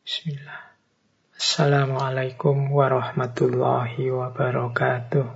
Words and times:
Bismillah. 0.00 0.80
Assalamualaikum 1.36 2.72
warahmatullahi 2.72 4.08
wabarakatuh. 4.08 5.28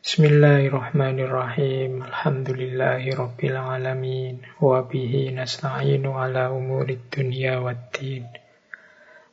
Bismillahirrahmanirrahim. 0.00 2.00
Alhamdulillahi 2.00 3.12
rabbil 3.12 3.60
alamin. 3.60 4.40
Wa 4.56 4.88
bihi 4.88 5.28
nasta'inu 5.36 6.16
ala 6.16 6.56
umurid 6.56 7.04
dunya 7.12 7.60
waddin. 7.60 8.32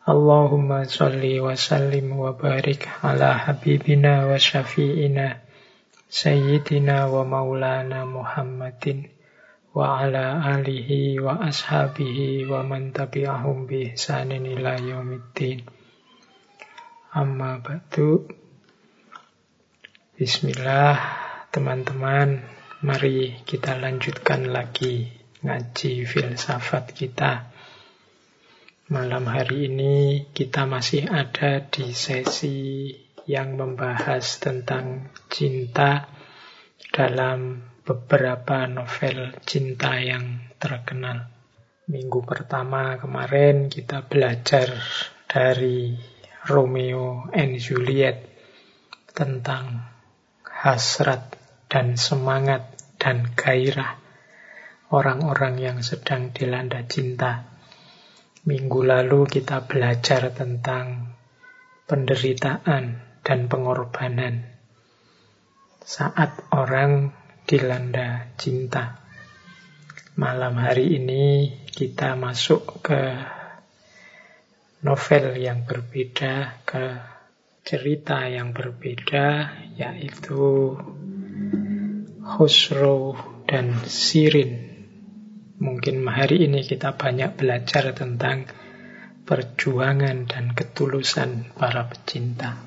Allahumma 0.03 0.83
salli 0.83 1.39
wa 1.39 1.55
sallim 1.55 2.19
wa 2.19 2.35
barik 2.35 2.83
ala 2.99 3.47
habibina 3.47 4.27
wa 4.27 4.35
syafi'ina 4.35 5.39
Sayyidina 6.11 7.07
wa 7.07 7.23
maulana 7.23 8.03
Muhammadin 8.03 9.16
wa 9.77 10.01
ala 10.01 10.41
alihi 10.57 11.21
wa 11.21 11.37
ashabihi 11.37 12.49
wa 12.49 12.65
man 12.65 12.89
tabi'ahum 12.89 13.69
bi 13.69 13.93
ihsanin 13.93 14.41
ila 14.41 14.73
yaumiddin. 14.73 15.61
Amma 17.13 17.61
ba'du. 17.61 18.25
Bismillah, 20.17 20.97
teman-teman. 21.53 22.41
Mari 22.81 23.45
kita 23.45 23.77
lanjutkan 23.77 24.49
lagi 24.49 25.13
ngaji 25.45 26.09
filsafat 26.09 26.97
kita. 26.97 27.53
Malam 28.89 29.29
hari 29.29 29.69
ini 29.69 30.25
kita 30.33 30.65
masih 30.65 31.05
ada 31.05 31.61
di 31.61 31.93
sesi 31.93 32.89
yang 33.29 33.53
membahas 33.53 34.41
tentang 34.41 35.13
cinta 35.29 36.09
dalam 36.89 37.61
beberapa 37.87 38.67
novel 38.67 39.31
cinta 39.47 39.95
yang 39.95 40.51
terkenal. 40.59 41.31
Minggu 41.87 42.19
pertama 42.27 42.99
kemarin 42.99 43.71
kita 43.71 44.03
belajar 44.03 44.75
dari 45.23 45.95
Romeo 46.43 47.31
and 47.31 47.55
Juliet 47.55 48.27
tentang 49.15 49.87
hasrat 50.43 51.39
dan 51.71 51.95
semangat 51.95 52.75
dan 52.99 53.31
gairah 53.31 53.95
orang-orang 54.91 55.55
yang 55.55 55.77
sedang 55.79 56.35
dilanda 56.35 56.83
cinta. 56.91 57.47
Minggu 58.43 58.83
lalu 58.83 59.23
kita 59.31 59.63
belajar 59.63 60.35
tentang 60.35 61.15
penderitaan 61.87 62.99
dan 63.23 63.39
pengorbanan 63.47 64.43
saat 65.87 66.35
orang 66.51 67.15
dilanda 67.47 68.27
cinta. 68.35 68.99
Malam 70.19 70.59
hari 70.59 70.99
ini 70.99 71.47
kita 71.63 72.19
masuk 72.19 72.83
ke 72.83 73.15
novel 74.83 75.39
yang 75.39 75.63
berbeda, 75.63 76.59
ke 76.67 76.99
cerita 77.63 78.27
yang 78.27 78.51
berbeda, 78.51 79.55
yaitu 79.79 80.75
Khusro 82.27 83.15
dan 83.47 83.79
Sirin. 83.87 84.83
Mungkin 85.63 86.03
hari 86.03 86.51
ini 86.51 86.67
kita 86.67 86.99
banyak 86.99 87.39
belajar 87.39 87.95
tentang 87.95 88.43
perjuangan 89.23 90.27
dan 90.27 90.51
ketulusan 90.51 91.55
para 91.55 91.87
pecinta. 91.87 92.66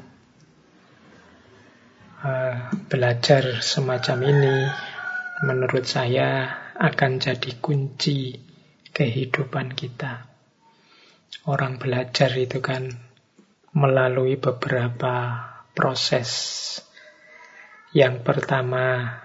Uh, 2.20 2.68
belajar 2.92 3.64
semacam 3.64 4.28
ini 4.28 4.56
menurut 5.40 5.88
saya 5.88 6.52
akan 6.76 7.16
jadi 7.16 7.56
kunci 7.64 8.36
kehidupan 8.92 9.72
kita. 9.72 10.28
Orang 11.48 11.80
belajar 11.80 12.28
itu 12.36 12.60
kan 12.60 12.92
melalui 13.72 14.36
beberapa 14.36 15.48
proses. 15.72 16.28
Yang 17.96 18.20
pertama, 18.20 19.16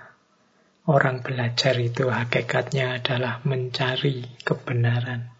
orang 0.87 1.19
belajar 1.19 1.75
itu 1.75 2.07
hakikatnya 2.07 3.03
adalah 3.03 3.43
mencari 3.43 4.23
kebenaran. 4.39 5.35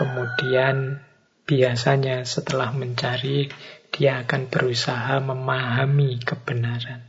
Kemudian 0.00 1.04
biasanya 1.46 2.26
setelah 2.26 2.74
mencari 2.74 3.52
dia 3.92 4.26
akan 4.26 4.48
berusaha 4.48 5.20
memahami 5.20 6.20
kebenaran. 6.22 7.06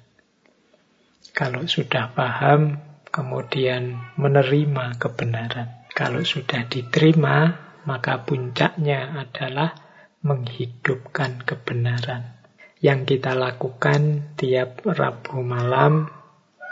Kalau 1.38 1.70
sudah 1.70 2.12
paham, 2.18 2.82
kemudian 3.14 4.14
menerima 4.18 4.98
kebenaran. 4.98 5.86
Kalau 5.94 6.22
sudah 6.22 6.66
diterima, 6.70 7.54
maka 7.88 8.22
puncaknya 8.22 9.16
adalah 9.16 9.74
menghidupkan 10.22 11.42
kebenaran. 11.46 12.38
Yang 12.78 13.18
kita 13.18 13.34
lakukan 13.34 14.34
tiap 14.38 14.86
Rabu 14.86 15.42
malam, 15.42 16.10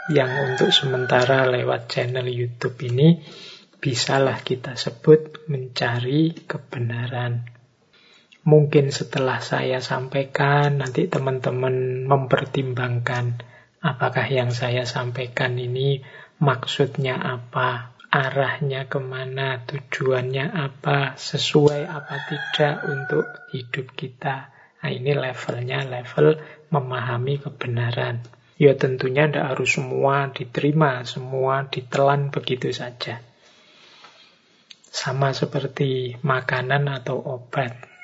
yang 0.06 0.30
untuk 0.54 0.70
sementara 0.70 1.50
lewat 1.50 1.90
channel 1.90 2.30
YouTube 2.30 2.78
ini, 2.86 3.18
bisalah 3.82 4.38
kita 4.42 4.78
sebut 4.78 5.50
mencari 5.50 6.46
kebenaran. 6.46 7.55
Mungkin 8.46 8.94
setelah 8.94 9.42
saya 9.42 9.82
sampaikan, 9.82 10.78
nanti 10.78 11.10
teman-teman 11.10 12.06
mempertimbangkan 12.06 13.42
apakah 13.82 14.22
yang 14.30 14.54
saya 14.54 14.86
sampaikan 14.86 15.58
ini 15.58 16.06
maksudnya 16.38 17.18
apa, 17.18 17.98
arahnya 18.06 18.86
ke 18.86 19.02
mana, 19.02 19.66
tujuannya 19.66 20.46
apa, 20.54 21.18
sesuai 21.18 21.90
apa 21.90 22.14
tidak 22.30 22.74
untuk 22.86 23.26
hidup 23.50 23.98
kita. 23.98 24.54
Nah 24.78 24.90
ini 24.94 25.10
levelnya 25.10 25.82
level 25.82 26.38
memahami 26.70 27.42
kebenaran. 27.42 28.22
Ya 28.62 28.78
tentunya 28.78 29.26
tidak 29.26 29.58
harus 29.58 29.74
semua 29.74 30.30
diterima, 30.30 31.02
semua 31.02 31.66
ditelan 31.66 32.30
begitu 32.30 32.70
saja. 32.70 33.18
Sama 34.86 35.34
seperti 35.34 36.14
makanan 36.22 36.86
atau 36.88 37.18
obat 37.20 37.95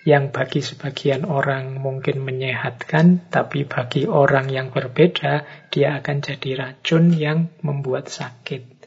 yang 0.00 0.32
bagi 0.32 0.64
sebagian 0.64 1.28
orang 1.28 1.76
mungkin 1.76 2.24
menyehatkan, 2.24 3.28
tapi 3.28 3.68
bagi 3.68 4.08
orang 4.08 4.48
yang 4.48 4.72
berbeda, 4.72 5.44
dia 5.68 6.00
akan 6.00 6.16
jadi 6.24 6.50
racun 6.56 7.12
yang 7.12 7.52
membuat 7.60 8.08
sakit. 8.08 8.80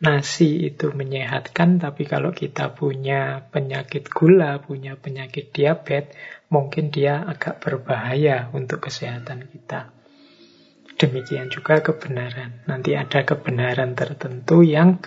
Nasi 0.00 0.64
itu 0.68 0.92
menyehatkan, 0.92 1.80
tapi 1.80 2.08
kalau 2.08 2.32
kita 2.32 2.72
punya 2.72 3.44
penyakit 3.52 4.08
gula, 4.08 4.60
punya 4.60 4.96
penyakit 4.96 5.52
diabetes, 5.52 6.16
mungkin 6.48 6.88
dia 6.88 7.24
agak 7.24 7.60
berbahaya 7.60 8.48
untuk 8.56 8.88
kesehatan 8.88 9.48
kita. 9.48 9.92
Demikian 10.94 11.50
juga 11.50 11.82
kebenaran. 11.82 12.64
Nanti 12.70 12.94
ada 12.94 13.26
kebenaran 13.26 13.98
tertentu 13.98 14.62
yang 14.62 15.02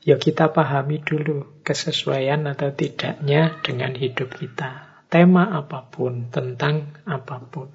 ya 0.00 0.16
kita 0.16 0.48
pahami 0.48 1.04
dulu 1.04 1.59
kesesuaian 1.70 2.50
atau 2.50 2.74
tidaknya 2.74 3.62
dengan 3.62 3.94
hidup 3.94 4.34
kita. 4.34 5.06
Tema 5.06 5.54
apa 5.54 5.86
pun, 5.86 6.26
tentang 6.34 6.98
apa 7.06 7.38
pun. 7.38 7.70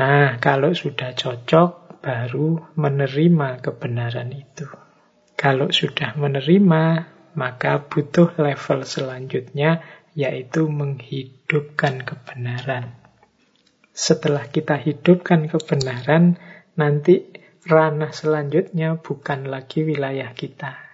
Nah, 0.00 0.40
kalau 0.40 0.72
sudah 0.72 1.12
cocok, 1.12 2.00
baru 2.00 2.72
menerima 2.80 3.60
kebenaran 3.60 4.32
itu. 4.32 4.64
Kalau 5.36 5.68
sudah 5.68 6.16
menerima, 6.16 6.84
maka 7.36 7.84
butuh 7.84 8.32
level 8.40 8.88
selanjutnya, 8.88 9.84
yaitu 10.16 10.64
menghidupkan 10.64 12.00
kebenaran. 12.08 12.96
Setelah 13.92 14.48
kita 14.48 14.80
hidupkan 14.80 15.44
kebenaran, 15.44 16.40
nanti 16.72 17.28
ranah 17.68 18.16
selanjutnya 18.16 18.96
bukan 18.96 19.44
lagi 19.52 19.84
wilayah 19.84 20.32
kita, 20.32 20.89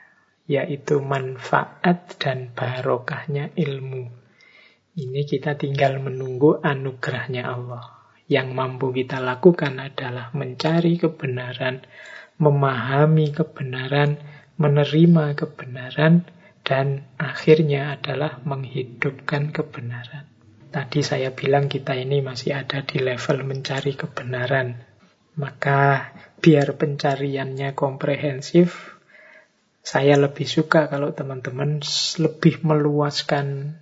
yaitu 0.47 1.03
manfaat 1.03 2.19
dan 2.23 2.55
barokahnya 2.55 3.51
ilmu. 3.59 4.07
Ini 4.97 5.23
kita 5.29 5.61
tinggal 5.61 6.01
menunggu 6.01 6.63
anugerahnya 6.63 7.45
Allah. 7.45 7.85
Yang 8.27 8.49
mampu 8.57 8.91
kita 8.91 9.23
lakukan 9.23 9.79
adalah 9.79 10.33
mencari 10.35 10.99
kebenaran, 10.99 11.85
memahami 12.41 13.31
kebenaran, 13.31 14.19
menerima 14.59 15.37
kebenaran, 15.37 16.27
dan 16.67 17.07
akhirnya 17.21 17.95
adalah 17.95 18.43
menghidupkan 18.43 19.55
kebenaran. 19.55 20.27
Tadi 20.73 21.01
saya 21.05 21.31
bilang 21.31 21.71
kita 21.71 21.95
ini 21.95 22.25
masih 22.25 22.59
ada 22.59 22.83
di 22.83 22.99
level 22.99 23.47
mencari 23.47 23.95
kebenaran. 23.95 24.83
Maka 25.37 26.11
biar 26.41 26.75
pencariannya 26.75 27.77
komprehensif, 27.77 28.96
saya 29.87 30.19
lebih 30.19 30.51
suka 30.51 30.91
kalau 30.91 31.15
teman-teman 31.15 31.79
lebih 32.19 32.59
meluaskan 32.67 33.79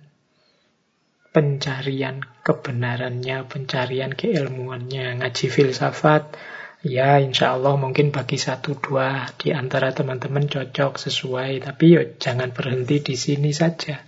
pencarian 1.33 2.21
kebenarannya, 2.45 3.49
pencarian 3.49 4.13
keilmuannya, 4.13 5.17
ngaji 5.17 5.45
filsafat, 5.49 6.37
Ya, 6.85 7.17
insya 7.17 7.57
Allah 7.57 7.81
mungkin 7.81 8.13
bagi 8.13 8.37
satu 8.37 8.77
dua 8.77 9.25
di 9.41 9.49
antara 9.49 9.89
teman-teman 9.89 10.45
cocok 10.45 11.01
sesuai, 11.01 11.65
tapi 11.65 11.97
yo 11.97 12.01
jangan 12.21 12.53
berhenti 12.53 13.01
di 13.01 13.17
sini 13.17 13.49
saja. 13.49 14.05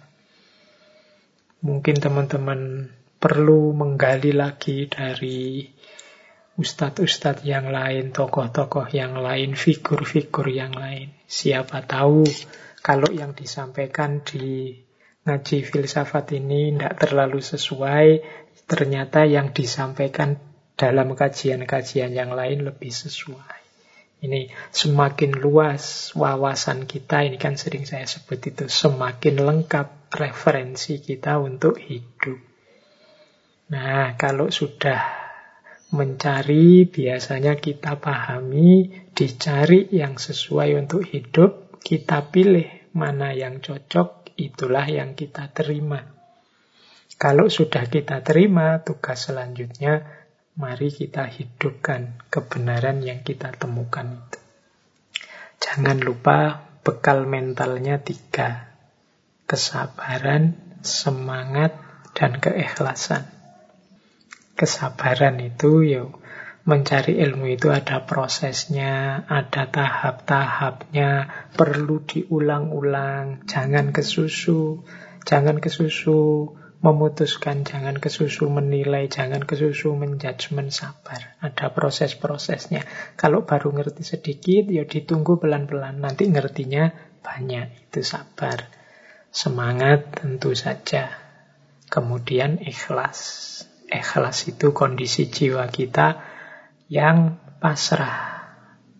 Mungkin 1.65 1.97
teman-teman 1.97 2.93
perlu 3.17 3.73
menggali 3.73 4.29
lagi 4.29 4.85
dari 4.85 5.65
ustadz-ustadz 6.57 7.45
yang 7.45 7.69
lain, 7.69 8.09
tokoh-tokoh 8.09 8.89
yang 8.89 9.21
lain, 9.21 9.53
figur-figur 9.53 10.49
yang 10.49 10.73
lain. 10.73 11.13
Siapa 11.29 11.85
tahu 11.85 12.25
kalau 12.81 13.13
yang 13.13 13.37
disampaikan 13.37 14.25
di 14.25 14.73
ngaji 15.21 15.57
filsafat 15.61 16.33
ini 16.33 16.73
tidak 16.73 16.97
terlalu 16.97 17.39
sesuai, 17.45 18.07
ternyata 18.65 19.29
yang 19.29 19.53
disampaikan 19.53 20.41
dalam 20.73 21.13
kajian-kajian 21.13 22.09
yang 22.13 22.33
lain 22.33 22.65
lebih 22.65 22.89
sesuai. 22.89 23.57
Ini 24.17 24.49
semakin 24.73 25.37
luas 25.37 26.09
wawasan 26.17 26.89
kita, 26.89 27.21
ini 27.21 27.37
kan 27.37 27.53
sering 27.53 27.85
saya 27.85 28.09
sebut 28.09 28.41
itu, 28.49 28.65
semakin 28.65 29.45
lengkap 29.45 30.09
referensi 30.17 30.97
kita 30.97 31.37
untuk 31.37 31.77
hidup. 31.77 32.41
Nah, 33.69 34.17
kalau 34.17 34.49
sudah 34.49 35.26
mencari, 35.93 36.83
biasanya 36.87 37.55
kita 37.55 37.99
pahami, 38.01 38.91
dicari 39.15 39.87
yang 39.91 40.19
sesuai 40.19 40.75
untuk 40.75 41.07
hidup, 41.07 41.79
kita 41.79 42.27
pilih 42.27 42.91
mana 42.91 43.31
yang 43.31 43.63
cocok, 43.63 44.35
itulah 44.35 44.83
yang 44.85 45.15
kita 45.15 45.47
terima. 45.55 46.03
Kalau 47.17 47.49
sudah 47.49 47.89
kita 47.89 48.21
terima, 48.21 48.85
tugas 48.85 49.25
selanjutnya 49.25 50.05
mari 50.57 50.89
kita 50.89 51.25
hidupkan 51.29 52.17
kebenaran 52.33 53.01
yang 53.01 53.25
kita 53.25 53.53
temukan 53.57 54.05
itu. 54.21 54.39
Jangan 55.57 55.97
lupa 56.01 56.69
bekal 56.85 57.25
mentalnya 57.25 58.01
tiga. 58.01 58.69
Kesabaran, 59.49 60.77
semangat, 60.85 61.73
dan 62.13 62.37
keikhlasan. 62.37 63.36
Kesabaran 64.57 65.37
itu 65.37 65.85
ya 65.85 66.09
mencari 66.67 67.15
ilmu 67.23 67.47
itu 67.55 67.71
ada 67.71 68.03
prosesnya, 68.03 69.23
ada 69.31 69.71
tahap-tahapnya, 69.71 71.09
perlu 71.55 72.03
diulang-ulang, 72.03 73.47
jangan 73.47 73.95
kesusu, 73.95 74.83
jangan 75.23 75.63
kesusu 75.63 76.51
memutuskan, 76.81 77.65
jangan 77.65 77.97
kesusu 77.97 78.51
menilai, 78.51 79.09
jangan 79.09 79.43
kesusu 79.43 79.97
menjudgment, 79.97 80.69
sabar. 80.69 81.35
Ada 81.41 81.73
proses-prosesnya. 81.73 82.85
Kalau 83.17 83.47
baru 83.47 83.73
ngerti 83.73 84.05
sedikit, 84.05 84.69
ya 84.69 84.85
ditunggu 84.85 85.41
pelan-pelan. 85.41 86.03
Nanti 86.03 86.29
ngertinya 86.29 86.93
banyak, 87.25 87.89
itu 87.89 88.05
sabar. 88.05 88.69
Semangat 89.33 90.21
tentu 90.21 90.53
saja. 90.53 91.09
Kemudian 91.87 92.61
ikhlas. 92.61 93.63
Ikhlas 93.87 94.51
itu 94.51 94.75
kondisi 94.75 95.31
jiwa 95.31 95.71
kita 95.71 96.19
yang 96.91 97.39
pasrah 97.63 98.43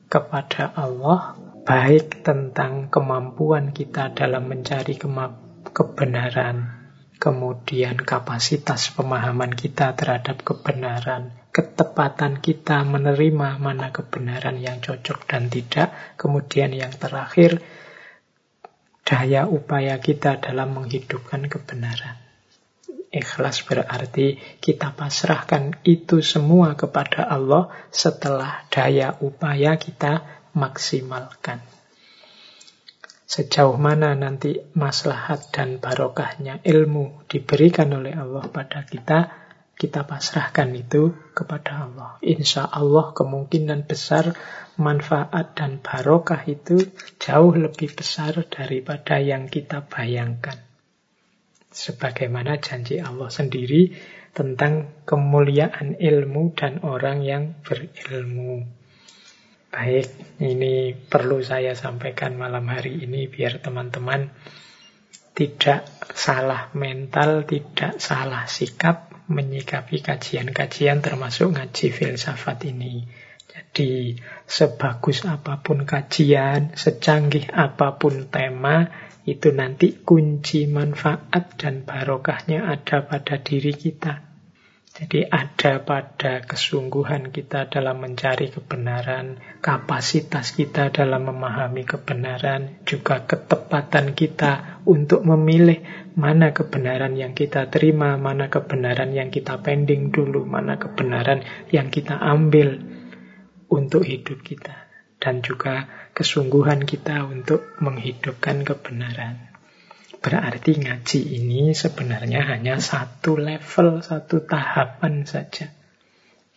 kepada 0.08 0.72
Allah, 0.72 1.36
baik 1.68 2.24
tentang 2.24 2.88
kemampuan 2.88 3.76
kita 3.76 4.16
dalam 4.16 4.48
mencari 4.48 4.96
kebenaran, 5.76 6.58
kemudian 7.20 8.00
kapasitas 8.00 8.96
pemahaman 8.96 9.52
kita 9.52 9.92
terhadap 10.00 10.40
kebenaran, 10.48 11.36
ketepatan 11.52 12.40
kita 12.40 12.88
menerima 12.88 13.60
mana 13.60 13.92
kebenaran 13.92 14.56
yang 14.56 14.80
cocok 14.80 15.28
dan 15.28 15.52
tidak, 15.52 15.92
kemudian 16.16 16.72
yang 16.72 16.96
terakhir, 16.96 17.60
daya 19.04 19.52
upaya 19.52 20.00
kita 20.00 20.40
dalam 20.40 20.72
menghidupkan 20.72 21.52
kebenaran. 21.52 22.27
Ikhlas 23.08 23.64
berarti 23.64 24.36
kita 24.60 24.92
pasrahkan 24.92 25.80
itu 25.88 26.20
semua 26.20 26.76
kepada 26.76 27.24
Allah 27.24 27.72
setelah 27.88 28.68
daya 28.68 29.16
upaya 29.24 29.80
kita 29.80 30.28
maksimalkan. 30.52 31.64
Sejauh 33.28 33.76
mana 33.80 34.16
nanti 34.16 34.60
maslahat 34.76 35.52
dan 35.52 35.80
barokahnya 35.80 36.64
ilmu 36.64 37.28
diberikan 37.28 37.92
oleh 37.96 38.16
Allah 38.16 38.48
pada 38.48 38.84
kita, 38.88 39.32
kita 39.76 40.04
pasrahkan 40.04 40.72
itu 40.76 41.12
kepada 41.32 41.88
Allah. 41.88 42.12
Insya 42.24 42.68
Allah 42.68 43.16
kemungkinan 43.16 43.88
besar 43.88 44.36
manfaat 44.76 45.56
dan 45.56 45.80
barokah 45.80 46.44
itu 46.44 46.92
jauh 47.24 47.56
lebih 47.56 47.96
besar 47.96 48.36
daripada 48.48 49.20
yang 49.20 49.48
kita 49.48 49.84
bayangkan. 49.84 50.67
Sebagaimana 51.78 52.58
janji 52.58 52.98
Allah 52.98 53.30
sendiri 53.30 53.94
tentang 54.34 55.06
kemuliaan 55.06 56.02
ilmu 56.02 56.58
dan 56.58 56.82
orang 56.82 57.22
yang 57.22 57.54
berilmu. 57.62 58.66
Baik, 59.70 60.10
ini 60.42 60.98
perlu 60.98 61.38
saya 61.46 61.78
sampaikan 61.78 62.34
malam 62.34 62.66
hari 62.66 63.06
ini 63.06 63.30
biar 63.30 63.62
teman-teman 63.62 64.34
tidak 65.38 65.86
salah 66.18 66.74
mental, 66.74 67.46
tidak 67.46 68.02
salah 68.02 68.50
sikap 68.50 69.14
menyikapi 69.30 70.02
kajian-kajian 70.02 71.06
termasuk 71.06 71.54
ngaji 71.54 71.94
filsafat 71.94 72.74
ini. 72.74 73.06
Jadi 73.46 74.18
sebagus 74.46 75.26
apa 75.30 75.62
pun 75.62 75.86
kajian, 75.86 76.74
secanggih 76.74 77.54
apa 77.54 78.02
pun 78.02 78.30
tema, 78.34 78.90
itu 79.28 79.52
nanti 79.52 80.00
kunci 80.08 80.72
manfaat 80.72 81.60
dan 81.60 81.84
barokahnya 81.84 82.64
ada 82.72 83.04
pada 83.04 83.44
diri 83.44 83.76
kita. 83.76 84.24
Jadi 84.98 85.30
ada 85.30 85.86
pada 85.86 86.42
kesungguhan 86.42 87.30
kita 87.30 87.70
dalam 87.70 88.02
mencari 88.02 88.50
kebenaran, 88.50 89.38
kapasitas 89.62 90.58
kita 90.58 90.90
dalam 90.90 91.30
memahami 91.30 91.86
kebenaran, 91.86 92.82
juga 92.82 93.22
ketepatan 93.30 94.18
kita 94.18 94.82
untuk 94.90 95.22
memilih 95.22 95.86
mana 96.18 96.50
kebenaran 96.50 97.14
yang 97.14 97.38
kita 97.38 97.70
terima, 97.70 98.18
mana 98.18 98.50
kebenaran 98.50 99.14
yang 99.14 99.30
kita 99.30 99.62
pending 99.62 100.10
dulu, 100.10 100.50
mana 100.50 100.82
kebenaran 100.82 101.46
yang 101.70 101.94
kita 101.94 102.18
ambil 102.18 102.82
untuk 103.70 104.02
hidup 104.02 104.42
kita. 104.42 104.90
Dan 105.22 105.46
juga 105.46 106.07
kesungguhan 106.18 106.82
kita 106.82 107.30
untuk 107.30 107.78
menghidupkan 107.78 108.66
kebenaran. 108.66 109.54
Berarti 110.18 110.82
ngaji 110.82 111.38
ini 111.38 111.78
sebenarnya 111.78 112.42
hanya 112.42 112.82
satu 112.82 113.38
level, 113.38 114.02
satu 114.02 114.42
tahapan 114.42 115.30
saja. 115.30 115.70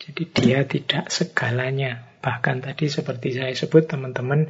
Jadi 0.01 0.23
dia 0.33 0.65
tidak 0.65 1.13
segalanya. 1.13 2.09
Bahkan 2.25 2.65
tadi 2.65 2.89
seperti 2.89 3.37
saya 3.37 3.53
sebut 3.53 3.85
teman-teman 3.85 4.49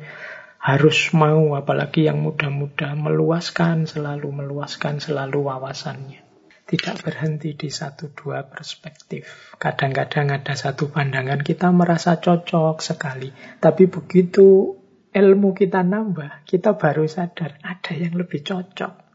harus 0.64 1.12
mau 1.12 1.60
apalagi 1.60 2.08
yang 2.08 2.24
muda-muda 2.24 2.96
meluaskan, 2.96 3.92
selalu 3.92 4.32
meluaskan 4.32 5.04
selalu 5.04 5.44
wawasannya. 5.44 6.24
Tidak 6.64 7.04
berhenti 7.04 7.52
di 7.52 7.68
satu 7.68 8.16
dua 8.16 8.48
perspektif. 8.48 9.52
Kadang-kadang 9.60 10.32
ada 10.32 10.56
satu 10.56 10.88
pandangan 10.88 11.44
kita 11.44 11.68
merasa 11.76 12.16
cocok 12.16 12.80
sekali. 12.80 13.28
Tapi 13.60 13.92
begitu 13.92 14.80
ilmu 15.12 15.52
kita 15.56 15.84
nambah, 15.84 16.48
kita 16.48 16.80
baru 16.80 17.08
sadar 17.08 17.60
ada 17.64 17.92
yang 17.96 18.16
lebih 18.16 18.44
cocok 18.44 19.12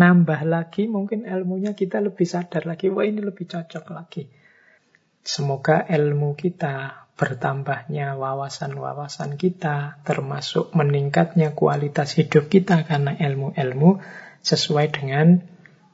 nambah 0.00 0.40
lagi 0.46 0.86
mungkin 0.86 1.26
ilmunya 1.26 1.74
kita 1.74 1.98
lebih 1.98 2.24
sadar 2.24 2.64
lagi, 2.64 2.88
wah 2.92 3.04
ini 3.04 3.20
lebih 3.20 3.44
cocok 3.44 3.84
lagi. 3.90 4.24
Semoga 5.20 5.84
ilmu 5.84 6.32
kita 6.38 7.04
bertambahnya 7.18 8.16
wawasan-wawasan 8.16 9.36
kita, 9.36 10.00
termasuk 10.08 10.72
meningkatnya 10.72 11.52
kualitas 11.52 12.16
hidup 12.16 12.48
kita 12.48 12.88
karena 12.88 13.12
ilmu-ilmu 13.12 14.00
sesuai 14.40 14.86
dengan 14.88 15.44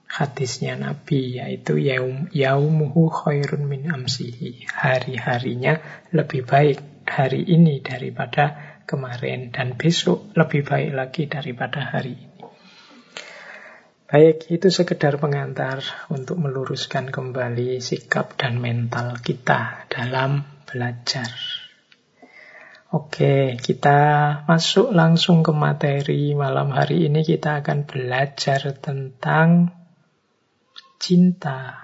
hadisnya 0.07 0.79
Nabi, 0.79 1.43
yaitu 1.43 1.83
yaum, 1.83 2.31
yaumuhu 2.31 3.11
khairun 3.11 3.67
min 3.67 3.91
amsihi. 3.91 4.71
Hari-harinya 4.71 5.83
lebih 6.15 6.47
baik 6.47 6.79
hari 7.11 7.43
ini 7.43 7.83
daripada 7.83 8.76
kemarin, 8.87 9.51
dan 9.51 9.75
besok 9.75 10.31
lebih 10.39 10.63
baik 10.63 10.91
lagi 10.95 11.23
daripada 11.27 11.93
hari 11.93 12.15
ini. 12.15 12.37
Baik, 14.07 14.47
itu 14.55 14.71
sekedar 14.71 15.19
pengantar 15.19 15.83
untuk 16.15 16.39
meluruskan 16.39 17.11
kembali 17.11 17.83
sikap 17.83 18.39
dan 18.39 18.63
mental 18.63 19.19
kita 19.19 19.91
dalam 19.91 20.47
belajar. 20.63 21.27
Oke, 22.95 23.59
kita 23.59 23.99
masuk 24.47 24.95
langsung 24.95 25.43
ke 25.43 25.51
materi 25.51 26.39
malam 26.39 26.71
hari 26.71 27.11
ini 27.11 27.27
kita 27.27 27.59
akan 27.59 27.83
belajar 27.83 28.79
tentang 28.79 29.75
cinta 31.03 31.75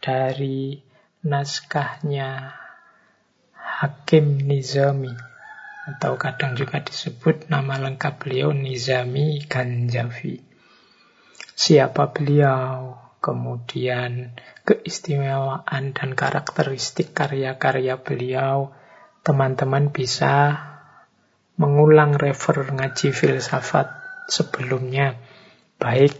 dari 0.00 0.80
naskahnya 1.20 2.48
Hakim 3.52 4.40
Nizami 4.40 5.27
atau 5.88 6.20
kadang 6.20 6.52
juga 6.52 6.84
disebut 6.84 7.48
nama 7.48 7.80
lengkap 7.80 8.20
beliau 8.20 8.52
Nizami 8.52 9.40
Ganjavi. 9.48 10.44
Siapa 11.56 12.12
beliau? 12.12 13.00
Kemudian 13.18 14.38
keistimewaan 14.62 15.90
dan 15.90 16.14
karakteristik 16.14 17.16
karya-karya 17.16 17.98
beliau, 17.98 18.70
teman-teman 19.26 19.90
bisa 19.90 20.54
mengulang 21.58 22.14
refer 22.14 22.62
ngaji 22.62 23.10
filsafat 23.10 23.90
sebelumnya, 24.30 25.18
baik 25.82 26.14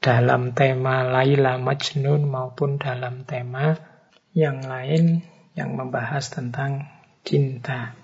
dalam 0.00 0.56
tema 0.56 1.04
Laila 1.04 1.60
Majnun 1.60 2.24
maupun 2.24 2.80
dalam 2.80 3.28
tema 3.28 3.76
yang 4.32 4.64
lain 4.64 5.24
yang 5.52 5.76
membahas 5.76 6.32
tentang 6.32 6.88
cinta. 7.24 8.03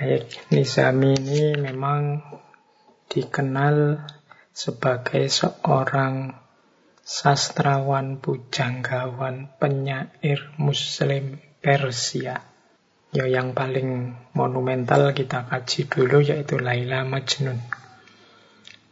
Baik, 0.00 0.48
Nizami 0.48 1.12
ini 1.12 1.60
memang 1.60 2.24
dikenal 3.12 4.00
sebagai 4.48 5.28
seorang 5.28 6.32
sastrawan 7.04 8.16
pujanggawan 8.16 9.52
penyair 9.60 10.56
muslim 10.56 11.36
Persia. 11.60 12.40
Ya 13.12 13.28
yang 13.28 13.52
paling 13.52 14.16
monumental 14.32 15.12
kita 15.12 15.44
kaji 15.44 15.92
dulu 15.92 16.24
yaitu 16.24 16.56
Laila 16.56 17.04
Majnun. 17.04 17.60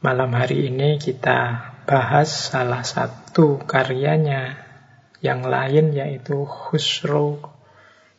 Malam 0.05 0.31
hari 0.37 0.69
ini 0.69 1.01
kita 1.01 1.73
bahas 1.89 2.53
salah 2.53 2.85
satu 2.85 3.57
karyanya 3.65 4.61
yang 5.25 5.41
lain 5.41 5.97
yaitu 5.97 6.45
Khusro 6.45 7.49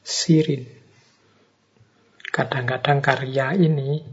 Sirin. 0.02 0.79
Kadang-kadang 2.30 3.02
karya 3.02 3.58
ini 3.58 4.06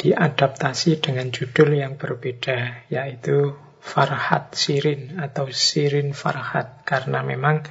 diadaptasi 0.00 0.98
dengan 0.98 1.30
judul 1.30 1.78
yang 1.78 1.94
berbeda, 1.94 2.90
yaitu 2.90 3.54
Farhat 3.78 4.58
Sirin 4.58 5.22
atau 5.22 5.46
Sirin 5.52 6.10
Farhat. 6.16 6.82
Karena 6.82 7.22
memang 7.22 7.62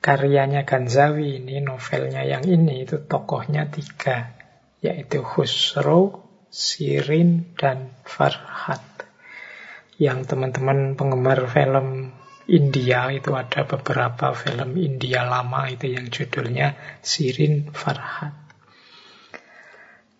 karyanya 0.00 0.64
Ganzawi 0.64 1.44
ini, 1.44 1.60
novelnya 1.60 2.24
yang 2.24 2.46
ini, 2.48 2.88
itu 2.88 3.04
tokohnya 3.04 3.68
tiga, 3.68 4.32
yaitu 4.80 5.20
Khusro, 5.20 6.24
Sirin, 6.48 7.52
dan 7.58 7.92
Farhat. 8.08 8.80
Yang 9.98 10.32
teman-teman 10.32 10.94
penggemar 10.94 11.50
film 11.50 12.16
India 12.48 13.12
itu 13.12 13.36
ada 13.36 13.68
beberapa 13.68 14.32
film 14.32 14.80
India 14.80 15.26
lama 15.28 15.68
itu 15.68 15.92
yang 15.92 16.08
judulnya 16.08 16.78
Sirin 17.04 17.74
Farhat. 17.76 18.47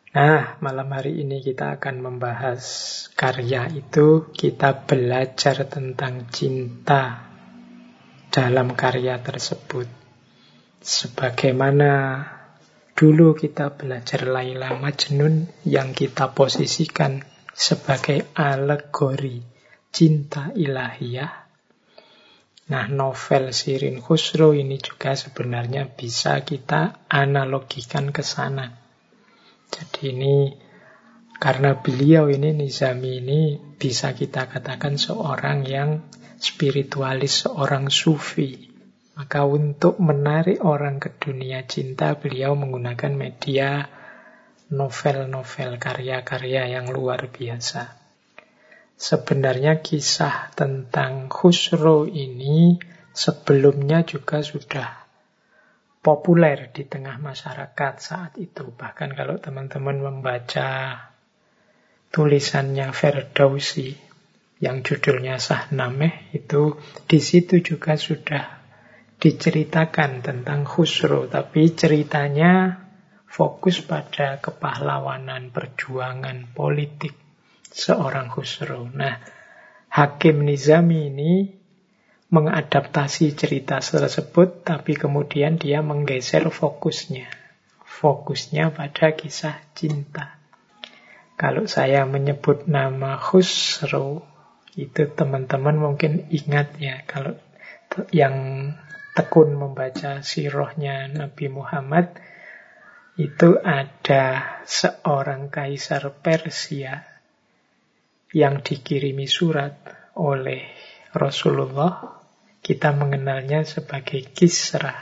Nah, 0.08 0.56
malam 0.64 0.88
hari 0.88 1.20
ini 1.20 1.44
kita 1.44 1.76
akan 1.76 2.00
membahas 2.00 2.64
karya 3.12 3.68
itu. 3.68 4.32
Kita 4.32 4.88
belajar 4.88 5.68
tentang 5.68 6.32
cinta 6.32 7.28
dalam 8.32 8.72
karya 8.72 9.20
tersebut. 9.20 9.84
Sebagaimana 10.80 12.24
dulu 12.96 13.36
kita 13.36 13.76
belajar 13.76 14.24
Laila 14.24 14.72
Majnun 14.80 15.44
yang 15.68 15.92
kita 15.92 16.32
posisikan 16.32 17.20
sebagai 17.52 18.32
alegori 18.32 19.44
cinta 19.92 20.56
ilahiyah. 20.56 21.32
Nah, 22.72 22.88
novel 22.88 23.52
Sirin 23.52 24.00
Khusro 24.00 24.56
ini 24.56 24.80
juga 24.80 25.12
sebenarnya 25.12 25.84
bisa 25.84 26.40
kita 26.48 27.04
analogikan 27.12 28.08
ke 28.08 28.24
sana 28.24 28.87
jadi 29.68 30.02
ini 30.16 30.36
karena 31.38 31.78
beliau 31.78 32.26
ini 32.26 32.50
Nizami 32.50 33.22
ini 33.22 33.40
bisa 33.78 34.10
kita 34.10 34.50
katakan 34.50 34.98
seorang 34.98 35.62
yang 35.62 36.02
spiritualis, 36.38 37.46
seorang 37.46 37.86
sufi. 37.90 38.66
Maka 39.14 39.46
untuk 39.46 39.98
menarik 39.98 40.62
orang 40.62 41.02
ke 41.02 41.14
dunia 41.14 41.66
cinta 41.66 42.14
beliau 42.18 42.54
menggunakan 42.54 43.14
media 43.14 43.86
novel-novel, 44.70 45.78
karya-karya 45.78 46.74
yang 46.74 46.90
luar 46.90 47.26
biasa. 47.26 47.98
Sebenarnya 48.98 49.78
kisah 49.78 50.50
tentang 50.58 51.30
Khusro 51.30 52.06
ini 52.06 52.78
sebelumnya 53.14 54.02
juga 54.02 54.42
sudah 54.42 54.97
populer 55.98 56.70
di 56.70 56.86
tengah 56.86 57.18
masyarakat 57.18 57.94
saat 57.98 58.32
itu. 58.38 58.70
Bahkan 58.70 59.14
kalau 59.18 59.36
teman-teman 59.42 59.98
membaca 59.98 60.96
tulisannya 62.08 62.88
Ferdowsi 62.94 63.92
yang 64.58 64.82
judulnya 64.82 65.38
Sahnameh 65.38 66.34
itu 66.34 66.78
di 67.06 67.20
situ 67.22 67.62
juga 67.62 67.94
sudah 67.94 68.58
diceritakan 69.18 70.22
tentang 70.22 70.62
Khusro, 70.62 71.26
tapi 71.26 71.74
ceritanya 71.74 72.86
fokus 73.26 73.82
pada 73.82 74.38
kepahlawanan, 74.38 75.50
perjuangan 75.50 76.54
politik 76.54 77.14
seorang 77.70 78.30
Khusro. 78.30 78.86
Nah, 78.94 79.18
Hakim 79.90 80.46
Nizami 80.46 81.10
ini 81.10 81.57
mengadaptasi 82.28 83.32
cerita 83.32 83.80
tersebut, 83.80 84.60
tapi 84.60 84.92
kemudian 84.92 85.56
dia 85.56 85.80
menggeser 85.80 86.44
fokusnya. 86.52 87.28
Fokusnya 87.88 88.76
pada 88.76 89.16
kisah 89.16 89.56
cinta. 89.72 90.36
Kalau 91.38 91.64
saya 91.64 92.04
menyebut 92.04 92.68
nama 92.68 93.16
Khusro, 93.16 94.26
itu 94.76 95.08
teman-teman 95.08 95.78
mungkin 95.78 96.28
ingat 96.28 96.76
ya, 96.76 97.02
kalau 97.08 97.38
yang 98.12 98.70
tekun 99.16 99.56
membaca 99.56 100.20
sirohnya 100.20 101.08
Nabi 101.08 101.48
Muhammad, 101.48 102.12
itu 103.18 103.58
ada 103.58 104.62
seorang 104.62 105.50
kaisar 105.50 106.06
Persia 106.22 107.02
yang 108.30 108.60
dikirimi 108.60 109.26
surat 109.26 109.74
oleh 110.14 110.62
Rasulullah 111.14 112.17
kita 112.68 112.92
mengenalnya 112.92 113.64
sebagai 113.64 114.28
Kisra. 114.28 114.92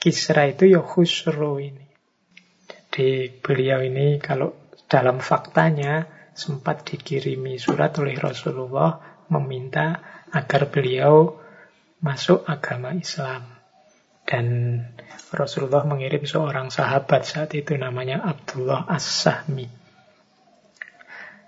Kisra 0.00 0.48
itu 0.48 0.72
ya 0.72 0.80
Khusro 0.80 1.60
ini. 1.60 1.84
Jadi 2.88 3.28
beliau 3.44 3.84
ini 3.84 4.16
kalau 4.16 4.72
dalam 4.88 5.20
faktanya 5.20 6.08
sempat 6.32 6.88
dikirimi 6.88 7.60
surat 7.60 7.92
oleh 8.00 8.16
Rasulullah 8.16 9.20
meminta 9.28 10.00
agar 10.32 10.72
beliau 10.72 11.36
masuk 12.00 12.48
agama 12.48 12.96
Islam. 12.96 13.52
Dan 14.24 14.80
Rasulullah 15.28 15.84
mengirim 15.84 16.24
seorang 16.24 16.72
sahabat 16.72 17.28
saat 17.28 17.52
itu 17.52 17.76
namanya 17.76 18.24
Abdullah 18.24 18.88
As-Sahmi. 18.88 19.68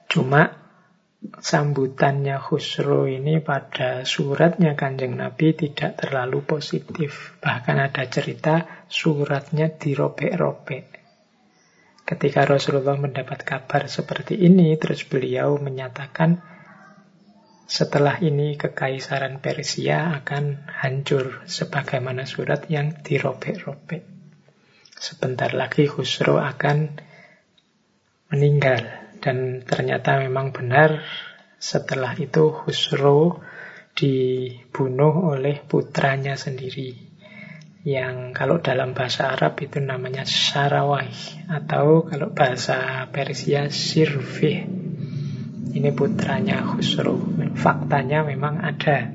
Cuma 0.05 0.64
sambutannya 1.33 2.37
Khusro 2.37 3.09
ini 3.09 3.41
pada 3.41 4.05
suratnya 4.05 4.77
Kanjeng 4.77 5.17
Nabi 5.17 5.57
tidak 5.57 6.01
terlalu 6.01 6.45
positif. 6.45 7.37
Bahkan 7.41 7.77
ada 7.81 8.05
cerita 8.09 8.85
suratnya 8.89 9.73
dirobek-robek. 9.73 10.85
Ketika 12.05 12.45
Rasulullah 12.45 13.01
mendapat 13.01 13.49
kabar 13.49 13.89
seperti 13.89 14.37
ini, 14.37 14.77
terus 14.77 15.09
beliau 15.09 15.57
menyatakan 15.57 16.45
setelah 17.65 18.21
ini 18.21 18.61
kekaisaran 18.61 19.41
Persia 19.41 20.13
akan 20.21 20.69
hancur 20.69 21.49
sebagaimana 21.49 22.29
surat 22.29 22.69
yang 22.69 23.01
dirobek-robek. 23.01 24.05
Sebentar 24.93 25.57
lagi 25.57 25.89
Khusro 25.89 26.37
akan 26.45 27.01
meninggal. 28.29 29.04
Dan 29.25 29.65
ternyata 29.65 30.21
memang 30.21 30.53
benar 30.53 31.01
setelah 31.57 32.13
itu 32.21 32.53
Husro 32.53 33.41
dibunuh 33.97 35.33
oleh 35.33 35.65
putranya 35.65 36.37
sendiri. 36.37 36.93
Yang 37.89 38.37
kalau 38.37 38.61
dalam 38.61 38.93
bahasa 38.93 39.33
Arab 39.33 39.57
itu 39.65 39.81
namanya 39.81 40.29
Sarawai. 40.29 41.09
Atau 41.49 42.05
kalau 42.05 42.37
bahasa 42.37 43.09
Persia 43.09 43.73
Sirfih. 43.73 44.69
Ini 45.73 45.91
putranya 45.97 46.69
Husro. 46.77 47.17
Faktanya 47.57 48.29
memang 48.29 48.61
ada. 48.61 49.09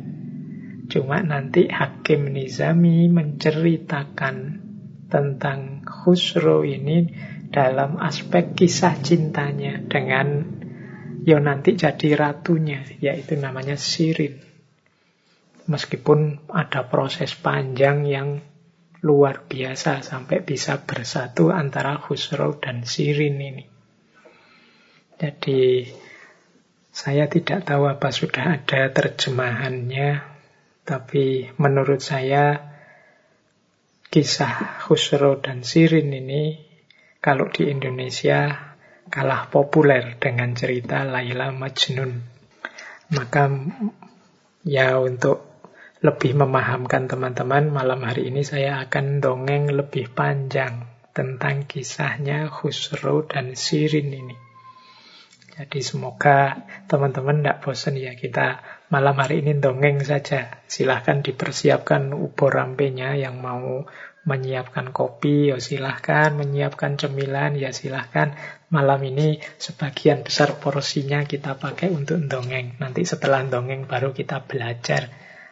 Cuma 0.89 1.21
nanti 1.21 1.69
Hakim 1.69 2.33
Nizami 2.33 3.05
menceritakan 3.13 4.65
tentang 5.05 5.85
Khusro 5.85 6.65
ini 6.65 7.09
dalam 7.49 7.97
aspek 7.97 8.53
kisah 8.53 9.01
cintanya 9.01 9.81
dengan 9.81 10.45
yo 11.25 11.37
nanti 11.41 11.73
jadi 11.75 12.15
ratunya, 12.15 12.85
yaitu 13.01 13.35
namanya 13.35 13.75
Sirin. 13.75 14.41
Meskipun 15.69 16.49
ada 16.49 16.89
proses 16.89 17.37
panjang 17.37 18.05
yang 18.09 18.41
luar 19.05 19.45
biasa 19.45 20.01
sampai 20.01 20.41
bisa 20.41 20.81
bersatu 20.83 21.53
antara 21.53 22.01
Khusro 22.01 22.57
dan 22.57 22.83
Sirin 22.83 23.37
ini. 23.37 23.65
Jadi 25.19 25.85
saya 26.89 27.29
tidak 27.29 27.69
tahu 27.69 27.85
apa 27.85 28.09
sudah 28.09 28.59
ada 28.59 28.89
terjemahannya, 28.89 30.25
tapi 30.83 31.53
menurut 31.61 32.01
saya 32.01 32.59
kisah 34.09 34.81
Khusro 34.89 35.37
dan 35.37 35.61
Sirin 35.61 36.09
ini 36.09 36.68
kalau 37.19 37.51
di 37.51 37.67
Indonesia 37.67 38.71
kalah 39.11 39.51
populer 39.51 40.15
dengan 40.15 40.55
cerita 40.55 41.03
Laila 41.03 41.51
Majnun. 41.51 42.11
Maka 43.11 43.49
ya 44.63 45.01
untuk 45.01 45.49
lebih 45.99 46.39
memahamkan 46.39 47.11
teman-teman, 47.11 47.75
malam 47.75 47.99
hari 48.07 48.31
ini 48.31 48.39
saya 48.47 48.79
akan 48.87 49.19
dongeng 49.19 49.67
lebih 49.67 50.07
panjang 50.15 50.87
tentang 51.11 51.67
kisahnya 51.67 52.47
Khusro 52.47 53.27
dan 53.27 53.59
Sirin 53.59 54.07
ini. 54.07 54.37
Jadi 55.59 55.83
semoga 55.83 56.55
teman-teman 56.87 57.43
tidak 57.43 57.59
bosan 57.59 57.99
ya 57.99 58.15
kita 58.15 58.63
malam 58.87 59.19
hari 59.19 59.43
ini 59.43 59.59
dongeng 59.59 59.99
saja. 60.07 60.63
Silahkan 60.71 61.19
dipersiapkan 61.19 62.15
ubor 62.15 62.55
rampenya 62.55 63.19
yang 63.19 63.43
mau 63.43 63.83
menyiapkan 64.29 64.93
kopi, 64.93 65.49
ya 65.49 65.57
silahkan. 65.57 66.37
Menyiapkan 66.37 67.01
cemilan, 67.01 67.57
ya 67.57 67.73
silahkan. 67.73 68.37
Malam 68.69 69.01
ini 69.09 69.41
sebagian 69.57 70.21
besar 70.21 70.61
porsinya 70.61 71.25
kita 71.25 71.57
pakai 71.57 71.89
untuk 71.89 72.21
dongeng. 72.29 72.77
Nanti 72.77 73.01
setelah 73.09 73.41
dongeng 73.41 73.89
baru 73.89 74.13
kita 74.13 74.45
belajar 74.45 75.09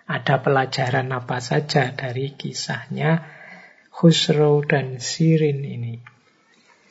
ada 0.07 0.39
pelajaran 0.39 1.09
apa 1.11 1.41
saja 1.43 1.91
dari 1.91 2.37
kisahnya 2.37 3.27
Khusro 3.91 4.61
dan 4.63 5.01
Sirin 5.01 5.65
ini. 5.65 5.97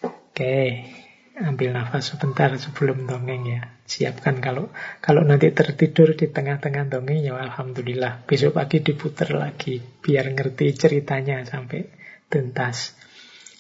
Oke, 0.03 0.85
ambil 1.37 1.77
nafas 1.77 2.17
sebentar 2.17 2.49
sebelum 2.57 3.05
dongeng 3.05 3.45
ya. 3.45 3.63
Siapkan 3.85 4.41
kalau 4.41 4.73
kalau 5.05 5.21
nanti 5.23 5.53
tertidur 5.53 6.17
di 6.17 6.33
tengah-tengah 6.33 6.89
dongeng 6.89 7.21
ya 7.21 7.37
alhamdulillah. 7.37 8.25
Besok 8.25 8.57
pagi 8.57 8.81
diputar 8.81 9.37
lagi 9.37 9.79
biar 9.79 10.33
ngerti 10.33 10.73
ceritanya 10.73 11.45
sampai 11.45 11.93
tuntas. 12.33 12.97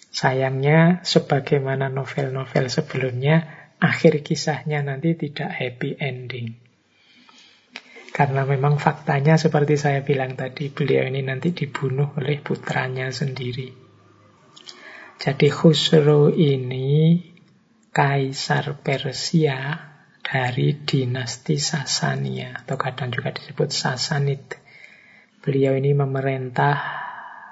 Sayangnya 0.09 1.05
sebagaimana 1.05 1.93
novel-novel 1.93 2.73
sebelumnya 2.73 3.45
akhir 3.77 4.25
kisahnya 4.25 4.81
nanti 4.81 5.13
tidak 5.13 5.53
happy 5.53 6.01
ending. 6.01 6.57
Karena 8.17 8.49
memang 8.49 8.81
faktanya 8.81 9.37
seperti 9.37 9.77
saya 9.77 10.01
bilang 10.01 10.41
tadi, 10.41 10.73
beliau 10.73 11.05
ini 11.05 11.21
nanti 11.21 11.53
dibunuh 11.53 12.17
oleh 12.17 12.41
putranya 12.41 13.13
sendiri. 13.13 13.69
Jadi 15.21 15.49
Khusro 15.53 16.33
ini 16.33 17.21
kaisar 17.97 18.77
Persia 18.85 19.73
dari 20.21 20.85
dinasti 20.85 21.57
Sasania 21.57 22.61
atau 22.61 22.77
kadang 22.77 23.09
juga 23.09 23.33
disebut 23.33 23.73
Sasanid. 23.73 24.61
Beliau 25.41 25.73
ini 25.73 25.97
memerintah 25.97 26.77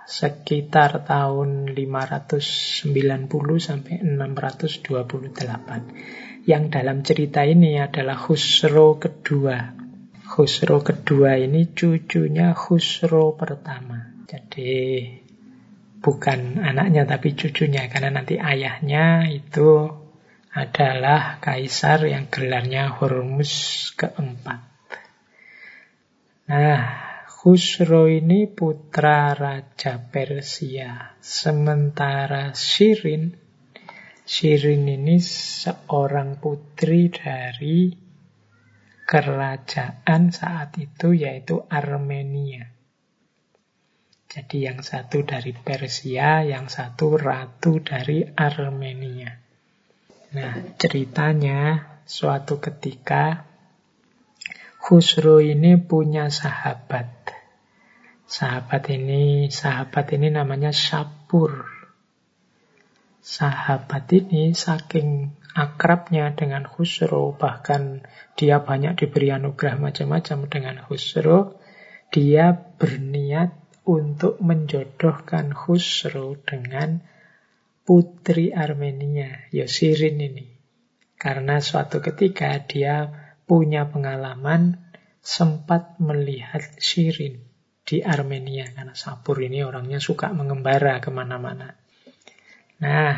sekitar 0.05 1.09
tahun 1.09 1.73
590 1.73 3.25
sampai 3.57 4.05
628. 4.05 6.45
Yang 6.45 6.65
dalam 6.69 7.01
cerita 7.01 7.41
ini 7.49 7.81
adalah 7.81 8.21
Khusro 8.21 9.01
kedua 9.01 9.81
Khusro 10.25 10.81
kedua 10.83 11.39
ini 11.39 11.69
cucunya 11.77 12.57
Khusro 12.57 13.37
pertama. 13.37 14.25
Jadi 14.27 15.05
bukan 16.01 16.65
anaknya 16.65 17.05
tapi 17.07 17.37
cucunya 17.37 17.87
karena 17.93 18.19
nanti 18.19 18.41
ayahnya 18.41 19.29
itu 19.31 19.93
adalah 20.55 21.43
kaisar 21.43 22.07
yang 22.07 22.31
gelarnya 22.31 22.95
Hormuz 22.95 23.91
keempat. 23.99 24.63
Nah, 26.47 26.83
Khusro 27.27 28.07
ini 28.07 28.47
putra 28.47 29.35
raja 29.35 29.99
Persia. 29.99 31.19
Sementara 31.19 32.55
Shirin, 32.55 33.35
Shirin 34.23 34.89
ini 34.89 35.21
seorang 35.21 36.41
putri 36.41 37.11
dari 37.11 37.93
kerajaan 39.05 40.33
saat 40.33 40.79
itu 40.81 41.13
yaitu 41.13 41.61
Armenia. 41.69 42.71
Jadi 44.31 44.65
yang 44.65 44.81
satu 44.81 45.27
dari 45.27 45.53
Persia, 45.53 46.47
yang 46.47 46.73
satu 46.73 47.21
ratu 47.21 47.85
dari 47.85 48.25
Armenia. 48.25 49.44
Nah, 50.35 50.75
ceritanya 50.83 51.87
suatu 52.11 52.59
ketika 52.59 53.47
Khusro 54.83 55.39
ini 55.39 55.79
punya 55.79 56.27
sahabat. 56.27 57.07
Sahabat 58.27 58.91
ini, 58.91 59.47
sahabat 59.47 60.11
ini 60.11 60.35
namanya 60.35 60.75
Sapur. 60.75 61.71
Sahabat 63.23 64.11
ini 64.11 64.59
saking 64.59 65.39
akrabnya 65.55 66.35
dengan 66.35 66.67
Khusro, 66.67 67.39
bahkan 67.39 68.03
dia 68.35 68.59
banyak 68.59 68.99
diberi 68.99 69.31
anugerah 69.31 69.79
macam-macam 69.79 70.51
dengan 70.51 70.77
Khusro, 70.83 71.63
dia 72.11 72.53
berniat 72.53 73.55
untuk 73.87 74.43
menjodohkan 74.43 75.55
Khusro 75.55 76.35
dengan 76.43 77.07
putri 77.85 78.51
Armenia, 78.51 79.47
Yosirin 79.53 80.17
ini. 80.19 80.57
Karena 81.21 81.61
suatu 81.61 82.01
ketika 82.01 82.57
dia 82.65 83.09
punya 83.45 83.89
pengalaman 83.89 84.81
sempat 85.21 86.01
melihat 86.01 86.65
Shirin 86.81 87.45
di 87.85 88.01
Armenia. 88.01 88.69
Karena 88.73 88.97
Sapur 88.97 89.41
ini 89.41 89.65
orangnya 89.65 90.01
suka 90.01 90.33
mengembara 90.33 91.01
ke 91.01 91.13
mana-mana. 91.13 91.77
Nah, 92.81 93.15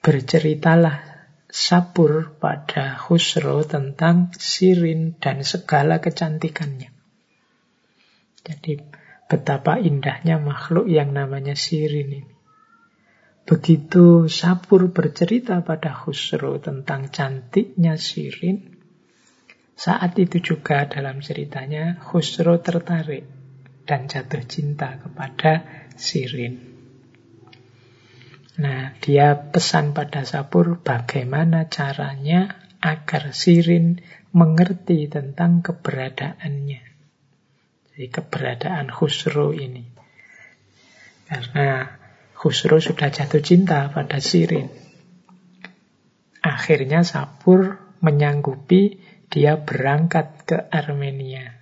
berceritalah 0.00 1.04
Sabur 1.48 2.36
pada 2.36 3.00
Khusro 3.00 3.64
tentang 3.64 4.32
Sirin 4.36 5.16
dan 5.16 5.40
segala 5.40 6.00
kecantikannya. 6.00 6.92
Jadi 8.44 8.72
betapa 9.28 9.80
indahnya 9.80 10.36
makhluk 10.36 10.88
yang 10.88 11.16
namanya 11.16 11.56
Sirin 11.56 12.12
ini. 12.12 12.37
Begitu 13.48 14.28
Sabur 14.28 14.92
bercerita 14.92 15.64
pada 15.64 15.96
Khusro 15.96 16.60
tentang 16.60 17.08
cantiknya 17.08 17.96
Sirin, 17.96 18.76
saat 19.72 20.20
itu 20.20 20.36
juga 20.44 20.84
dalam 20.84 21.24
ceritanya 21.24 21.96
Khusro 21.96 22.60
tertarik 22.60 23.24
dan 23.88 24.04
jatuh 24.04 24.44
cinta 24.44 25.00
kepada 25.00 25.64
Sirin. 25.96 26.60
Nah, 28.60 28.92
dia 29.00 29.32
pesan 29.32 29.96
pada 29.96 30.28
Sapur 30.28 30.84
bagaimana 30.84 31.72
caranya 31.72 32.52
agar 32.84 33.32
Sirin 33.32 34.04
mengerti 34.36 35.08
tentang 35.08 35.64
keberadaannya. 35.64 36.84
Jadi 37.96 38.06
keberadaan 38.12 38.92
Khusro 38.92 39.56
ini. 39.56 39.88
Karena 41.24 41.97
Khusro 42.38 42.78
sudah 42.78 43.10
jatuh 43.10 43.42
cinta 43.42 43.90
pada 43.90 44.22
Sirin. 44.22 44.70
Akhirnya 46.38 47.02
Sapur 47.02 47.82
menyanggupi 47.98 49.02
dia 49.26 49.58
berangkat 49.58 50.46
ke 50.46 50.56
Armenia. 50.70 51.58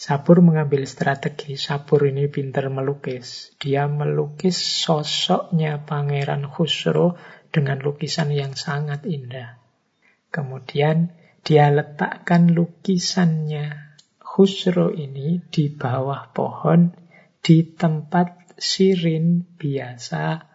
Sapur 0.00 0.40
mengambil 0.40 0.88
strategi. 0.88 1.60
Sapur 1.60 2.08
ini 2.08 2.24
pintar 2.32 2.72
melukis. 2.72 3.52
Dia 3.60 3.84
melukis 3.84 4.56
sosoknya 4.56 5.84
Pangeran 5.84 6.48
Khusro 6.48 7.20
dengan 7.52 7.84
lukisan 7.84 8.32
yang 8.32 8.56
sangat 8.56 9.04
indah. 9.04 9.60
Kemudian 10.32 11.12
dia 11.44 11.68
letakkan 11.68 12.48
lukisannya 12.48 13.92
Khusro 14.24 14.88
ini 14.88 15.44
di 15.52 15.68
bawah 15.68 16.32
pohon 16.32 16.96
di 17.44 17.60
tempat 17.68 18.39
Sirin 18.60 19.42
biasa 19.56 20.46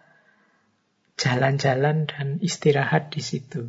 jalan-jalan 1.17 2.05
dan 2.05 2.37
istirahat 2.39 3.09
di 3.09 3.19
situ. 3.25 3.65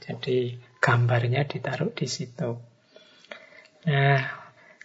Jadi 0.00 0.54
gambarnya 0.78 1.42
ditaruh 1.46 1.90
di 1.90 2.06
situ. 2.06 2.50
Nah, 3.86 4.22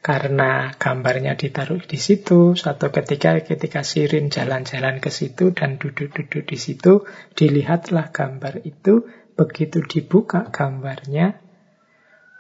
karena 0.01 0.73
gambarnya 0.77 1.38
ditaruh 1.38 1.82
di 1.86 1.97
situ, 1.97 2.58
suatu 2.58 2.89
ketika 2.89 3.38
ketika 3.41 3.86
Sirin 3.86 4.34
jalan-jalan 4.34 4.97
ke 4.97 5.13
situ 5.13 5.54
dan 5.54 5.77
duduk-duduk 5.77 6.45
di 6.45 6.58
situ, 6.58 7.06
dilihatlah 7.38 8.10
gambar 8.10 8.65
itu, 8.65 9.06
begitu 9.38 9.82
dibuka 9.86 10.49
gambarnya, 10.49 11.40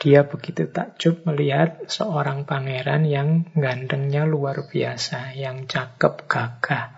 Dia 0.01 0.25
begitu 0.25 0.65
takjub 0.65 1.29
melihat 1.29 1.85
seorang 1.85 2.49
pangeran 2.49 3.05
yang 3.05 3.45
gantengnya 3.53 4.25
luar 4.25 4.65
biasa, 4.65 5.37
yang 5.37 5.69
cakep 5.69 6.25
gagah. 6.25 6.97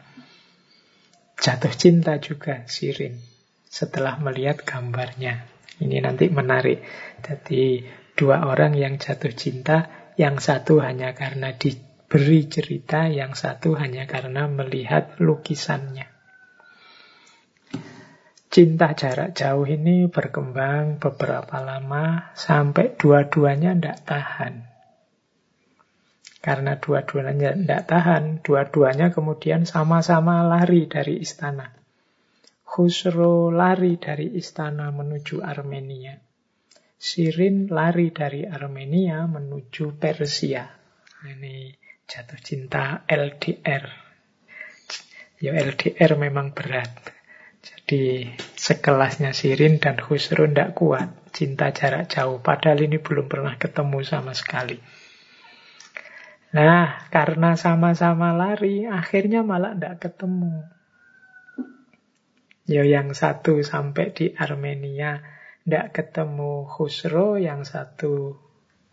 Jatuh 1.36 1.76
cinta 1.76 2.16
juga 2.24 2.64
Sirin 2.64 3.20
setelah 3.68 4.16
melihat 4.24 4.64
gambarnya. 4.64 5.44
Ini 5.84 6.00
nanti 6.00 6.32
menarik. 6.32 6.80
Jadi 7.20 7.84
dua 8.16 8.48
orang 8.48 8.72
yang 8.72 8.96
jatuh 8.96 9.36
cinta, 9.36 9.92
yang 10.16 10.40
satu 10.40 10.80
hanya 10.80 11.12
karena 11.12 11.52
diberi 11.60 12.48
cerita, 12.48 13.12
yang 13.12 13.36
satu 13.36 13.76
hanya 13.76 14.08
karena 14.08 14.48
melihat 14.48 15.20
lukisannya. 15.20 16.13
Cinta 18.54 18.94
jarak 18.94 19.34
jauh 19.34 19.66
ini 19.66 20.06
berkembang 20.06 21.02
beberapa 21.02 21.58
lama 21.58 22.38
sampai 22.38 22.94
dua-duanya 22.94 23.74
tidak 23.74 24.06
tahan. 24.06 24.54
Karena 26.38 26.78
dua-duanya 26.78 27.58
tidak 27.58 27.90
tahan, 27.90 28.46
dua-duanya 28.46 29.10
kemudian 29.10 29.66
sama-sama 29.66 30.46
lari 30.46 30.86
dari 30.86 31.18
istana. 31.18 31.74
Khusro 32.62 33.50
lari 33.50 33.98
dari 33.98 34.38
istana 34.38 34.94
menuju 34.94 35.42
Armenia. 35.42 36.14
Sirin 36.94 37.74
lari 37.74 38.14
dari 38.14 38.46
Armenia 38.46 39.26
menuju 39.26 39.98
Persia. 39.98 40.70
Ini 41.26 41.74
jatuh 42.06 42.38
cinta 42.38 43.02
LDR. 43.10 43.86
Ya 45.42 45.58
LDR 45.58 46.22
memang 46.22 46.54
berat. 46.54 47.23
Jadi 47.64 48.28
sekelasnya 48.60 49.32
Sirin 49.32 49.80
dan 49.80 49.96
Khusro 49.96 50.44
tidak 50.52 50.76
kuat. 50.76 51.32
Cinta 51.32 51.72
jarak 51.72 52.12
jauh. 52.12 52.44
Padahal 52.44 52.84
ini 52.84 53.00
belum 53.00 53.32
pernah 53.32 53.56
ketemu 53.56 54.04
sama 54.04 54.36
sekali. 54.36 54.78
Nah, 56.54 57.10
karena 57.10 57.58
sama-sama 57.58 58.36
lari, 58.36 58.86
akhirnya 58.86 59.42
malah 59.42 59.74
tidak 59.74 60.06
ketemu. 60.06 60.68
Ya 62.70 62.86
yang 62.86 63.16
satu 63.16 63.66
sampai 63.66 64.14
di 64.14 64.36
Armenia 64.38 65.24
tidak 65.66 65.98
ketemu 65.98 66.70
Khusro, 66.70 67.42
yang 67.42 67.66
satu 67.66 68.38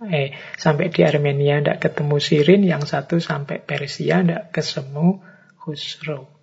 eh 0.00 0.32
sampai 0.56 0.88
di 0.88 1.04
Armenia 1.04 1.60
tidak 1.60 1.90
ketemu 1.90 2.16
Sirin, 2.16 2.62
yang 2.64 2.88
satu 2.88 3.20
sampai 3.20 3.60
Persia 3.60 4.24
tidak 4.24 4.56
ketemu 4.56 5.20
Khusro. 5.60 6.39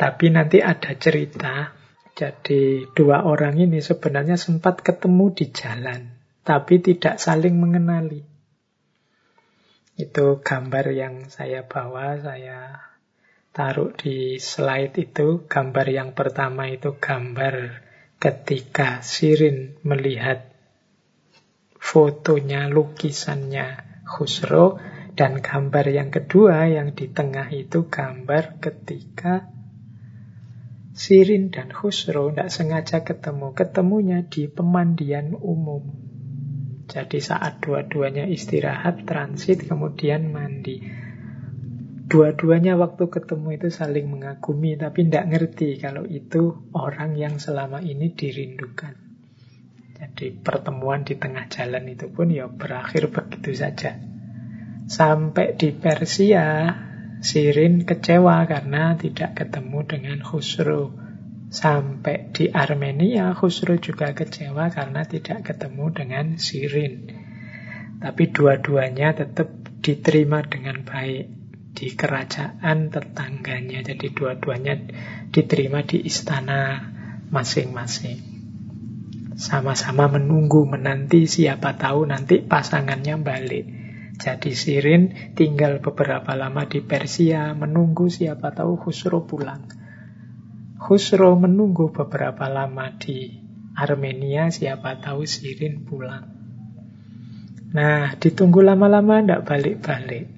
Tapi 0.00 0.32
nanti 0.32 0.64
ada 0.64 0.96
cerita, 0.96 1.76
jadi 2.16 2.88
dua 2.96 3.28
orang 3.28 3.60
ini 3.60 3.84
sebenarnya 3.84 4.40
sempat 4.40 4.80
ketemu 4.80 5.28
di 5.36 5.52
jalan, 5.52 6.16
tapi 6.40 6.80
tidak 6.80 7.20
saling 7.20 7.60
mengenali. 7.60 8.24
Itu 10.00 10.40
gambar 10.40 10.96
yang 10.96 11.28
saya 11.28 11.68
bawa, 11.68 12.16
saya 12.16 12.80
taruh 13.52 13.92
di 13.92 14.40
slide 14.40 14.96
itu. 14.96 15.44
Gambar 15.44 15.86
yang 15.92 16.16
pertama 16.16 16.72
itu 16.72 16.96
gambar 16.96 17.84
ketika 18.16 19.04
Sirin 19.04 19.76
melihat 19.84 20.48
fotonya, 21.76 22.72
lukisannya 22.72 24.00
Khusro. 24.08 24.80
Dan 25.12 25.44
gambar 25.44 25.92
yang 25.92 26.08
kedua 26.08 26.72
yang 26.72 26.96
di 26.96 27.12
tengah 27.12 27.52
itu 27.52 27.92
gambar 27.92 28.56
ketika 28.64 29.59
Sirin 31.00 31.48
dan 31.48 31.72
Khusro 31.72 32.28
tidak 32.28 32.52
sengaja 32.52 33.00
ketemu. 33.00 33.56
Ketemunya 33.56 34.20
di 34.20 34.52
pemandian 34.52 35.32
umum. 35.32 35.80
Jadi 36.92 37.24
saat 37.24 37.64
dua-duanya 37.64 38.28
istirahat, 38.28 39.08
transit, 39.08 39.64
kemudian 39.64 40.28
mandi. 40.28 40.84
Dua-duanya 42.04 42.76
waktu 42.76 43.08
ketemu 43.08 43.48
itu 43.56 43.72
saling 43.72 44.12
mengagumi, 44.12 44.76
tapi 44.76 45.08
tidak 45.08 45.24
ngerti 45.32 45.80
kalau 45.80 46.04
itu 46.04 46.68
orang 46.76 47.16
yang 47.16 47.40
selama 47.40 47.80
ini 47.80 48.12
dirindukan. 48.12 48.92
Jadi 49.96 50.36
pertemuan 50.36 51.00
di 51.00 51.16
tengah 51.16 51.48
jalan 51.48 51.88
itu 51.88 52.12
pun 52.12 52.28
ya 52.28 52.44
berakhir 52.44 53.08
begitu 53.08 53.56
saja. 53.56 53.96
Sampai 54.84 55.56
di 55.56 55.72
Persia, 55.72 56.76
Sirin 57.20 57.84
kecewa 57.84 58.48
karena 58.48 58.96
tidak 58.96 59.36
ketemu 59.36 59.84
dengan 59.84 60.18
Khusro. 60.24 60.96
Sampai 61.52 62.32
di 62.32 62.48
Armenia, 62.48 63.36
Khusro 63.36 63.76
juga 63.76 64.16
kecewa 64.16 64.72
karena 64.72 65.04
tidak 65.04 65.44
ketemu 65.52 65.84
dengan 65.92 66.26
Sirin. 66.40 67.12
Tapi 68.00 68.32
dua-duanya 68.32 69.12
tetap 69.12 69.52
diterima 69.84 70.40
dengan 70.48 70.80
baik 70.80 71.28
di 71.76 71.92
kerajaan 71.92 72.88
tetangganya. 72.88 73.84
Jadi 73.84 74.06
dua-duanya 74.16 74.74
diterima 75.28 75.84
di 75.84 76.00
istana 76.00 76.88
masing-masing. 77.28 78.18
Sama-sama 79.36 80.08
menunggu, 80.08 80.64
menanti 80.64 81.24
siapa 81.24 81.76
tahu 81.76 82.08
nanti 82.08 82.40
pasangannya 82.44 83.16
balik. 83.20 83.79
Jadi 84.20 84.52
Sirin 84.52 85.32
tinggal 85.32 85.80
beberapa 85.80 86.36
lama 86.36 86.68
di 86.68 86.84
Persia, 86.84 87.56
menunggu 87.56 88.12
siapa 88.12 88.52
tahu 88.52 88.76
Khusro 88.76 89.24
pulang. 89.24 89.64
Khusro 90.76 91.40
menunggu 91.40 91.88
beberapa 91.88 92.44
lama 92.52 92.92
di 93.00 93.32
Armenia, 93.72 94.52
siapa 94.52 95.00
tahu 95.00 95.24
Sirin 95.24 95.88
pulang. 95.88 96.28
Nah, 97.72 98.12
ditunggu 98.20 98.60
lama-lama 98.60 99.24
tidak 99.24 99.48
balik-balik. 99.48 100.28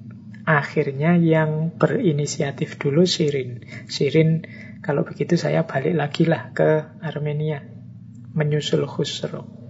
Akhirnya 0.46 1.18
yang 1.18 1.74
berinisiatif 1.74 2.78
dulu 2.78 3.02
Sirin. 3.02 3.66
Sirin, 3.90 4.46
kalau 4.78 5.02
begitu 5.02 5.34
saya 5.34 5.66
balik 5.66 5.98
lagi 5.98 6.22
lah 6.22 6.54
ke 6.54 7.02
Armenia, 7.02 7.66
menyusul 8.30 8.86
Khusro. 8.86 9.61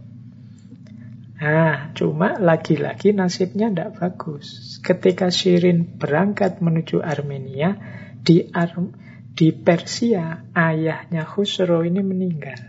Nah, 1.42 1.90
cuma 1.98 2.38
lagi-lagi 2.38 3.10
nasibnya 3.10 3.66
tidak 3.66 3.98
bagus. 3.98 4.78
Ketika 4.78 5.26
Shirin 5.26 5.98
berangkat 5.98 6.62
menuju 6.62 7.02
Armenia, 7.02 7.74
di, 8.22 8.46
Ar 8.54 8.70
di 9.34 9.50
Persia, 9.50 10.46
ayahnya 10.54 11.26
Khusro 11.26 11.82
ini 11.82 11.98
meninggal. 11.98 12.62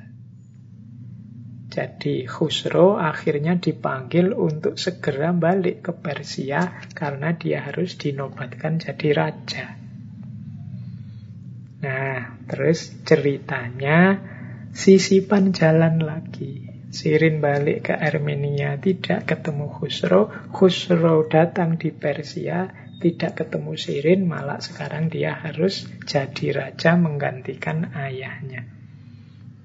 Jadi 1.69 2.25
Khusro 2.25 2.97
akhirnya 2.97 3.61
dipanggil 3.61 4.33
untuk 4.33 4.81
segera 4.81 5.37
balik 5.37 5.85
ke 5.85 5.93
Persia 5.93 6.81
karena 6.97 7.33
dia 7.37 7.61
harus 7.69 7.93
dinobatkan 7.93 8.81
jadi 8.81 9.09
raja. 9.13 9.65
Nah, 11.85 12.41
terus 12.49 12.89
ceritanya 13.05 14.17
sisipan 14.73 15.53
jalan 15.53 16.01
lagi. 16.01 16.62
Sirin 16.93 17.41
balik 17.41 17.89
ke 17.89 17.93
Armenia, 17.97 18.77
tidak 18.77 19.25
ketemu 19.25 19.65
Khusro. 19.65 20.29
Khusro 20.53 21.25
datang 21.25 21.81
di 21.81 21.89
Persia, 21.89 22.69
tidak 23.01 23.41
ketemu 23.41 23.73
Sirin, 23.73 24.29
malah 24.29 24.61
sekarang 24.61 25.09
dia 25.09 25.33
harus 25.33 25.89
jadi 26.05 26.53
raja 26.53 26.93
menggantikan 26.93 27.89
ayahnya. 27.97 28.69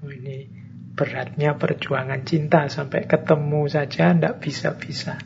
Oh, 0.01 0.09
ini 0.09 0.49
beratnya 0.97 1.53
perjuangan 1.53 2.25
cinta, 2.25 2.65
sampai 2.65 3.05
ketemu 3.05 3.61
saja 3.69 4.09
tidak 4.09 4.41
bisa-bisa. 4.41 5.21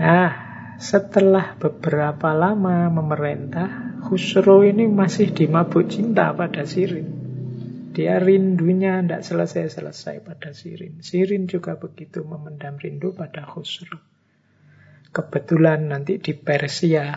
Nah, 0.00 0.32
setelah 0.80 1.52
beberapa 1.60 2.32
lama 2.32 2.88
memerintah, 2.88 4.00
Khusro 4.08 4.64
ini 4.64 4.88
masih 4.88 5.36
dimabuk 5.36 5.84
cinta 5.92 6.32
pada 6.32 6.64
Sirin. 6.64 7.23
Dia 7.94 8.18
rindunya 8.18 8.98
tidak 9.06 9.22
selesai-selesai 9.22 10.26
pada 10.26 10.50
Sirin. 10.50 10.98
Sirin 10.98 11.46
juga 11.46 11.78
begitu 11.78 12.26
memendam 12.26 12.74
rindu 12.74 13.14
pada 13.14 13.46
Khusro. 13.46 14.02
Kebetulan 15.14 15.94
nanti 15.94 16.18
di 16.18 16.34
Persia 16.34 17.14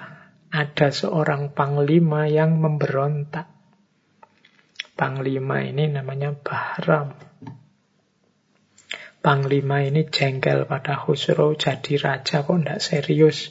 ada 0.54 0.88
seorang 0.94 1.50
panglima 1.58 2.30
yang 2.30 2.62
memberontak. 2.62 3.50
Panglima 4.94 5.66
ini 5.66 5.90
namanya 5.90 6.38
Bahram. 6.38 7.18
Panglima 9.18 9.82
ini 9.82 10.06
jengkel 10.06 10.70
pada 10.70 10.94
Khusro 10.94 11.58
jadi 11.58 11.98
raja 11.98 12.46
kok 12.46 12.54
tidak 12.54 12.86
serius. 12.86 13.50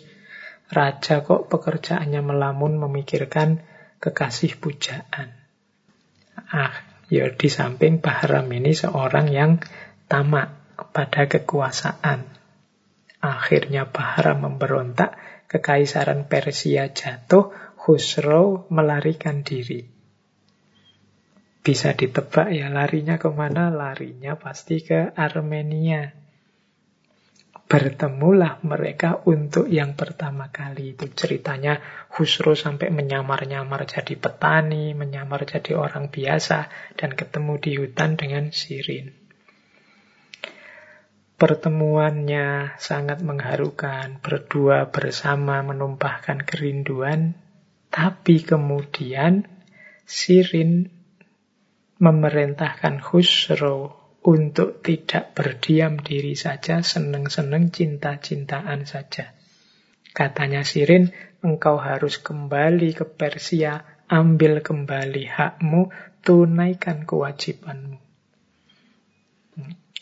Raja 0.71 1.27
kok 1.27 1.51
pekerjaannya 1.51 2.23
melamun 2.23 2.79
memikirkan 2.79 3.67
kekasih 3.99 4.63
pujaan. 4.63 5.35
Ah, 6.55 6.86
Ya 7.07 7.31
di 7.31 7.47
samping 7.47 8.03
Bahram 8.03 8.51
ini 8.51 8.75
seorang 8.75 9.31
yang 9.31 9.63
tamak 10.11 10.51
pada 10.91 11.31
kekuasaan. 11.31 12.27
Akhirnya 13.23 13.87
Bahram 13.87 14.43
memberontak, 14.43 15.15
kekaisaran 15.47 16.27
Persia 16.27 16.91
jatuh, 16.91 17.55
Khusro 17.79 18.67
melarikan 18.75 19.47
diri. 19.47 19.87
Bisa 21.63 21.95
ditebak 21.95 22.51
ya 22.51 22.71
larinya 22.71 23.19
ke 23.19 23.31
mana? 23.31 23.71
Larinya 23.71 24.35
pasti 24.39 24.83
ke 24.83 25.15
Armenia. 25.15 26.26
Bertemulah 27.67 28.63
mereka 28.63 29.27
untuk 29.27 29.67
yang 29.67 29.99
pertama 29.99 30.55
kali. 30.55 30.95
Itu 30.95 31.11
ceritanya 31.11 31.83
Husro 32.15 32.55
sampai 32.55 32.95
menyamar-nyamar 32.95 33.91
jadi 33.91 34.15
petani, 34.15 34.95
menyamar 34.95 35.43
jadi 35.43 35.75
orang 35.75 36.07
biasa, 36.07 36.71
dan 36.95 37.19
ketemu 37.19 37.59
di 37.59 37.71
hutan 37.75 38.15
dengan 38.15 38.55
Sirin. 38.55 39.11
Pertemuannya 41.37 42.79
sangat 42.79 43.21
mengharukan, 43.27 44.23
berdua 44.23 44.89
bersama 44.89 45.61
menumpahkan 45.67 46.47
kerinduan, 46.47 47.35
tapi 47.91 48.47
kemudian 48.47 49.43
Sirin 50.07 50.87
memerintahkan 51.99 53.03
Husro 53.03 53.96
untuk 54.27 54.83
tidak 54.83 55.39
berdiam 55.39 56.03
diri 56.03 56.35
saja, 56.35 56.83
seneng-seneng 56.83 57.71
cinta-cintaan 57.71 58.83
saja. 58.83 59.31
Katanya 60.11 60.67
Sirin, 60.67 61.15
engkau 61.47 61.79
harus 61.79 62.19
kembali 62.19 62.91
ke 62.99 63.07
Persia, 63.07 63.87
ambil 64.11 64.67
kembali 64.67 65.31
hakmu, 65.31 65.95
tunaikan 66.27 67.07
kewajibanmu. 67.07 68.03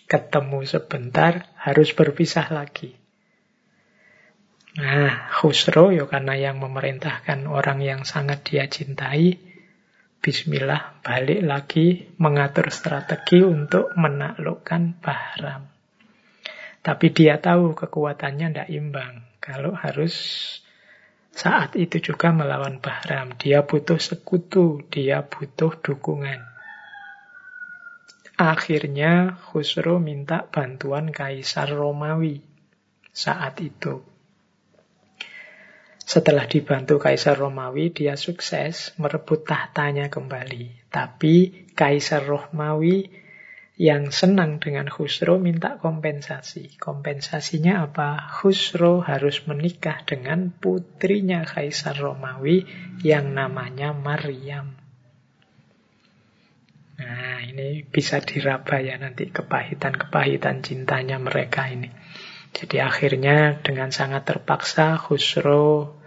Ketemu 0.08 0.58
sebentar, 0.64 1.52
harus 1.60 1.92
berpisah 1.92 2.48
lagi. 2.48 2.96
Nah, 4.80 5.28
Khusro, 5.36 5.92
ya 5.92 6.08
karena 6.08 6.32
yang 6.40 6.64
memerintahkan 6.64 7.44
orang 7.44 7.84
yang 7.84 8.08
sangat 8.08 8.40
dia 8.48 8.64
cintai, 8.72 9.43
Bismillah 10.24 11.04
balik 11.04 11.44
lagi 11.44 12.00
mengatur 12.16 12.72
strategi 12.72 13.44
untuk 13.44 13.92
menaklukkan 13.92 14.96
Bahram. 14.96 15.68
Tapi 16.80 17.12
dia 17.12 17.36
tahu 17.36 17.76
kekuatannya 17.76 18.48
tidak 18.48 18.72
imbang. 18.72 19.20
Kalau 19.36 19.76
harus 19.76 20.16
saat 21.28 21.76
itu 21.76 22.00
juga 22.00 22.32
melawan 22.32 22.80
Bahram. 22.80 23.36
Dia 23.36 23.68
butuh 23.68 24.00
sekutu, 24.00 24.88
dia 24.88 25.20
butuh 25.28 25.76
dukungan. 25.84 26.40
Akhirnya 28.40 29.36
Khusro 29.36 30.00
minta 30.00 30.48
bantuan 30.48 31.12
Kaisar 31.12 31.68
Romawi 31.68 32.40
saat 33.12 33.60
itu. 33.60 34.13
Setelah 36.04 36.44
dibantu 36.44 37.00
Kaisar 37.00 37.40
Romawi, 37.40 37.88
dia 37.88 38.12
sukses 38.20 38.92
merebut 39.00 39.48
tahtanya 39.48 40.12
kembali. 40.12 40.92
Tapi 40.92 41.64
Kaisar 41.72 42.28
Romawi 42.28 43.08
yang 43.74 44.14
senang 44.14 44.62
dengan 44.62 44.86
Khusro 44.86 45.42
minta 45.42 45.80
kompensasi. 45.80 46.78
Kompensasinya 46.78 47.90
apa? 47.90 48.30
Khusro 48.30 49.02
harus 49.02 49.42
menikah 49.50 50.04
dengan 50.06 50.54
putrinya 50.54 51.42
Kaisar 51.42 51.98
Romawi 51.98 52.62
yang 53.02 53.34
namanya 53.34 53.90
Maryam. 53.90 54.78
Nah, 56.94 57.42
ini 57.42 57.82
bisa 57.82 58.22
diraba 58.22 58.78
ya 58.78 58.94
nanti 58.94 59.26
kepahitan-kepahitan 59.26 60.62
cintanya 60.62 61.18
mereka 61.18 61.66
ini. 61.66 61.90
Jadi 62.54 62.78
akhirnya 62.78 63.58
dengan 63.58 63.90
sangat 63.90 64.30
terpaksa 64.30 64.94
Khusro 64.94 65.98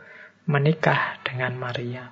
menikah 0.48 1.20
dengan 1.28 1.60
Maria. 1.60 2.08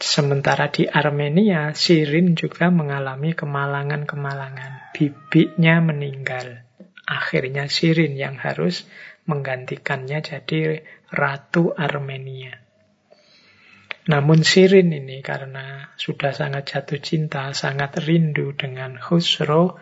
Sementara 0.00 0.72
di 0.72 0.88
Armenia, 0.90 1.70
Sirin 1.76 2.34
juga 2.34 2.72
mengalami 2.72 3.36
kemalangan-kemalangan. 3.36 4.96
Bibinya 4.96 5.78
meninggal. 5.84 6.66
Akhirnya 7.06 7.70
Sirin 7.70 8.18
yang 8.18 8.34
harus 8.40 8.88
menggantikannya 9.30 10.18
jadi 10.24 10.82
Ratu 11.12 11.76
Armenia. 11.76 12.58
Namun 14.08 14.42
Sirin 14.42 14.90
ini 14.90 15.22
karena 15.22 15.94
sudah 15.94 16.32
sangat 16.32 16.74
jatuh 16.74 16.98
cinta, 16.98 17.52
sangat 17.54 18.00
rindu 18.02 18.56
dengan 18.56 18.96
Khusro, 18.96 19.76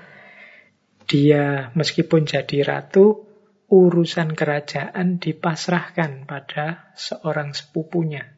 dia 1.09 1.73
meskipun 1.73 2.29
jadi 2.29 2.69
ratu, 2.69 3.25
urusan 3.73 4.37
kerajaan 4.37 5.17
dipasrahkan 5.17 6.29
pada 6.29 6.93
seorang 7.01 7.57
sepupunya. 7.57 8.29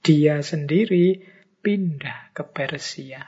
Dia 0.00 0.40
sendiri 0.40 1.20
pindah 1.60 2.32
ke 2.32 2.40
Persia. 2.48 3.20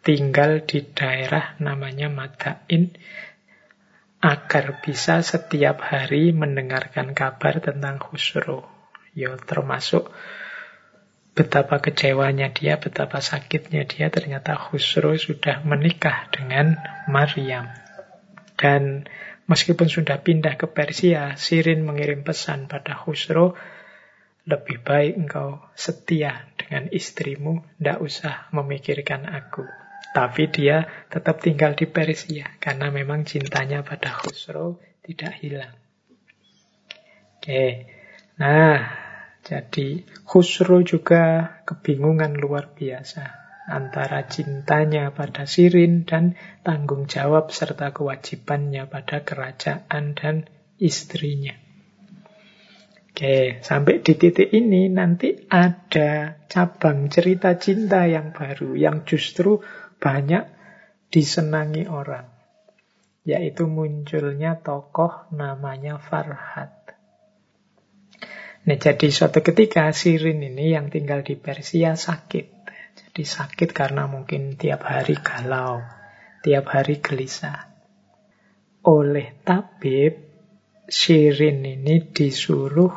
Tinggal 0.00 0.62
di 0.62 0.80
daerah 0.94 1.58
namanya 1.58 2.06
Madain 2.06 2.94
agar 4.22 4.78
bisa 4.84 5.18
setiap 5.24 5.82
hari 5.82 6.30
mendengarkan 6.30 7.18
kabar 7.18 7.58
tentang 7.58 7.98
Khusro. 7.98 8.68
Ya 9.10 9.34
termasuk 9.34 10.14
betapa 11.34 11.78
kecewanya 11.78 12.50
dia, 12.50 12.76
betapa 12.76 13.22
sakitnya 13.22 13.86
dia, 13.86 14.10
ternyata 14.10 14.58
Khusro 14.58 15.14
sudah 15.14 15.62
menikah 15.62 16.26
dengan 16.34 16.76
Maryam. 17.06 17.70
Dan 18.58 19.06
meskipun 19.46 19.88
sudah 19.88 20.20
pindah 20.20 20.58
ke 20.58 20.68
Persia, 20.68 21.38
Sirin 21.38 21.86
mengirim 21.86 22.26
pesan 22.26 22.66
pada 22.66 22.98
Khusro, 22.98 23.54
lebih 24.48 24.82
baik 24.82 25.14
engkau 25.16 25.62
setia 25.78 26.50
dengan 26.58 26.90
istrimu, 26.90 27.62
tidak 27.78 27.98
usah 28.02 28.34
memikirkan 28.50 29.28
aku. 29.30 29.64
Tapi 30.10 30.50
dia 30.50 30.90
tetap 31.06 31.38
tinggal 31.38 31.78
di 31.78 31.86
Persia, 31.86 32.58
karena 32.58 32.90
memang 32.90 33.22
cintanya 33.22 33.86
pada 33.86 34.10
Khusro 34.10 34.82
tidak 35.06 35.38
hilang. 35.38 35.78
Oke, 37.40 37.88
nah 38.36 39.09
jadi 39.40 40.04
Khusro 40.28 40.84
juga 40.84 41.56
kebingungan 41.64 42.36
luar 42.36 42.76
biasa 42.76 43.40
antara 43.70 44.26
cintanya 44.26 45.14
pada 45.14 45.46
Sirin 45.46 46.02
dan 46.02 46.34
tanggung 46.66 47.06
jawab 47.06 47.54
serta 47.54 47.94
kewajibannya 47.94 48.90
pada 48.90 49.22
kerajaan 49.22 50.18
dan 50.18 50.50
istrinya. 50.82 51.54
Oke, 53.10 53.60
sampai 53.60 54.00
di 54.00 54.16
titik 54.16 54.48
ini 54.48 54.88
nanti 54.88 55.34
ada 55.50 56.40
cabang 56.48 57.12
cerita 57.12 57.54
cinta 57.60 58.08
yang 58.08 58.32
baru 58.32 58.74
yang 58.74 59.04
justru 59.04 59.60
banyak 60.00 60.48
disenangi 61.12 61.84
orang. 61.84 62.26
Yaitu 63.28 63.68
munculnya 63.68 64.64
tokoh 64.64 65.28
namanya 65.36 66.00
Farhat. 66.00 66.79
Nah, 68.60 68.76
jadi 68.76 69.08
suatu 69.08 69.40
ketika 69.40 69.88
Sirin 69.88 70.44
ini 70.44 70.76
yang 70.76 70.92
tinggal 70.92 71.24
di 71.24 71.32
Persia 71.40 71.96
sakit. 71.96 72.46
Jadi 72.92 73.22
sakit 73.24 73.72
karena 73.72 74.04
mungkin 74.04 74.60
tiap 74.60 74.84
hari 74.84 75.16
galau, 75.16 75.80
tiap 76.44 76.68
hari 76.68 77.00
gelisah. 77.00 77.72
Oleh 78.84 79.40
tabib, 79.40 80.20
Sirin 80.90 81.64
ini 81.64 82.04
disuruh 82.12 82.92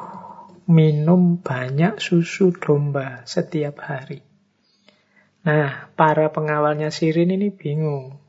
minum 0.68 1.40
banyak 1.40 2.00
susu 2.00 2.52
domba 2.52 3.24
setiap 3.24 3.84
hari. 3.88 4.20
Nah, 5.44 5.92
para 5.96 6.32
pengawalnya 6.32 6.92
Sirin 6.92 7.36
ini 7.36 7.52
bingung. 7.52 8.20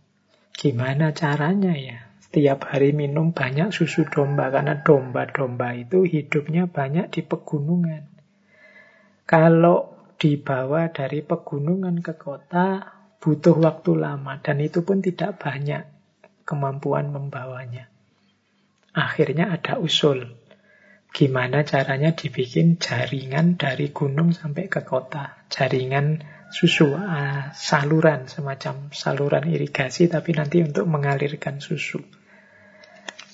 Gimana 0.54 1.10
caranya 1.10 1.74
ya? 1.74 2.13
Tiap 2.34 2.66
hari 2.66 2.90
minum 2.90 3.30
banyak 3.30 3.70
susu 3.70 4.10
domba 4.10 4.50
karena 4.50 4.82
domba-domba 4.82 5.78
itu 5.78 6.02
hidupnya 6.02 6.66
banyak 6.66 7.06
di 7.14 7.22
pegunungan. 7.22 8.10
Kalau 9.22 9.94
dibawa 10.18 10.90
dari 10.90 11.22
pegunungan 11.22 12.02
ke 12.02 12.18
kota 12.18 12.90
butuh 13.22 13.54
waktu 13.54 13.94
lama 13.94 14.42
dan 14.42 14.58
itu 14.58 14.82
pun 14.82 14.98
tidak 14.98 15.38
banyak 15.38 15.86
kemampuan 16.42 17.14
membawanya. 17.14 17.86
Akhirnya 18.90 19.54
ada 19.54 19.78
usul. 19.78 20.34
Gimana 21.14 21.62
caranya 21.62 22.10
dibikin 22.10 22.82
jaringan 22.82 23.54
dari 23.54 23.94
gunung 23.94 24.34
sampai 24.34 24.66
ke 24.66 24.82
kota. 24.82 25.46
Jaringan 25.46 26.18
susu, 26.50 26.90
uh, 26.90 27.54
saluran, 27.54 28.26
semacam 28.26 28.90
saluran 28.90 29.46
irigasi 29.46 30.10
tapi 30.10 30.34
nanti 30.34 30.66
untuk 30.66 30.90
mengalirkan 30.90 31.62
susu. 31.62 32.02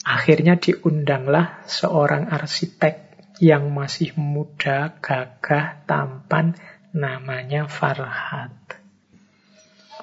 Akhirnya 0.00 0.56
diundanglah 0.56 1.60
seorang 1.68 2.32
arsitek 2.32 3.10
yang 3.40 3.72
masih 3.72 4.16
muda, 4.16 5.00
gagah, 5.00 5.84
tampan, 5.84 6.56
namanya 6.92 7.68
Farhat. 7.68 8.52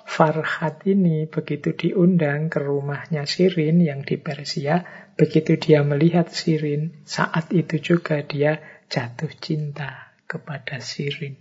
Farhat 0.08 0.88
ini 0.88 1.30
begitu 1.30 1.76
diundang 1.78 2.50
ke 2.50 2.64
rumahnya 2.64 3.30
Sirin 3.30 3.84
yang 3.84 4.02
di 4.02 4.18
Persia, 4.18 4.82
begitu 5.14 5.60
dia 5.62 5.86
melihat 5.86 6.32
Sirin, 6.34 7.06
saat 7.06 7.54
itu 7.54 7.78
juga 7.78 8.24
dia 8.26 8.58
jatuh 8.90 9.30
cinta 9.38 10.16
kepada 10.26 10.80
Sirin. 10.82 11.38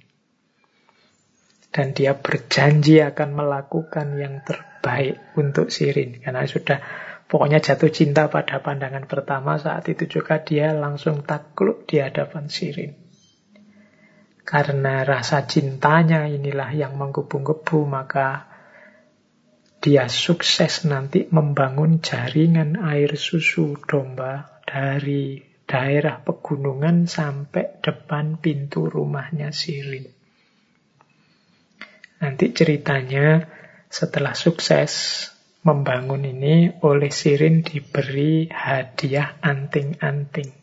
Dan 1.73 1.93
dia 1.93 2.17
berjanji 2.17 3.05
akan 3.05 3.31
melakukan 3.37 4.17
yang 4.17 4.41
terbaik 4.45 5.21
untuk 5.37 5.69
Sirin. 5.69 6.21
Karena 6.21 6.45
sudah 6.49 6.81
pokoknya 7.27 7.59
jatuh 7.63 7.91
cinta 7.91 8.31
pada 8.31 8.63
pandangan 8.63 9.07
pertama, 9.07 9.59
saat 9.59 9.87
itu 9.91 10.07
juga 10.07 10.43
dia 10.43 10.75
langsung 10.75 11.27
takluk 11.27 11.87
di 11.87 11.99
hadapan 12.03 12.47
Sirin. 12.47 12.93
Karena 14.47 15.03
rasa 15.03 15.43
cintanya 15.43 16.31
inilah 16.31 16.71
yang 16.71 16.95
menggebu-gebu, 16.95 17.83
maka 17.91 18.47
dia 19.83 20.07
sukses 20.07 20.87
nanti 20.87 21.27
membangun 21.31 21.99
jaringan 21.99 22.79
air 22.79 23.19
susu 23.19 23.75
domba 23.87 24.63
dari 24.63 25.43
daerah 25.67 26.23
pegunungan 26.23 27.11
sampai 27.11 27.83
depan 27.83 28.39
pintu 28.39 28.87
rumahnya 28.87 29.51
Sirin. 29.51 30.07
Nanti 32.23 32.55
ceritanya 32.55 33.51
setelah 33.91 34.33
sukses 34.33 35.27
membangun 35.67 36.23
ini 36.23 36.71
oleh 36.87 37.11
Sirin 37.11 37.67
diberi 37.67 38.47
hadiah 38.47 39.43
anting-anting. 39.43 40.55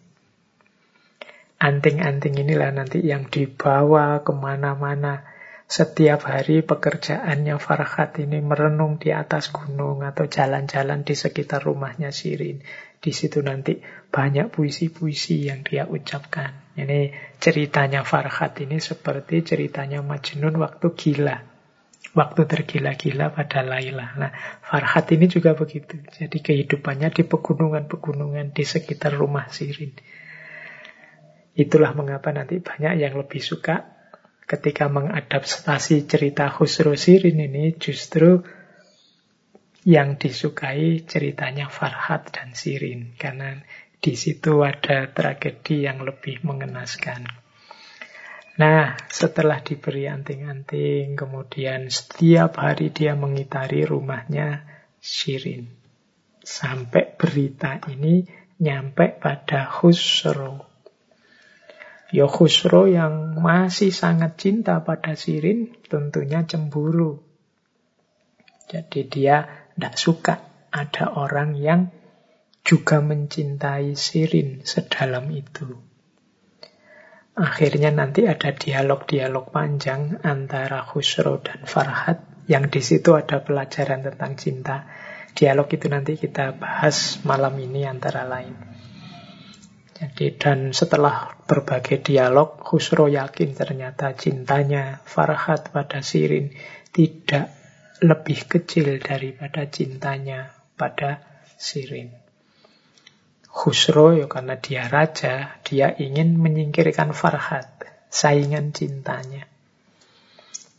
Anting-anting 1.59 2.39
inilah 2.39 2.71
nanti 2.71 3.03
yang 3.03 3.27
dibawa 3.27 4.23
ke 4.23 4.31
mana-mana. 4.31 5.27
Setiap 5.67 6.27
hari 6.27 6.63
pekerjaannya 6.63 7.59
Farhat 7.59 8.15
ini 8.23 8.39
merenung 8.39 8.95
di 8.95 9.11
atas 9.11 9.51
gunung 9.51 10.07
atau 10.07 10.23
jalan-jalan 10.23 11.03
di 11.03 11.15
sekitar 11.19 11.67
rumahnya 11.67 12.15
Sirin. 12.15 12.63
Di 13.03 13.11
situ 13.11 13.43
nanti 13.43 13.83
banyak 14.07 14.55
puisi-puisi 14.55 15.51
yang 15.51 15.67
dia 15.67 15.83
ucapkan. 15.83 16.71
Ini 16.79 17.11
ceritanya 17.43 18.07
Farhat 18.07 18.55
ini 18.63 18.79
seperti 18.79 19.43
ceritanya 19.43 19.99
Majnun 19.99 20.55
waktu 20.63 20.87
gila. 20.95 21.52
Waktu 22.13 22.45
tergila-gila 22.45 23.34
pada 23.34 23.65
Laila. 23.65 24.13
Nah, 24.21 24.32
Farhat 24.62 25.10
ini 25.17 25.26
juga 25.26 25.58
begitu. 25.58 25.97
Jadi 26.13 26.45
kehidupannya 26.45 27.10
di 27.10 27.26
pegunungan-pegunungan 27.26 28.54
di 28.54 28.62
sekitar 28.62 29.17
rumah 29.17 29.49
Sirin. 29.49 29.97
Itulah 31.58 31.97
mengapa 31.97 32.30
nanti 32.30 32.62
banyak 32.62 33.02
yang 33.02 33.17
lebih 33.17 33.41
suka 33.41 33.89
ketika 34.45 34.93
mengadaptasi 34.93 36.06
cerita 36.06 36.54
Khusro 36.54 36.93
Sirin 36.93 37.49
ini 37.49 37.73
justru 37.82 38.45
yang 39.82 40.15
disukai 40.15 41.02
ceritanya 41.10 41.65
Farhat 41.73 42.30
dan 42.30 42.54
Sirin. 42.54 43.17
Karena 43.17 43.58
di 43.97 44.13
situ 44.13 44.62
ada 44.62 45.10
tragedi 45.10 45.89
yang 45.89 46.06
lebih 46.06 46.45
mengenaskan. 46.45 47.42
Nah, 48.53 48.93
setelah 49.09 49.65
diberi 49.65 50.05
anting-anting, 50.05 51.17
kemudian 51.17 51.89
setiap 51.89 52.61
hari 52.61 52.93
dia 52.93 53.17
mengitari 53.17 53.81
rumahnya 53.81 54.61
Shirin. 55.01 55.73
Sampai 56.37 57.17
berita 57.17 57.81
ini 57.89 58.21
nyampe 58.61 59.17
pada 59.17 59.65
Khusro. 59.65 60.69
Ya 62.13 62.29
Khusro 62.29 62.85
yang 62.85 63.41
masih 63.41 63.89
sangat 63.89 64.37
cinta 64.37 64.85
pada 64.85 65.17
Sirin 65.17 65.73
tentunya 65.89 66.45
cemburu. 66.45 67.25
Jadi 68.69 69.01
dia 69.09 69.49
tidak 69.73 69.97
suka 69.97 70.35
ada 70.69 71.09
orang 71.17 71.57
yang 71.57 71.89
juga 72.61 73.01
mencintai 73.01 73.97
Sirin 73.97 74.61
sedalam 74.61 75.25
itu. 75.33 75.92
Akhirnya 77.33 77.89
nanti 77.89 78.29
ada 78.29 78.53
dialog-dialog 78.53 79.49
panjang 79.49 80.21
antara 80.21 80.85
Khusro 80.85 81.41
dan 81.41 81.65
Farhat 81.65 82.45
yang 82.45 82.69
di 82.69 82.77
situ 82.77 83.17
ada 83.17 83.41
pelajaran 83.41 84.05
tentang 84.05 84.37
cinta. 84.37 84.85
Dialog 85.33 85.65
itu 85.73 85.89
nanti 85.89 86.13
kita 86.13 86.53
bahas 86.53 87.17
malam 87.25 87.57
ini 87.57 87.89
antara 87.89 88.29
lain. 88.29 88.53
Jadi 89.97 90.37
dan 90.37 90.77
setelah 90.77 91.33
berbagai 91.49 92.05
dialog, 92.05 92.61
Khusro 92.61 93.09
yakin 93.09 93.57
ternyata 93.57 94.13
cintanya 94.13 95.01
Farhat 95.01 95.73
pada 95.73 96.05
Sirin 96.05 96.53
tidak 96.93 97.49
lebih 98.05 98.45
kecil 98.45 99.01
daripada 99.01 99.65
cintanya 99.73 100.53
pada 100.77 101.17
Sirin. 101.57 102.22
Khusro 103.53 104.17
ya 104.17 104.25
karena 104.25 104.57
dia 104.57 104.89
raja, 104.89 105.61
dia 105.61 105.93
ingin 105.93 106.41
menyingkirkan 106.41 107.13
Farhat, 107.13 107.69
saingan 108.09 108.73
cintanya. 108.73 109.45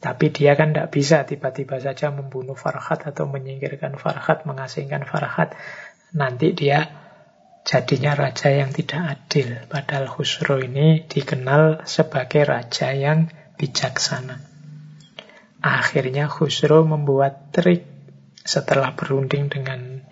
Tapi 0.02 0.34
dia 0.34 0.58
kan 0.58 0.74
tidak 0.74 0.90
bisa 0.90 1.22
tiba-tiba 1.22 1.78
saja 1.78 2.10
membunuh 2.10 2.58
Farhat 2.58 3.06
atau 3.06 3.30
menyingkirkan 3.30 3.94
Farhat, 3.94 4.42
mengasingkan 4.44 5.06
Farhat. 5.06 5.54
Nanti 6.18 6.50
dia 6.50 6.90
jadinya 7.64 8.12
raja 8.18 8.50
yang 8.50 8.74
tidak 8.74 9.00
adil. 9.06 9.64
Padahal 9.70 10.10
Khusro 10.10 10.60
ini 10.60 11.06
dikenal 11.06 11.86
sebagai 11.88 12.42
raja 12.44 12.90
yang 12.90 13.30
bijaksana. 13.56 14.36
Akhirnya 15.64 16.28
Khusro 16.28 16.84
membuat 16.84 17.54
trik 17.54 17.88
setelah 18.44 18.92
berunding 18.92 19.48
dengan 19.48 20.04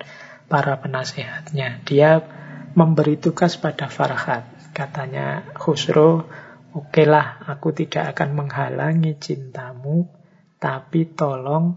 para 0.48 0.80
penasehatnya. 0.80 1.84
Dia 1.84 2.24
memberi 2.72 3.20
tugas 3.20 3.60
pada 3.60 3.88
Farhat. 3.92 4.72
Katanya 4.72 5.44
Khusro, 5.52 6.24
oke 6.72 7.04
lah, 7.04 7.44
aku 7.44 7.76
tidak 7.76 8.16
akan 8.16 8.44
menghalangi 8.44 9.20
cintamu, 9.20 10.08
tapi 10.56 11.12
tolong 11.12 11.76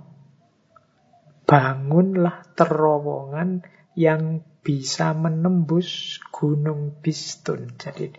bangunlah 1.44 2.48
terowongan 2.56 3.68
yang 4.00 4.42
bisa 4.66 5.12
menembus 5.12 6.18
gunung 6.32 6.96
Bistun. 7.04 7.76
Jadi 7.76 8.16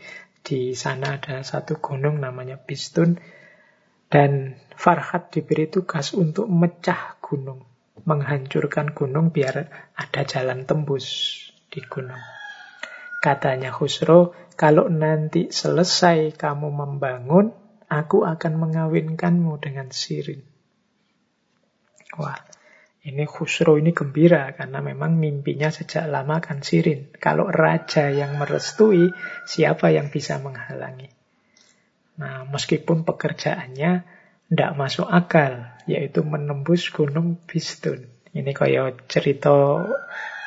di 0.46 0.76
sana 0.76 1.18
ada 1.18 1.40
satu 1.42 1.80
gunung 1.80 2.20
namanya 2.20 2.60
Bistun, 2.60 3.16
dan 4.12 4.60
Farhat 4.76 5.32
diberi 5.32 5.66
tugas 5.72 6.12
untuk 6.12 6.46
mecah 6.52 7.16
gunung, 7.24 7.64
menghancurkan 8.04 8.92
gunung 8.92 9.32
biar 9.32 9.72
ada 9.96 10.22
jalan 10.28 10.68
tembus 10.68 11.08
di 11.72 11.80
gunung. 11.80 12.35
Katanya 13.26 13.74
Khusro, 13.74 14.30
kalau 14.54 14.86
nanti 14.86 15.50
selesai 15.50 16.38
kamu 16.38 16.70
membangun, 16.70 17.50
aku 17.90 18.22
akan 18.22 18.54
mengawinkanmu 18.54 19.58
dengan 19.58 19.90
Sirin. 19.90 20.46
Wah, 22.22 22.38
ini 23.02 23.26
Khusro 23.26 23.82
ini 23.82 23.90
gembira 23.90 24.54
karena 24.54 24.78
memang 24.78 25.18
mimpinya 25.18 25.74
sejak 25.74 26.06
lama 26.06 26.38
kan 26.38 26.62
Sirin. 26.62 27.10
Kalau 27.18 27.50
raja 27.50 28.14
yang 28.14 28.38
merestui, 28.38 29.10
siapa 29.42 29.90
yang 29.90 30.06
bisa 30.14 30.38
menghalangi? 30.38 31.10
Nah, 32.22 32.46
meskipun 32.46 33.02
pekerjaannya 33.02 34.06
tidak 34.46 34.70
masuk 34.78 35.10
akal, 35.10 35.66
yaitu 35.90 36.22
menembus 36.22 36.94
gunung 36.94 37.42
Bistun. 37.42 38.06
Ini 38.30 38.54
kayak 38.54 39.10
cerita 39.10 39.82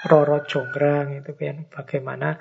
Roro 0.07 0.39
Jonggrang 0.47 1.19
itu 1.19 1.35
kan 1.35 1.67
bagaimana 1.67 2.39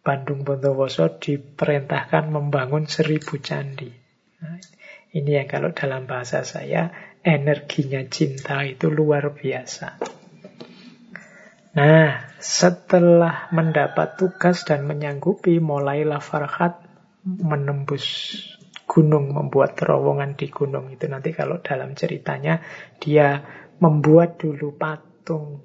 Bandung 0.00 0.48
Bondowoso 0.48 1.20
diperintahkan 1.20 2.32
membangun 2.32 2.88
seribu 2.88 3.36
candi. 3.36 3.92
Nah, 4.40 4.56
ini 5.12 5.36
yang 5.36 5.44
kalau 5.44 5.76
dalam 5.76 6.08
bahasa 6.08 6.40
saya 6.40 6.88
energinya 7.20 8.00
cinta 8.08 8.64
itu 8.64 8.88
luar 8.88 9.36
biasa. 9.36 10.00
Nah, 11.76 12.32
setelah 12.40 13.52
mendapat 13.52 14.16
tugas 14.16 14.64
dan 14.64 14.88
menyanggupi, 14.88 15.60
mulailah 15.60 16.24
Farhat 16.24 16.80
menembus 17.22 18.34
gunung, 18.88 19.30
membuat 19.36 19.76
terowongan 19.76 20.34
di 20.34 20.48
gunung. 20.50 20.90
Itu 20.90 21.06
nanti 21.06 21.30
kalau 21.36 21.60
dalam 21.60 21.94
ceritanya, 21.94 22.58
dia 22.98 23.44
membuat 23.78 24.40
dulu 24.40 24.74
patung 24.74 25.62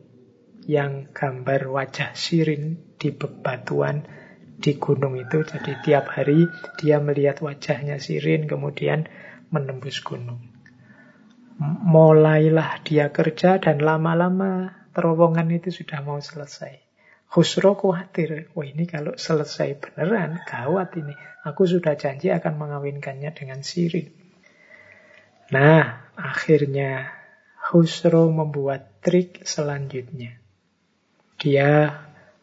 yang 0.69 1.09
gambar 1.09 1.71
wajah 1.71 2.13
sirin 2.13 2.93
di 2.99 3.09
bebatuan 3.13 4.14
di 4.65 4.81
gunung 4.81 5.13
itu. 5.21 5.45
Jadi 5.45 5.77
tiap 5.85 6.09
hari 6.09 6.49
dia 6.81 6.97
melihat 6.97 7.45
wajahnya 7.45 8.01
Sirin 8.01 8.49
kemudian 8.49 9.05
menembus 9.53 10.01
gunung. 10.01 10.41
Mulailah 11.61 12.81
dia 12.81 13.13
kerja 13.13 13.61
dan 13.61 13.77
lama-lama 13.77 14.73
terowongan 14.97 15.53
itu 15.53 15.69
sudah 15.69 16.01
mau 16.01 16.17
selesai. 16.17 16.81
Khusro 17.29 17.77
khawatir, 17.77 18.49
wah 18.57 18.65
ini 18.65 18.89
kalau 18.89 19.13
selesai 19.13 19.77
beneran, 19.77 20.41
gawat 20.49 20.97
ini. 20.97 21.13
Aku 21.45 21.69
sudah 21.69 21.93
janji 21.93 22.33
akan 22.33 22.57
mengawinkannya 22.57 23.31
dengan 23.37 23.61
Sirin. 23.61 24.09
Nah, 25.53 26.09
akhirnya 26.17 27.11
Khusro 27.59 28.33
membuat 28.33 29.03
trik 29.03 29.45
selanjutnya. 29.45 30.41
Dia 31.37 31.91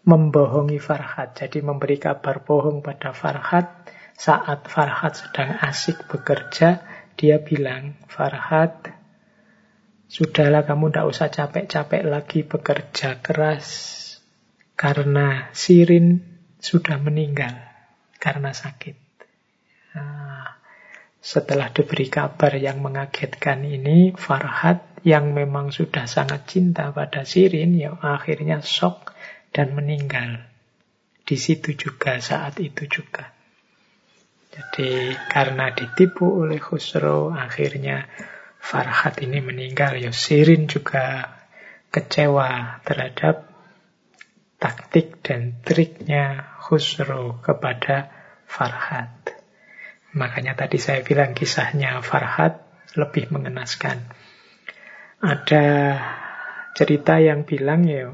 membohongi 0.03 0.83
Farhat. 0.83 1.39
Jadi 1.39 1.63
memberi 1.63 1.99
kabar 1.99 2.43
bohong 2.43 2.83
pada 2.83 3.15
Farhat 3.15 3.87
saat 4.19 4.67
Farhat 4.67 5.19
sedang 5.19 5.59
asik 5.63 6.07
bekerja, 6.11 6.83
dia 7.15 7.43
bilang, 7.43 7.99
Farhat, 8.11 8.91
sudahlah 10.11 10.67
kamu 10.67 10.93
tidak 10.93 11.07
usah 11.09 11.29
capek-capek 11.33 12.03
lagi 12.07 12.41
bekerja 12.45 13.23
keras 13.23 13.67
karena 14.77 15.51
Sirin 15.55 16.21
sudah 16.59 16.99
meninggal 16.99 17.55
karena 18.19 18.55
sakit. 18.55 18.97
Nah, 19.97 20.59
setelah 21.23 21.71
diberi 21.71 22.11
kabar 22.11 22.55
yang 22.59 22.83
mengagetkan 22.83 23.63
ini, 23.63 24.15
Farhat 24.19 24.83
yang 25.03 25.35
memang 25.35 25.75
sudah 25.75 26.07
sangat 26.07 26.47
cinta 26.47 26.91
pada 26.91 27.27
Sirin, 27.27 27.75
ya 27.75 27.95
akhirnya 27.99 28.63
shock 28.63 29.12
dan 29.53 29.77
meninggal. 29.77 30.49
Di 31.23 31.37
situ 31.39 31.77
juga, 31.79 32.19
saat 32.19 32.59
itu 32.59 32.89
juga. 32.89 33.31
Jadi 34.53 35.17
karena 35.33 35.73
ditipu 35.73 36.45
oleh 36.45 36.61
Khusro, 36.61 37.33
akhirnya 37.33 38.05
Farhat 38.63 39.19
ini 39.25 39.41
meninggal. 39.41 39.97
Ya 39.97 40.13
Sirin 40.13 40.69
juga 40.69 41.35
kecewa 41.89 42.81
terhadap 42.85 43.49
taktik 44.61 45.25
dan 45.25 45.59
triknya 45.65 46.53
Khusro 46.61 47.41
kepada 47.41 48.13
Farhat. 48.45 49.35
Makanya 50.13 50.53
tadi 50.53 50.77
saya 50.77 51.01
bilang 51.01 51.33
kisahnya 51.33 52.05
Farhat 52.05 52.61
lebih 52.93 53.33
mengenaskan. 53.33 54.05
Ada 55.25 55.65
cerita 56.77 57.17
yang 57.19 57.49
bilang 57.49 57.89
ya 57.89 58.13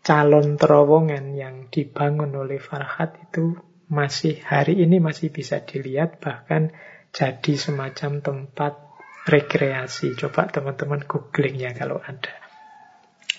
calon 0.00 0.56
terowongan 0.56 1.36
yang 1.36 1.68
dibangun 1.68 2.32
oleh 2.36 2.56
Farhat 2.56 3.16
itu 3.30 3.56
masih 3.90 4.40
hari 4.46 4.80
ini 4.80 5.02
masih 5.02 5.34
bisa 5.34 5.60
dilihat 5.60 6.22
bahkan 6.22 6.70
jadi 7.10 7.58
semacam 7.58 8.22
tempat 8.22 8.78
rekreasi. 9.26 10.14
Coba 10.16 10.48
teman-teman 10.48 11.04
googling 11.04 11.58
ya 11.58 11.74
kalau 11.74 11.98
ada. 12.00 12.34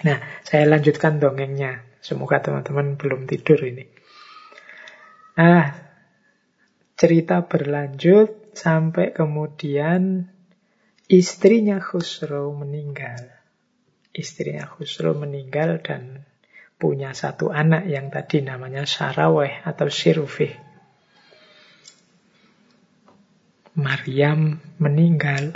Nah, 0.03 0.17
saya 0.43 0.67
lanjutkan 0.67 1.21
dongengnya. 1.21 1.85
Semoga 2.01 2.41
teman-teman 2.41 2.97
belum 2.97 3.29
tidur 3.29 3.61
ini. 3.61 3.85
Nah, 5.37 5.71
cerita 6.97 7.45
berlanjut 7.45 8.57
sampai 8.57 9.13
kemudian 9.13 10.27
istrinya 11.07 11.77
Khusro 11.77 12.51
meninggal. 12.57 13.29
Istrinya 14.11 14.67
Khusro 14.67 15.15
meninggal 15.15 15.79
dan 15.85 16.25
punya 16.81 17.13
satu 17.13 17.53
anak 17.53 17.85
yang 17.85 18.09
tadi 18.09 18.41
namanya 18.41 18.89
Saraweh 18.89 19.61
atau 19.61 19.85
Sirufih. 19.85 20.49
Maryam 23.77 24.57
meninggal. 24.81 25.55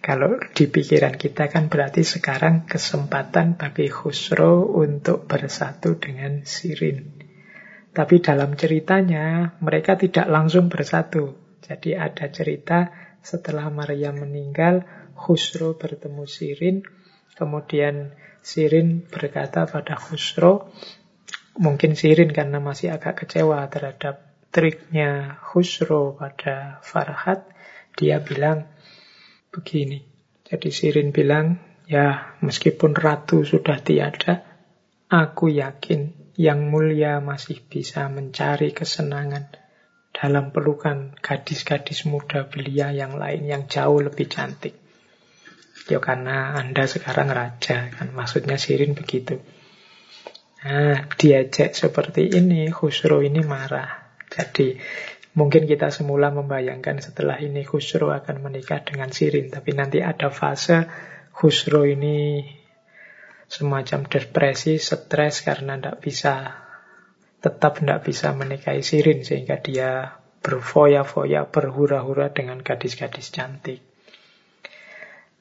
Kalau 0.00 0.36
di 0.52 0.68
pikiran 0.68 1.16
kita 1.16 1.48
kan 1.48 1.72
berarti 1.72 2.04
sekarang 2.04 2.68
kesempatan 2.68 3.56
bagi 3.56 3.88
Khusro 3.88 4.68
untuk 4.68 5.28
bersatu 5.28 5.96
dengan 5.96 6.44
Sirin. 6.44 7.20
Tapi 7.90 8.22
dalam 8.22 8.54
ceritanya 8.56 9.56
mereka 9.60 9.98
tidak 9.98 10.30
langsung 10.30 10.70
bersatu. 10.70 11.36
Jadi 11.60 11.98
ada 11.98 12.32
cerita 12.32 12.88
setelah 13.20 13.68
Maryam 13.68 14.24
meninggal, 14.24 14.86
Khusro 15.12 15.76
bertemu 15.76 16.24
Sirin, 16.24 16.80
kemudian 17.36 18.16
Sirin 18.40 19.04
berkata 19.04 19.68
pada 19.68 19.94
Khusro, 20.00 20.72
mungkin 21.60 21.92
Sirin 21.92 22.32
karena 22.32 22.58
masih 22.58 22.96
agak 22.96 23.24
kecewa 23.24 23.68
terhadap 23.68 24.24
triknya 24.48 25.36
Khusro 25.44 26.16
pada 26.16 26.80
Farhat, 26.80 27.44
dia 27.94 28.18
bilang 28.24 28.66
begini. 29.52 30.00
Jadi 30.48 30.72
Sirin 30.72 31.12
bilang, 31.12 31.60
ya 31.84 32.34
meskipun 32.40 32.96
ratu 32.96 33.44
sudah 33.44 33.78
tiada, 33.84 34.42
aku 35.12 35.52
yakin 35.52 36.32
yang 36.40 36.72
mulia 36.72 37.20
masih 37.20 37.60
bisa 37.60 38.08
mencari 38.08 38.72
kesenangan 38.72 39.52
dalam 40.16 40.48
pelukan 40.56 41.12
gadis-gadis 41.20 42.08
muda 42.08 42.48
belia 42.48 42.88
yang 42.90 43.20
lain 43.20 43.44
yang 43.44 43.62
jauh 43.68 44.00
lebih 44.00 44.26
cantik. 44.26 44.79
Ya 45.88 46.02
karena 46.02 46.58
Anda 46.58 46.84
sekarang 46.84 47.32
raja, 47.32 47.88
kan 47.88 48.12
maksudnya 48.12 48.60
Sirin 48.60 48.92
begitu. 48.92 49.40
Nah, 50.60 51.08
diajak 51.16 51.72
seperti 51.72 52.28
ini, 52.36 52.68
Khusro 52.68 53.24
ini 53.24 53.40
marah. 53.40 54.12
Jadi, 54.28 54.76
mungkin 55.32 55.64
kita 55.64 55.88
semula 55.88 56.28
membayangkan 56.28 57.00
setelah 57.00 57.40
ini 57.40 57.64
Khusro 57.64 58.12
akan 58.12 58.44
menikah 58.44 58.84
dengan 58.84 59.08
Sirin, 59.08 59.48
tapi 59.48 59.72
nanti 59.72 60.04
ada 60.04 60.28
fase 60.28 60.84
Khusro 61.32 61.88
ini 61.88 62.44
semacam 63.48 64.04
depresi, 64.06 64.76
stres 64.76 65.42
karena 65.42 65.80
tidak 65.80 65.96
bisa 66.04 66.34
tetap 67.40 67.80
tidak 67.80 68.04
bisa 68.04 68.36
menikahi 68.36 68.84
Sirin 68.84 69.24
sehingga 69.24 69.58
dia 69.64 70.20
berfoya-foya, 70.44 71.48
berhura-hura 71.48 72.30
dengan 72.32 72.60
gadis-gadis 72.60 73.32
cantik. 73.32 73.89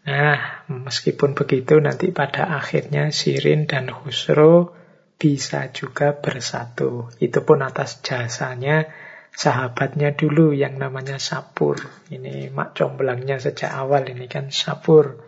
Nah, 0.07 0.63
meskipun 0.71 1.35
begitu 1.35 1.75
nanti 1.83 2.15
pada 2.15 2.55
akhirnya 2.55 3.11
Sirin 3.11 3.67
dan 3.67 3.91
Husro 3.91 4.71
bisa 5.19 5.67
juga 5.75 6.15
bersatu. 6.15 7.11
Itu 7.19 7.43
pun 7.43 7.59
atas 7.59 7.99
jasanya 7.99 8.87
sahabatnya 9.35 10.15
dulu 10.15 10.55
yang 10.55 10.79
namanya 10.79 11.19
Sapur. 11.19 11.83
Ini 12.07 12.47
mak 12.55 12.79
comblangnya 12.79 13.43
sejak 13.43 13.75
awal 13.75 14.07
ini 14.07 14.31
kan 14.31 14.47
Sapur. 14.55 15.19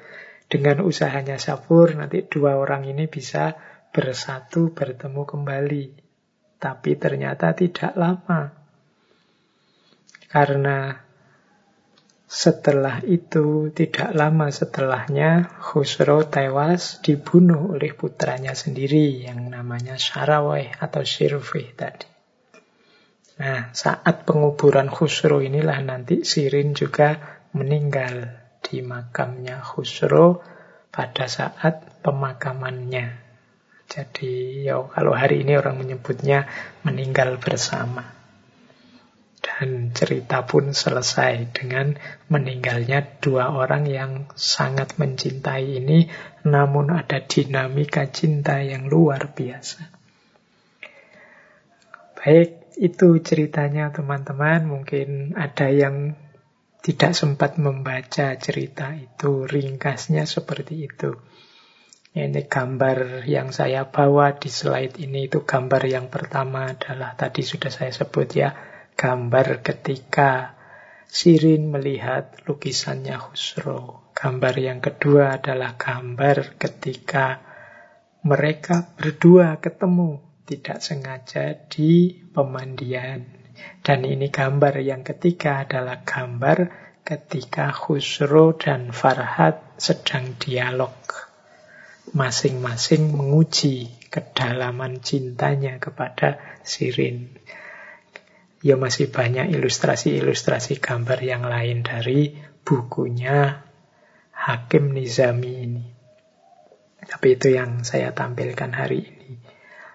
Dengan 0.47 0.83
usahanya 0.83 1.35
Sapur 1.35 1.91
nanti 1.95 2.23
dua 2.23 2.55
orang 2.55 2.87
ini 2.87 3.11
bisa 3.11 3.55
bersatu 3.91 4.71
bertemu 4.71 5.23
kembali. 5.27 5.85
Tapi 6.61 6.91
ternyata 6.95 7.51
tidak 7.51 7.91
lama. 7.99 8.55
Karena 10.31 11.00
setelah 12.31 13.03
itu, 13.03 13.75
tidak 13.75 14.15
lama 14.15 14.47
setelahnya, 14.47 15.51
Khusro 15.59 16.23
tewas 16.23 17.03
dibunuh 17.03 17.75
oleh 17.75 17.91
putranya 17.91 18.55
sendiri 18.55 19.27
yang 19.27 19.51
namanya 19.51 19.99
Sarawai 19.99 20.71
atau 20.79 21.03
Sirfih 21.03 21.75
tadi. 21.75 22.07
Nah, 23.43 23.75
saat 23.75 24.23
penguburan 24.23 24.87
Khusro 24.87 25.43
inilah 25.43 25.83
nanti 25.83 26.23
Sirin 26.23 26.71
juga 26.71 27.19
meninggal 27.51 28.31
di 28.63 28.79
makamnya 28.79 29.59
Khusro 29.59 30.39
pada 30.87 31.27
saat 31.27 31.99
pemakamannya. 31.99 33.11
Jadi, 33.91 34.63
ya 34.71 34.79
kalau 34.87 35.11
hari 35.11 35.43
ini 35.43 35.59
orang 35.59 35.83
menyebutnya 35.83 36.47
meninggal 36.87 37.43
bersama. 37.43 38.20
Dan 39.61 39.93
cerita 39.93 40.41
pun 40.49 40.73
selesai 40.73 41.53
dengan 41.53 41.93
meninggalnya 42.33 43.21
dua 43.21 43.53
orang 43.53 43.85
yang 43.85 44.25
sangat 44.33 44.97
mencintai 44.97 45.77
ini, 45.77 46.09
namun 46.49 46.89
ada 46.89 47.21
dinamika 47.21 48.09
cinta 48.09 48.57
yang 48.65 48.89
luar 48.89 49.37
biasa. 49.37 49.85
Baik, 52.17 52.73
itu 52.81 53.21
ceritanya 53.21 53.93
teman-teman. 53.93 54.65
Mungkin 54.65 55.37
ada 55.37 55.69
yang 55.69 56.17
tidak 56.81 57.13
sempat 57.13 57.61
membaca 57.61 58.33
cerita 58.41 58.97
itu, 58.97 59.45
ringkasnya 59.45 60.25
seperti 60.25 60.89
itu. 60.89 61.13
Ini 62.17 62.49
gambar 62.49 63.29
yang 63.29 63.53
saya 63.53 63.85
bawa 63.85 64.41
di 64.41 64.49
slide 64.49 64.97
ini 64.97 65.29
itu 65.29 65.45
gambar 65.45 65.85
yang 65.85 66.09
pertama 66.09 66.73
adalah 66.73 67.13
tadi 67.13 67.45
sudah 67.45 67.69
saya 67.69 67.93
sebut 67.93 68.27
ya, 68.35 68.70
gambar 68.95 69.65
ketika 69.65 70.61
Sirin 71.11 71.67
melihat 71.67 72.39
lukisannya 72.47 73.19
Khusro. 73.19 74.07
Gambar 74.15 74.55
yang 74.55 74.79
kedua 74.79 75.35
adalah 75.35 75.75
gambar 75.75 76.55
ketika 76.55 77.43
mereka 78.23 78.95
berdua 78.95 79.59
ketemu 79.59 80.23
tidak 80.47 80.79
sengaja 80.79 81.59
di 81.67 82.15
pemandian. 82.31 83.27
Dan 83.83 84.07
ini 84.07 84.31
gambar 84.31 84.79
yang 84.79 85.03
ketiga 85.03 85.67
adalah 85.67 85.99
gambar 86.07 86.71
ketika 87.03 87.75
Khusro 87.75 88.55
dan 88.55 88.95
Farhat 88.95 89.75
sedang 89.75 90.39
dialog. 90.39 90.95
Masing-masing 92.15 93.11
menguji 93.11 94.07
kedalaman 94.07 95.03
cintanya 95.03 95.75
kepada 95.75 96.39
Sirin 96.63 97.35
ya 98.61 98.77
masih 98.77 99.09
banyak 99.09 99.49
ilustrasi-ilustrasi 99.57 100.77
gambar 100.77 101.19
yang 101.21 101.43
lain 101.45 101.81
dari 101.81 102.37
bukunya 102.61 103.65
Hakim 104.31 104.93
Nizami 104.93 105.53
ini. 105.65 105.85
Tapi 107.01 107.27
itu 107.33 107.53
yang 107.53 107.81
saya 107.81 108.13
tampilkan 108.13 108.71
hari 108.73 109.01
ini. 109.01 109.31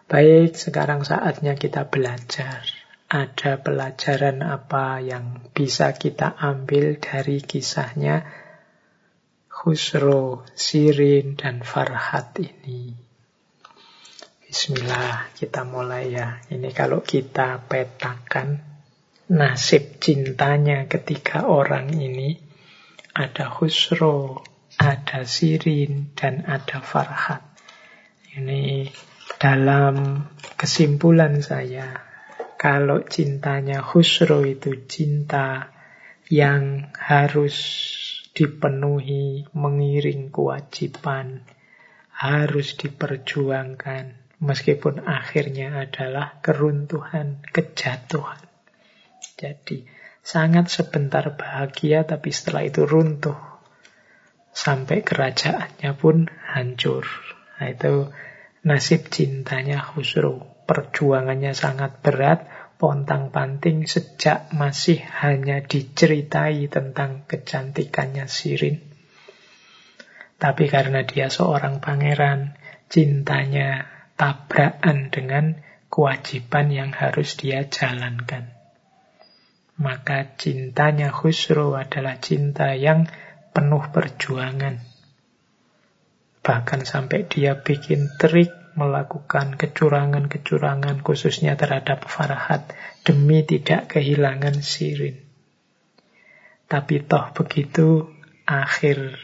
Baik, 0.06 0.58
sekarang 0.58 1.02
saatnya 1.06 1.54
kita 1.54 1.86
belajar. 1.90 2.62
ada 3.06 3.62
pelajaran 3.62 4.42
apa 4.42 4.98
yang 4.98 5.46
bisa 5.54 5.94
kita 5.94 6.34
ambil 6.42 6.98
dari 6.98 7.38
kisahnya 7.38 8.26
Khusro, 9.46 10.42
Sirin, 10.58 11.38
dan 11.38 11.62
Farhat 11.62 12.34
ini. 12.42 13.05
Bismillah, 14.56 15.36
kita 15.36 15.68
mulai 15.68 16.16
ya. 16.16 16.40
Ini 16.48 16.72
kalau 16.72 17.04
kita 17.04 17.68
petakan 17.68 18.56
nasib 19.28 20.00
cintanya 20.00 20.88
ketiga 20.88 21.44
orang 21.44 21.92
ini, 21.92 22.40
ada 23.12 23.52
Khusro, 23.52 24.40
ada 24.80 25.28
Sirin, 25.28 26.16
dan 26.16 26.48
ada 26.48 26.80
Farhat. 26.80 27.44
Ini 28.32 28.88
dalam 29.36 30.24
kesimpulan 30.56 31.44
saya, 31.44 31.92
kalau 32.56 33.04
cintanya 33.04 33.84
Khusro 33.84 34.40
itu 34.48 34.88
cinta 34.88 35.68
yang 36.32 36.96
harus 36.96 37.60
dipenuhi, 38.32 39.44
mengiring 39.52 40.32
kewajiban, 40.32 41.44
harus 42.08 42.72
diperjuangkan, 42.80 44.25
meskipun 44.40 45.04
akhirnya 45.04 45.86
adalah 45.88 46.40
keruntuhan, 46.44 47.40
kejatuhan. 47.48 48.40
Jadi, 49.36 49.84
sangat 50.20 50.72
sebentar 50.72 51.36
bahagia, 51.36 52.04
tapi 52.04 52.32
setelah 52.32 52.64
itu 52.64 52.84
runtuh. 52.84 53.36
Sampai 54.56 55.04
kerajaannya 55.04 55.92
pun 56.00 56.28
hancur. 56.48 57.04
Nah, 57.60 57.68
itu 57.68 58.08
nasib 58.64 59.12
cintanya 59.12 59.84
Khusro. 59.84 60.64
Perjuangannya 60.64 61.52
sangat 61.52 62.00
berat, 62.00 62.48
pontang-panting 62.76 63.88
sejak 63.88 64.52
masih 64.52 65.00
hanya 65.20 65.64
diceritai 65.64 66.68
tentang 66.68 67.24
kecantikannya 67.28 68.26
Sirin. 68.28 68.80
Tapi 70.36 70.68
karena 70.68 71.00
dia 71.04 71.32
seorang 71.32 71.80
pangeran, 71.80 72.60
cintanya 72.92 73.95
tabrakan 74.16 75.12
dengan 75.12 75.60
kewajiban 75.92 76.72
yang 76.72 76.90
harus 76.92 77.36
dia 77.36 77.68
jalankan. 77.68 78.52
Maka 79.76 80.36
cintanya 80.40 81.12
Khusro 81.12 81.76
adalah 81.76 82.16
cinta 82.16 82.72
yang 82.72 83.04
penuh 83.52 83.84
perjuangan. 83.92 84.80
Bahkan 86.40 86.80
sampai 86.84 87.28
dia 87.28 87.60
bikin 87.60 88.08
trik 88.16 88.52
melakukan 88.76 89.56
kecurangan-kecurangan 89.56 91.00
khususnya 91.00 91.56
terhadap 91.56 92.04
Farhat 92.04 92.76
demi 93.08 93.40
tidak 93.40 93.96
kehilangan 93.96 94.60
Sirin. 94.60 95.24
Tapi 96.68 97.00
toh 97.08 97.32
begitu 97.32 98.12
akhir 98.44 99.16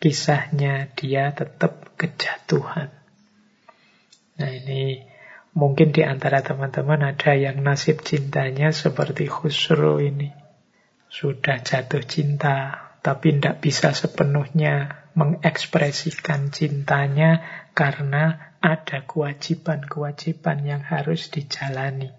kisahnya 0.00 0.96
dia 0.96 1.36
tetap 1.36 1.92
kejatuhan. 2.00 2.95
Nah 4.36 4.50
ini 4.52 5.00
mungkin 5.56 5.96
di 5.96 6.04
antara 6.04 6.44
teman-teman 6.44 7.00
ada 7.16 7.32
yang 7.32 7.64
nasib 7.64 8.04
cintanya 8.04 8.72
seperti 8.72 9.24
Khusro 9.28 9.96
ini. 9.98 10.28
Sudah 11.08 11.64
jatuh 11.64 12.04
cinta, 12.04 12.92
tapi 13.00 13.38
tidak 13.38 13.64
bisa 13.64 13.96
sepenuhnya 13.96 15.06
mengekspresikan 15.16 16.52
cintanya 16.52 17.40
karena 17.72 18.52
ada 18.60 19.08
kewajiban-kewajiban 19.08 20.58
yang 20.68 20.82
harus 20.84 21.32
dijalani. 21.32 22.12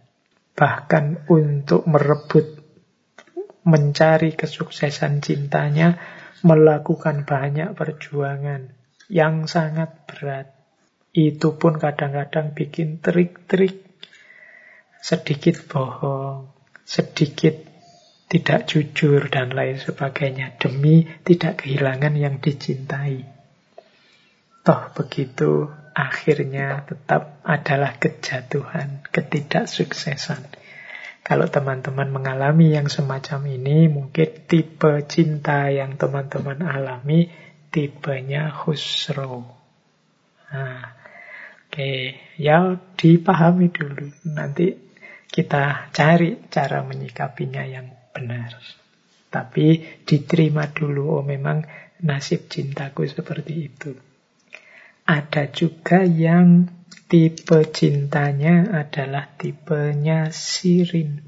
Bahkan 0.57 1.29
untuk 1.29 1.85
merebut, 1.85 2.65
mencari 3.61 4.33
kesuksesan 4.33 5.21
cintanya, 5.21 6.01
melakukan 6.41 7.29
banyak 7.29 7.77
perjuangan 7.77 8.73
yang 9.05 9.45
sangat 9.45 10.09
berat. 10.09 10.56
Itu 11.15 11.55
pun 11.55 11.79
kadang-kadang 11.79 12.53
bikin 12.53 12.99
trik-trik, 12.99 13.83
sedikit 14.99 15.65
bohong, 15.67 16.51
sedikit 16.83 17.67
tidak 18.27 18.67
jujur 18.67 19.31
dan 19.31 19.55
lain 19.55 19.79
sebagainya 19.79 20.59
demi 20.59 21.07
tidak 21.23 21.63
kehilangan 21.63 22.13
yang 22.19 22.43
dicintai. 22.43 23.23
Toh 24.67 24.91
begitu 24.91 25.71
akhirnya 25.95 26.83
tetap 26.83 27.39
adalah 27.47 27.95
kejatuhan, 27.95 29.07
ketidaksuksesan. 29.09 30.43
Kalau 31.23 31.47
teman-teman 31.47 32.07
mengalami 32.11 32.75
yang 32.75 32.87
semacam 32.87 33.47
ini, 33.51 33.87
mungkin 33.91 34.47
tipe 34.47 35.07
cinta 35.07 35.67
yang 35.71 35.95
teman-teman 35.95 36.63
alami 36.63 37.27
tipenya 37.71 38.51
khusro. 38.51 39.43
Nah, 40.47 40.96
oke, 41.77 42.17
ya 42.41 42.73
dipahami 42.97 43.69
dulu. 43.69 44.09
Nanti 44.33 44.73
kita 45.29 45.93
cari 45.93 46.49
cara 46.49 46.81
menyikapinya 46.81 47.61
yang 47.69 47.85
benar. 48.09 48.57
Tapi 49.29 50.01
diterima 50.01 50.73
dulu, 50.73 51.21
oh 51.21 51.23
memang 51.23 51.61
nasib 52.01 52.49
cintaku 52.49 53.05
seperti 53.05 53.53
itu. 53.53 53.93
Ada 55.05 55.53
juga 55.53 56.01
yang 56.01 56.65
tipe 57.05 57.61
cintanya 57.69 58.73
adalah 58.73 59.29
tipenya 59.37 60.33
sirin. 60.33 61.21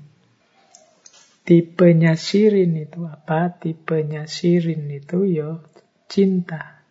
Tipenya 1.45 2.17
sirin 2.17 2.73
itu 2.73 3.05
apa? 3.05 3.53
Tipenya 3.53 4.25
sirin 4.25 4.89
itu 4.89 5.29
ya 5.29 5.61
cinta 6.09 6.81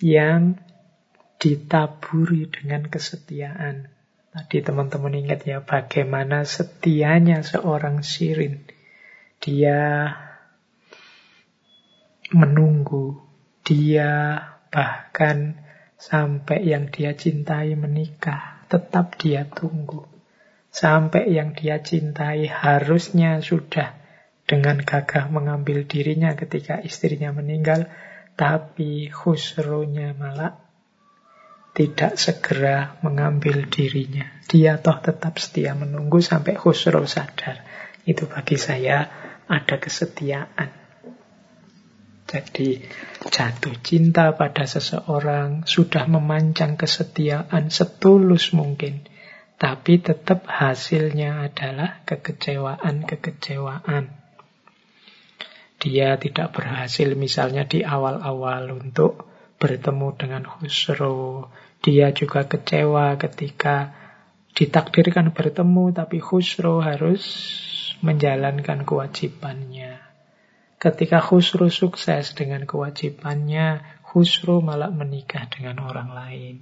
yang 0.00 0.67
ditaburi 1.38 2.50
dengan 2.50 2.90
kesetiaan. 2.90 3.94
Tadi 4.34 4.58
teman-teman 4.60 5.14
ingat 5.14 5.46
ya 5.46 5.62
bagaimana 5.62 6.44
setianya 6.44 7.46
seorang 7.46 8.02
sirin. 8.02 8.66
Dia 9.38 10.10
menunggu, 12.34 13.22
dia 13.62 14.42
bahkan 14.68 15.62
sampai 15.96 16.68
yang 16.68 16.92
dia 16.92 17.16
cintai 17.16 17.72
menikah, 17.78 18.66
tetap 18.68 19.16
dia 19.16 19.48
tunggu. 19.48 20.04
Sampai 20.68 21.32
yang 21.32 21.56
dia 21.56 21.80
cintai 21.80 22.44
harusnya 22.50 23.40
sudah 23.40 23.96
dengan 24.44 24.84
gagah 24.84 25.32
mengambil 25.32 25.88
dirinya 25.88 26.36
ketika 26.36 26.82
istrinya 26.84 27.32
meninggal, 27.32 27.88
tapi 28.36 29.08
khusrunya 29.08 30.12
malah 30.12 30.67
tidak 31.78 32.18
segera 32.18 32.98
mengambil 33.06 33.70
dirinya. 33.70 34.26
Dia 34.50 34.82
toh 34.82 34.98
tetap 34.98 35.38
setia 35.38 35.78
menunggu 35.78 36.18
sampai 36.18 36.58
khusru 36.58 37.06
sadar. 37.06 37.62
Itu 38.02 38.26
bagi 38.26 38.58
saya 38.58 39.06
ada 39.46 39.78
kesetiaan. 39.78 40.74
Jadi 42.26 42.82
jatuh 43.30 43.78
cinta 43.78 44.34
pada 44.34 44.66
seseorang 44.66 45.70
sudah 45.70 46.10
memancang 46.10 46.74
kesetiaan 46.74 47.70
setulus 47.70 48.50
mungkin. 48.50 49.06
Tapi 49.54 50.02
tetap 50.02 50.50
hasilnya 50.50 51.46
adalah 51.46 52.02
kekecewaan-kekecewaan. 52.10 54.18
Dia 55.78 56.18
tidak 56.18 56.58
berhasil 56.58 57.14
misalnya 57.14 57.70
di 57.70 57.86
awal-awal 57.86 58.66
untuk 58.74 59.28
bertemu 59.58 60.08
dengan 60.14 60.42
Khusro. 60.46 61.50
Dia 61.78 62.10
juga 62.10 62.44
kecewa 62.44 63.14
ketika 63.16 63.94
ditakdirkan 64.58 65.30
bertemu 65.30 65.94
tapi 65.94 66.18
Khusro 66.18 66.82
harus 66.82 67.22
menjalankan 68.02 68.82
kewajibannya. 68.82 70.02
Ketika 70.78 71.18
Khusro 71.18 71.70
sukses 71.70 72.34
dengan 72.38 72.62
kewajibannya, 72.62 73.82
Khusro 74.02 74.62
malah 74.62 74.90
menikah 74.94 75.50
dengan 75.50 75.82
orang 75.82 76.10
lain. 76.14 76.54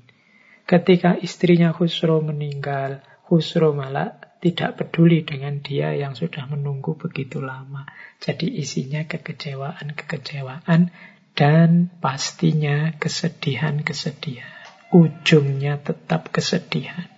Ketika 0.64 1.20
istrinya 1.20 1.72
Khusro 1.76 2.24
meninggal, 2.24 3.04
Khusro 3.28 3.76
malah 3.76 4.16
tidak 4.40 4.80
peduli 4.80 5.24
dengan 5.24 5.60
dia 5.60 5.92
yang 5.92 6.16
sudah 6.16 6.48
menunggu 6.48 6.96
begitu 6.96 7.44
lama. 7.44 7.84
Jadi 8.20 8.56
isinya 8.56 9.04
kekecewaan-kekecewaan 9.04 10.92
dan 11.36 11.92
pastinya 12.00 12.96
kesedihan-kesedihan. 12.96 14.55
Ujungnya 14.94 15.82
tetap 15.82 16.30
kesedihan. 16.30 17.10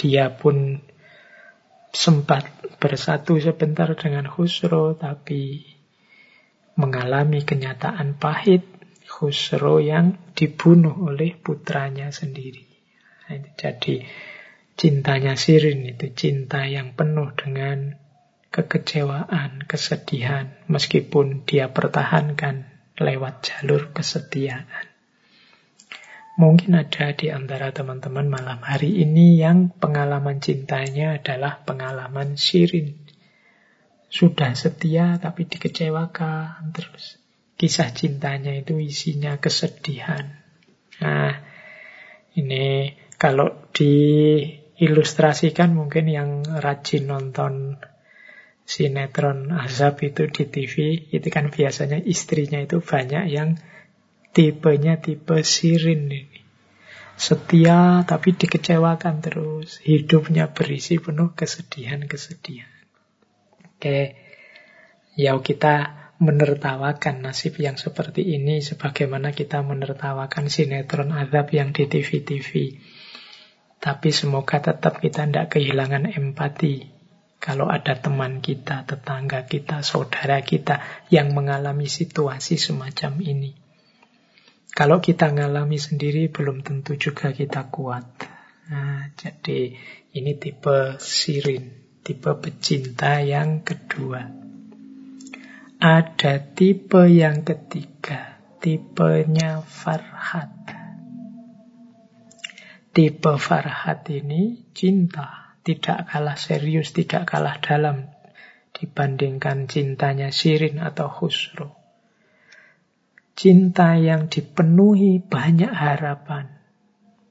Dia 0.00 0.32
pun 0.32 0.80
sempat 1.92 2.48
bersatu 2.80 3.36
sebentar 3.36 3.92
dengan 3.98 4.24
Khusro, 4.24 4.96
tapi 4.96 5.64
mengalami 6.80 7.44
kenyataan 7.44 8.16
pahit 8.16 8.64
Khusro 9.04 9.82
yang 9.82 10.16
dibunuh 10.32 10.96
oleh 11.12 11.36
putranya 11.36 12.08
sendiri. 12.08 12.64
Jadi 13.58 14.00
Cintanya 14.80 15.36
Sirin 15.36 15.84
itu 15.84 16.08
cinta 16.16 16.64
yang 16.64 16.96
penuh 16.96 17.36
dengan 17.36 18.00
kekecewaan, 18.48 19.68
kesedihan, 19.68 20.56
meskipun 20.72 21.44
dia 21.44 21.68
pertahankan 21.68 22.64
lewat 22.96 23.44
jalur 23.44 23.92
kesetiaan. 23.92 24.89
Mungkin 26.40 26.72
ada 26.72 27.12
di 27.12 27.28
antara 27.28 27.68
teman-teman 27.68 28.32
malam 28.32 28.64
hari 28.64 29.04
ini 29.04 29.36
yang 29.36 29.68
pengalaman 29.76 30.40
cintanya 30.40 31.20
adalah 31.20 31.60
pengalaman 31.68 32.40
Sirin. 32.40 32.96
Sudah 34.08 34.56
setia 34.56 35.20
tapi 35.20 35.44
dikecewakan 35.44 36.72
terus. 36.72 37.20
Kisah 37.60 37.92
cintanya 37.92 38.56
itu 38.56 38.80
isinya 38.80 39.36
kesedihan. 39.36 40.40
Nah, 41.04 41.44
ini 42.32 42.96
kalau 43.20 43.68
diilustrasikan 43.76 45.76
mungkin 45.76 46.08
yang 46.08 46.40
rajin 46.40 47.04
nonton 47.04 47.76
sinetron 48.64 49.52
azab 49.52 50.00
itu 50.00 50.24
di 50.32 50.48
TV, 50.48 51.04
itu 51.12 51.28
kan 51.28 51.52
biasanya 51.52 52.00
istrinya 52.00 52.64
itu 52.64 52.80
banyak 52.80 53.28
yang 53.28 53.60
tipenya 54.32 55.02
tipe 55.02 55.42
sirin. 55.42 56.29
Setia 57.20 58.00
tapi 58.08 58.32
dikecewakan 58.32 59.20
terus. 59.20 59.76
Hidupnya 59.84 60.56
berisi 60.56 60.96
penuh 60.96 61.36
kesedihan-kesedihan. 61.36 62.72
Oke, 63.76 64.16
ya 65.20 65.36
kita 65.36 66.00
menertawakan 66.16 67.20
nasib 67.20 67.60
yang 67.60 67.76
seperti 67.76 68.24
ini 68.24 68.64
sebagaimana 68.64 69.36
kita 69.36 69.60
menertawakan 69.60 70.48
sinetron 70.48 71.12
azab 71.12 71.52
yang 71.52 71.76
di 71.76 71.84
TV-TV. 71.84 72.80
Tapi 73.76 74.08
semoga 74.16 74.64
tetap 74.64 75.04
kita 75.04 75.28
tidak 75.28 75.52
kehilangan 75.52 76.08
empati. 76.08 76.88
Kalau 77.36 77.68
ada 77.68 78.00
teman 78.00 78.40
kita, 78.40 78.88
tetangga 78.88 79.44
kita, 79.44 79.84
saudara 79.84 80.40
kita 80.40 80.80
yang 81.12 81.36
mengalami 81.36 81.84
situasi 81.84 82.56
semacam 82.56 83.20
ini. 83.20 83.59
Kalau 84.70 85.02
kita 85.02 85.34
ngalami 85.34 85.76
sendiri, 85.76 86.30
belum 86.30 86.62
tentu 86.62 86.94
juga 86.96 87.34
kita 87.34 87.68
kuat. 87.68 88.06
Nah, 88.70 89.10
jadi 89.18 89.74
ini 90.14 90.32
tipe 90.38 90.96
sirin, 91.02 91.98
tipe 92.06 92.30
pecinta 92.38 93.18
yang 93.18 93.66
kedua. 93.66 94.22
Ada 95.80 96.54
tipe 96.54 97.08
yang 97.08 97.42
ketiga, 97.42 98.38
tipenya 98.62 99.64
Farhat. 99.64 100.52
Tipe 102.94 103.32
Farhat 103.40 104.06
ini 104.12 104.70
cinta, 104.76 105.56
tidak 105.66 106.10
kalah 106.10 106.38
serius, 106.38 106.92
tidak 106.94 107.26
kalah 107.26 107.58
dalam 107.58 108.10
dibandingkan 108.76 109.66
cintanya 109.66 110.30
Sirin 110.30 110.78
atau 110.78 111.10
Husro. 111.10 111.79
Cinta 113.40 113.96
yang 113.96 114.28
dipenuhi 114.28 115.16
banyak 115.16 115.72
harapan, 115.72 116.60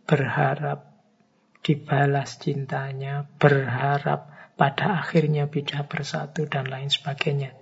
berharap 0.10 1.06
dibalas 1.62 2.42
cintanya, 2.42 3.30
berharap 3.38 4.26
pada 4.58 5.06
akhirnya 5.06 5.46
bisa 5.46 5.86
bersatu 5.86 6.50
dan 6.50 6.66
lain 6.66 6.90
sebagainya. 6.90 7.54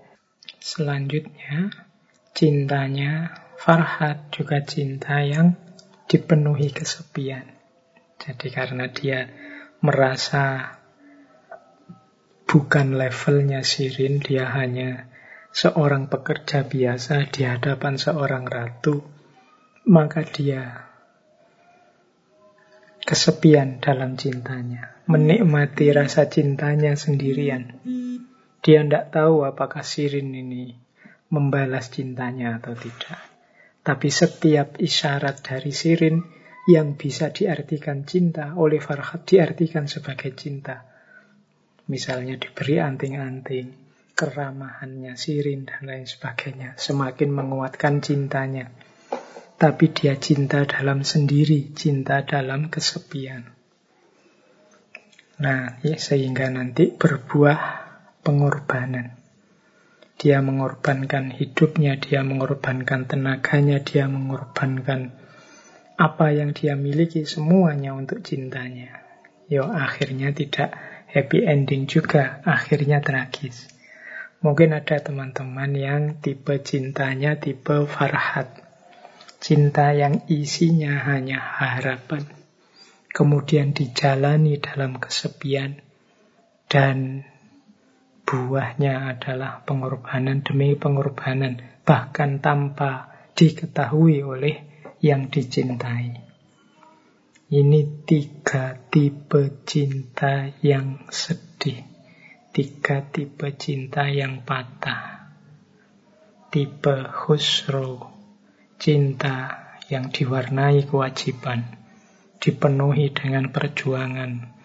Selanjutnya, 0.64 1.76
cintanya 2.32 3.36
Farhat 3.60 4.32
juga 4.32 4.64
cinta 4.64 5.20
yang 5.28 5.60
dipenuhi 6.08 6.72
kesepian. 6.72 7.52
Jadi 8.16 8.48
karena 8.48 8.88
dia 8.88 9.28
merasa 9.84 10.72
bukan 12.48 12.96
levelnya 12.96 13.60
Sirin, 13.60 14.24
dia 14.24 14.48
hanya 14.56 15.12
seorang 15.52 16.12
pekerja 16.12 16.68
biasa 16.68 17.30
di 17.32 17.48
hadapan 17.48 17.96
seorang 17.98 18.46
ratu, 18.46 19.02
maka 19.88 20.24
dia 20.28 20.88
kesepian 23.08 23.80
dalam 23.80 24.20
cintanya, 24.20 25.00
menikmati 25.08 25.96
rasa 25.96 26.28
cintanya 26.28 27.00
sendirian. 27.00 27.80
Dia 28.60 28.84
tidak 28.84 29.16
tahu 29.16 29.48
apakah 29.48 29.80
Sirin 29.80 30.36
ini 30.36 30.76
membalas 31.32 31.88
cintanya 31.88 32.60
atau 32.60 32.76
tidak. 32.76 33.20
Tapi 33.80 34.12
setiap 34.12 34.76
isyarat 34.76 35.40
dari 35.40 35.72
Sirin 35.72 36.20
yang 36.68 37.00
bisa 37.00 37.32
diartikan 37.32 38.04
cinta 38.04 38.52
oleh 38.60 38.84
Farhat 38.84 39.24
diartikan 39.24 39.88
sebagai 39.88 40.36
cinta. 40.36 40.84
Misalnya 41.88 42.36
diberi 42.36 42.84
anting-anting, 42.84 43.87
keramahannya, 44.18 45.14
sirin, 45.14 45.70
dan 45.70 45.86
lain 45.86 46.10
sebagainya. 46.10 46.74
Semakin 46.82 47.30
menguatkan 47.30 48.02
cintanya. 48.02 48.74
Tapi 49.62 49.94
dia 49.94 50.18
cinta 50.18 50.66
dalam 50.66 51.06
sendiri, 51.06 51.78
cinta 51.78 52.26
dalam 52.26 52.74
kesepian. 52.74 53.46
Nah, 55.38 55.78
ya, 55.86 56.02
sehingga 56.02 56.50
nanti 56.50 56.90
berbuah 56.90 57.60
pengorbanan. 58.26 59.14
Dia 60.18 60.42
mengorbankan 60.42 61.30
hidupnya, 61.30 62.02
dia 62.02 62.26
mengorbankan 62.26 63.06
tenaganya, 63.06 63.86
dia 63.86 64.10
mengorbankan 64.10 65.14
apa 65.94 66.34
yang 66.34 66.58
dia 66.58 66.74
miliki 66.74 67.30
semuanya 67.30 67.94
untuk 67.94 68.26
cintanya. 68.26 68.98
Yo 69.46 69.70
akhirnya 69.70 70.34
tidak 70.34 70.74
happy 71.06 71.46
ending 71.46 71.86
juga, 71.86 72.42
akhirnya 72.42 72.98
tragis. 73.02 73.77
Mungkin 74.38 74.70
ada 74.70 75.02
teman-teman 75.02 75.74
yang 75.74 76.02
tipe 76.22 76.62
cintanya 76.62 77.42
tipe 77.42 77.90
farhat. 77.90 78.62
Cinta 79.42 79.98
yang 79.98 80.30
isinya 80.30 80.94
hanya 81.10 81.42
harapan. 81.42 82.22
Kemudian 83.10 83.74
dijalani 83.74 84.62
dalam 84.62 85.02
kesepian. 85.02 85.82
Dan 86.70 87.26
buahnya 88.30 89.10
adalah 89.18 89.66
pengorbanan 89.66 90.46
demi 90.46 90.78
pengorbanan. 90.78 91.82
Bahkan 91.82 92.38
tanpa 92.38 93.10
diketahui 93.34 94.22
oleh 94.22 94.56
yang 95.02 95.34
dicintai. 95.34 96.14
Ini 97.48 98.06
tiga 98.06 98.78
tipe 98.92 99.66
cinta 99.66 100.52
yang 100.62 101.10
sedih. 101.10 101.97
Tiga 102.58 103.06
tipe 103.06 103.54
cinta 103.54 104.10
yang 104.10 104.42
patah. 104.42 105.30
Tipe 106.50 107.06
khusro, 107.06 108.10
cinta 108.82 109.62
yang 109.94 110.10
diwarnai 110.10 110.90
kewajiban, 110.90 111.78
dipenuhi 112.42 113.14
dengan 113.14 113.54
perjuangan, 113.54 114.58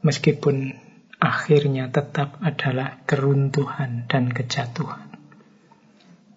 meskipun 0.00 0.80
akhirnya 1.20 1.92
tetap 1.92 2.40
adalah 2.40 3.04
keruntuhan 3.04 4.08
dan 4.08 4.32
kejatuhan. 4.32 5.12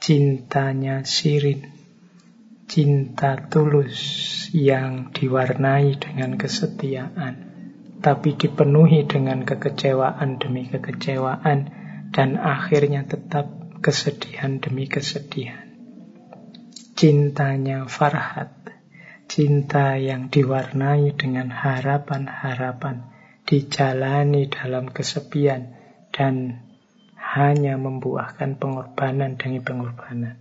Cintanya 0.04 1.08
Sirin. 1.08 1.64
Cinta 2.68 3.40
tulus 3.48 3.96
yang 4.52 5.16
diwarnai 5.16 5.96
dengan 5.96 6.36
kesetiaan, 6.36 7.49
tapi 8.00 8.40
dipenuhi 8.40 9.04
dengan 9.04 9.44
kekecewaan 9.44 10.40
demi 10.40 10.68
kekecewaan, 10.68 11.60
dan 12.16 12.30
akhirnya 12.40 13.06
tetap 13.06 13.52
kesedihan 13.84 14.60
demi 14.64 14.88
kesedihan. 14.88 15.68
Cintanya 16.96 17.88
Farhat, 17.88 18.52
cinta 19.28 19.96
yang 19.96 20.28
diwarnai 20.28 21.16
dengan 21.16 21.52
harapan-harapan, 21.52 23.08
dijalani 23.48 24.52
dalam 24.52 24.92
kesepian, 24.92 25.76
dan 26.12 26.66
hanya 27.16 27.78
membuahkan 27.78 28.58
pengorbanan 28.58 29.38
demi 29.38 29.62
pengorbanan. 29.62 30.40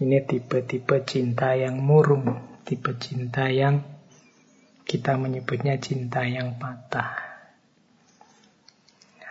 Ini 0.00 0.24
tipe-tipe 0.24 1.04
cinta 1.04 1.52
yang 1.54 1.76
murung, 1.78 2.60
tipe 2.64 2.96
cinta 2.96 3.52
yang 3.52 3.99
kita 4.90 5.14
menyebutnya 5.14 5.78
cinta 5.78 6.26
yang 6.26 6.58
patah. 6.58 7.14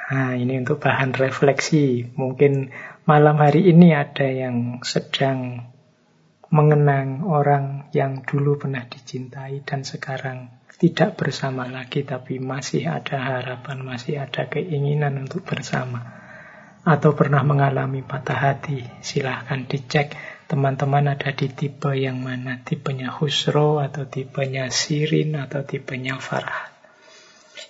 Nah, 0.07 0.39
ini 0.39 0.55
untuk 0.55 0.79
bahan 0.79 1.11
refleksi. 1.19 2.07
Mungkin 2.15 2.71
malam 3.03 3.35
hari 3.35 3.67
ini 3.67 3.91
ada 3.91 4.23
yang 4.31 4.79
sedang 4.87 5.67
mengenang 6.47 7.27
orang 7.27 7.91
yang 7.91 8.23
dulu 8.23 8.55
pernah 8.55 8.87
dicintai 8.87 9.61
dan 9.67 9.83
sekarang 9.83 10.49
tidak 10.79 11.19
bersama 11.19 11.67
lagi, 11.67 12.07
tapi 12.07 12.39
masih 12.39 12.87
ada 12.87 13.19
harapan, 13.19 13.83
masih 13.83 14.23
ada 14.23 14.47
keinginan 14.47 15.27
untuk 15.27 15.43
bersama. 15.43 16.15
Atau 16.87 17.19
pernah 17.19 17.43
mengalami 17.43 17.99
patah 17.99 18.55
hati, 18.55 18.81
silahkan 19.03 19.67
dicek 19.67 20.15
teman-teman 20.49 21.13
ada 21.13 21.29
di 21.29 21.45
tipe 21.53 21.93
yang 21.93 22.25
mana? 22.25 22.65
Tipenya 22.65 23.13
Husro 23.13 23.77
atau 23.77 24.09
tipenya 24.09 24.73
Sirin 24.73 25.37
atau 25.37 25.61
tipenya 25.61 26.17
Farah. 26.17 26.73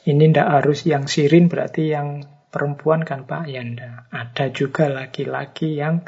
Ini 0.07 0.31
ndak 0.31 0.47
harus 0.47 0.87
yang 0.87 1.11
sirin 1.11 1.51
berarti 1.51 1.91
yang 1.91 2.23
perempuan 2.49 3.03
kan 3.03 3.27
Pak? 3.27 3.51
Ya 3.51 3.61
ndak. 3.61 4.07
Ada 4.09 4.55
juga 4.55 4.87
laki-laki 4.87 5.75
yang 5.75 6.07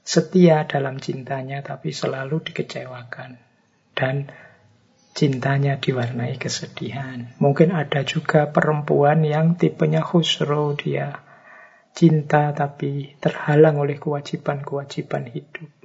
setia 0.00 0.64
dalam 0.64 0.96
cintanya 0.96 1.60
tapi 1.60 1.92
selalu 1.92 2.40
dikecewakan. 2.40 3.36
Dan 3.92 4.32
cintanya 5.12 5.76
diwarnai 5.76 6.40
kesedihan. 6.40 7.36
Mungkin 7.36 7.74
ada 7.74 8.00
juga 8.08 8.48
perempuan 8.48 9.26
yang 9.28 9.60
tipenya 9.60 10.00
khusro 10.00 10.72
dia 10.72 11.28
cinta 11.98 12.54
tapi 12.54 13.18
terhalang 13.18 13.82
oleh 13.82 13.98
kewajiban-kewajiban 13.98 15.34
hidup. 15.34 15.77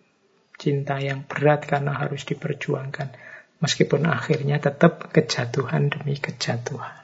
Cinta 0.63 0.95
yang 1.03 1.27
berat 1.27 1.67
karena 1.67 1.91
harus 1.99 2.23
diperjuangkan. 2.23 3.11
Meskipun 3.59 4.07
akhirnya 4.07 4.63
tetap 4.63 5.11
kejatuhan 5.11 5.91
demi 5.91 6.15
kejatuhan. 6.15 7.03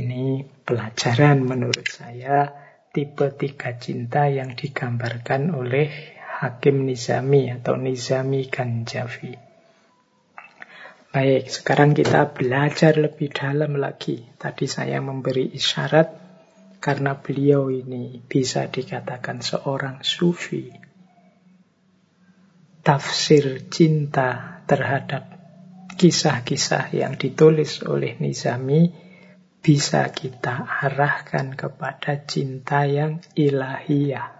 Ini 0.00 0.48
pelajaran 0.64 1.44
menurut 1.44 1.84
saya 1.84 2.48
tipe 2.96 3.28
tiga 3.36 3.76
cinta 3.76 4.32
yang 4.32 4.56
digambarkan 4.56 5.52
oleh 5.52 5.92
Hakim 6.40 6.88
Nizami 6.88 7.52
atau 7.52 7.76
Nizami 7.76 8.48
Ganjavi. 8.48 9.36
Baik, 11.12 11.52
sekarang 11.52 11.92
kita 11.92 12.32
belajar 12.32 12.96
lebih 12.96 13.28
dalam 13.36 13.76
lagi. 13.76 14.24
Tadi 14.40 14.64
saya 14.64 15.04
memberi 15.04 15.52
isyarat 15.52 16.08
karena 16.80 17.20
beliau 17.20 17.68
ini 17.68 18.16
bisa 18.16 18.64
dikatakan 18.72 19.44
seorang 19.44 20.00
sufi. 20.00 20.91
Tafsir 22.82 23.70
cinta 23.70 24.62
terhadap 24.66 25.38
kisah-kisah 25.94 26.90
yang 26.90 27.14
ditulis 27.14 27.86
oleh 27.86 28.18
Nizami 28.18 28.90
bisa 29.62 30.10
kita 30.10 30.66
arahkan 30.82 31.54
kepada 31.54 32.26
cinta 32.26 32.82
yang 32.82 33.22
ilahiyah. 33.38 34.34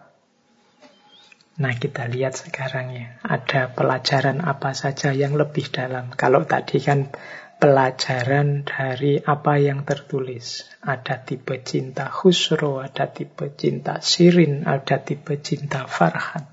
Nah 1.62 1.74
kita 1.78 2.10
lihat 2.10 2.34
sekarang 2.34 2.90
ya, 2.90 3.06
ada 3.22 3.70
pelajaran 3.70 4.42
apa 4.42 4.74
saja 4.74 5.14
yang 5.14 5.38
lebih 5.38 5.70
dalam. 5.70 6.10
Kalau 6.10 6.42
tadi 6.42 6.82
kan 6.82 7.14
pelajaran 7.62 8.66
dari 8.66 9.22
apa 9.22 9.54
yang 9.62 9.86
tertulis. 9.86 10.66
Ada 10.82 11.22
tipe 11.22 11.62
cinta 11.62 12.10
khusro, 12.10 12.82
ada 12.82 13.06
tipe 13.06 13.54
cinta 13.54 14.02
sirin, 14.02 14.66
ada 14.66 14.98
tipe 14.98 15.38
cinta 15.38 15.86
farhan. 15.86 16.51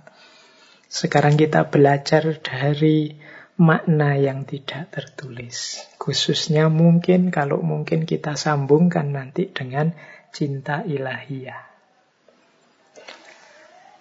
Sekarang 0.89 1.37
kita 1.37 1.69
belajar 1.69 2.41
dari 2.41 3.13
makna 3.61 4.17
yang 4.17 4.41
tidak 4.49 4.89
tertulis. 4.89 5.85
Khususnya 6.01 6.65
mungkin 6.73 7.29
kalau 7.29 7.61
mungkin 7.61 8.09
kita 8.09 8.33
sambungkan 8.33 9.13
nanti 9.13 9.53
dengan 9.53 9.93
cinta 10.33 10.81
ilahiyah. 10.81 11.69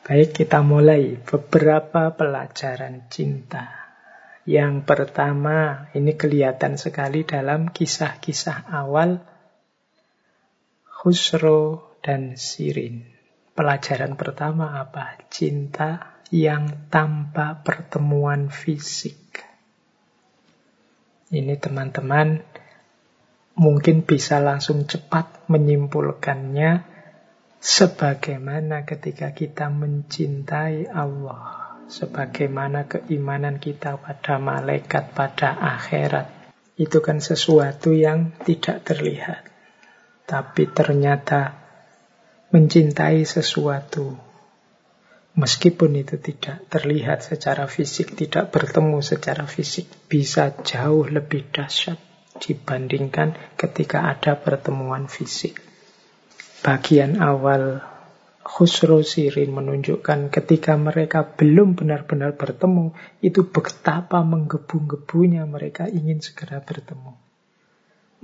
Baik, 0.08 0.40
kita 0.40 0.64
mulai 0.64 1.20
beberapa 1.20 2.16
pelajaran 2.16 3.12
cinta. 3.12 3.68
Yang 4.48 4.88
pertama, 4.88 5.92
ini 5.92 6.16
kelihatan 6.16 6.80
sekali 6.80 7.28
dalam 7.28 7.68
kisah-kisah 7.68 8.72
awal 8.72 9.20
Khusro 10.88 11.92
dan 12.00 12.40
Sirin. 12.40 13.04
Pelajaran 13.52 14.16
pertama 14.16 14.80
apa? 14.80 15.20
Cinta 15.28 16.17
yang 16.28 16.88
tanpa 16.92 17.64
pertemuan 17.64 18.52
fisik. 18.52 19.16
Ini 21.28 21.60
teman-teman 21.60 22.40
mungkin 23.56 24.04
bisa 24.04 24.40
langsung 24.40 24.88
cepat 24.88 25.48
menyimpulkannya 25.52 26.84
sebagaimana 27.60 28.88
ketika 28.88 29.36
kita 29.36 29.68
mencintai 29.68 30.88
Allah 30.88 31.68
sebagaimana 31.88 32.84
keimanan 32.84 33.56
kita 33.56 33.96
pada 33.98 34.36
malaikat, 34.36 35.16
pada 35.16 35.56
akhirat. 35.56 36.28
Itu 36.78 37.02
kan 37.02 37.18
sesuatu 37.18 37.90
yang 37.90 38.36
tidak 38.44 38.86
terlihat. 38.86 39.42
Tapi 40.28 40.68
ternyata 40.70 41.56
mencintai 42.54 43.24
sesuatu, 43.24 44.14
meskipun 45.38 45.94
itu 45.94 46.18
tidak 46.18 46.66
terlihat 46.66 47.22
secara 47.22 47.70
fisik, 47.70 48.18
tidak 48.18 48.50
bertemu 48.50 48.98
secara 48.98 49.46
fisik, 49.46 49.86
bisa 50.10 50.50
jauh 50.66 51.06
lebih 51.06 51.46
dahsyat 51.54 51.96
dibandingkan 52.42 53.38
ketika 53.54 54.10
ada 54.10 54.34
pertemuan 54.34 55.06
fisik. 55.06 55.62
Bagian 56.58 57.22
awal 57.22 57.78
Khusro 58.42 59.04
Sirin 59.06 59.54
menunjukkan 59.54 60.32
ketika 60.34 60.74
mereka 60.74 61.22
belum 61.22 61.78
benar-benar 61.78 62.34
bertemu, 62.34 62.96
itu 63.22 63.46
betapa 63.46 64.24
menggebu-gebunya 64.26 65.46
mereka 65.46 65.86
ingin 65.86 66.18
segera 66.18 66.58
bertemu. 66.58 67.14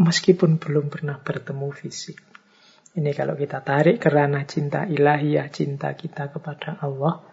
Meskipun 0.03 0.59
belum 0.59 0.91
pernah 0.91 1.23
bertemu 1.23 1.71
fisik. 1.71 2.34
Ini 2.95 3.11
kalau 3.11 3.35
kita 3.35 3.59
tarik 3.67 3.99
ke 3.99 4.07
ranah 4.07 4.47
cinta 4.47 4.87
ilahiyah, 4.87 5.51
cinta 5.51 5.91
kita 5.99 6.31
kepada 6.31 6.79
Allah. 6.79 7.27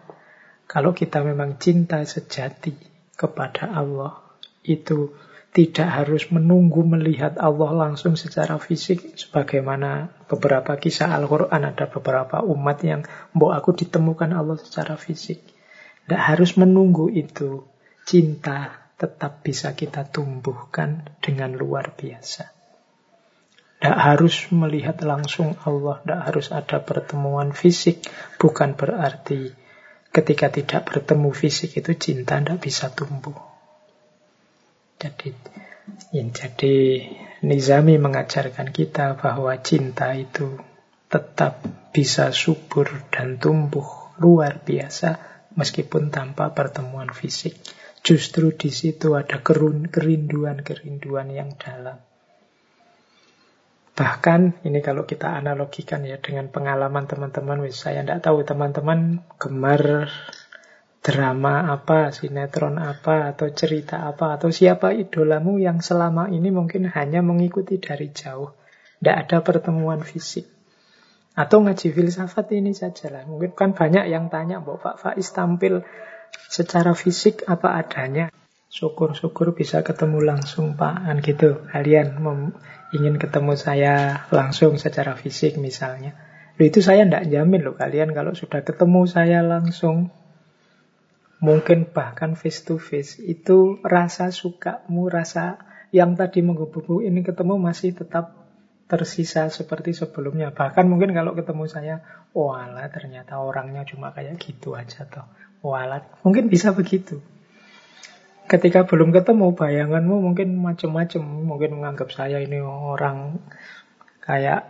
Kalau 0.66 0.90
kita 0.90 1.22
memang 1.22 1.62
cinta 1.62 2.02
sejati 2.02 2.74
kepada 3.14 3.70
Allah, 3.70 4.18
itu 4.66 5.14
tidak 5.52 5.84
harus 5.84 6.32
menunggu 6.32 6.80
melihat 6.80 7.36
Allah 7.36 7.76
langsung 7.76 8.16
secara 8.16 8.56
fisik 8.56 9.20
sebagaimana 9.20 10.08
beberapa 10.24 10.80
kisah 10.80 11.12
Al-Quran 11.12 11.68
ada 11.68 11.84
beberapa 11.92 12.40
umat 12.40 12.80
yang 12.80 13.04
mbok 13.36 13.52
aku 13.52 13.70
ditemukan 13.76 14.32
Allah 14.32 14.56
secara 14.56 14.96
fisik 14.96 15.44
tidak 16.08 16.22
harus 16.24 16.56
menunggu 16.56 17.12
itu 17.12 17.68
cinta 18.08 18.88
tetap 18.96 19.44
bisa 19.44 19.76
kita 19.76 20.08
tumbuhkan 20.08 21.04
dengan 21.20 21.52
luar 21.52 21.92
biasa 22.00 22.61
tidak 23.82 23.98
harus 23.98 24.46
melihat 24.54 24.94
langsung 25.02 25.58
Allah 25.66 25.98
tidak 26.06 26.20
harus 26.30 26.46
ada 26.54 26.78
pertemuan 26.78 27.50
fisik 27.50 28.06
bukan 28.38 28.78
berarti 28.78 29.50
ketika 30.14 30.54
tidak 30.54 30.86
bertemu 30.86 31.34
fisik 31.34 31.74
itu 31.74 31.90
cinta 31.98 32.38
tidak 32.38 32.62
bisa 32.62 32.94
tumbuh 32.94 33.34
jadi, 35.02 35.34
ya, 36.14 36.22
jadi 36.30 36.74
Nizami 37.42 37.98
mengajarkan 37.98 38.70
kita 38.70 39.18
bahwa 39.18 39.50
cinta 39.58 40.14
itu 40.14 40.62
tetap 41.10 41.58
bisa 41.90 42.30
subur 42.30 42.86
dan 43.10 43.34
tumbuh 43.42 44.14
luar 44.22 44.62
biasa 44.62 45.18
meskipun 45.58 46.14
tanpa 46.14 46.54
pertemuan 46.54 47.10
fisik. 47.10 47.58
Justru 48.02 48.54
di 48.54 48.70
situ 48.70 49.18
ada 49.18 49.42
kerinduan-kerinduan 49.42 51.34
yang 51.34 51.50
dalam. 51.58 51.98
Bahkan 53.92 54.64
ini 54.64 54.80
kalau 54.80 55.04
kita 55.04 55.36
analogikan 55.36 56.00
ya 56.08 56.16
dengan 56.16 56.48
pengalaman 56.48 57.04
teman-teman, 57.04 57.60
saya 57.76 58.00
tidak 58.00 58.24
tahu 58.24 58.40
teman-teman 58.40 59.20
gemar 59.36 60.08
drama 61.04 61.68
apa, 61.68 62.08
sinetron 62.08 62.80
apa, 62.80 63.34
atau 63.34 63.52
cerita 63.52 64.08
apa, 64.08 64.40
atau 64.40 64.48
siapa 64.48 64.96
idolamu 64.96 65.60
yang 65.60 65.84
selama 65.84 66.32
ini 66.32 66.48
mungkin 66.48 66.88
hanya 66.88 67.20
mengikuti 67.20 67.76
dari 67.76 68.08
jauh. 68.14 68.54
Tidak 69.02 69.16
ada 69.28 69.44
pertemuan 69.44 70.00
fisik. 70.06 70.46
Atau 71.36 71.60
ngaji 71.60 71.90
filsafat 71.92 72.54
ini 72.54 72.72
saja 72.72 73.10
lah. 73.10 73.26
Mungkin 73.28 73.52
kan 73.52 73.76
banyak 73.76 74.08
yang 74.08 74.32
tanya, 74.32 74.64
bahwa 74.64 74.78
Pak 74.78 74.96
Faiz 75.04 75.28
tampil 75.36 75.84
secara 76.48 76.96
fisik 76.96 77.44
apa 77.44 77.76
adanya. 77.76 78.32
Syukur-syukur 78.72 79.52
bisa 79.52 79.84
ketemu 79.84 80.22
langsung 80.22 80.78
Pak. 80.78 80.96
Kan 81.02 81.16
gitu. 81.20 81.66
Kalian 81.68 82.16
ingin 82.92 83.16
ketemu 83.16 83.56
saya 83.56 84.24
langsung 84.28 84.76
secara 84.76 85.16
fisik 85.16 85.56
misalnya. 85.56 86.12
Loh, 86.60 86.68
itu 86.68 86.84
saya 86.84 87.08
tidak 87.08 87.24
jamin 87.32 87.64
loh 87.64 87.72
kalian 87.72 88.12
kalau 88.12 88.36
sudah 88.36 88.60
ketemu 88.60 89.08
saya 89.08 89.40
langsung 89.40 90.12
mungkin 91.42 91.90
bahkan 91.90 92.38
face 92.38 92.62
to 92.62 92.78
face, 92.78 93.18
itu 93.18 93.82
rasa 93.82 94.30
sukamu, 94.30 95.10
rasa 95.10 95.58
yang 95.90 96.14
tadi 96.14 96.44
menggebu 96.44 97.02
ini 97.02 97.26
ketemu 97.26 97.58
masih 97.58 97.92
tetap 97.96 98.30
tersisa 98.86 99.48
seperti 99.48 99.96
sebelumnya. 99.96 100.52
Bahkan 100.52 100.84
mungkin 100.84 101.16
kalau 101.16 101.32
ketemu 101.32 101.64
saya, 101.66 101.94
wala 102.36 102.86
ternyata 102.92 103.40
orangnya 103.40 103.82
cuma 103.88 104.12
kayak 104.12 104.36
gitu 104.38 104.76
aja 104.76 105.08
toh. 105.08 105.26
Wala, 105.64 106.04
mungkin 106.22 106.52
bisa 106.52 106.76
begitu. 106.76 107.24
Ketika 108.52 108.84
belum 108.84 109.16
ketemu, 109.16 109.56
bayanganmu 109.56 110.16
mungkin 110.20 110.60
macam-macam. 110.60 111.22
Mungkin 111.24 111.80
menganggap 111.80 112.12
saya 112.12 112.44
ini 112.44 112.60
orang 112.60 113.40
kayak 114.20 114.68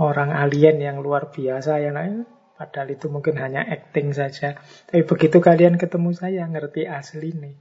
orang 0.00 0.32
alien 0.32 0.80
yang 0.80 1.04
luar 1.04 1.28
biasa 1.28 1.84
yang 1.84 2.00
lain 2.00 2.24
Padahal 2.60 2.92
itu 2.92 3.08
mungkin 3.08 3.40
hanya 3.40 3.64
acting 3.64 4.12
saja. 4.12 4.60
Tapi 4.60 5.08
begitu 5.08 5.40
kalian 5.40 5.80
ketemu 5.80 6.12
saya, 6.12 6.44
ngerti 6.44 6.84
asli 6.84 7.32
nih. 7.32 7.56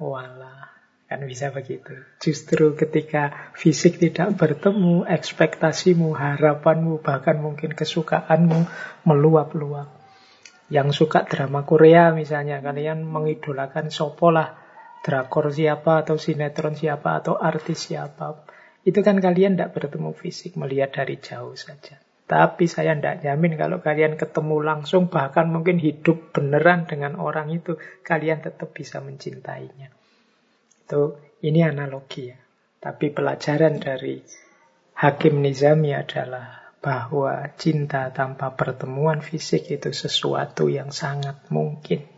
Walah, 0.00 0.72
Kan 1.04 1.28
bisa 1.28 1.52
begitu. 1.52 1.92
Justru 2.16 2.72
ketika 2.72 3.52
fisik 3.52 4.00
tidak 4.00 4.32
bertemu, 4.40 5.04
ekspektasimu, 5.04 6.16
harapanmu, 6.16 7.04
bahkan 7.04 7.44
mungkin 7.44 7.76
kesukaanmu 7.76 8.64
meluap-luap. 9.04 10.01
Yang 10.70 11.04
suka 11.04 11.26
drama 11.26 11.66
Korea 11.66 12.14
misalnya, 12.14 12.62
kalian 12.62 13.02
mengidolakan 13.02 13.90
sopolah 13.90 14.58
drakor 15.02 15.50
siapa 15.50 16.06
atau 16.06 16.14
sinetron 16.14 16.78
siapa 16.78 17.18
atau 17.18 17.34
artis 17.34 17.90
siapa. 17.90 18.46
Itu 18.86 19.02
kan 19.02 19.18
kalian 19.18 19.58
tidak 19.58 19.74
bertemu 19.74 20.14
fisik, 20.14 20.54
melihat 20.58 20.94
dari 20.94 21.18
jauh 21.18 21.54
saja. 21.58 21.98
Tapi 22.22 22.64
saya 22.70 22.96
tidak 22.96 23.20
jamin 23.20 23.58
kalau 23.58 23.82
kalian 23.82 24.14
ketemu 24.16 24.62
langsung, 24.62 25.10
bahkan 25.10 25.50
mungkin 25.50 25.76
hidup 25.82 26.32
beneran 26.32 26.86
dengan 26.86 27.18
orang 27.18 27.50
itu, 27.52 27.76
kalian 28.06 28.40
tetap 28.40 28.72
bisa 28.72 29.02
mencintainya. 29.02 29.92
Itu 30.86 31.18
ini 31.44 31.60
analogi 31.66 32.30
ya. 32.30 32.38
Tapi 32.82 33.14
pelajaran 33.14 33.78
dari 33.78 34.18
Hakim 34.98 35.42
Nizami 35.42 35.94
adalah 35.94 36.61
bahwa 36.82 37.46
cinta 37.54 38.10
tanpa 38.10 38.58
pertemuan 38.58 39.22
fisik 39.22 39.70
itu 39.70 39.94
sesuatu 39.94 40.66
yang 40.66 40.90
sangat 40.90 41.46
mungkin. 41.48 42.12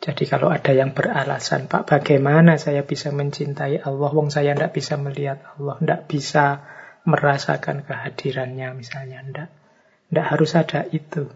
Jadi 0.00 0.24
kalau 0.24 0.48
ada 0.48 0.72
yang 0.72 0.96
beralasan, 0.96 1.68
Pak 1.68 1.84
bagaimana 1.84 2.56
saya 2.56 2.88
bisa 2.88 3.12
mencintai 3.12 3.84
Allah, 3.84 4.08
wong 4.08 4.32
saya 4.32 4.56
tidak 4.56 4.72
bisa 4.72 4.96
melihat 4.96 5.44
Allah, 5.44 5.76
tidak 5.76 6.02
bisa 6.08 6.44
merasakan 7.04 7.84
kehadirannya 7.84 8.72
misalnya, 8.72 9.20
tidak. 9.20 9.48
Tidak 10.08 10.26
harus 10.26 10.56
ada 10.56 10.88
itu. 10.88 11.28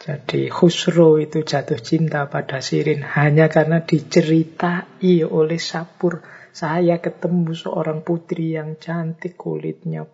Jadi 0.00 0.48
Khusro 0.48 1.20
itu 1.20 1.44
jatuh 1.44 1.76
cinta 1.76 2.24
pada 2.32 2.64
Sirin 2.64 3.04
hanya 3.04 3.52
karena 3.52 3.84
diceritai 3.84 5.20
oleh 5.28 5.60
Sapur. 5.60 6.24
Saya 6.56 7.04
ketemu 7.04 7.52
seorang 7.52 8.00
putri 8.00 8.56
yang 8.56 8.80
cantik, 8.80 9.36
kulitnya 9.36 10.08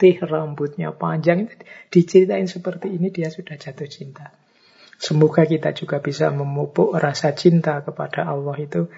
putih, 0.00 0.16
rambutnya 0.24 0.96
panjang. 0.96 1.52
Diceritain 1.92 2.48
seperti 2.48 2.96
ini 2.96 3.12
dia 3.12 3.28
sudah 3.28 3.60
jatuh 3.60 3.84
cinta. 3.84 4.32
Semoga 4.96 5.44
kita 5.44 5.76
juga 5.76 6.00
bisa 6.00 6.32
memupuk 6.32 6.96
rasa 6.96 7.36
cinta 7.36 7.84
kepada 7.84 8.24
Allah 8.24 8.56
itu 8.56 8.88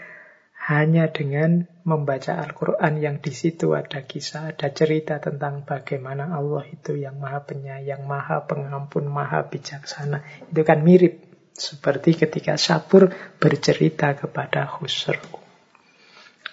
hanya 0.63 1.11
dengan 1.11 1.67
membaca 1.83 2.39
Al-Quran 2.39 3.03
yang 3.03 3.19
di 3.19 3.35
situ 3.35 3.75
ada 3.75 4.07
kisah, 4.07 4.55
ada 4.55 4.71
cerita 4.71 5.19
tentang 5.19 5.67
bagaimana 5.67 6.31
Allah 6.39 6.63
itu 6.71 6.95
yang 6.95 7.19
maha 7.19 7.43
penyayang, 7.43 8.07
maha 8.07 8.47
pengampun, 8.47 9.11
maha 9.11 9.43
bijaksana. 9.51 10.23
Itu 10.55 10.63
kan 10.63 10.87
mirip 10.87 11.19
seperti 11.51 12.15
ketika 12.15 12.55
Sapur 12.55 13.11
bercerita 13.43 14.15
kepada 14.15 14.71
Khusro. 14.71 15.42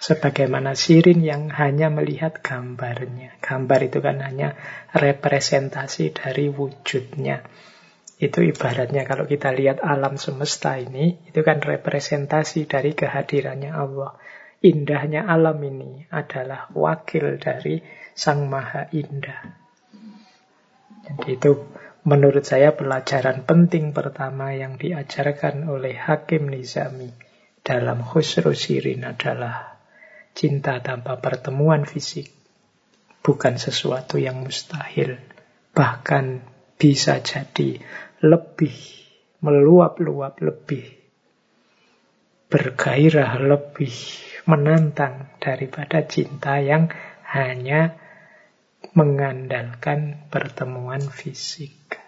Sebagaimana 0.00 0.72
Sirin 0.72 1.20
yang 1.20 1.52
hanya 1.52 1.92
melihat 1.92 2.40
gambarnya. 2.40 3.36
Gambar 3.44 3.80
itu 3.84 4.00
kan 4.00 4.24
hanya 4.24 4.56
representasi 4.96 6.16
dari 6.16 6.48
wujudnya. 6.48 7.44
Itu 8.16 8.40
ibaratnya 8.40 9.04
kalau 9.04 9.28
kita 9.28 9.52
lihat 9.52 9.84
alam 9.84 10.16
semesta 10.16 10.80
ini, 10.80 11.20
itu 11.28 11.44
kan 11.44 11.60
representasi 11.60 12.64
dari 12.64 12.96
kehadirannya 12.96 13.76
Allah. 13.76 14.16
Indahnya 14.64 15.28
alam 15.28 15.60
ini 15.60 16.08
adalah 16.08 16.72
wakil 16.72 17.36
dari 17.36 17.84
Sang 18.16 18.48
Maha 18.48 18.88
Indah. 18.92 19.40
Jadi 21.00 21.28
itu 21.36 21.56
menurut 22.08 22.44
saya 22.44 22.72
pelajaran 22.76 23.48
penting 23.48 23.92
pertama 23.92 24.52
yang 24.56 24.76
diajarkan 24.76 25.68
oleh 25.68 25.96
Hakim 25.96 26.48
Nizami 26.48 27.12
dalam 27.64 28.04
Khusru 28.04 28.52
Sirin 28.52 29.04
adalah 29.04 29.79
cinta 30.34 30.80
tanpa 30.80 31.18
pertemuan 31.18 31.84
fisik 31.84 32.30
bukan 33.20 33.60
sesuatu 33.60 34.16
yang 34.16 34.40
mustahil. 34.42 35.20
Bahkan 35.70 36.24
bisa 36.80 37.20
jadi 37.20 37.78
lebih 38.24 38.74
meluap-luap, 39.40 40.40
lebih 40.40 40.84
bergairah, 42.50 43.38
lebih 43.38 43.94
menantang 44.50 45.30
daripada 45.38 46.02
cinta 46.04 46.58
yang 46.58 46.90
hanya 47.30 47.94
mengandalkan 48.96 50.26
pertemuan 50.32 51.04
fisik. 51.04 52.00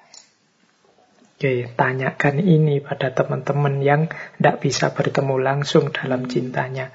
Oke, 1.39 1.67
tanyakan 1.75 2.39
ini 2.43 2.79
pada 2.79 3.15
teman-teman 3.15 3.83
yang 3.83 4.07
tidak 4.39 4.57
bisa 4.63 4.95
bertemu 4.95 5.37
langsung 5.43 5.91
dalam 5.91 6.27
cintanya. 6.27 6.91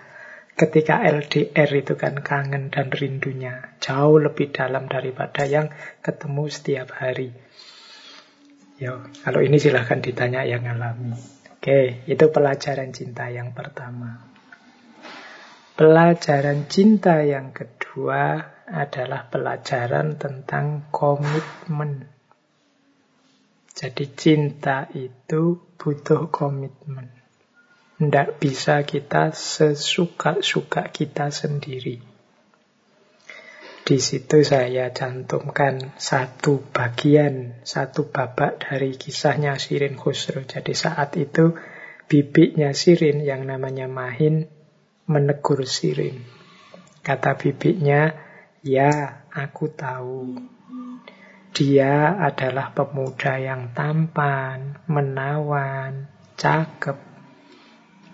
Ketika 0.57 1.05
LDR 1.05 1.69
itu 1.69 1.93
kan 1.93 2.25
kangen 2.25 2.73
dan 2.73 2.89
rindunya 2.89 3.77
jauh 3.77 4.17
lebih 4.17 4.49
dalam 4.49 4.89
daripada 4.89 5.45
yang 5.45 5.69
ketemu 6.01 6.49
setiap 6.49 6.97
hari. 6.97 7.29
Yo, 8.81 9.05
kalau 9.21 9.45
ini 9.45 9.61
silahkan 9.61 10.01
ditanya 10.01 10.41
yang 10.49 10.65
alami. 10.65 11.13
Oke, 11.53 12.01
itu 12.09 12.25
pelajaran 12.33 12.89
cinta 12.89 13.29
yang 13.29 13.53
pertama. 13.53 14.17
Pelajaran 15.77 16.65
cinta 16.65 17.21
yang 17.21 17.53
kedua 17.53 18.41
adalah 18.65 19.29
pelajaran 19.29 20.17
tentang 20.17 20.89
komitmen. 20.89 22.09
Jadi 23.77 24.05
cinta 24.17 24.89
itu 24.89 25.73
butuh 25.77 26.33
komitmen. 26.33 27.16
Tidak 27.97 28.37
bisa 28.37 28.85
kita 28.85 29.33
sesuka-suka 29.33 30.93
kita 30.93 31.33
sendiri. 31.33 31.97
Di 33.87 33.97
situ 34.03 34.43
saya 34.43 34.93
cantumkan 34.93 35.95
satu 35.95 36.59
bagian, 36.69 37.63
satu 37.63 38.11
babak 38.11 38.61
dari 38.61 38.93
kisahnya 38.99 39.57
Sirin 39.57 39.97
Khusro. 39.97 40.43
Jadi 40.45 40.75
saat 40.77 41.15
itu 41.17 41.57
bibiknya 42.05 42.75
Sirin 42.77 43.23
yang 43.23 43.49
namanya 43.49 43.89
Mahin 43.89 44.45
menegur 45.07 45.63
Sirin. 45.63 46.21
Kata 46.99 47.39
bibiknya, 47.39 48.13
ya 48.59 49.23
aku 49.31 49.71
tahu. 49.71 50.35
Dia 51.55 52.13
adalah 52.19 52.75
pemuda 52.75 53.39
yang 53.39 53.71
tampan, 53.71 54.83
menawan, 54.91 56.11
cakep. 56.35 57.16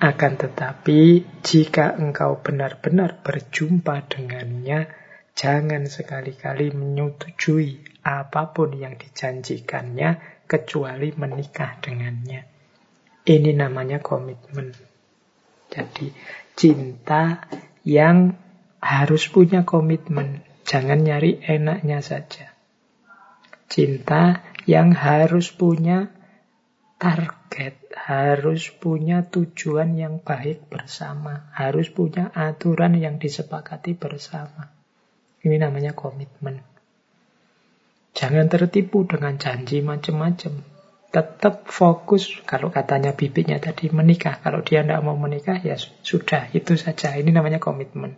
Akan 0.01 0.39
tetapi, 0.39 1.25
jika 1.45 1.93
engkau 1.97 2.39
benar-benar 2.41 3.21
berjumpa 3.21 4.09
dengannya, 4.09 5.03
Jangan 5.33 5.89
sekali-kali 5.89 6.69
menyetujui 6.77 8.05
apa 8.05 8.53
pun 8.53 8.77
yang 8.77 8.93
dijanjikannya 9.01 10.21
kecuali 10.45 11.09
menikah 11.17 11.81
dengannya. 11.81 12.45
Ini 13.25 13.51
namanya 13.57 13.97
komitmen. 13.97 14.69
Jadi 15.73 16.13
cinta 16.53 17.49
yang 17.81 18.37
harus 18.77 19.25
punya 19.33 19.65
komitmen. 19.65 20.45
Jangan 20.69 21.01
nyari 21.01 21.41
enaknya 21.41 22.05
saja. 22.05 22.53
Cinta 23.65 24.45
yang 24.69 24.93
harus 24.93 25.49
punya 25.49 26.13
target, 27.03 27.75
harus 27.91 28.71
punya 28.71 29.27
tujuan 29.27 29.99
yang 29.99 30.23
baik 30.23 30.71
bersama, 30.71 31.51
harus 31.51 31.91
punya 31.91 32.31
aturan 32.31 32.95
yang 32.95 33.19
disepakati 33.19 33.91
bersama. 33.99 34.71
Ini 35.43 35.59
namanya 35.59 35.91
komitmen. 35.91 36.63
Jangan 38.15 38.47
tertipu 38.47 39.03
dengan 39.03 39.35
janji 39.35 39.83
macam-macam. 39.83 40.63
Tetap 41.11 41.67
fokus, 41.67 42.39
kalau 42.47 42.71
katanya 42.71 43.11
bibitnya 43.11 43.59
tadi 43.59 43.91
menikah. 43.91 44.39
Kalau 44.39 44.63
dia 44.63 44.87
tidak 44.87 45.03
mau 45.03 45.19
menikah, 45.19 45.59
ya 45.59 45.75
sudah, 45.77 46.47
itu 46.55 46.79
saja. 46.79 47.19
Ini 47.19 47.35
namanya 47.35 47.59
komitmen. 47.59 48.15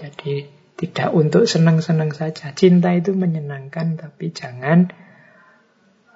Jadi 0.00 0.48
tidak 0.80 1.12
untuk 1.12 1.44
senang-senang 1.44 2.16
saja. 2.16 2.56
Cinta 2.56 2.96
itu 2.96 3.12
menyenangkan, 3.12 4.00
tapi 4.00 4.32
jangan 4.32 4.90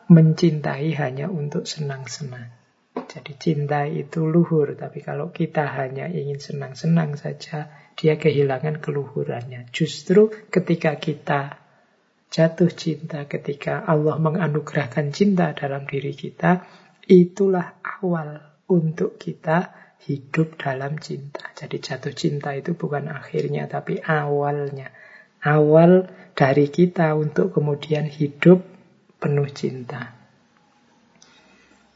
mencintai 0.07 0.94
hanya 0.94 1.26
untuk 1.26 1.66
senang-senang. 1.66 2.54
Jadi 2.96 3.32
cinta 3.36 3.84
itu 3.84 4.24
luhur, 4.24 4.72
tapi 4.74 5.04
kalau 5.04 5.30
kita 5.30 5.68
hanya 5.68 6.09
ingin 6.09 6.40
senang-senang 6.40 7.14
saja, 7.20 7.68
dia 7.96 8.16
kehilangan 8.16 8.80
keluhurannya. 8.80 9.68
Justru 9.72 10.32
ketika 10.48 10.96
kita 10.96 11.61
jatuh 12.32 12.72
cinta, 12.72 13.24
ketika 13.28 13.84
Allah 13.84 14.16
menganugerahkan 14.20 15.12
cinta 15.12 15.52
dalam 15.52 15.84
diri 15.84 16.16
kita, 16.16 16.64
itulah 17.07 17.78
awal 17.82 18.42
untuk 18.66 19.16
kita 19.16 19.72
hidup 20.04 20.61
dalam 20.61 20.98
cinta. 21.00 21.52
Jadi 21.57 21.80
jatuh 21.80 22.14
cinta 22.14 22.52
itu 22.52 22.76
bukan 22.76 23.09
akhirnya, 23.12 23.68
tapi 23.70 24.02
awalnya. 24.02 24.92
Awal 25.46 26.11
dari 26.34 26.66
kita 26.68 27.14
untuk 27.14 27.54
kemudian 27.54 28.11
hidup 28.11 28.76
penuh 29.17 29.49
cinta. 29.51 30.12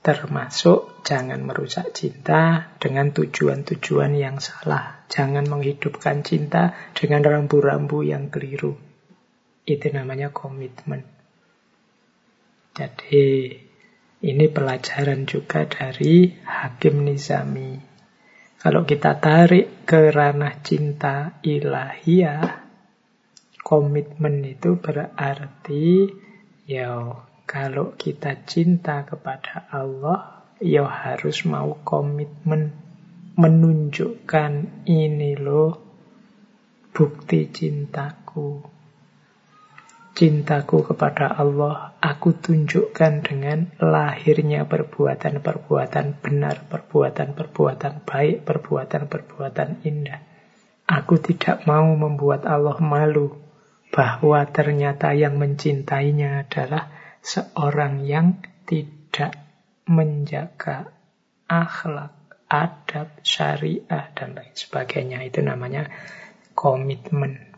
Termasuk 0.01 1.05
jangan 1.05 1.45
merusak 1.45 1.93
cinta 1.93 2.73
dengan 2.81 3.13
tujuan-tujuan 3.13 4.17
yang 4.17 4.41
salah. 4.41 5.05
Jangan 5.13 5.45
menghidupkan 5.45 6.25
cinta 6.25 6.73
dengan 6.97 7.21
rambu-rambu 7.21 8.01
yang 8.01 8.33
keliru. 8.33 8.81
Itu 9.69 9.93
namanya 9.93 10.33
komitmen. 10.33 11.05
Jadi 12.73 13.53
ini 14.25 14.47
pelajaran 14.49 15.29
juga 15.29 15.69
dari 15.69 16.33
Hakim 16.49 17.05
Nizami. 17.05 17.77
Kalau 18.61 18.89
kita 18.89 19.21
tarik 19.21 19.85
ke 19.85 20.13
ranah 20.13 20.61
cinta 20.61 21.41
ilahiyah, 21.45 22.45
komitmen 23.61 24.45
itu 24.45 24.77
berarti 24.81 26.09
ya 26.71 27.19
kalau 27.51 27.99
kita 27.99 28.47
cinta 28.47 29.03
kepada 29.03 29.67
Allah, 29.75 30.47
ya 30.63 30.87
harus 30.87 31.43
mau 31.43 31.75
komitmen 31.83 32.71
menunjukkan 33.35 34.87
ini 34.87 35.35
loh 35.35 35.75
bukti 36.95 37.51
cintaku. 37.51 38.63
Cintaku 40.15 40.87
kepada 40.87 41.33
Allah 41.35 41.99
aku 41.99 42.39
tunjukkan 42.39 43.27
dengan 43.27 43.73
lahirnya 43.83 44.63
perbuatan-perbuatan 44.69 46.23
benar, 46.23 46.71
perbuatan-perbuatan 46.71 48.07
baik, 48.07 48.47
perbuatan-perbuatan 48.47 49.83
indah. 49.83 50.21
Aku 50.87 51.19
tidak 51.19 51.67
mau 51.67 51.89
membuat 51.99 52.47
Allah 52.47 52.77
malu 52.79 53.40
bahwa 53.91 54.47
ternyata 54.47 55.13
yang 55.13 55.37
mencintainya 55.37 56.47
adalah 56.47 56.91
seorang 57.21 58.07
yang 58.07 58.39
tidak 58.65 59.35
menjaga 59.91 60.95
akhlak, 61.51 62.15
adab, 62.47 63.19
syariah, 63.27 64.15
dan 64.15 64.39
lain 64.39 64.55
sebagainya. 64.55 65.27
Itu 65.27 65.43
namanya 65.43 65.91
komitmen. 66.55 67.51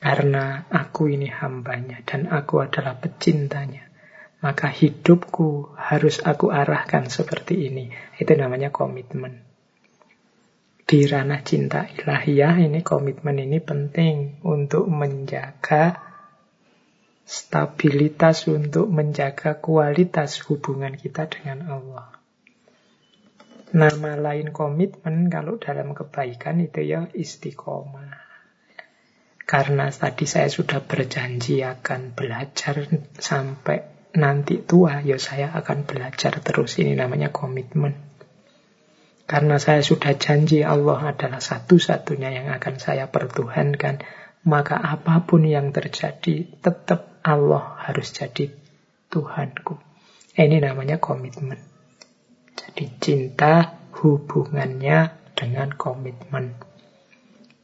Karena 0.00 0.64
aku 0.68 1.12
ini 1.12 1.28
hambanya 1.28 2.00
dan 2.04 2.28
aku 2.28 2.64
adalah 2.64 2.96
pecintanya. 2.96 3.88
Maka 4.40 4.72
hidupku 4.72 5.76
harus 5.76 6.24
aku 6.24 6.48
arahkan 6.48 7.12
seperti 7.12 7.68
ini. 7.68 7.92
Itu 8.16 8.32
namanya 8.36 8.72
komitmen. 8.72 9.49
Di 10.90 11.06
ranah 11.06 11.46
cinta 11.46 11.86
ilahiyah 11.86 12.66
ini 12.66 12.82
komitmen 12.82 13.38
ini 13.38 13.62
penting 13.62 14.42
untuk 14.42 14.90
menjaga 14.90 15.94
stabilitas 17.22 18.50
untuk 18.50 18.90
menjaga 18.90 19.62
kualitas 19.62 20.42
hubungan 20.50 20.98
kita 20.98 21.30
dengan 21.30 21.70
Allah. 21.70 22.10
Nama 23.70 24.18
lain 24.18 24.50
komitmen 24.50 25.30
kalau 25.30 25.62
dalam 25.62 25.94
kebaikan 25.94 26.58
itu 26.58 26.82
ya 26.82 27.06
istiqomah. 27.14 28.26
Karena 29.46 29.94
tadi 29.94 30.26
saya 30.26 30.50
sudah 30.50 30.82
berjanji 30.82 31.62
akan 31.62 32.18
belajar 32.18 32.82
sampai 33.14 34.10
nanti 34.18 34.58
tua, 34.58 35.06
ya 35.06 35.22
saya 35.22 35.54
akan 35.54 35.86
belajar 35.86 36.42
terus. 36.42 36.82
Ini 36.82 36.98
namanya 36.98 37.30
komitmen. 37.30 38.09
Karena 39.30 39.62
saya 39.62 39.78
sudah 39.78 40.18
janji 40.18 40.66
Allah 40.66 41.14
adalah 41.14 41.38
satu-satunya 41.38 42.34
yang 42.34 42.50
akan 42.50 42.82
saya 42.82 43.06
pertuhankan, 43.14 44.02
maka 44.42 44.74
apa 44.74 45.22
pun 45.22 45.46
yang 45.46 45.70
terjadi 45.70 46.50
tetap 46.58 47.22
Allah 47.22 47.78
harus 47.78 48.10
jadi 48.10 48.50
Tuhanku. 49.06 49.78
Ini 50.34 50.58
namanya 50.58 50.98
komitmen. 50.98 51.62
Jadi 52.58 52.90
cinta 52.98 53.78
hubungannya 54.02 55.14
dengan 55.38 55.78
komitmen. 55.78 56.58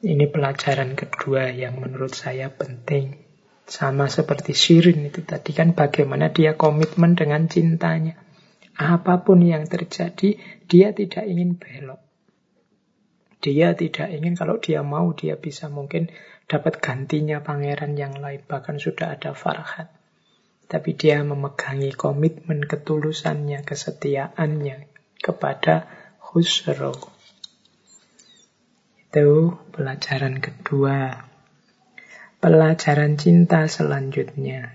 Ini 0.07 0.23
pelajaran 0.31 0.95
kedua 0.95 1.51
yang 1.51 1.83
menurut 1.83 2.15
saya 2.15 2.47
penting. 2.47 3.27
Sama 3.67 4.07
seperti 4.07 4.55
Shirin 4.55 5.03
itu 5.03 5.27
tadi 5.27 5.51
kan 5.51 5.75
bagaimana 5.75 6.31
dia 6.31 6.55
komitmen 6.55 7.19
dengan 7.19 7.51
cintanya. 7.51 8.26
Apa 8.77 9.25
pun 9.25 9.41
yang 9.41 9.65
terjadi, 9.65 10.37
dia 10.69 10.93
tidak 10.93 11.25
ingin 11.25 11.57
belok. 11.57 12.01
Dia 13.41 13.73
tidak 13.73 14.13
ingin 14.13 14.37
kalau 14.37 14.61
dia 14.61 14.85
mau 14.85 15.17
dia 15.17 15.41
bisa 15.41 15.73
mungkin 15.73 16.13
dapat 16.45 16.79
gantinya 16.85 17.41
pangeran 17.41 17.97
yang 17.97 18.21
lain, 18.21 18.45
bahkan 18.45 18.77
sudah 18.77 19.17
ada 19.17 19.33
Farhat. 19.33 19.89
Tapi 20.67 20.99
dia 20.99 21.23
memegangi 21.23 21.95
komitmen 21.95 22.67
ketulusannya, 22.67 23.63
kesetiaannya 23.63 24.91
kepada 25.23 25.87
Khusro. 26.19 26.93
Itu 29.07 29.57
pelajaran 29.73 30.43
kedua. 30.43 31.25
Pelajaran 32.43 33.17
cinta 33.17 33.65
selanjutnya. 33.71 34.75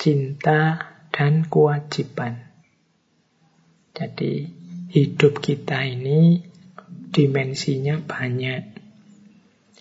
Cinta 0.00 0.88
dan 1.12 1.44
kewajiban. 1.44 2.49
Jadi 3.94 4.46
hidup 4.90 5.42
kita 5.42 5.86
ini 5.86 6.42
dimensinya 7.10 7.98
banyak. 7.98 8.62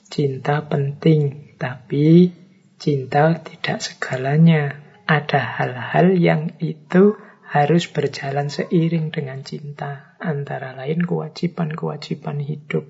Cinta 0.10 0.66
penting, 0.66 1.53
tapi 1.62 2.34
cinta 2.82 3.38
tidak 3.41 3.80
segalanya. 3.86 4.82
Ada 5.10 5.41
hal-hal 5.57 6.14
yang 6.22 6.53
itu 6.62 7.18
harus 7.49 7.89
berjalan 7.89 8.49
seiring 8.53 9.10
dengan 9.10 9.41
cinta. 9.41 10.14
Antara 10.22 10.78
lain 10.78 11.01
kewajiban-kewajiban 11.01 12.41
hidup. 12.45 12.86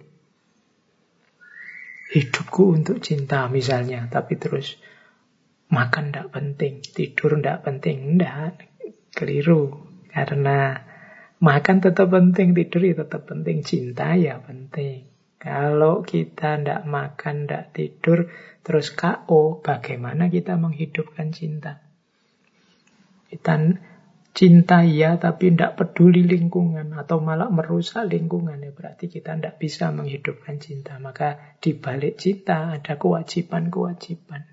Hidupku 2.09 2.75
untuk 2.75 2.99
cinta 2.99 3.47
misalnya, 3.47 4.09
tapi 4.11 4.35
terus 4.35 4.75
makan 5.71 6.11
tidak 6.11 6.27
penting, 6.33 6.83
tidur 6.83 7.39
tidak 7.39 7.63
penting. 7.63 8.19
Tidak, 8.19 8.51
keliru. 9.15 9.87
Karena 10.09 10.88
makan 11.39 11.79
tetap 11.79 12.11
penting, 12.11 12.51
tidur 12.51 12.81
ya 12.83 12.95
tetap 12.99 13.27
penting, 13.27 13.63
cinta 13.63 14.15
ya 14.19 14.39
penting. 14.43 15.07
Kalau 15.39 16.03
kita 16.03 16.59
tidak 16.59 16.83
makan, 16.83 17.47
tidak 17.47 17.71
tidur, 17.71 18.27
terus 18.59 18.91
KO, 18.91 19.63
bagaimana 19.63 20.27
kita 20.27 20.59
menghidupkan 20.59 21.31
cinta? 21.31 21.79
Kita 23.31 23.55
cinta 24.35 24.83
ya, 24.83 25.15
tapi 25.15 25.55
tidak 25.55 25.79
peduli 25.79 26.27
lingkungan, 26.27 26.91
atau 26.91 27.23
malah 27.23 27.47
merusak 27.47 28.11
lingkungan, 28.11 28.59
ya 28.59 28.75
berarti 28.75 29.07
kita 29.07 29.39
tidak 29.39 29.55
bisa 29.63 29.95
menghidupkan 29.95 30.59
cinta. 30.59 30.99
Maka 30.99 31.55
di 31.63 31.71
balik 31.71 32.19
cinta 32.19 32.75
ada 32.75 32.99
kewajiban-kewajiban. 32.99 34.43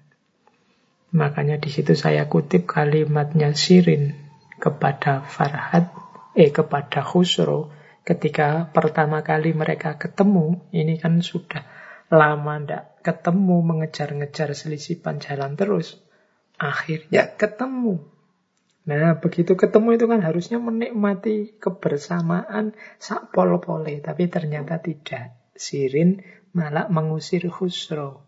Makanya 1.18 1.58
di 1.58 1.70
situ 1.74 1.98
saya 1.98 2.30
kutip 2.30 2.70
kalimatnya 2.70 3.58
Sirin 3.58 4.14
kepada 4.62 5.26
Farhad, 5.26 6.05
eh 6.36 6.52
kepada 6.52 7.00
Khusro, 7.00 7.72
ketika 8.04 8.68
pertama 8.70 9.24
kali 9.24 9.56
mereka 9.56 9.96
ketemu, 9.96 10.68
ini 10.70 11.00
kan 11.00 11.24
sudah 11.24 11.64
lama 12.12 12.62
ndak 12.62 13.02
ketemu, 13.02 13.56
mengejar-ngejar 13.64 14.54
selisipan 14.54 15.18
jalan 15.18 15.58
terus. 15.58 15.98
Akhirnya 16.60 17.34
ketemu. 17.34 18.04
Nah, 18.86 19.18
begitu 19.18 19.58
ketemu 19.58 19.98
itu 19.98 20.06
kan 20.06 20.22
harusnya 20.22 20.62
menikmati 20.62 21.58
kebersamaan 21.58 22.78
sak 23.02 23.34
pol-pole, 23.34 23.98
tapi 23.98 24.30
ternyata 24.30 24.78
tidak. 24.78 25.34
Sirin 25.56 26.22
malah 26.54 26.86
mengusir 26.86 27.42
Khusro. 27.50 28.22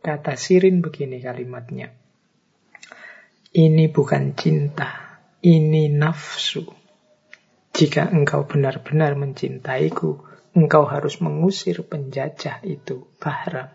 Kata 0.00 0.38
Sirin 0.38 0.78
begini 0.84 1.18
kalimatnya. 1.18 1.90
Ini 3.50 3.90
bukan 3.90 4.38
cinta, 4.38 5.18
ini 5.42 5.90
nafsu. 5.90 6.79
Jika 7.80 8.12
engkau 8.12 8.44
benar-benar 8.44 9.16
mencintaiku, 9.16 10.20
engkau 10.52 10.84
harus 10.84 11.16
mengusir 11.24 11.80
penjajah 11.80 12.60
itu, 12.60 13.08
Bahram, 13.16 13.72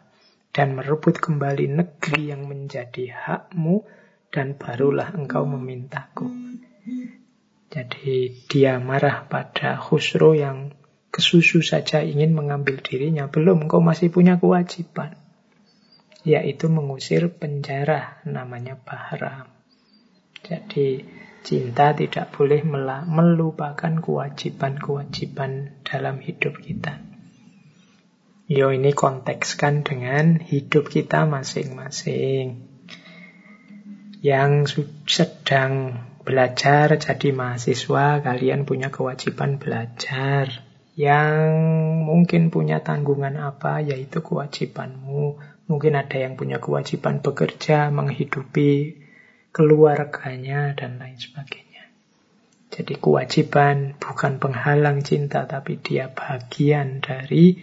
dan 0.53 0.77
merebut 0.77 1.17
kembali 1.17 1.73
negeri 1.73 2.29
yang 2.29 2.45
menjadi 2.45 3.09
hakmu, 3.09 3.81
dan 4.29 4.61
barulah 4.61 5.09
engkau 5.09 5.49
memintaku. 5.49 6.29
Jadi 7.73 8.45
dia 8.45 8.77
marah 8.77 9.25
pada 9.25 9.73
Khusro 9.81 10.37
yang 10.37 10.77
kesusu 11.09 11.65
saja 11.65 12.05
ingin 12.05 12.37
mengambil 12.37 12.77
dirinya. 12.85 13.25
Belum, 13.25 13.65
engkau 13.65 13.81
masih 13.81 14.13
punya 14.13 14.37
kewajiban. 14.37 15.17
Yaitu 16.21 16.69
mengusir 16.69 17.25
penjara 17.41 18.21
namanya 18.21 18.77
Bahram. 18.77 19.49
Jadi 20.45 21.01
Cinta 21.45 21.93
tidak 21.93 22.33
boleh 22.33 22.65
melupakan 23.05 23.93
kewajiban-kewajiban 24.01 25.77
dalam 25.85 26.17
hidup 26.17 26.57
kita. 26.57 26.97
Yo 28.49 28.73
ini 28.73 28.97
kontekskan 28.97 29.85
dengan 29.85 30.41
hidup 30.41 30.89
kita 30.89 31.29
masing-masing. 31.29 32.65
Yang 34.25 34.81
sedang 35.05 36.01
belajar 36.25 36.97
jadi 36.97 37.29
mahasiswa, 37.29 38.25
kalian 38.25 38.65
punya 38.65 38.89
kewajiban 38.89 39.61
belajar. 39.61 40.65
Yang 40.97 41.45
mungkin 42.09 42.49
punya 42.49 42.81
tanggungan 42.81 43.37
apa, 43.37 43.85
yaitu 43.85 44.25
kewajibanmu. 44.25 45.37
Mungkin 45.69 45.93
ada 45.93 46.17
yang 46.17 46.41
punya 46.41 46.57
kewajiban 46.57 47.21
bekerja, 47.21 47.93
menghidupi 47.93 49.04
keluarganya, 49.55 50.75
dan 50.75 50.99
lain 50.99 51.15
sebagainya. 51.15 51.87
Jadi 52.75 52.99
kewajiban 52.99 53.95
bukan 53.95 54.35
penghalang 54.35 54.99
cinta, 54.99 55.47
tapi 55.47 55.79
dia 55.79 56.11
bagian 56.11 56.99
dari 56.99 57.55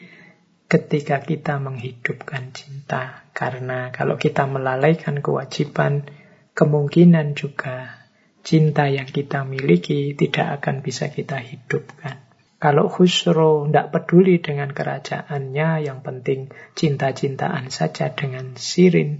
ketika 0.64 1.20
kita 1.20 1.60
menghidupkan 1.60 2.56
cinta. 2.56 3.28
Karena 3.36 3.92
kalau 3.92 4.16
kita 4.16 4.48
melalaikan 4.48 5.20
kewajiban, 5.20 6.08
kemungkinan 6.56 7.36
juga 7.36 8.08
cinta 8.40 8.88
yang 8.88 9.04
kita 9.04 9.44
miliki 9.44 10.16
tidak 10.16 10.64
akan 10.64 10.80
bisa 10.80 11.12
kita 11.12 11.44
hidupkan. 11.44 12.24
Kalau 12.56 12.88
Khusro 12.88 13.68
tidak 13.68 13.92
peduli 13.92 14.40
dengan 14.40 14.72
kerajaannya, 14.72 15.84
yang 15.84 16.00
penting 16.00 16.48
cinta-cintaan 16.72 17.68
saja 17.68 18.14
dengan 18.14 18.56
Sirin, 18.56 19.18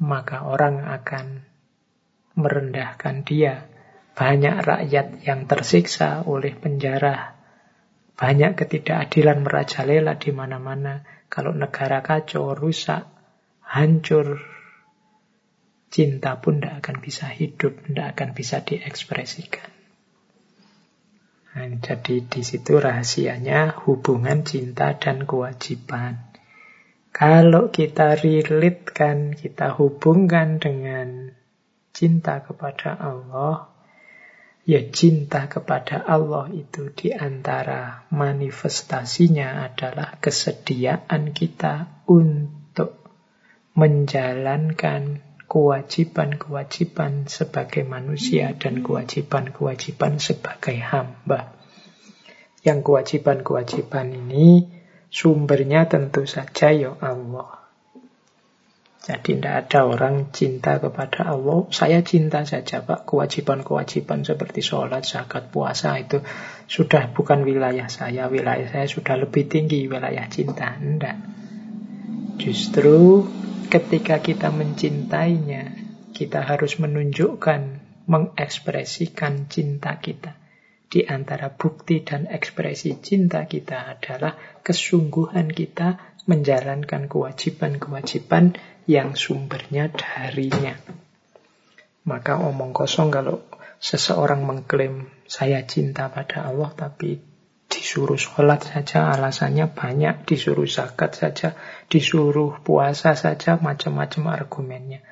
maka 0.00 0.46
orang 0.46 0.86
akan 0.88 1.42
merendahkan 2.36 3.24
dia. 3.24 3.66
Banyak 4.16 4.56
rakyat 4.64 5.26
yang 5.28 5.44
tersiksa 5.44 6.24
oleh 6.24 6.56
penjara, 6.56 7.36
banyak 8.16 8.56
ketidakadilan 8.56 9.44
merajalela 9.44 10.16
di 10.16 10.32
mana-mana. 10.32 11.04
Kalau 11.28 11.52
negara 11.52 12.00
kacau, 12.00 12.56
rusak, 12.56 13.04
hancur, 13.60 14.40
cinta 15.92 16.40
pun 16.40 16.56
tidak 16.56 16.80
akan 16.80 16.96
bisa 17.04 17.28
hidup, 17.28 17.76
tidak 17.84 18.16
akan 18.16 18.28
bisa 18.32 18.64
diekspresikan. 18.64 19.68
Nah, 21.56 21.72
jadi 21.80 22.20
di 22.24 22.40
situ 22.44 22.76
rahasianya 22.76 23.84
hubungan 23.84 24.44
cinta 24.44 24.96
dan 24.96 25.24
kewajiban. 25.24 26.20
Kalau 27.12 27.72
kita 27.72 28.16
relate 28.16 28.92
kan, 28.92 29.32
kita 29.32 29.72
hubungkan 29.72 30.60
dengan 30.60 31.32
cinta 31.96 32.44
kepada 32.44 32.92
Allah, 32.92 33.72
ya 34.68 34.84
cinta 34.92 35.48
kepada 35.48 36.04
Allah 36.04 36.52
itu 36.52 36.92
di 36.92 37.08
antara 37.16 38.04
manifestasinya 38.12 39.64
adalah 39.64 40.20
kesediaan 40.20 41.32
kita 41.32 42.04
untuk 42.04 43.00
menjalankan 43.72 45.24
kewajiban-kewajiban 45.48 47.30
sebagai 47.32 47.86
manusia 47.88 48.52
dan 48.58 48.84
kewajiban-kewajiban 48.84 50.20
sebagai 50.20 50.76
hamba. 50.82 51.56
Yang 52.60 52.78
kewajiban-kewajiban 52.92 54.10
ini 54.26 54.68
sumbernya 55.08 55.88
tentu 55.88 56.28
saja 56.28 56.74
ya 56.74 56.92
Allah. 57.00 57.55
Jadi 59.06 59.38
tidak 59.38 59.70
ada 59.70 59.86
orang 59.86 60.34
cinta 60.34 60.82
kepada 60.82 61.30
Allah. 61.30 61.70
Saya 61.70 62.02
cinta 62.02 62.42
saja 62.42 62.82
Pak. 62.82 63.06
Kewajiban-kewajiban 63.06 64.26
seperti 64.26 64.66
sholat, 64.66 65.06
zakat, 65.06 65.54
puasa 65.54 65.94
itu 65.94 66.26
sudah 66.66 67.14
bukan 67.14 67.46
wilayah 67.46 67.86
saya. 67.86 68.26
Wilayah 68.26 68.66
saya 68.66 68.90
sudah 68.90 69.14
lebih 69.14 69.46
tinggi 69.46 69.86
wilayah 69.86 70.26
cinta. 70.26 70.74
Tidak. 70.74 71.16
Justru 72.42 73.22
ketika 73.70 74.18
kita 74.18 74.50
mencintainya, 74.50 75.70
kita 76.10 76.42
harus 76.42 76.82
menunjukkan, 76.82 77.60
mengekspresikan 78.10 79.46
cinta 79.46 80.02
kita. 80.02 80.34
Di 80.90 81.06
antara 81.06 81.54
bukti 81.54 82.02
dan 82.02 82.26
ekspresi 82.26 82.98
cinta 82.98 83.46
kita 83.46 83.86
adalah 83.86 84.34
kesungguhan 84.66 85.46
kita 85.46 86.18
menjalankan 86.26 87.06
kewajiban-kewajiban 87.06 88.58
yang 88.86 89.18
sumbernya 89.18 89.90
darinya. 89.90 90.78
Maka 92.06 92.38
omong 92.38 92.70
kosong 92.70 93.10
kalau 93.10 93.42
seseorang 93.82 94.46
mengklaim 94.46 95.10
saya 95.26 95.66
cinta 95.66 96.06
pada 96.08 96.46
Allah 96.46 96.70
tapi 96.72 97.18
Disuruh 97.66 98.16
sholat 98.16 98.62
saja 98.62 99.10
alasannya 99.10 99.66
banyak, 99.74 100.22
disuruh 100.22 100.70
zakat 100.70 101.18
saja, 101.18 101.58
disuruh 101.90 102.62
puasa 102.62 103.18
saja, 103.18 103.58
macam-macam 103.58 104.38
argumennya. 104.38 105.02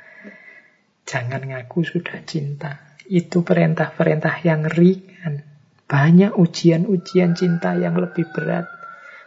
Jangan 1.03 1.43
ngaku 1.51 1.83
sudah 1.83 2.23
cinta. 2.23 2.95
Itu 3.11 3.43
perintah-perintah 3.43 4.41
yang 4.47 4.71
ringan. 4.71 5.43
Banyak 5.85 6.39
ujian-ujian 6.39 7.35
cinta 7.35 7.75
yang 7.75 7.99
lebih 7.99 8.31
berat. 8.31 8.71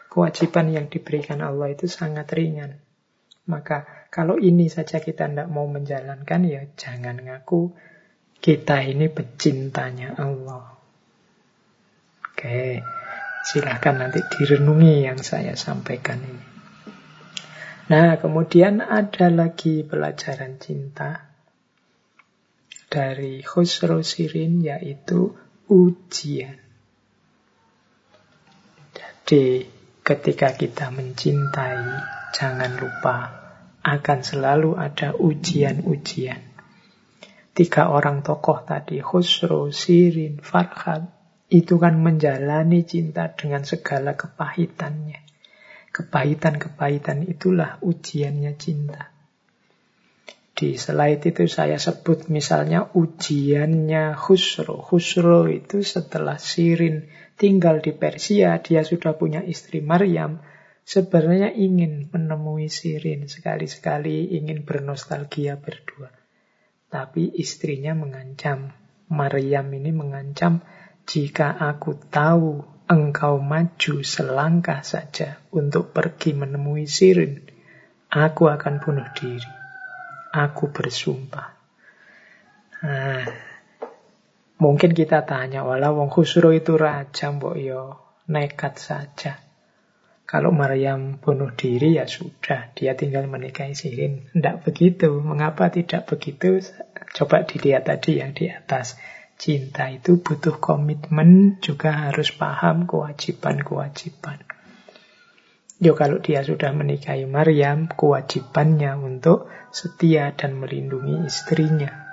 Kewajiban 0.07 0.71
yang 0.71 0.87
diberikan 0.87 1.43
Allah 1.43 1.75
itu 1.75 1.85
sangat 1.85 2.31
ringan. 2.31 2.79
Maka 3.45 3.85
kalau 4.07 4.39
ini 4.39 4.71
saja 4.71 5.03
kita 5.03 5.27
tidak 5.27 5.49
mau 5.51 5.67
menjalankan, 5.67 6.41
ya 6.47 6.63
jangan 6.79 7.19
ngaku 7.19 7.75
kita 8.37 8.85
ini 8.85 9.09
pecintanya 9.11 10.15
Allah. 10.15 10.77
Oke. 12.31 12.81
Silahkan 13.47 13.95
nanti 13.95 14.19
direnungi 14.19 15.07
yang 15.07 15.19
saya 15.23 15.55
sampaikan 15.55 16.19
ini. 16.19 16.45
Nah, 17.87 18.19
kemudian 18.19 18.83
ada 18.83 19.31
lagi 19.31 19.87
pelajaran 19.87 20.59
cinta 20.59 21.31
dari 22.91 23.39
Khusro 23.39 24.03
Sirin 24.03 24.59
yaitu 24.59 25.31
ujian. 25.71 26.59
Jadi, 28.91 29.63
ketika 30.03 30.51
kita 30.51 30.91
mencintai, 30.91 31.83
jangan 32.35 32.75
lupa 32.75 33.46
akan 33.87 34.19
selalu 34.19 34.75
ada 34.75 35.15
ujian-ujian. 35.15 36.43
Tiga 37.55 37.89
orang 37.89 38.19
tokoh 38.19 38.67
tadi, 38.67 38.99
Khusro, 38.99 39.71
Sirin, 39.71 40.43
Farhad, 40.43 41.07
itu 41.47 41.79
kan 41.79 41.95
menjalani 41.95 42.83
cinta 42.83 43.31
dengan 43.31 43.63
segala 43.63 44.19
kepahitannya. 44.19 45.23
Kepahitan-kepahitan 45.95 47.25
itulah 47.25 47.79
ujiannya 47.79 48.53
cinta. 48.59 49.09
Di 50.57 50.75
slide 50.75 51.23
itu 51.31 51.47
saya 51.47 51.79
sebut 51.79 52.27
misalnya 52.27 52.91
ujiannya 52.91 54.19
Khusro. 54.19 54.83
Khusro 54.83 55.47
itu 55.47 55.81
setelah 55.81 56.35
Sirin 56.35 57.07
tinggal 57.39 57.79
di 57.79 57.95
Persia, 57.95 58.59
dia 58.59 58.83
sudah 58.83 59.15
punya 59.15 59.39
istri 59.41 59.79
Maryam. 59.79 60.43
Sebenarnya 60.87 61.51
ingin 61.51 62.07
menemui 62.07 62.71
Sirin, 62.71 63.27
sekali-sekali 63.27 64.39
ingin 64.39 64.63
bernostalgia 64.63 65.59
berdua. 65.59 66.07
Tapi 66.87 67.27
istrinya 67.35 67.91
mengancam, 67.91 68.71
Maryam 69.11 69.67
ini 69.75 69.91
mengancam, 69.91 70.63
jika 71.03 71.59
aku 71.59 71.99
tahu 72.07 72.63
engkau 72.87 73.35
maju 73.43 73.99
selangkah 73.99 74.79
saja 74.79 75.43
untuk 75.51 75.91
pergi 75.91 76.31
menemui 76.31 76.87
Sirin, 76.87 77.43
aku 78.07 78.47
akan 78.47 78.79
bunuh 78.79 79.11
diri. 79.11 79.51
Aku 80.31 80.71
bersumpah. 80.71 81.51
Nah, 82.87 83.27
mungkin 84.63 84.95
kita 84.95 85.27
tanya, 85.27 85.67
walau 85.67 85.99
wong 85.99 86.07
Khusro 86.07 86.55
itu 86.55 86.79
raja, 86.79 87.27
mbok 87.35 87.55
yo 87.59 87.83
nekat 88.31 88.79
saja. 88.79 89.46
Kalau 90.27 90.51
Maryam 90.51 91.23
bunuh 91.23 91.55
diri 91.55 91.95
ya 91.95 92.03
sudah, 92.03 92.75
dia 92.75 92.99
tinggal 92.99 93.31
menikahi 93.31 93.71
Sirin. 93.71 94.27
Tidak 94.35 94.67
begitu. 94.67 95.23
Mengapa 95.23 95.71
tidak 95.71 96.03
begitu? 96.03 96.59
Coba 97.15 97.47
dilihat 97.47 97.87
tadi 97.87 98.19
yang 98.19 98.35
di 98.35 98.51
atas. 98.51 98.99
Cinta 99.39 99.87
itu 99.87 100.19
butuh 100.19 100.59
komitmen, 100.59 101.63
juga 101.63 102.11
harus 102.11 102.35
paham 102.35 102.83
kewajiban-kewajiban. 102.89 104.43
Yo 105.79 105.95
kalau 105.95 106.19
dia 106.19 106.43
sudah 106.43 106.75
menikahi 106.75 107.23
Maryam, 107.23 107.87
kewajibannya 107.87 108.99
untuk 108.99 109.47
setia 109.71 110.35
dan 110.35 110.59
melindungi 110.59 111.23
istrinya. 111.23 112.11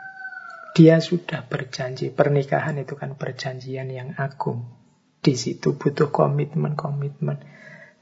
Dia 0.76 1.02
sudah 1.02 1.50
berjanji, 1.50 2.14
pernikahan 2.14 2.78
itu 2.78 2.94
kan 2.94 3.18
perjanjian 3.18 3.90
yang 3.90 4.14
agung. 4.20 4.70
Di 5.18 5.34
situ 5.34 5.74
butuh 5.80 6.12
komitmen-komitmen. 6.14 7.40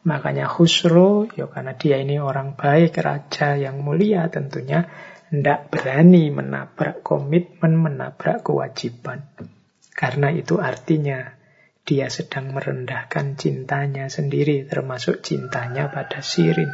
Makanya 0.02 0.50
Khusro, 0.50 1.30
yo 1.30 1.46
karena 1.46 1.78
dia 1.78 2.02
ini 2.02 2.18
orang 2.18 2.58
baik, 2.58 2.98
raja 2.98 3.54
yang 3.54 3.86
mulia 3.86 4.26
tentunya, 4.26 4.90
tidak 5.30 5.70
berani 5.70 6.34
menabrak 6.34 7.06
komitmen, 7.06 7.78
menabrak 7.78 8.42
kewajiban. 8.42 9.22
Karena 9.94 10.34
itu 10.34 10.58
artinya 10.58 11.38
dia 11.86 12.10
sedang 12.10 12.50
merendahkan 12.50 13.38
cintanya 13.38 14.10
sendiri, 14.10 14.66
termasuk 14.66 15.22
cintanya 15.22 15.86
pada 15.90 16.18
Sirin. 16.18 16.70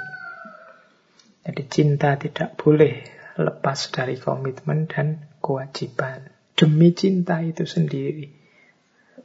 Jadi 1.45 1.63
cinta 1.69 2.17
tidak 2.17 2.57
boleh 2.57 3.05
lepas 3.37 3.93
dari 3.93 4.17
komitmen 4.17 4.89
dan 4.89 5.37
kewajiban. 5.41 6.33
demi 6.59 6.91
cinta 6.91 7.39
itu 7.39 7.63
sendiri. 7.63 8.38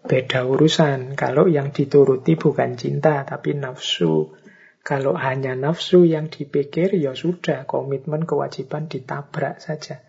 Beda 0.03 0.43
urusan 0.43 1.15
kalau 1.15 1.47
yang 1.47 1.71
dituruti 1.71 2.35
bukan 2.35 2.75
cinta 2.75 3.23
tapi 3.23 3.55
nafsu. 3.55 4.35
Kalau 4.84 5.15
hanya 5.15 5.55
nafsu 5.55 6.03
yang 6.03 6.27
dipikir 6.27 6.91
ya 6.99 7.15
sudah 7.15 7.63
komitmen 7.63 8.27
kewajiban 8.27 8.91
ditabrak 8.91 9.63
saja. 9.63 10.03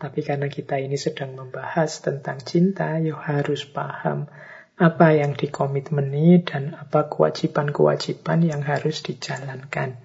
Tapi 0.00 0.24
karena 0.24 0.48
kita 0.48 0.80
ini 0.80 0.96
sedang 0.96 1.36
membahas 1.36 2.00
tentang 2.00 2.40
cinta, 2.40 2.96
ya 2.96 3.16
harus 3.16 3.68
paham 3.68 4.28
apa 4.76 5.16
yang 5.16 5.32
dikomitmeni 5.32 6.44
dan 6.44 6.76
apa 6.76 7.08
kewajiban-kewajiban 7.08 8.44
yang 8.44 8.60
harus 8.60 9.00
dijalankan. 9.00 10.00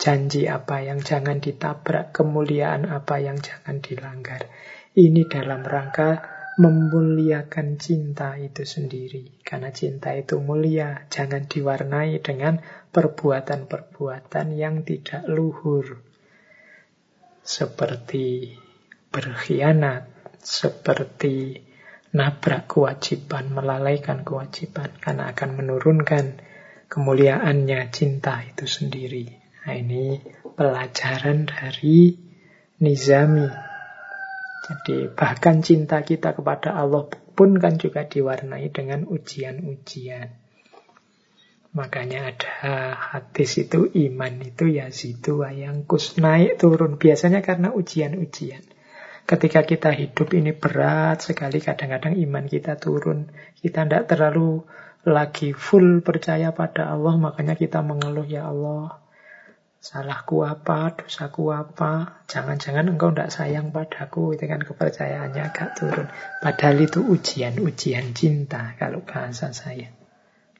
Janji 0.00 0.48
apa 0.48 0.80
yang 0.84 1.04
jangan 1.04 1.40
ditabrak, 1.40 2.16
kemuliaan 2.16 2.88
apa 2.88 3.20
yang 3.20 3.40
jangan 3.40 3.80
dilanggar. 3.80 4.48
Ini 4.92 5.28
dalam 5.28 5.60
rangka 5.64 6.37
memuliakan 6.58 7.78
cinta 7.78 8.34
itu 8.34 8.66
sendiri. 8.66 9.38
Karena 9.46 9.70
cinta 9.70 10.10
itu 10.18 10.42
mulia, 10.42 11.06
jangan 11.06 11.46
diwarnai 11.46 12.18
dengan 12.18 12.58
perbuatan-perbuatan 12.90 14.58
yang 14.58 14.82
tidak 14.82 15.22
luhur. 15.30 16.02
Seperti 17.46 18.58
berkhianat, 19.14 20.34
seperti 20.42 21.62
nabrak 22.10 22.66
kewajiban, 22.66 23.54
melalaikan 23.54 24.26
kewajiban. 24.26 24.98
Karena 24.98 25.30
akan 25.30 25.50
menurunkan 25.62 26.42
kemuliaannya 26.90 27.86
cinta 27.94 28.42
itu 28.42 28.66
sendiri. 28.66 29.30
Nah 29.62 29.74
ini 29.78 30.18
pelajaran 30.58 31.46
dari 31.46 32.18
Nizami 32.82 33.67
jadi 34.68 35.08
bahkan 35.08 35.64
cinta 35.64 36.04
kita 36.04 36.36
kepada 36.36 36.76
Allah 36.76 37.08
pun 37.08 37.56
kan 37.56 37.80
juga 37.80 38.04
diwarnai 38.04 38.68
dengan 38.68 39.08
ujian-ujian. 39.08 40.28
Makanya 41.72 42.36
ada 42.36 42.52
hadis 42.96 43.64
itu 43.64 43.88
iman 43.88 44.34
itu 44.44 44.68
ya 44.68 44.92
situ 44.92 45.40
kus 45.88 46.20
naik 46.20 46.60
turun 46.60 47.00
biasanya 47.00 47.40
karena 47.40 47.72
ujian-ujian. 47.72 48.60
Ketika 49.24 49.64
kita 49.64 49.92
hidup 49.92 50.36
ini 50.36 50.52
berat 50.52 51.24
sekali 51.24 51.64
kadang-kadang 51.64 52.16
iman 52.16 52.44
kita 52.44 52.76
turun. 52.76 53.32
Kita 53.56 53.88
tidak 53.88 54.08
terlalu 54.08 54.68
lagi 55.08 55.56
full 55.56 56.04
percaya 56.04 56.52
pada 56.52 56.92
Allah 56.92 57.16
makanya 57.16 57.56
kita 57.56 57.80
mengeluh 57.80 58.28
ya 58.28 58.52
Allah 58.52 59.07
Salahku 59.88 60.44
apa, 60.44 60.92
dosaku 61.00 61.48
apa, 61.48 62.20
jangan-jangan 62.28 62.92
engkau 62.92 63.08
tidak 63.08 63.32
sayang 63.32 63.72
padaku, 63.72 64.36
itu 64.36 64.44
kan 64.44 64.60
kepercayaannya 64.60 65.40
agak 65.48 65.80
turun. 65.80 66.12
Padahal 66.44 66.76
itu 66.84 67.00
ujian-ujian 67.00 68.12
cinta 68.12 68.76
kalau 68.76 69.00
bahasa 69.00 69.56
saya. 69.56 69.88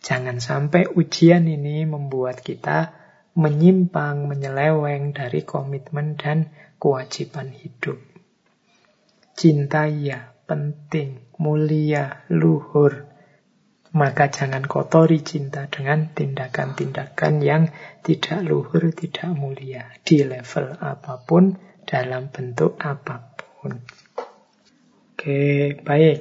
Jangan 0.00 0.40
sampai 0.40 0.88
ujian 0.88 1.44
ini 1.44 1.84
membuat 1.84 2.40
kita 2.40 2.96
menyimpang, 3.36 4.32
menyeleweng 4.32 5.12
dari 5.12 5.44
komitmen 5.44 6.16
dan 6.16 6.48
kewajiban 6.80 7.52
hidup. 7.52 8.00
Cinta 9.36 9.92
ya 9.92 10.32
penting, 10.48 11.36
mulia, 11.36 12.24
luhur, 12.32 13.07
maka 13.98 14.30
jangan 14.30 14.62
kotori 14.62 15.26
cinta 15.26 15.66
dengan 15.66 16.14
tindakan-tindakan 16.14 17.42
yang 17.42 17.66
tidak 18.06 18.46
luhur, 18.46 18.94
tidak 18.94 19.34
mulia. 19.34 19.90
Di 20.06 20.22
level 20.22 20.78
apa 20.78 21.18
pun, 21.26 21.58
dalam 21.82 22.30
bentuk 22.30 22.78
apa 22.78 23.34
pun. 23.34 23.82
Oke, 25.18 25.74
baik. 25.82 26.18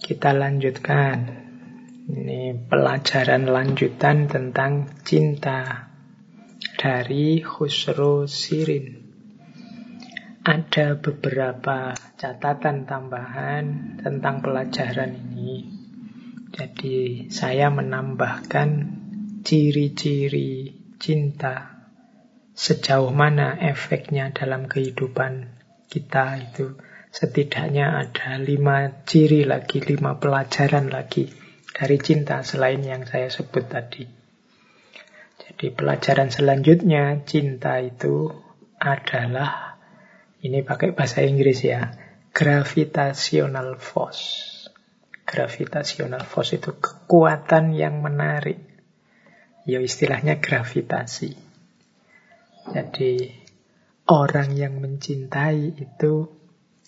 Kita 0.00 0.32
lanjutkan. 0.32 1.44
Ini 2.08 2.56
pelajaran 2.64 3.44
lanjutan 3.52 4.32
tentang 4.32 4.88
cinta 5.04 5.92
dari 6.80 7.44
Khusro 7.44 8.24
Sirin. 8.24 9.04
Ada 10.40 10.96
beberapa 10.96 11.92
catatan 12.16 12.88
tambahan 12.88 13.64
tentang 14.00 14.40
pelajaran 14.40 15.12
ini. 15.36 15.77
Jadi 16.58 17.30
saya 17.30 17.70
menambahkan 17.70 18.68
ciri-ciri 19.46 20.74
cinta 20.98 21.78
sejauh 22.58 23.14
mana 23.14 23.54
efeknya 23.62 24.34
dalam 24.34 24.66
kehidupan 24.66 25.54
kita 25.86 26.42
itu 26.42 26.74
setidaknya 27.14 28.02
ada 28.02 28.42
lima 28.42 29.06
ciri 29.06 29.46
lagi, 29.46 29.78
lima 29.86 30.18
pelajaran 30.18 30.90
lagi 30.90 31.30
dari 31.70 31.94
cinta 32.02 32.42
selain 32.42 32.82
yang 32.82 33.06
saya 33.06 33.30
sebut 33.30 33.70
tadi. 33.70 34.02
Jadi 35.38 35.66
pelajaran 35.70 36.34
selanjutnya 36.34 37.22
cinta 37.22 37.78
itu 37.78 38.34
adalah 38.82 39.78
ini 40.42 40.66
pakai 40.66 40.90
bahasa 40.90 41.22
Inggris 41.22 41.62
ya, 41.62 41.94
gravitational 42.34 43.78
force. 43.78 44.57
Gravitational 45.28 46.24
force 46.24 46.56
itu 46.56 46.72
kekuatan 46.80 47.76
yang 47.76 48.00
menarik. 48.00 48.64
Ya 49.68 49.84
istilahnya 49.84 50.40
gravitasi. 50.40 51.36
Jadi 52.72 53.12
orang 54.08 54.56
yang 54.56 54.80
mencintai 54.80 55.76
itu 55.76 56.32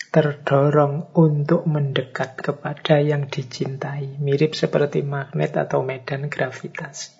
terdorong 0.08 1.12
untuk 1.12 1.68
mendekat 1.68 2.40
kepada 2.40 3.04
yang 3.04 3.28
dicintai. 3.28 4.16
Mirip 4.16 4.56
seperti 4.56 5.04
magnet 5.04 5.60
atau 5.60 5.84
medan 5.84 6.32
gravitasi. 6.32 7.12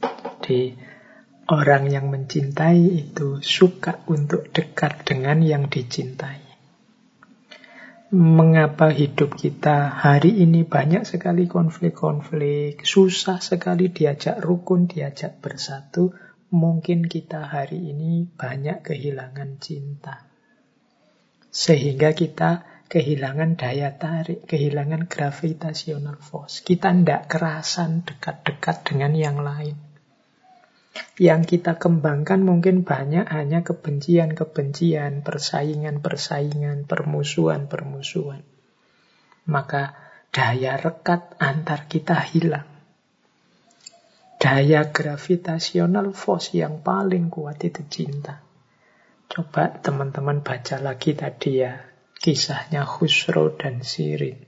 Jadi 0.00 0.72
orang 1.52 1.92
yang 1.92 2.08
mencintai 2.08 2.80
itu 3.04 3.44
suka 3.44 4.00
untuk 4.08 4.48
dekat 4.48 5.04
dengan 5.04 5.44
yang 5.44 5.68
dicintai 5.68 6.45
mengapa 8.14 8.94
hidup 8.94 9.34
kita 9.34 9.90
hari 9.90 10.38
ini 10.38 10.62
banyak 10.62 11.02
sekali 11.02 11.50
konflik-konflik, 11.50 12.86
susah 12.86 13.42
sekali 13.42 13.90
diajak 13.90 14.38
rukun, 14.38 14.86
diajak 14.86 15.42
bersatu, 15.42 16.14
mungkin 16.54 17.10
kita 17.10 17.50
hari 17.50 17.90
ini 17.90 18.30
banyak 18.30 18.86
kehilangan 18.86 19.58
cinta. 19.58 20.22
Sehingga 21.50 22.14
kita 22.14 22.84
kehilangan 22.86 23.58
daya 23.58 23.98
tarik, 23.98 24.46
kehilangan 24.46 25.10
gravitational 25.10 26.20
force. 26.22 26.62
Kita 26.62 26.94
tidak 26.94 27.26
kerasan 27.26 28.06
dekat-dekat 28.06 28.86
dengan 28.86 29.12
yang 29.18 29.42
lain. 29.42 29.85
Yang 31.16 31.56
kita 31.56 31.80
kembangkan 31.80 32.44
mungkin 32.44 32.84
banyak 32.84 33.24
hanya 33.32 33.64
kebencian-kebencian, 33.64 35.24
persaingan-persaingan, 35.24 36.84
permusuhan-permusuhan. 36.84 38.44
Maka 39.48 39.96
daya 40.28 40.76
rekat 40.76 41.40
antar 41.40 41.88
kita 41.88 42.20
hilang. 42.20 42.68
Daya 44.36 44.92
gravitasional 44.92 46.12
force 46.12 46.52
yang 46.52 46.84
paling 46.84 47.32
kuat 47.32 47.64
itu 47.64 47.80
cinta. 47.88 48.44
Coba 49.26 49.72
teman-teman 49.80 50.44
baca 50.44 50.76
lagi 50.78 51.16
tadi 51.16 51.64
ya, 51.64 51.80
kisahnya 52.20 52.84
Khusro 52.84 53.56
dan 53.56 53.80
Sirin. 53.80 54.38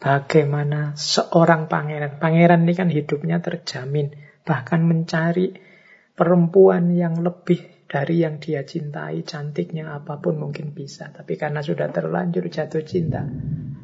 Bagaimana 0.00 0.96
seorang 0.96 1.68
pangeran, 1.68 2.16
pangeran 2.16 2.64
ini 2.64 2.72
kan 2.72 2.88
hidupnya 2.88 3.44
terjamin, 3.44 4.16
bahkan 4.48 4.80
mencari 4.80 5.52
perempuan 6.20 6.92
yang 6.92 7.24
lebih 7.24 7.88
dari 7.88 8.20
yang 8.20 8.36
dia 8.36 8.60
cintai, 8.60 9.24
cantiknya 9.24 9.96
apa 9.96 10.20
pun 10.20 10.36
mungkin 10.36 10.76
bisa. 10.76 11.08
Tapi 11.08 11.40
karena 11.40 11.64
sudah 11.64 11.88
terlanjur 11.88 12.44
jatuh 12.52 12.84
cinta, 12.84 13.24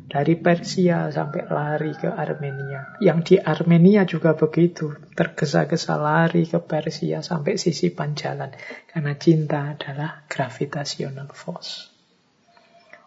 dari 0.05 0.37
Persia 0.37 1.09
sampai 1.09 1.49
lari 1.49 1.97
ke 1.97 2.13
Armenia. 2.13 3.01
Yang 3.01 3.19
di 3.25 3.35
Armenia 3.41 4.05
juga 4.05 4.37
begitu, 4.37 4.93
tergesa-gesa 5.17 5.97
lari 5.97 6.45
ke 6.45 6.61
Persia 6.61 7.25
sampai 7.25 7.57
sisi 7.57 7.89
panjalan. 7.89 8.53
Karena 8.85 9.17
cinta 9.17 9.73
adalah 9.73 10.29
gravitational 10.29 11.33
force. 11.33 11.89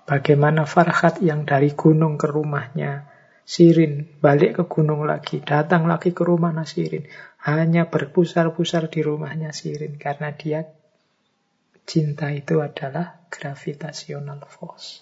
Bagaimana 0.10 0.66
Farhat 0.66 1.22
yang 1.22 1.46
dari 1.46 1.78
gunung 1.78 2.18
ke 2.18 2.26
rumahnya 2.26 3.19
Sirin 3.50 4.06
balik 4.22 4.62
ke 4.62 4.64
gunung 4.70 5.10
lagi, 5.10 5.42
datang 5.42 5.90
lagi 5.90 6.14
ke 6.14 6.22
rumah 6.22 6.54
Nasirin. 6.54 7.10
Hanya 7.42 7.90
berpusar-pusar 7.90 8.94
di 8.94 9.02
rumahnya 9.02 9.50
Sirin 9.50 9.98
karena 9.98 10.30
dia 10.38 10.70
cinta 11.90 12.30
itu 12.30 12.62
adalah 12.62 13.26
gravitational 13.34 14.46
force. 14.46 15.02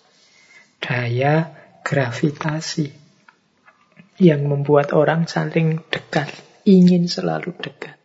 Daya 0.80 1.52
gravitasi 1.84 2.88
yang 4.24 4.48
membuat 4.48 4.96
orang 4.96 5.28
saling 5.28 5.84
dekat, 5.92 6.32
ingin 6.64 7.12
selalu 7.12 7.52
dekat. 7.60 8.00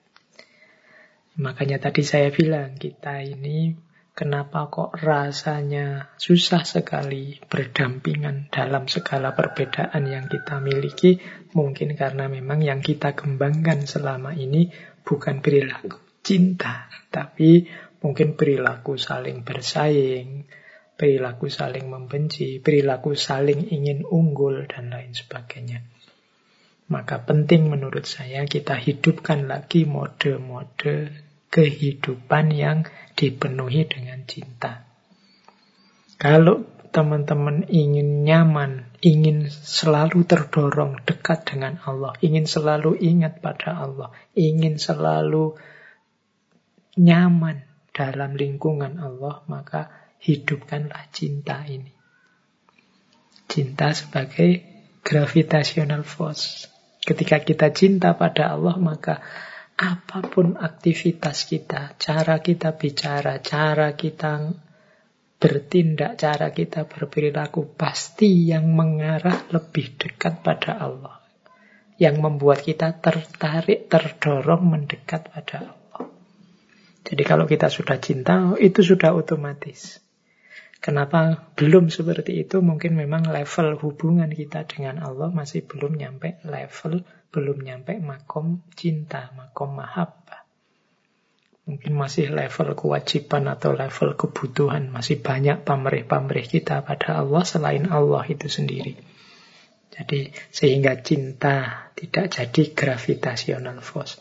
Makanya 1.38 1.78
tadi 1.78 2.02
saya 2.02 2.34
bilang 2.34 2.74
kita 2.82 3.22
ini 3.22 3.78
Kenapa 4.12 4.68
kok 4.68 4.92
rasanya 5.00 6.12
susah 6.20 6.68
sekali 6.68 7.40
berdampingan 7.48 8.52
dalam 8.52 8.84
segala 8.84 9.32
perbedaan 9.32 10.04
yang 10.04 10.28
kita 10.28 10.60
miliki? 10.60 11.16
Mungkin 11.56 11.96
karena 11.96 12.28
memang 12.28 12.60
yang 12.60 12.84
kita 12.84 13.16
kembangkan 13.16 13.88
selama 13.88 14.36
ini 14.36 14.68
bukan 15.00 15.40
perilaku 15.40 15.96
cinta, 16.20 16.92
tapi 17.08 17.64
mungkin 18.04 18.36
perilaku 18.36 19.00
saling 19.00 19.48
bersaing, 19.48 20.44
perilaku 20.92 21.48
saling 21.48 21.88
membenci, 21.88 22.60
perilaku 22.60 23.16
saling 23.16 23.72
ingin 23.72 24.04
unggul, 24.04 24.68
dan 24.68 24.92
lain 24.92 25.16
sebagainya. 25.16 25.88
Maka 26.92 27.24
penting 27.24 27.72
menurut 27.72 28.04
saya 28.04 28.44
kita 28.44 28.76
hidupkan 28.76 29.48
lagi 29.48 29.88
mode-mode 29.88 31.08
kehidupan 31.48 32.52
yang 32.52 32.84
dipenuhi 33.16 33.86
dengan 33.88 34.24
cinta. 34.24 34.86
Kalau 36.16 36.62
teman-teman 36.92 37.66
ingin 37.72 38.22
nyaman, 38.22 38.86
ingin 39.00 39.48
selalu 39.48 40.28
terdorong 40.28 41.00
dekat 41.08 41.48
dengan 41.48 41.80
Allah, 41.82 42.12
ingin 42.20 42.44
selalu 42.44 43.00
ingat 43.00 43.40
pada 43.40 43.74
Allah, 43.74 44.12
ingin 44.36 44.76
selalu 44.76 45.56
nyaman 47.00 47.64
dalam 47.96 48.36
lingkungan 48.36 49.00
Allah, 49.00 49.40
maka 49.48 49.88
hidupkanlah 50.20 51.08
cinta 51.10 51.64
ini. 51.64 51.90
Cinta 53.48 53.92
sebagai 53.96 54.64
gravitational 55.02 56.04
force. 56.06 56.70
Ketika 57.02 57.42
kita 57.42 57.74
cinta 57.74 58.14
pada 58.14 58.54
Allah, 58.54 58.78
maka 58.78 59.18
apa 59.76 60.18
pun 60.26 60.54
aktivitas 60.60 61.48
kita, 61.48 61.96
cara 61.96 62.38
kita 62.38 62.76
bicara, 62.76 63.40
cara 63.40 63.96
kita 63.96 64.52
bertindak, 65.42 66.22
cara 66.22 66.54
kita 66.54 66.86
berperilaku, 66.86 67.74
pasti 67.74 68.46
yang 68.46 68.70
mengarah 68.70 69.50
lebih 69.50 69.98
dekat 69.98 70.38
pada 70.46 70.78
Allah. 70.78 71.18
Yang 71.98 72.16
membuat 72.22 72.62
kita 72.62 72.98
tertarik, 73.02 73.90
terdorong 73.90 74.62
mendekat 74.62 75.34
pada 75.34 75.74
Allah. 75.74 76.06
Jadi 77.02 77.22
kalau 77.26 77.50
kita 77.50 77.66
sudah 77.66 77.98
cinta, 77.98 78.54
itu 78.62 78.86
sudah 78.86 79.10
otomatis. 79.10 79.98
Kenapa 80.82 81.50
belum 81.54 81.94
seperti 81.94 82.42
itu? 82.42 82.58
Mungkin 82.58 82.98
memang 82.98 83.26
level 83.30 83.78
hubungan 83.82 84.30
kita 84.30 84.66
dengan 84.66 84.98
Allah 85.02 85.30
masih 85.30 85.62
belum 85.62 85.94
nyampe 85.94 86.42
level, 86.42 87.06
belum 87.32 87.64
nyampe 87.64 87.96
makom 87.98 88.60
cinta, 88.76 89.32
makom 89.32 89.80
mahabbah. 89.80 90.44
Mungkin 91.62 91.96
masih 91.96 92.28
level 92.28 92.76
kewajiban 92.76 93.48
atau 93.48 93.72
level 93.72 94.18
kebutuhan. 94.18 94.92
Masih 94.92 95.24
banyak 95.24 95.64
pamrih-pamrih 95.64 96.44
kita 96.44 96.84
pada 96.84 97.22
Allah 97.22 97.42
selain 97.48 97.88
Allah 97.88 98.26
itu 98.28 98.50
sendiri. 98.52 98.98
Jadi 99.92 100.32
sehingga 100.52 101.00
cinta 101.00 101.88
tidak 101.96 102.28
jadi 102.32 102.62
gravitational 102.76 103.78
force. 103.80 104.20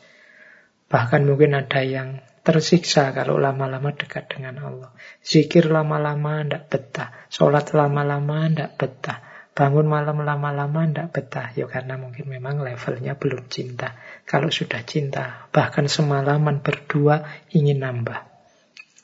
Bahkan 0.91 1.23
mungkin 1.23 1.55
ada 1.55 1.81
yang 1.81 2.19
tersiksa 2.43 3.15
kalau 3.15 3.39
lama-lama 3.39 3.95
dekat 3.95 4.27
dengan 4.27 4.61
Allah. 4.61 4.91
Zikir 5.23 5.71
lama-lama 5.71 6.43
tidak 6.43 6.63
betah. 6.67 7.09
Sholat 7.31 7.71
lama-lama 7.71 8.47
tidak 8.51 8.71
betah. 8.77 9.30
Bangun 9.61 9.85
malam 9.85 10.25
lama-lama 10.25 10.89
tidak 10.89 11.13
betah. 11.13 11.53
Ya 11.53 11.69
karena 11.69 11.93
mungkin 11.93 12.25
memang 12.25 12.65
levelnya 12.65 13.13
belum 13.13 13.45
cinta. 13.45 13.93
Kalau 14.25 14.49
sudah 14.49 14.81
cinta, 14.81 15.45
bahkan 15.53 15.85
semalaman 15.85 16.65
berdua 16.65 17.45
ingin 17.53 17.85
nambah. 17.85 18.25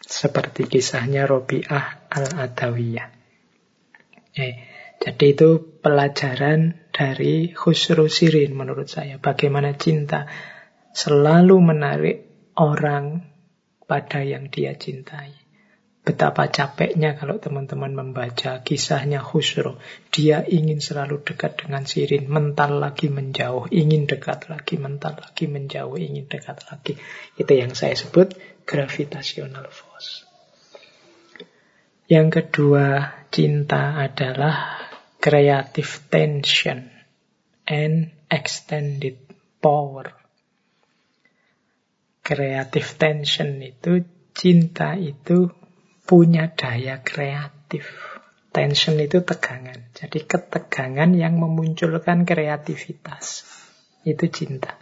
Seperti 0.01 0.65
kisahnya 0.65 1.29
Robi'ah 1.29 2.09
al-Adawiyah. 2.09 3.07
Eh, 4.33 4.53
jadi 4.97 5.25
itu 5.29 5.77
pelajaran 5.77 6.89
dari 6.89 7.53
Khusru 7.53 8.09
Sirin 8.09 8.57
menurut 8.57 8.89
saya. 8.89 9.21
Bagaimana 9.21 9.77
cinta 9.77 10.25
selalu 10.89 11.53
menarik 11.61 12.17
orang 12.57 13.29
pada 13.85 14.25
yang 14.25 14.49
dia 14.49 14.73
cintai. 14.73 15.46
Betapa 16.07 16.47
capeknya 16.47 17.19
kalau 17.19 17.35
teman-teman 17.35 17.91
membaca 17.91 18.63
kisahnya 18.63 19.19
Khusro. 19.19 19.75
Dia 20.07 20.39
ingin 20.47 20.79
selalu 20.79 21.19
dekat 21.19 21.67
dengan 21.67 21.83
Sirin, 21.83 22.31
mental 22.31 22.79
lagi 22.79 23.11
menjauh, 23.11 23.67
ingin 23.67 24.07
dekat 24.07 24.47
lagi, 24.47 24.79
mental 24.79 25.19
lagi 25.19 25.51
menjauh, 25.51 25.99
ingin 25.99 26.31
dekat 26.31 26.63
lagi. 26.71 26.95
Itu 27.35 27.51
yang 27.51 27.75
saya 27.75 27.99
sebut 27.99 28.39
gravitational 28.63 29.67
force. 29.67 30.23
Yang 32.07 32.39
kedua, 32.39 33.11
cinta 33.27 33.99
adalah 33.99 34.79
creative 35.19 36.07
tension 36.07 36.87
and 37.67 38.15
extended 38.31 39.19
power 39.59 40.07
creative 42.27 42.99
tension 42.99 43.63
itu, 43.63 44.03
cinta 44.35 44.99
itu 44.99 45.47
punya 46.07 46.49
daya 46.55 47.03
kreatif. 47.03 47.85
Tension 48.55 48.97
itu 48.97 49.21
tegangan. 49.21 49.91
Jadi 49.93 50.23
ketegangan 50.23 51.11
yang 51.13 51.37
memunculkan 51.37 52.23
kreativitas. 52.25 53.45
Itu 54.07 54.31
cinta. 54.31 54.79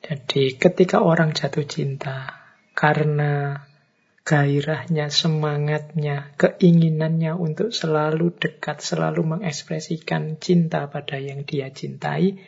Jadi 0.00 0.56
ketika 0.56 1.02
orang 1.02 1.34
jatuh 1.34 1.66
cinta 1.66 2.40
karena 2.72 3.66
gairahnya, 4.22 5.10
semangatnya, 5.10 6.30
keinginannya 6.38 7.34
untuk 7.34 7.74
selalu 7.74 8.32
dekat, 8.38 8.80
selalu 8.80 9.36
mengekspresikan 9.36 10.38
cinta 10.38 10.86
pada 10.88 11.18
yang 11.18 11.42
dia 11.42 11.74
cintai, 11.74 12.38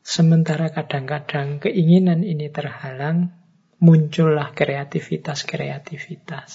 Sementara 0.00 0.72
kadang-kadang 0.72 1.60
keinginan 1.60 2.24
ini 2.24 2.48
terhalang, 2.48 3.36
muncullah 3.80 4.52
kreativitas-kreativitas. 4.52 6.52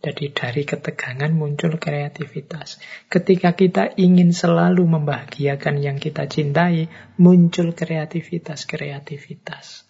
Jadi 0.00 0.32
dari 0.32 0.64
ketegangan 0.64 1.28
muncul 1.28 1.76
kreativitas. 1.76 2.80
Ketika 3.12 3.52
kita 3.52 3.92
ingin 4.00 4.32
selalu 4.32 4.88
membahagiakan 4.88 5.76
yang 5.76 6.00
kita 6.00 6.24
cintai, 6.24 6.88
muncul 7.20 7.76
kreativitas-kreativitas. 7.76 9.84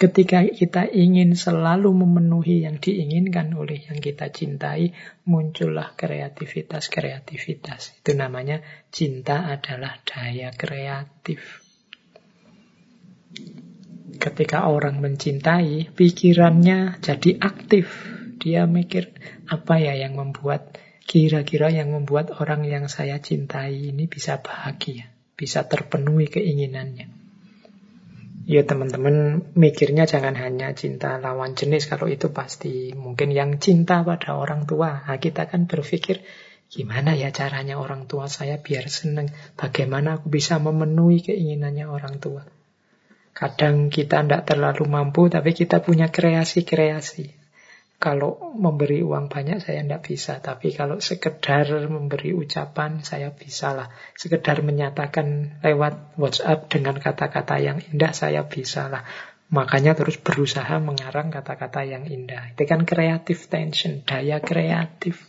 Ketika 0.00 0.48
kita 0.48 0.88
ingin 0.88 1.36
selalu 1.36 1.92
memenuhi 1.92 2.64
yang 2.64 2.80
diinginkan 2.80 3.52
oleh 3.52 3.84
yang 3.86 4.00
kita 4.00 4.32
cintai, 4.32 4.96
muncullah 5.28 5.92
kreativitas-kreativitas. 5.96 7.92
Itu 8.00 8.16
namanya 8.16 8.64
cinta 8.88 9.52
adalah 9.52 10.00
daya 10.02 10.50
kreatif. 10.52 11.62
Ketika 14.18 14.68
orang 14.68 15.00
mencintai, 15.00 15.92
pikirannya 15.94 17.00
jadi 17.00 17.30
aktif. 17.40 17.86
Dia 18.42 18.66
mikir, 18.66 19.14
apa 19.46 19.78
ya 19.78 19.94
yang 19.94 20.18
membuat, 20.18 20.76
kira-kira 21.06 21.70
yang 21.70 21.94
membuat 21.94 22.34
orang 22.42 22.66
yang 22.66 22.90
saya 22.90 23.22
cintai 23.22 23.94
ini 23.94 24.10
bisa 24.10 24.42
bahagia, 24.42 25.14
bisa 25.38 25.70
terpenuhi 25.70 26.26
keinginannya. 26.26 27.22
Ya 28.42 28.66
teman-teman 28.66 29.46
mikirnya 29.54 30.02
jangan 30.02 30.34
hanya 30.34 30.74
cinta 30.74 31.14
lawan 31.22 31.54
jenis 31.54 31.86
kalau 31.86 32.10
itu 32.10 32.34
pasti 32.34 32.90
mungkin 32.90 33.30
yang 33.30 33.62
cinta 33.62 34.02
pada 34.02 34.34
orang 34.34 34.66
tua. 34.66 35.06
Nah, 35.06 35.18
kita 35.22 35.46
kan 35.46 35.70
berpikir 35.70 36.26
gimana 36.66 37.14
ya 37.14 37.30
caranya 37.30 37.78
orang 37.78 38.10
tua 38.10 38.26
saya 38.26 38.58
biar 38.58 38.90
seneng, 38.90 39.30
bagaimana 39.54 40.18
aku 40.18 40.26
bisa 40.26 40.58
memenuhi 40.58 41.22
keinginannya 41.22 41.86
orang 41.86 42.18
tua. 42.18 42.42
Kadang 43.32 43.88
kita 43.88 44.20
tidak 44.20 44.44
terlalu 44.44 44.84
mampu, 44.92 45.32
tapi 45.32 45.56
kita 45.56 45.80
punya 45.80 46.12
kreasi-kreasi. 46.12 47.32
Kalau 48.02 48.52
memberi 48.58 48.98
uang 48.98 49.30
banyak 49.30 49.62
saya 49.62 49.80
tidak 49.86 50.02
bisa, 50.02 50.42
tapi 50.42 50.74
kalau 50.74 50.98
sekedar 50.98 51.70
memberi 51.86 52.34
ucapan 52.34 53.00
saya 53.00 53.30
bisa 53.30 53.72
lah. 53.72 53.88
Sekedar 54.18 54.60
menyatakan 54.66 55.58
lewat 55.62 56.18
WhatsApp 56.18 56.66
dengan 56.66 56.98
kata-kata 56.98 57.62
yang 57.62 57.78
indah 57.78 58.10
saya 58.10 58.42
bisa 58.50 58.90
lah. 58.90 59.06
Makanya 59.54 59.94
terus 59.94 60.18
berusaha 60.18 60.82
mengarang 60.82 61.30
kata-kata 61.30 61.86
yang 61.86 62.10
indah. 62.10 62.50
Itu 62.56 62.66
kan 62.66 62.82
kreatif 62.82 63.46
tension, 63.46 64.02
daya 64.02 64.42
kreatif. 64.42 65.22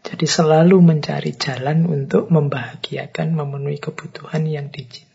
Jadi 0.00 0.26
selalu 0.26 0.80
mencari 0.80 1.36
jalan 1.36 1.84
untuk 1.84 2.32
membahagiakan, 2.32 3.36
memenuhi 3.36 3.76
kebutuhan 3.76 4.48
yang 4.48 4.72
dicintai. 4.72 5.09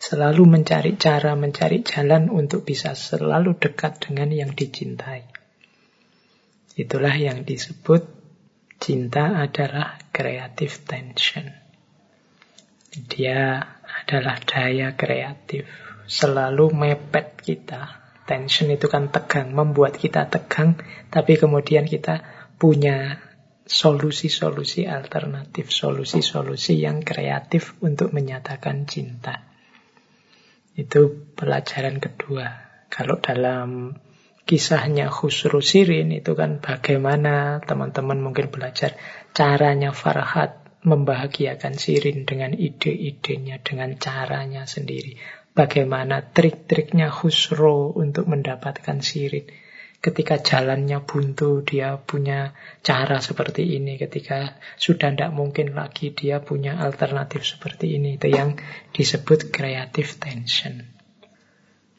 Selalu 0.00 0.42
mencari 0.44 1.00
cara, 1.00 1.32
mencari 1.32 1.80
jalan 1.80 2.28
untuk 2.28 2.68
bisa 2.68 2.92
selalu 2.92 3.56
dekat 3.56 4.00
dengan 4.00 4.28
yang 4.28 4.52
dicintai. 4.52 5.24
Itulah 6.76 7.16
yang 7.16 7.44
disebut 7.44 8.04
cinta 8.80 9.40
adalah 9.44 10.00
creative 10.12 10.84
tension. 10.84 11.48
Dia 12.90 13.60
adalah 14.04 14.40
daya 14.44 14.96
kreatif. 14.96 15.68
Selalu 16.10 16.74
mepet 16.74 17.38
kita 17.38 18.00
tension 18.30 18.70
itu 18.70 18.86
kan 18.86 19.10
tegang, 19.10 19.50
membuat 19.50 19.98
kita 19.98 20.30
tegang, 20.30 20.78
tapi 21.10 21.34
kemudian 21.34 21.82
kita 21.90 22.22
punya 22.54 23.18
solusi-solusi 23.70 24.90
alternatif, 24.90 25.70
solusi-solusi 25.70 26.82
yang 26.82 27.06
kreatif 27.06 27.78
untuk 27.78 28.10
menyatakan 28.10 28.82
cinta. 28.90 29.46
Itu 30.74 31.30
pelajaran 31.38 32.02
kedua. 32.02 32.50
Kalau 32.90 33.22
dalam 33.22 33.94
kisahnya 34.42 35.06
Khusru 35.06 35.62
Sirin 35.62 36.10
itu 36.10 36.34
kan 36.34 36.58
bagaimana 36.58 37.62
teman-teman 37.62 38.18
mungkin 38.18 38.50
belajar 38.50 38.98
caranya 39.30 39.94
Farhat 39.94 40.82
membahagiakan 40.82 41.78
Sirin 41.78 42.26
dengan 42.26 42.50
ide-idenya, 42.50 43.62
dengan 43.62 43.94
caranya 44.02 44.66
sendiri. 44.66 45.14
Bagaimana 45.54 46.26
trik-triknya 46.26 47.14
Khusro 47.14 47.94
untuk 47.94 48.26
mendapatkan 48.26 48.98
Sirin. 48.98 49.46
Ketika 50.00 50.40
jalannya 50.40 51.04
buntu, 51.04 51.60
dia 51.60 52.00
punya 52.00 52.56
cara 52.80 53.20
seperti 53.20 53.76
ini. 53.76 54.00
Ketika 54.00 54.56
sudah 54.80 55.12
tidak 55.12 55.36
mungkin 55.36 55.76
lagi, 55.76 56.16
dia 56.16 56.40
punya 56.40 56.80
alternatif 56.80 57.44
seperti 57.44 58.00
ini. 58.00 58.16
Itu 58.16 58.32
yang 58.32 58.56
disebut 58.96 59.52
creative 59.52 60.16
tension. 60.16 60.88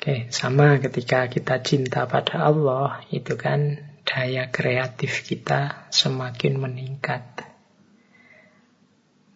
Oke, 0.01 0.33
sama 0.33 0.81
ketika 0.81 1.29
kita 1.29 1.61
cinta 1.61 2.09
pada 2.09 2.41
Allah, 2.41 3.05
itu 3.13 3.37
kan 3.37 3.77
daya 4.01 4.49
kreatif 4.49 5.21
kita 5.21 5.85
semakin 5.93 6.57
meningkat. 6.57 7.45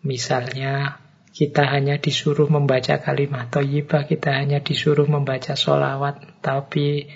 Misalnya 0.01 1.05
kita 1.37 1.69
hanya 1.69 2.01
disuruh 2.01 2.49
membaca 2.49 2.97
kalimat 2.97 3.53
toyibah, 3.53 4.09
kita 4.09 4.41
hanya 4.41 4.57
disuruh 4.65 5.05
membaca 5.05 5.53
solawat, 5.53 6.41
tapi 6.41 7.13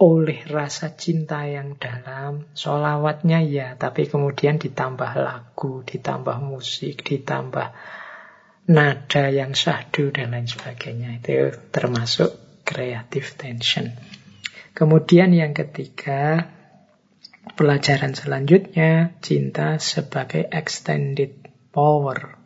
oleh 0.00 0.48
rasa 0.48 0.96
cinta 0.96 1.44
yang 1.44 1.76
dalam, 1.76 2.48
solawatnya 2.56 3.44
ya, 3.44 3.76
tapi 3.76 4.08
kemudian 4.08 4.56
ditambah 4.56 5.12
lagu, 5.20 5.84
ditambah 5.84 6.40
musik, 6.40 7.04
ditambah 7.04 7.68
nada 8.72 9.24
yang 9.28 9.52
syahdu 9.52 10.08
dan 10.08 10.32
lain 10.32 10.48
sebagainya. 10.48 11.20
Itu 11.20 11.52
termasuk 11.68 12.32
creative 12.64 13.28
tension. 13.36 13.92
Kemudian 14.72 15.36
yang 15.36 15.52
ketiga, 15.52 16.48
pelajaran 17.60 18.16
selanjutnya, 18.16 19.20
cinta 19.20 19.76
sebagai 19.76 20.48
extended 20.48 21.44
power. 21.76 22.40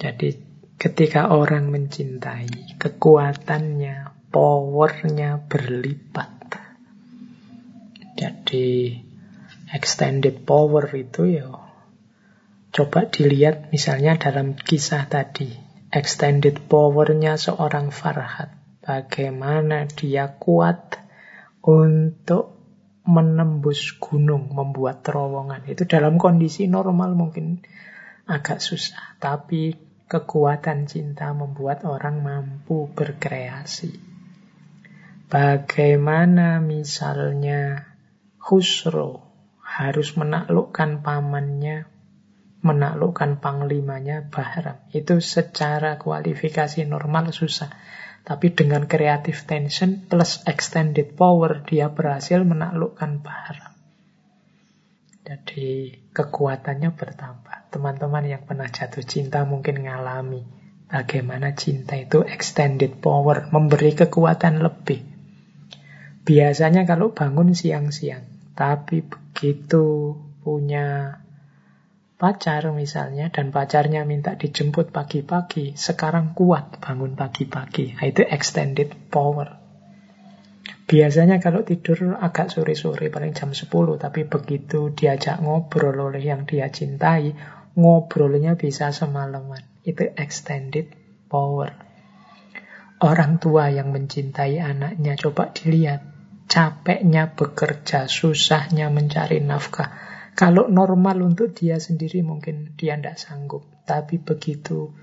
Jadi 0.00 0.40
ketika 0.80 1.36
orang 1.36 1.68
mencintai, 1.68 2.80
kekuatannya, 2.80 4.17
powernya 4.28 5.48
berlipat. 5.48 6.30
Jadi 8.18 8.98
extended 9.70 10.42
power 10.42 10.90
itu 10.96 11.38
ya 11.38 11.48
coba 12.74 13.08
dilihat 13.08 13.70
misalnya 13.70 14.18
dalam 14.18 14.58
kisah 14.58 15.06
tadi. 15.06 15.48
Extended 15.88 16.68
powernya 16.68 17.40
seorang 17.40 17.88
Farhat. 17.88 18.52
Bagaimana 18.84 19.88
dia 19.88 20.36
kuat 20.36 21.00
untuk 21.64 22.58
menembus 23.08 23.96
gunung, 23.96 24.52
membuat 24.52 25.00
terowongan. 25.00 25.64
Itu 25.64 25.88
dalam 25.88 26.20
kondisi 26.20 26.68
normal 26.68 27.16
mungkin 27.16 27.64
agak 28.28 28.60
susah, 28.60 29.16
tapi 29.16 29.72
kekuatan 30.08 30.84
cinta 30.84 31.32
membuat 31.32 31.88
orang 31.88 32.20
mampu 32.20 32.92
berkreasi. 32.92 34.07
Bagaimana 35.28 36.56
misalnya 36.64 37.84
Khusro 38.40 39.28
harus 39.60 40.16
menaklukkan 40.16 41.04
pamannya, 41.04 41.84
menaklukkan 42.64 43.36
panglimanya 43.36 44.24
Bahram. 44.32 44.80
Itu 44.88 45.20
secara 45.20 46.00
kualifikasi 46.00 46.80
normal 46.88 47.36
susah. 47.36 47.68
Tapi 48.24 48.56
dengan 48.56 48.88
creative 48.88 49.44
tension 49.44 50.08
plus 50.08 50.40
extended 50.48 51.12
power, 51.12 51.60
dia 51.60 51.92
berhasil 51.92 52.40
menaklukkan 52.40 53.20
Bahram. 53.20 53.72
Jadi 55.28 55.92
kekuatannya 56.16 56.96
bertambah. 56.96 57.68
Teman-teman 57.68 58.24
yang 58.24 58.48
pernah 58.48 58.72
jatuh 58.72 59.04
cinta 59.04 59.44
mungkin 59.44 59.84
ngalami 59.84 60.40
bagaimana 60.88 61.52
cinta 61.52 62.00
itu 62.00 62.24
extended 62.24 63.04
power, 63.04 63.52
memberi 63.52 63.92
kekuatan 63.92 64.64
lebih. 64.64 65.07
Biasanya 66.28 66.84
kalau 66.84 67.16
bangun 67.16 67.56
siang-siang, 67.56 68.52
tapi 68.52 69.00
begitu 69.00 70.12
punya 70.44 71.16
pacar 72.20 72.68
misalnya 72.74 73.32
dan 73.32 73.48
pacarnya 73.48 74.04
minta 74.04 74.36
dijemput 74.36 74.92
pagi-pagi, 74.92 75.72
sekarang 75.78 76.36
kuat 76.36 76.84
bangun 76.84 77.16
pagi-pagi. 77.16 77.96
Nah, 77.96 78.04
itu 78.04 78.26
extended 78.28 78.92
power. 79.08 79.56
Biasanya 80.88 81.40
kalau 81.40 81.64
tidur 81.64 82.16
agak 82.16 82.48
sore-sore, 82.48 83.12
paling 83.12 83.36
jam 83.36 83.52
10, 83.52 83.68
tapi 84.00 84.24
begitu 84.24 84.92
diajak 84.92 85.40
ngobrol 85.40 85.96
oleh 86.12 86.24
yang 86.24 86.48
dia 86.48 86.68
cintai, 86.68 87.36
ngobrolnya 87.76 88.56
bisa 88.56 88.88
semalaman. 88.92 89.64
Itu 89.84 90.08
extended 90.16 90.92
power. 91.28 91.72
Orang 92.98 93.36
tua 93.36 93.70
yang 93.70 93.92
mencintai 93.92 94.58
anaknya, 94.58 95.14
coba 95.20 95.52
dilihat. 95.52 96.07
Capeknya 96.48 97.36
bekerja, 97.36 98.08
susahnya 98.08 98.88
mencari 98.88 99.44
nafkah 99.44 100.08
kalau 100.38 100.70
normal 100.70 101.34
untuk 101.34 101.50
dia 101.50 101.82
sendiri 101.82 102.22
mungkin 102.22 102.78
dia 102.78 102.94
tidak 102.94 103.18
sanggup. 103.18 103.66
Tapi 103.82 104.22
begitu 104.22 104.94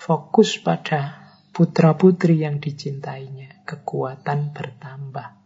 fokus 0.00 0.56
pada 0.64 1.28
putra-putri 1.52 2.40
yang 2.40 2.56
dicintainya, 2.56 3.68
kekuatan 3.68 4.56
bertambah. 4.56 5.36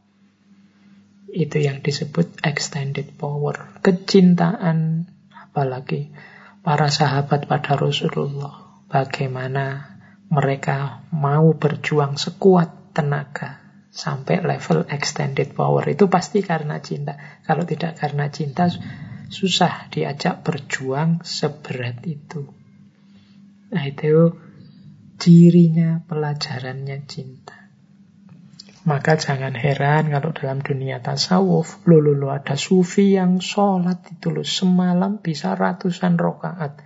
Itu 1.27 1.59
yang 1.59 1.83
disebut 1.83 2.39
extended 2.47 3.19
power. 3.19 3.83
Kecintaan, 3.83 5.11
apalagi 5.35 6.15
para 6.63 6.87
sahabat 6.87 7.51
pada 7.51 7.75
Rasulullah. 7.75 8.79
Bagaimana 8.87 9.99
mereka 10.31 11.03
mau 11.11 11.51
berjuang 11.59 12.15
sekuat 12.15 12.95
tenaga 12.95 13.62
sampai 13.93 14.41
level 14.41 14.89
extended 14.89 15.53
power. 15.53 15.85
Itu 15.85 16.09
pasti 16.09 16.41
karena 16.41 16.81
cinta. 16.81 17.15
Kalau 17.45 17.69
tidak 17.69 18.01
karena 18.01 18.33
cinta, 18.33 18.73
susah 19.29 19.93
diajak 19.93 20.41
berjuang 20.41 21.21
seberat 21.23 22.01
itu. 22.09 22.49
Nah 23.73 23.85
itu 23.85 24.37
cirinya 25.21 26.01
pelajarannya 26.09 27.05
cinta. 27.05 27.63
Maka 28.83 29.15
jangan 29.15 29.55
heran 29.55 30.11
kalau 30.11 30.35
dalam 30.35 30.59
dunia 30.59 30.99
tasawuf, 30.99 31.87
lulu 31.87 32.35
ada 32.35 32.59
sufi 32.59 33.15
yang 33.15 33.39
sholat 33.39 34.03
itu 34.11 34.35
loh, 34.35 34.43
semalam 34.43 35.23
bisa 35.23 35.55
ratusan 35.55 36.19
rokaat. 36.19 36.83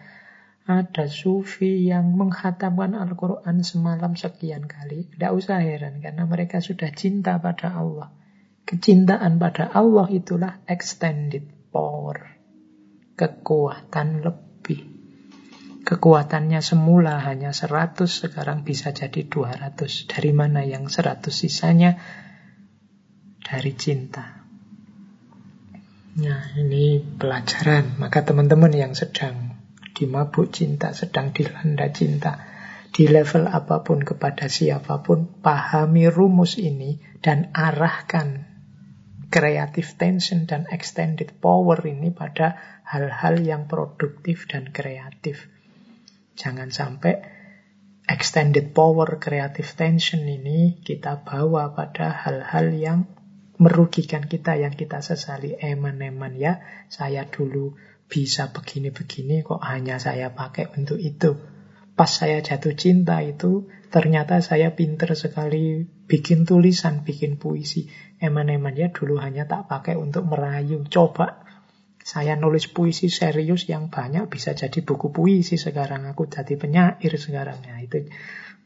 Ada 0.67 1.07
sufi 1.07 1.87
yang 1.87 2.19
menghatamkan 2.19 2.99
Al-Quran 2.99 3.63
semalam 3.63 4.19
sekian 4.19 4.67
kali. 4.67 5.07
Tidak 5.15 5.31
usah 5.31 5.63
heran, 5.63 6.03
karena 6.03 6.27
mereka 6.27 6.59
sudah 6.59 6.91
cinta 6.91 7.39
pada 7.39 7.71
Allah. 7.71 8.11
Kecintaan 8.67 9.39
pada 9.39 9.71
Allah 9.71 10.11
itulah 10.11 10.59
extended 10.67 11.47
power 11.71 12.37
kekuatan 13.17 14.21
lebih. 14.21 14.81
Kekuatannya 15.87 16.61
semula 16.61 17.23
hanya 17.25 17.55
100, 17.55 18.11
sekarang 18.11 18.67
bisa 18.67 18.93
jadi 18.93 19.25
200. 19.25 20.11
Dari 20.11 20.31
mana 20.35 20.67
yang 20.67 20.91
100 20.91 21.31
sisanya? 21.33 21.97
Dari 23.41 23.73
cinta. 23.79 24.43
Nah, 26.17 26.43
ini 26.59 26.99
pelajaran. 26.99 28.03
Maka 28.03 28.27
teman-teman 28.27 28.75
yang 28.75 28.93
sedang 28.99 29.46
dimabuk 29.97 30.53
cinta, 30.53 30.93
sedang 30.93 31.33
dilanda 31.33 31.89
cinta, 31.89 32.37
di 32.93 33.09
level 33.09 33.49
apa 33.49 33.81
pun 33.81 34.05
kepada 34.05 34.53
siapa 34.53 35.01
pun, 35.01 35.41
pahami 35.41 36.13
rumus 36.13 36.61
ini 36.61 37.01
dan 37.25 37.49
arahkan 37.57 38.45
creative 39.33 39.97
tension 39.99 40.45
dan 40.45 40.69
extended 40.71 41.41
power 41.41 41.81
ini 41.83 42.13
pada 42.13 42.61
hal-hal 42.87 43.41
yang 43.43 43.67
produktif 43.67 44.47
dan 44.47 44.71
kreatif. 44.71 45.49
Jangan 46.37 46.71
sampai 46.71 47.25
extended 48.07 48.71
power 48.71 49.19
creative 49.19 49.67
tension 49.75 50.23
ini 50.23 50.79
kita 50.79 51.27
bawa 51.27 51.75
pada 51.75 52.13
hal-hal 52.13 52.71
yang 52.77 53.01
merugikan 53.57 54.25
kita 54.29 54.57
yang 54.61 54.77
kita 54.77 55.01
sesali 55.01 55.57
eman-eman 55.57 56.37
ya 56.37 56.61
saya 56.93 57.25
dulu 57.29 57.77
bisa 58.07 58.55
begini-begini 58.55 59.43
kok 59.43 59.61
hanya 59.65 59.99
saya 59.99 60.31
pakai 60.37 60.71
untuk 60.77 61.01
itu 61.01 61.35
pas 61.97 62.13
saya 62.13 62.45
jatuh 62.45 62.77
cinta 62.77 63.25
itu 63.25 63.73
ternyata 63.89 64.45
saya 64.45 64.77
pinter 64.77 65.17
sekali 65.17 65.89
bikin 66.07 66.47
tulisan, 66.47 67.03
bikin 67.03 67.41
puisi. 67.41 67.89
Eman-eman 68.21 68.77
ya 68.77 68.89
dulu 68.93 69.17
hanya 69.21 69.45
tak 69.45 69.69
pakai 69.69 69.99
untuk 69.99 70.29
merayu. 70.29 70.87
Coba 70.89 71.45
saya 72.07 72.39
nulis 72.39 72.71
puisi 72.71 73.11
serius 73.11 73.67
yang 73.67 73.91
banyak 73.91 74.31
bisa 74.31 74.55
jadi 74.55 74.85
buku 74.85 75.11
puisi 75.11 75.59
sekarang. 75.59 76.07
Aku 76.13 76.31
jadi 76.31 76.55
penyair 76.55 77.13
sekarang. 77.19 77.59
Ya, 77.67 77.81
itu 77.83 78.13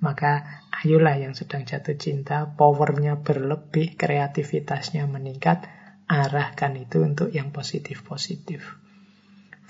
maka 0.00 0.64
ayolah 0.72 1.20
yang 1.20 1.36
sedang 1.36 1.68
jatuh 1.68 1.96
cinta, 2.00 2.48
powernya 2.48 3.20
berlebih, 3.20 4.00
kreativitasnya 4.00 5.04
meningkat, 5.04 5.68
arahkan 6.08 6.74
itu 6.80 7.04
untuk 7.04 7.28
yang 7.30 7.52
positif-positif. 7.52 8.80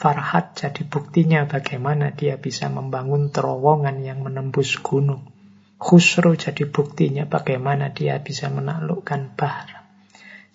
Farhat 0.01 0.57
jadi 0.57 0.89
buktinya 0.89 1.45
bagaimana 1.45 2.17
dia 2.17 2.41
bisa 2.41 2.73
membangun 2.73 3.29
terowongan 3.29 4.01
yang 4.01 4.25
menembus 4.25 4.81
gunung. 4.81 5.29
Khusro 5.77 6.33
jadi 6.33 6.65
buktinya 6.65 7.29
bagaimana 7.29 7.93
dia 7.93 8.17
bisa 8.25 8.49
menaklukkan 8.49 9.37
bahar. 9.37 9.85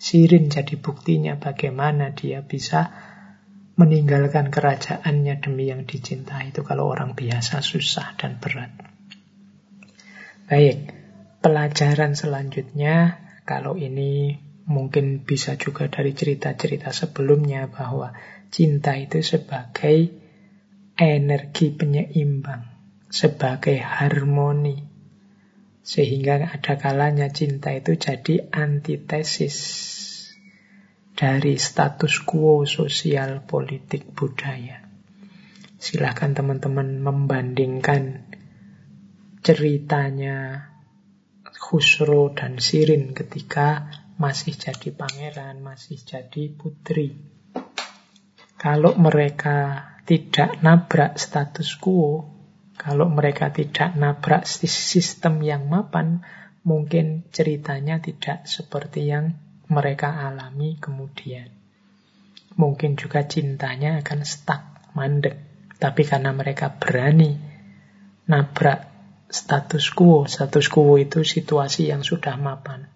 Sirin 0.02 0.50
jadi 0.50 0.74
buktinya 0.74 1.38
bagaimana 1.38 2.10
dia 2.10 2.42
bisa 2.42 2.90
meninggalkan 3.78 4.50
kerajaannya 4.50 5.38
demi 5.38 5.70
yang 5.70 5.86
dicintai. 5.86 6.50
Itu 6.50 6.66
kalau 6.66 6.90
orang 6.90 7.14
biasa 7.14 7.62
susah 7.62 8.18
dan 8.18 8.42
berat. 8.42 8.95
Baik, 10.46 10.94
pelajaran 11.42 12.14
selanjutnya 12.14 13.18
kalau 13.42 13.74
ini 13.74 14.38
mungkin 14.66 15.26
bisa 15.26 15.58
juga 15.58 15.90
dari 15.90 16.14
cerita-cerita 16.14 16.94
sebelumnya 16.94 17.66
bahwa 17.66 18.14
cinta 18.54 18.94
itu 18.94 19.26
sebagai 19.26 20.14
energi 20.94 21.74
penyeimbang, 21.74 22.62
sebagai 23.10 23.82
harmoni. 23.82 24.86
Sehingga 25.82 26.38
ada 26.38 26.78
kalanya 26.78 27.26
cinta 27.30 27.74
itu 27.74 27.98
jadi 27.98 28.46
antitesis 28.50 29.56
dari 31.18 31.58
status 31.58 32.22
quo 32.22 32.62
sosial 32.66 33.42
politik 33.42 34.14
budaya. 34.14 34.82
Silahkan 35.82 36.38
teman-teman 36.38 37.02
membandingkan 37.02 38.25
ceritanya 39.46 40.66
Khusro 41.54 42.34
dan 42.34 42.58
Sirin 42.58 43.14
ketika 43.14 43.86
masih 44.18 44.58
jadi 44.58 44.90
pangeran, 44.90 45.62
masih 45.62 46.02
jadi 46.02 46.50
putri. 46.50 47.14
Kalau 48.58 48.98
mereka 48.98 49.86
tidak 50.02 50.58
nabrak 50.66 51.14
status 51.14 51.78
quo, 51.78 52.26
kalau 52.74 53.06
mereka 53.06 53.54
tidak 53.54 53.94
nabrak 53.94 54.50
sistem 54.50 55.38
yang 55.46 55.70
mapan, 55.70 56.26
mungkin 56.66 57.30
ceritanya 57.30 58.02
tidak 58.02 58.50
seperti 58.50 59.06
yang 59.06 59.38
mereka 59.70 60.26
alami 60.26 60.74
kemudian. 60.82 61.54
Mungkin 62.58 62.98
juga 62.98 63.22
cintanya 63.30 64.02
akan 64.02 64.26
stuck, 64.26 64.90
mandek. 64.98 65.38
Tapi 65.78 66.02
karena 66.02 66.34
mereka 66.34 66.74
berani 66.74 67.36
nabrak 68.26 68.95
status 69.26 69.92
quo, 69.92 70.26
status 70.26 70.66
quo 70.70 70.96
itu 70.98 71.26
situasi 71.26 71.90
yang 71.90 72.06
sudah 72.06 72.38
mapan. 72.38 72.90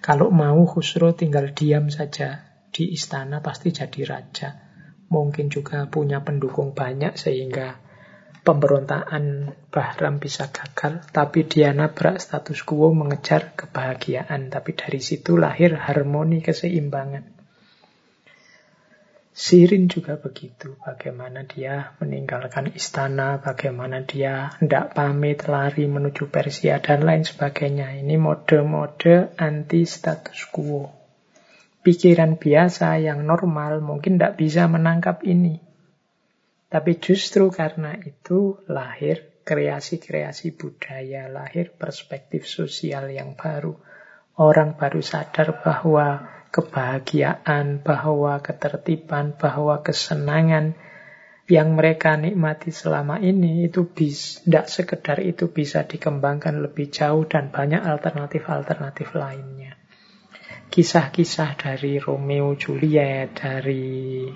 Kalau 0.00 0.28
mau 0.28 0.64
Khusro 0.68 1.16
tinggal 1.16 1.56
diam 1.56 1.88
saja 1.88 2.44
di 2.68 2.92
istana 2.92 3.40
pasti 3.40 3.72
jadi 3.72 4.00
raja 4.04 4.64
mungkin 5.14 5.52
juga 5.52 5.86
punya 5.86 6.26
pendukung 6.26 6.72
banyak 6.74 7.14
sehingga 7.14 7.78
pemberontakan 8.44 9.56
Bahram 9.72 10.20
bisa 10.20 10.52
gagal, 10.52 11.06
tapi 11.10 11.48
dia 11.48 11.72
nabrak 11.72 12.20
status 12.20 12.62
quo 12.62 12.92
mengejar 12.92 13.56
kebahagiaan. 13.56 14.52
Tapi 14.52 14.70
dari 14.76 15.00
situ 15.00 15.38
lahir 15.40 15.74
harmoni 15.74 16.44
keseimbangan. 16.44 17.33
Sirin 19.34 19.90
juga 19.90 20.14
begitu, 20.14 20.78
bagaimana 20.78 21.42
dia 21.42 21.98
meninggalkan 21.98 22.70
istana, 22.70 23.42
bagaimana 23.42 24.06
dia 24.06 24.54
tidak 24.62 24.94
pamit, 24.94 25.50
lari 25.50 25.90
menuju 25.90 26.30
Persia, 26.30 26.78
dan 26.78 27.02
lain 27.02 27.26
sebagainya. 27.26 27.98
Ini 27.98 28.14
mode-mode 28.14 29.34
anti 29.34 29.82
status 29.82 30.46
quo 30.54 31.04
pikiran 31.84 32.40
biasa 32.40 32.96
yang 32.96 33.28
normal 33.28 33.84
mungkin 33.84 34.16
tidak 34.16 34.40
bisa 34.40 34.64
menangkap 34.66 35.20
ini. 35.22 35.60
Tapi 36.72 36.98
justru 36.98 37.52
karena 37.52 37.94
itu 38.00 38.58
lahir 38.66 39.44
kreasi-kreasi 39.44 40.56
budaya, 40.56 41.28
lahir 41.28 41.76
perspektif 41.76 42.48
sosial 42.48 43.12
yang 43.12 43.36
baru. 43.36 43.76
Orang 44.34 44.74
baru 44.74 44.98
sadar 44.98 45.62
bahwa 45.62 46.26
kebahagiaan, 46.54 47.82
bahwa 47.82 48.38
ketertiban, 48.38 49.34
bahwa 49.34 49.82
kesenangan 49.82 50.78
yang 51.50 51.74
mereka 51.74 52.14
nikmati 52.14 52.70
selama 52.70 53.18
ini 53.18 53.66
itu 53.66 53.90
tidak 53.90 54.70
sekedar 54.70 55.18
itu 55.18 55.50
bisa 55.50 55.82
dikembangkan 55.82 56.62
lebih 56.62 56.94
jauh 56.94 57.26
dan 57.26 57.50
banyak 57.50 57.82
alternatif-alternatif 57.82 59.12
lainnya 59.18 59.74
kisah-kisah 60.74 61.54
dari 61.54 62.02
Romeo 62.02 62.58
Juliet, 62.58 63.30
dari 63.38 64.26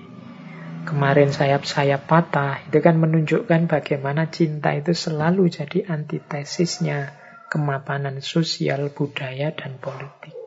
kemarin 0.87 1.35
sayap-sayap 1.35 2.07
patah, 2.07 2.63
itu 2.63 2.79
kan 2.79 2.95
menunjukkan 2.95 3.67
bagaimana 3.67 4.31
cinta 4.31 4.71
itu 4.71 4.95
selalu 4.95 5.51
jadi 5.51 5.91
antitesisnya 5.91 7.11
kemapanan 7.51 8.23
sosial, 8.23 8.87
budaya, 8.95 9.51
dan 9.51 9.83
politik. 9.83 10.38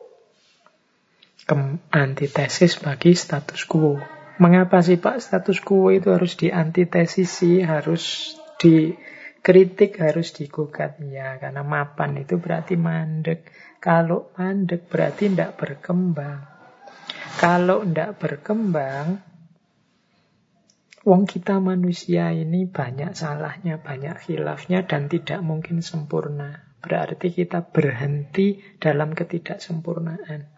Antitesis 1.91 2.79
bagi 2.79 3.11
status 3.19 3.67
quo. 3.67 3.99
Mengapa 4.39 4.79
sih 4.79 4.95
Pak 4.95 5.19
status 5.19 5.59
quo 5.59 5.91
itu 5.91 6.15
harus 6.15 6.39
diantitesisi, 6.39 7.59
harus 7.67 8.35
dikritik, 8.55 9.99
harus 9.99 10.31
digugat? 10.31 11.03
Ya, 11.03 11.35
karena 11.35 11.67
mapan 11.67 12.15
itu 12.23 12.39
berarti 12.39 12.79
mandek. 12.79 13.51
Kalau 13.83 14.31
mandek 14.39 14.87
berarti 14.87 15.27
tidak 15.27 15.59
berkembang. 15.59 16.47
Kalau 17.35 17.83
tidak 17.83 18.23
berkembang, 18.23 19.19
wong 21.03 21.27
kita 21.27 21.59
manusia 21.59 22.31
ini 22.31 22.71
banyak 22.71 23.19
salahnya, 23.19 23.83
banyak 23.83 24.15
khilafnya, 24.15 24.87
dan 24.87 25.11
tidak 25.11 25.43
mungkin 25.43 25.83
sempurna. 25.83 26.63
Berarti 26.79 27.35
kita 27.35 27.67
berhenti 27.67 28.63
dalam 28.79 29.11
ketidaksempurnaan. 29.11 30.52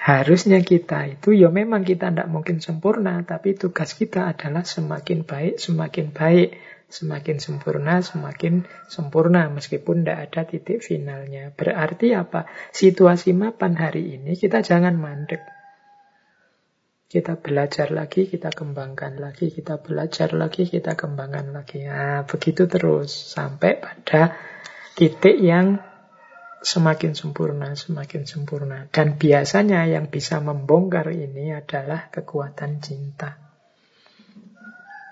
Harusnya 0.00 0.64
kita 0.64 1.12
itu, 1.12 1.36
ya 1.36 1.52
memang 1.52 1.84
kita 1.84 2.08
tidak 2.08 2.28
mungkin 2.32 2.64
sempurna, 2.64 3.20
tapi 3.28 3.52
tugas 3.52 3.92
kita 3.92 4.32
adalah 4.32 4.64
semakin 4.64 5.28
baik, 5.28 5.60
semakin 5.60 6.08
baik 6.16 6.56
Semakin 6.90 7.38
sempurna, 7.38 8.02
semakin 8.02 8.66
sempurna 8.90 9.46
meskipun 9.46 10.02
tidak 10.02 10.26
ada 10.26 10.42
titik 10.42 10.82
finalnya. 10.82 11.54
Berarti 11.54 12.18
apa? 12.18 12.50
Situasi 12.74 13.30
mapan 13.30 13.78
hari 13.78 14.18
ini 14.18 14.34
kita 14.34 14.58
jangan 14.58 14.98
mandek. 14.98 15.38
Kita 17.06 17.38
belajar 17.38 17.94
lagi, 17.94 18.26
kita 18.26 18.50
kembangkan 18.50 19.22
lagi, 19.22 19.54
kita 19.54 19.78
belajar 19.78 20.34
lagi, 20.34 20.66
kita 20.66 20.98
kembangkan 20.98 21.54
lagi. 21.54 21.86
Nah, 21.86 22.26
begitu 22.26 22.66
terus 22.66 23.14
sampai 23.14 23.78
pada 23.78 24.34
titik 24.98 25.38
yang 25.38 25.78
semakin 26.60 27.16
sempurna, 27.16 27.72
semakin 27.72 28.28
sempurna. 28.28 28.86
Dan 28.92 29.16
biasanya 29.16 29.88
yang 29.88 30.12
bisa 30.12 30.38
membongkar 30.44 31.08
ini 31.12 31.56
adalah 31.56 32.12
kekuatan 32.12 32.84
cinta. 32.84 33.36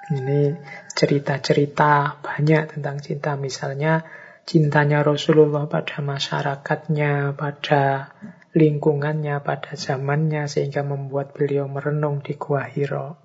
Ini 0.08 0.56
cerita-cerita 0.96 2.20
banyak 2.24 2.76
tentang 2.76 2.96
cinta. 3.00 3.36
Misalnya 3.36 4.04
cintanya 4.48 5.04
Rasulullah 5.04 5.68
pada 5.68 6.00
masyarakatnya, 6.00 7.36
pada 7.36 8.16
lingkungannya, 8.56 9.44
pada 9.44 9.76
zamannya, 9.76 10.48
sehingga 10.48 10.80
membuat 10.80 11.36
beliau 11.36 11.68
merenung 11.68 12.24
di 12.24 12.40
Gua 12.40 12.64
Hiro. 12.64 13.20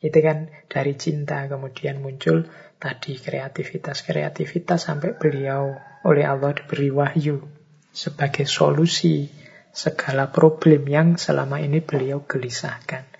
Itu 0.00 0.20
kan 0.20 0.52
dari 0.68 0.96
cinta 0.96 1.44
kemudian 1.44 2.00
muncul 2.00 2.48
tadi 2.80 3.20
kreativitas-kreativitas 3.20 4.88
sampai 4.88 5.12
beliau 5.16 5.89
oleh 6.06 6.24
Allah 6.24 6.56
diberi 6.56 6.88
wahyu 6.88 7.44
sebagai 7.90 8.46
solusi 8.46 9.28
segala 9.70 10.30
problem 10.30 10.86
yang 10.90 11.20
selama 11.20 11.62
ini 11.62 11.82
beliau 11.82 12.24
gelisahkan 12.26 13.10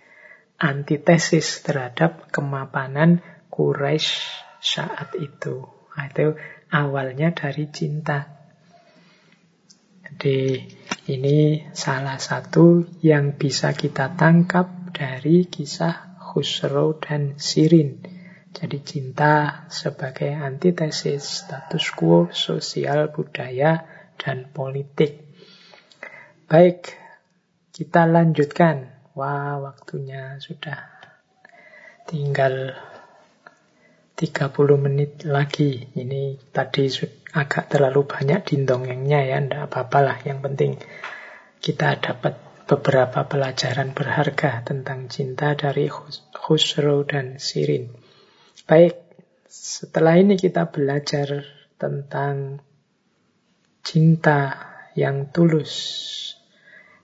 antitesis 0.61 1.65
terhadap 1.65 2.29
kemapanan 2.29 3.25
Quraisy 3.49 4.13
saat 4.61 5.17
itu. 5.17 5.65
Itu 5.97 6.37
awalnya 6.69 7.33
dari 7.33 7.73
cinta. 7.73 8.29
Jadi 10.05 10.61
ini 11.09 11.65
salah 11.73 12.21
satu 12.21 12.85
yang 13.01 13.41
bisa 13.41 13.73
kita 13.73 14.13
tangkap 14.15 14.93
dari 14.93 15.49
kisah 15.49 16.21
Khusro 16.21 17.01
dan 17.01 17.41
Sirin. 17.41 18.20
Jadi 18.51 18.83
cinta 18.83 19.65
sebagai 19.71 20.35
antitesis 20.35 21.47
status 21.47 21.95
quo 21.95 22.35
sosial, 22.35 23.15
budaya, 23.15 23.87
dan 24.19 24.51
politik. 24.51 25.23
Baik, 26.51 26.99
kita 27.71 28.11
lanjutkan. 28.11 28.91
Wah, 29.15 29.63
waktunya 29.63 30.39
sudah 30.43 30.91
tinggal 32.11 32.75
30 34.19 34.59
menit 34.77 35.23
lagi. 35.23 35.87
Ini 35.95 36.51
tadi 36.51 36.91
agak 37.31 37.71
terlalu 37.71 38.03
banyak 38.03 38.51
dindongengnya 38.51 39.31
ya, 39.31 39.39
ndak 39.39 39.71
apa-apalah. 39.71 40.27
Yang 40.27 40.39
penting 40.43 40.73
kita 41.63 42.03
dapat 42.03 42.35
beberapa 42.67 43.27
pelajaran 43.31 43.95
berharga 43.95 44.67
tentang 44.67 45.07
cinta 45.07 45.55
dari 45.55 45.87
Khusro 45.87 47.07
dan 47.07 47.39
Sirin. 47.39 48.00
Baik, 48.71 49.03
setelah 49.51 50.15
ini 50.15 50.39
kita 50.39 50.71
belajar 50.71 51.43
tentang 51.75 52.63
cinta 53.83 54.63
yang 54.95 55.35
tulus 55.35 55.75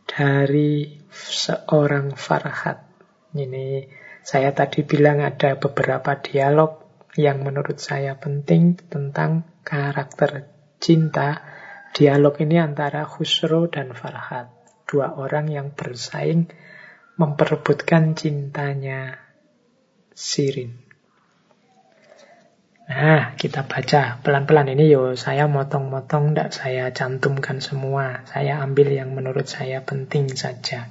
dari 0.06 0.94
seorang 1.10 2.14
Farhat. 2.14 2.86
Ini 3.34 3.82
saya 4.22 4.54
tadi 4.54 4.86
bilang 4.86 5.18
ada 5.18 5.58
beberapa 5.58 6.14
dialog 6.14 6.86
yang 7.18 7.42
menurut 7.42 7.82
saya 7.82 8.14
penting 8.14 8.78
tentang 8.86 9.58
karakter 9.66 10.46
cinta. 10.78 11.42
Dialog 11.90 12.38
ini 12.46 12.62
antara 12.62 13.02
Khusro 13.10 13.66
dan 13.66 13.90
Farhat. 13.90 14.54
Dua 14.86 15.18
orang 15.18 15.50
yang 15.50 15.74
bersaing 15.74 16.46
memperebutkan 17.18 18.14
cintanya 18.14 19.18
Sirin. 20.14 20.85
Nah, 22.86 23.34
kita 23.34 23.66
baca 23.66 24.22
pelan-pelan 24.22 24.70
ini 24.70 24.86
yo 24.86 25.18
saya 25.18 25.50
motong-motong 25.50 26.30
tidak 26.30 26.54
saya 26.54 26.94
cantumkan 26.94 27.58
semua. 27.58 28.22
Saya 28.30 28.62
ambil 28.62 28.94
yang 28.94 29.10
menurut 29.10 29.50
saya 29.50 29.82
penting 29.82 30.30
saja. 30.38 30.86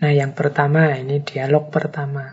Nah, 0.00 0.12
yang 0.16 0.32
pertama 0.32 0.96
ini 0.96 1.20
dialog 1.20 1.68
pertama. 1.68 2.32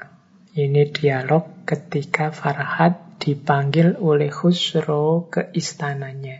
Ini 0.56 0.96
dialog 0.96 1.68
ketika 1.68 2.32
Farhad 2.32 3.20
dipanggil 3.20 4.00
oleh 4.00 4.32
Khusro 4.32 5.28
ke 5.28 5.52
istananya. 5.52 6.40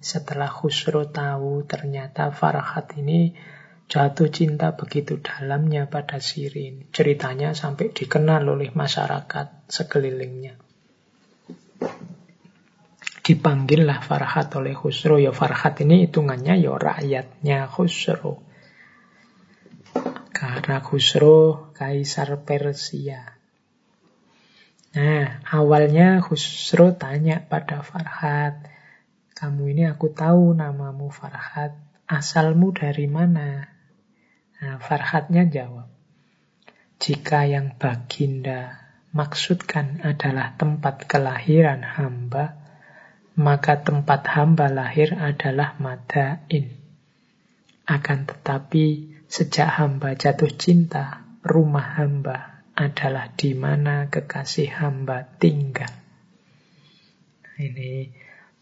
Setelah 0.00 0.48
Khusro 0.48 1.04
tahu 1.12 1.68
ternyata 1.68 2.32
Farhad 2.32 2.96
ini 2.96 3.36
jatuh 3.92 4.32
cinta 4.32 4.72
begitu 4.72 5.20
dalamnya 5.20 5.84
pada 5.84 6.16
Sirin. 6.16 6.88
Ceritanya 6.96 7.52
sampai 7.52 7.92
dikenal 7.92 8.48
oleh 8.48 8.72
masyarakat 8.72 9.68
sekelilingnya. 9.68 10.61
Dipanggillah 13.22 14.02
Farhat 14.02 14.50
oleh 14.58 14.74
Khusro. 14.74 15.14
Ya 15.22 15.30
Farhat 15.30 15.78
ini 15.86 16.04
hitungannya 16.06 16.58
ya 16.58 16.74
rakyatnya 16.74 17.70
Khusro. 17.70 18.42
Karena 20.34 20.82
Khusro 20.82 21.70
kaisar 21.70 22.34
Persia. 22.42 23.38
Nah, 24.92 25.40
awalnya 25.48 26.18
Khusro 26.18 26.92
tanya 26.98 27.40
pada 27.40 27.80
Farhat, 27.80 28.66
kamu 29.38 29.72
ini 29.72 29.82
aku 29.88 30.12
tahu 30.12 30.52
namamu 30.52 31.08
Farhat, 31.08 31.78
asalmu 32.04 32.74
dari 32.74 33.08
mana? 33.08 33.70
Nah, 34.60 34.76
Farhatnya 34.82 35.48
jawab, 35.48 35.88
jika 37.00 37.48
yang 37.48 37.78
baginda 37.80 38.81
maksudkan 39.12 40.00
adalah 40.00 40.56
tempat 40.56 41.04
kelahiran 41.04 41.84
hamba, 41.84 42.56
maka 43.36 43.80
tempat 43.80 44.28
hamba 44.32 44.68
lahir 44.72 45.16
adalah 45.16 45.76
Madain. 45.80 46.72
Akan 47.88 48.24
tetapi, 48.24 49.12
sejak 49.28 49.80
hamba 49.80 50.16
jatuh 50.16 50.52
cinta, 50.52 51.24
rumah 51.44 51.96
hamba 52.00 52.64
adalah 52.72 53.28
di 53.36 53.52
mana 53.52 54.08
kekasih 54.08 54.72
hamba 54.80 55.28
tinggal. 55.36 55.92
Ini 57.60 58.08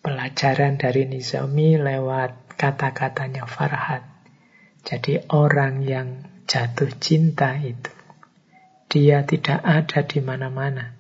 pelajaran 0.02 0.81
dari 0.81 1.06
Nizami 1.06 1.78
lewat 1.78 2.59
kata-katanya 2.59 3.47
Farhat. 3.47 4.02
Jadi 4.82 5.31
orang 5.31 5.86
yang 5.86 6.09
jatuh 6.48 6.90
cinta 6.98 7.55
itu, 7.60 7.93
dia 8.90 9.22
tidak 9.22 9.62
ada 9.62 10.02
di 10.02 10.18
mana-mana. 10.18 10.98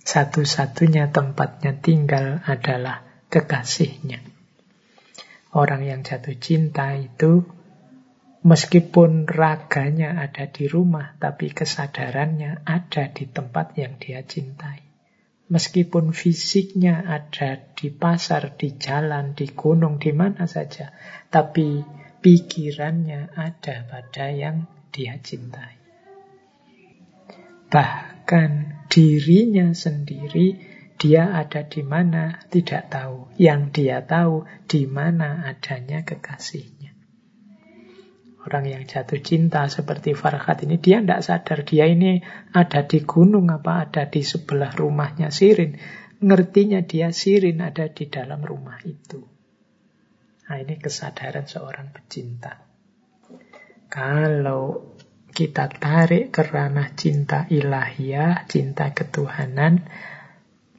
Satu-satunya 0.00 1.12
tempatnya 1.12 1.76
tinggal 1.76 2.40
adalah 2.48 3.04
kekasihnya. 3.28 4.24
Orang 5.52 5.84
yang 5.84 6.00
jatuh 6.00 6.40
cinta 6.40 6.96
itu 6.96 7.44
meskipun 8.40 9.28
raganya 9.28 10.16
ada 10.16 10.48
di 10.48 10.64
rumah, 10.64 11.12
tapi 11.20 11.52
kesadarannya 11.52 12.64
ada 12.64 13.12
di 13.12 13.28
tempat 13.28 13.76
yang 13.76 14.00
dia 14.00 14.24
cintai. 14.24 14.80
Meskipun 15.50 16.14
fisiknya 16.14 17.04
ada 17.04 17.58
di 17.74 17.90
pasar, 17.90 18.54
di 18.54 18.80
jalan, 18.80 19.34
di 19.36 19.50
gunung, 19.50 19.98
di 19.98 20.14
mana 20.14 20.46
saja, 20.46 20.94
tapi 21.28 21.82
pikirannya 22.22 23.34
ada 23.34 23.84
pada 23.84 24.30
yang 24.30 24.70
dia 24.94 25.18
cintai. 25.18 25.79
Bahkan 27.70 28.50
dirinya 28.90 29.70
sendiri, 29.70 30.58
dia 31.00 31.32
ada 31.32 31.64
di 31.64 31.80
mana 31.86 32.42
tidak 32.50 32.90
tahu. 32.90 33.30
Yang 33.38 33.62
dia 33.78 34.02
tahu 34.04 34.44
di 34.66 34.84
mana 34.90 35.46
adanya 35.46 36.02
kekasihnya. 36.02 36.92
Orang 38.40 38.64
yang 38.66 38.88
jatuh 38.88 39.20
cinta 39.20 39.68
seperti 39.68 40.16
Farhat 40.16 40.64
ini, 40.64 40.80
dia 40.80 41.04
tidak 41.04 41.20
sadar 41.20 41.60
dia 41.62 41.84
ini 41.84 42.24
ada 42.56 42.88
di 42.88 43.04
gunung 43.04 43.52
apa 43.52 43.84
ada 43.84 44.08
di 44.08 44.24
sebelah 44.24 44.72
rumahnya 44.72 45.28
Sirin. 45.28 45.76
Ngertinya 46.24 46.80
dia 46.84 47.12
Sirin 47.12 47.60
ada 47.60 47.92
di 47.92 48.08
dalam 48.08 48.40
rumah 48.40 48.80
itu. 48.84 49.20
Nah 50.48 50.56
ini 50.56 50.80
kesadaran 50.80 51.44
seorang 51.44 51.92
pecinta. 51.92 52.64
Kalau 53.92 54.96
kita 55.30 55.70
tarik 55.70 56.34
ke 56.34 56.42
ranah 56.44 56.92
cinta 56.98 57.46
ilahiyah, 57.48 58.44
cinta 58.50 58.90
ketuhanan, 58.90 59.88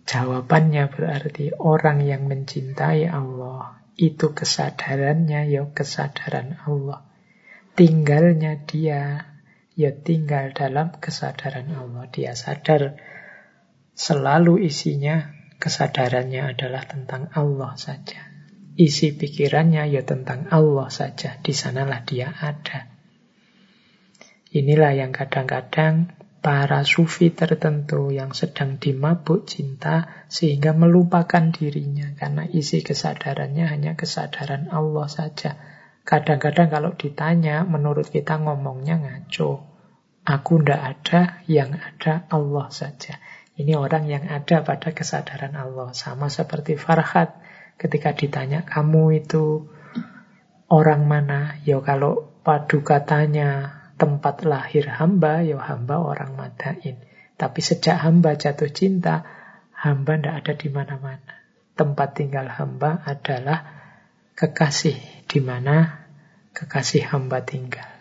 jawabannya 0.05 0.91
berarti 0.91 1.55
orang 1.57 2.03
yang 2.03 2.29
mencintai 2.29 3.09
Allah 3.09 3.81
itu 3.95 4.35
kesadarannya 4.35 5.49
ya 5.49 5.65
kesadaran 5.71 6.59
Allah. 6.67 7.07
Tinggalnya 7.73 8.61
dia 8.67 9.31
ya 9.79 9.91
tinggal 9.95 10.51
dalam 10.51 10.91
kesadaran 10.99 11.71
Allah. 11.71 12.11
Dia 12.11 12.35
sadar 12.35 12.99
selalu 13.95 14.67
isinya 14.67 15.31
kesadarannya 15.57 16.51
adalah 16.53 16.83
tentang 16.85 17.31
Allah 17.31 17.73
saja 17.79 18.31
isi 18.79 19.11
pikirannya 19.15 19.91
ya 19.91 20.01
tentang 20.07 20.47
Allah 20.47 20.87
saja. 20.87 21.39
Di 21.41 21.51
sanalah 21.51 22.03
dia 22.07 22.31
ada. 22.31 22.90
Inilah 24.51 24.91
yang 24.93 25.15
kadang-kadang 25.15 26.11
para 26.43 26.83
sufi 26.83 27.31
tertentu 27.31 28.11
yang 28.11 28.35
sedang 28.35 28.75
dimabuk 28.77 29.47
cinta 29.47 30.25
sehingga 30.27 30.75
melupakan 30.75 31.55
dirinya 31.55 32.11
karena 32.19 32.43
isi 32.51 32.83
kesadarannya 32.83 33.65
hanya 33.71 33.95
kesadaran 33.95 34.67
Allah 34.67 35.07
saja. 35.07 35.55
Kadang-kadang 36.03 36.67
kalau 36.67 36.91
ditanya 36.97 37.63
menurut 37.63 38.11
kita 38.11 38.37
ngomongnya 38.41 38.99
ngaco. 38.99 39.71
Aku 40.21 40.61
ndak 40.61 40.81
ada, 40.81 41.41
yang 41.49 41.73
ada 41.73 42.29
Allah 42.29 42.69
saja. 42.69 43.17
Ini 43.57 43.73
orang 43.73 44.05
yang 44.05 44.29
ada 44.29 44.61
pada 44.61 44.93
kesadaran 44.93 45.57
Allah. 45.57 45.97
Sama 45.97 46.29
seperti 46.29 46.77
Farhat 46.77 47.41
Ketika 47.81 48.13
ditanya 48.13 48.61
kamu 48.61 49.25
itu 49.25 49.73
orang 50.69 51.09
mana? 51.09 51.57
Ya 51.65 51.81
kalau 51.81 52.29
padu 52.45 52.85
katanya 52.85 53.80
tempat 54.01 54.41
lahir 54.49 54.89
hamba, 54.89 55.45
ya 55.45 55.61
hamba 55.61 56.01
orang 56.01 56.33
Madain. 56.33 56.97
Tapi 57.37 57.59
sejak 57.61 58.01
hamba 58.01 58.33
jatuh 58.33 58.73
cinta, 58.73 59.21
hamba 59.77 60.17
tidak 60.17 60.33
ada 60.41 60.53
di 60.57 60.67
mana-mana. 60.73 61.33
Tempat 61.77 62.09
tinggal 62.17 62.49
hamba 62.49 63.05
adalah 63.05 63.61
kekasih, 64.33 64.97
di 65.29 65.37
mana 65.45 66.01
kekasih 66.57 67.13
hamba 67.13 67.45
tinggal. 67.45 67.93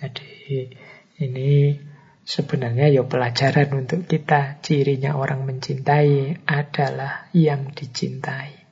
Jadi 0.00 0.72
ini 1.20 1.76
sebenarnya 2.24 2.88
ya 2.88 3.04
pelajaran 3.04 3.76
untuk 3.76 4.08
kita. 4.08 4.56
Cirinya 4.64 5.20
orang 5.20 5.44
mencintai 5.44 6.48
adalah 6.48 7.28
yang 7.36 7.76
dicintai 7.76 8.64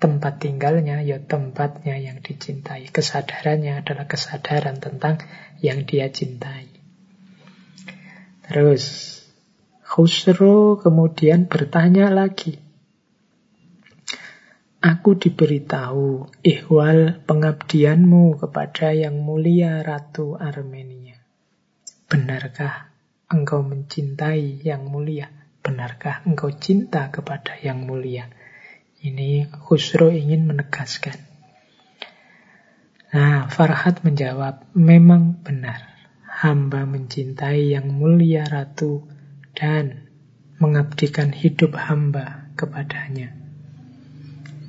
tempat 0.00 0.40
tinggalnya 0.40 1.04
ya 1.04 1.20
tempatnya 1.20 2.00
yang 2.00 2.24
dicintai. 2.24 2.88
Kesadarannya 2.88 3.84
adalah 3.84 4.08
kesadaran 4.08 4.80
tentang 4.80 5.20
yang 5.60 5.84
dia 5.84 6.08
cintai. 6.12 6.68
Terus 8.44 9.16
Khusro 9.86 10.78
kemudian 10.78 11.46
bertanya 11.46 12.10
lagi. 12.10 12.58
Aku 14.80 15.14
diberitahu 15.14 16.30
ihwal 16.40 17.20
pengabdianmu 17.28 18.40
kepada 18.40 18.96
yang 18.96 19.20
mulia 19.20 19.84
Ratu 19.84 20.40
Armenia. 20.40 21.20
Benarkah 22.08 22.90
engkau 23.30 23.62
mencintai 23.62 24.64
yang 24.66 24.88
mulia? 24.88 25.30
Benarkah 25.60 26.24
engkau 26.26 26.50
cinta 26.56 27.12
kepada 27.12 27.54
yang 27.60 27.84
mulia? 27.86 28.32
Ini 28.98 29.52
Khusro 29.52 30.10
ingin 30.10 30.48
menegaskan. 30.48 31.29
Nah, 33.10 33.50
Farhat 33.50 34.06
menjawab, 34.06 34.70
memang 34.78 35.42
benar. 35.42 35.82
Hamba 36.30 36.86
mencintai 36.86 37.74
yang 37.74 37.90
mulia 37.90 38.46
Ratu 38.46 39.02
dan 39.50 40.06
mengabdikan 40.62 41.34
hidup 41.34 41.74
hamba 41.74 42.46
kepadanya. 42.54 43.34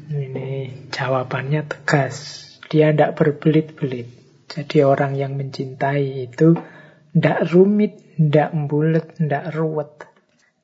Ini 0.09 0.89
jawabannya 0.89 1.69
tegas. 1.69 2.41
Dia 2.65 2.89
tidak 2.89 3.21
berbelit-belit. 3.21 4.09
Jadi 4.49 4.83
orang 4.83 5.13
yang 5.13 5.37
mencintai 5.37 6.25
itu 6.25 6.57
tidak 7.13 7.45
rumit, 7.53 7.99
tidak 8.17 8.51
bulat, 8.67 9.15
tidak 9.21 9.53
ruwet. 9.53 9.91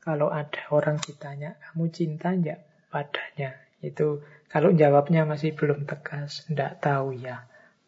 Kalau 0.01 0.33
ada 0.33 0.65
orang 0.73 0.97
ditanya, 0.97 1.61
kamu 1.61 1.93
cinta 1.93 2.33
enggak 2.33 2.65
padanya? 2.89 3.53
Itu 3.85 4.25
kalau 4.49 4.73
jawabnya 4.73 5.29
masih 5.29 5.53
belum 5.53 5.85
tegas, 5.85 6.47
tidak 6.49 6.81
tahu 6.81 7.13
ya. 7.15 7.45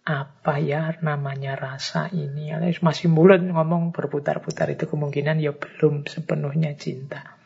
Apa 0.09 0.57
ya 0.57 0.97
namanya 1.05 1.53
rasa 1.53 2.09
ini? 2.09 2.49
Masih 2.81 3.13
bulat 3.13 3.45
ngomong 3.45 3.93
berputar-putar 3.93 4.73
itu 4.73 4.89
kemungkinan 4.89 5.37
ya 5.37 5.53
belum 5.53 6.09
sepenuhnya 6.09 6.73
cinta. 6.73 7.37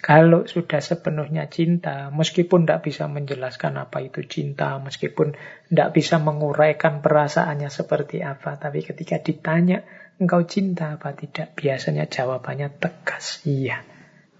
Kalau 0.00 0.48
sudah 0.48 0.80
sepenuhnya 0.80 1.48
cinta, 1.52 2.08
meskipun 2.08 2.64
tidak 2.64 2.88
bisa 2.88 3.04
menjelaskan 3.04 3.80
apa 3.80 4.00
itu 4.00 4.24
cinta, 4.24 4.80
meskipun 4.80 5.36
tidak 5.68 5.92
bisa 5.92 6.16
menguraikan 6.16 7.04
perasaannya 7.04 7.68
seperti 7.68 8.24
apa, 8.24 8.56
tapi 8.56 8.80
ketika 8.80 9.20
ditanya, 9.20 9.84
engkau 10.16 10.44
cinta 10.48 10.96
apa 10.96 11.12
tidak? 11.12 11.52
Biasanya 11.52 12.08
jawabannya 12.08 12.80
tegas, 12.80 13.44
iya, 13.44 13.84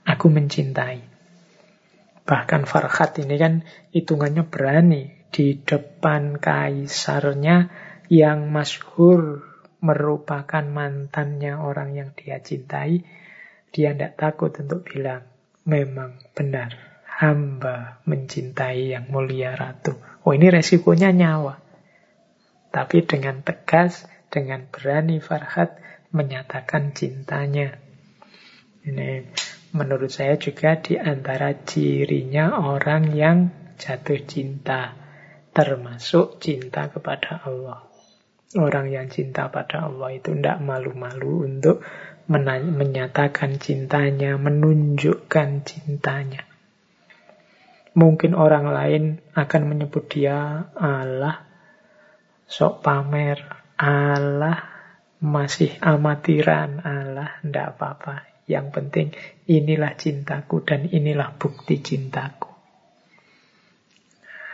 aku 0.08 0.32
mencintai. 0.32 1.04
Bahkan 2.24 2.64
Farhat 2.64 3.20
ini 3.20 3.36
kan 3.36 3.60
hitungannya 3.92 4.48
berani 4.48 5.19
di 5.30 5.62
depan 5.62 6.38
kaisarnya 6.42 7.70
yang 8.10 8.50
masyhur 8.50 9.46
merupakan 9.80 10.66
mantannya 10.66 11.56
orang 11.56 11.96
yang 11.96 12.10
dia 12.12 12.42
cintai, 12.42 13.06
dia 13.70 13.94
tidak 13.94 14.18
takut 14.18 14.52
untuk 14.60 14.84
bilang, 14.84 15.24
memang 15.64 16.20
benar 16.34 16.74
hamba 17.06 18.00
mencintai 18.04 18.96
yang 18.96 19.08
mulia 19.08 19.54
ratu. 19.54 19.96
Oh 20.24 20.32
ini 20.32 20.50
resikonya 20.50 21.12
nyawa. 21.12 21.60
Tapi 22.70 23.02
dengan 23.02 23.42
tegas, 23.42 24.06
dengan 24.30 24.66
berani 24.70 25.18
Farhat 25.18 25.76
menyatakan 26.14 26.94
cintanya. 26.96 27.76
Ini 28.80 29.26
menurut 29.76 30.08
saya 30.08 30.40
juga 30.40 30.78
di 30.80 30.96
antara 30.96 31.52
cirinya 31.66 32.62
orang 32.62 33.12
yang 33.12 33.38
jatuh 33.76 34.22
cinta. 34.24 34.96
Termasuk 35.50 36.38
cinta 36.38 36.86
kepada 36.86 37.42
Allah. 37.42 37.82
Orang 38.58 38.90
yang 38.90 39.06
cinta 39.06 39.46
pada 39.46 39.86
Allah 39.86 40.10
itu 40.14 40.34
tidak 40.34 40.58
malu-malu 40.58 41.46
untuk 41.46 41.82
menyatakan 42.30 43.58
cintanya, 43.58 44.38
menunjukkan 44.38 45.48
cintanya. 45.66 46.46
Mungkin 47.94 48.38
orang 48.38 48.70
lain 48.70 49.04
akan 49.34 49.62
menyebut 49.66 50.06
dia 50.10 50.70
Allah, 50.78 51.42
sok 52.46 52.86
pamer, 52.86 53.38
Allah, 53.78 54.62
masih 55.22 55.74
amatiran, 55.82 56.82
Allah, 56.86 57.38
ndak 57.42 57.78
apa-apa. 57.78 58.26
Yang 58.50 58.66
penting 58.74 59.08
inilah 59.46 59.94
cintaku 59.94 60.66
dan 60.66 60.90
inilah 60.90 61.34
bukti 61.38 61.78
cintaku. 61.82 62.49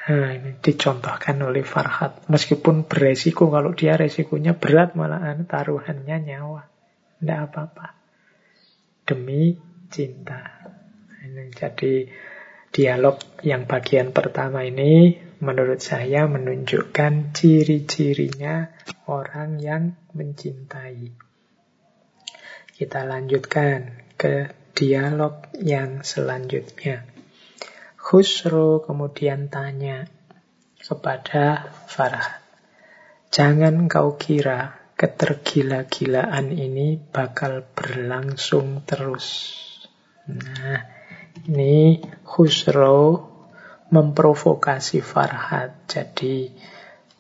Nah, 0.06 0.30
ini 0.38 0.54
dicontohkan 0.62 1.42
oleh 1.42 1.66
Farhat. 1.66 2.30
Meskipun 2.30 2.86
beresiko, 2.86 3.50
kalau 3.50 3.74
dia 3.74 3.98
resikonya 3.98 4.54
berat 4.54 4.94
malahan 4.94 5.42
taruhannya 5.50 6.22
nyawa. 6.22 6.62
Tidak 7.18 7.40
apa-apa. 7.50 7.98
Demi 9.02 9.58
cinta. 9.90 10.62
Ini 11.26 11.50
jadi 11.50 12.06
dialog 12.70 13.18
yang 13.42 13.66
bagian 13.66 14.14
pertama 14.14 14.62
ini 14.62 15.18
menurut 15.42 15.82
saya 15.82 16.30
menunjukkan 16.30 17.34
ciri-cirinya 17.34 18.70
orang 19.10 19.58
yang 19.58 19.98
mencintai. 20.14 21.18
Kita 22.78 23.00
lanjutkan 23.08 24.06
ke 24.14 24.54
dialog 24.70 25.50
yang 25.58 26.06
selanjutnya. 26.06 27.15
Khusro 28.06 28.86
kemudian 28.86 29.50
tanya 29.50 30.06
kepada 30.78 31.74
Farah. 31.90 32.38
Jangan 33.34 33.90
kau 33.90 34.14
kira 34.14 34.78
ketergila-gilaan 34.94 36.54
ini 36.54 37.02
bakal 37.02 37.66
berlangsung 37.66 38.86
terus. 38.86 39.58
Nah, 40.30 40.86
ini 41.50 41.98
Khusro 42.22 43.26
memprovokasi 43.90 45.02
Farhat. 45.02 45.90
Jadi, 45.90 46.46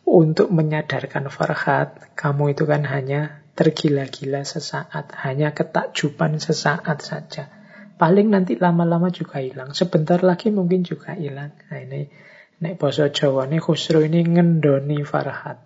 untuk 0.06 0.54
menyadarkan 0.54 1.34
Farhat, 1.34 2.14
kamu 2.14 2.54
itu 2.54 2.62
kan 2.62 2.86
hanya 2.86 3.42
tergila-gila 3.58 4.46
sesaat, 4.46 5.18
hanya 5.18 5.50
ketakjuban 5.50 6.38
sesaat 6.38 7.02
saja. 7.02 7.55
Paling 7.96 8.28
nanti 8.28 8.60
lama-lama 8.60 9.08
juga 9.08 9.40
hilang. 9.40 9.72
Sebentar 9.72 10.20
lagi 10.20 10.52
mungkin 10.52 10.84
juga 10.84 11.16
hilang. 11.16 11.56
Nah 11.72 11.80
ini, 11.80 12.04
nek 12.60 12.76
boso 12.76 13.08
Jawa 13.08 13.48
ini 13.48 13.56
Khusro 13.56 14.04
ini 14.04 14.20
ngendoni 14.20 15.00
Farhat. 15.00 15.64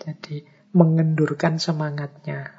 Jadi, 0.00 0.40
mengendurkan 0.72 1.60
semangatnya. 1.60 2.56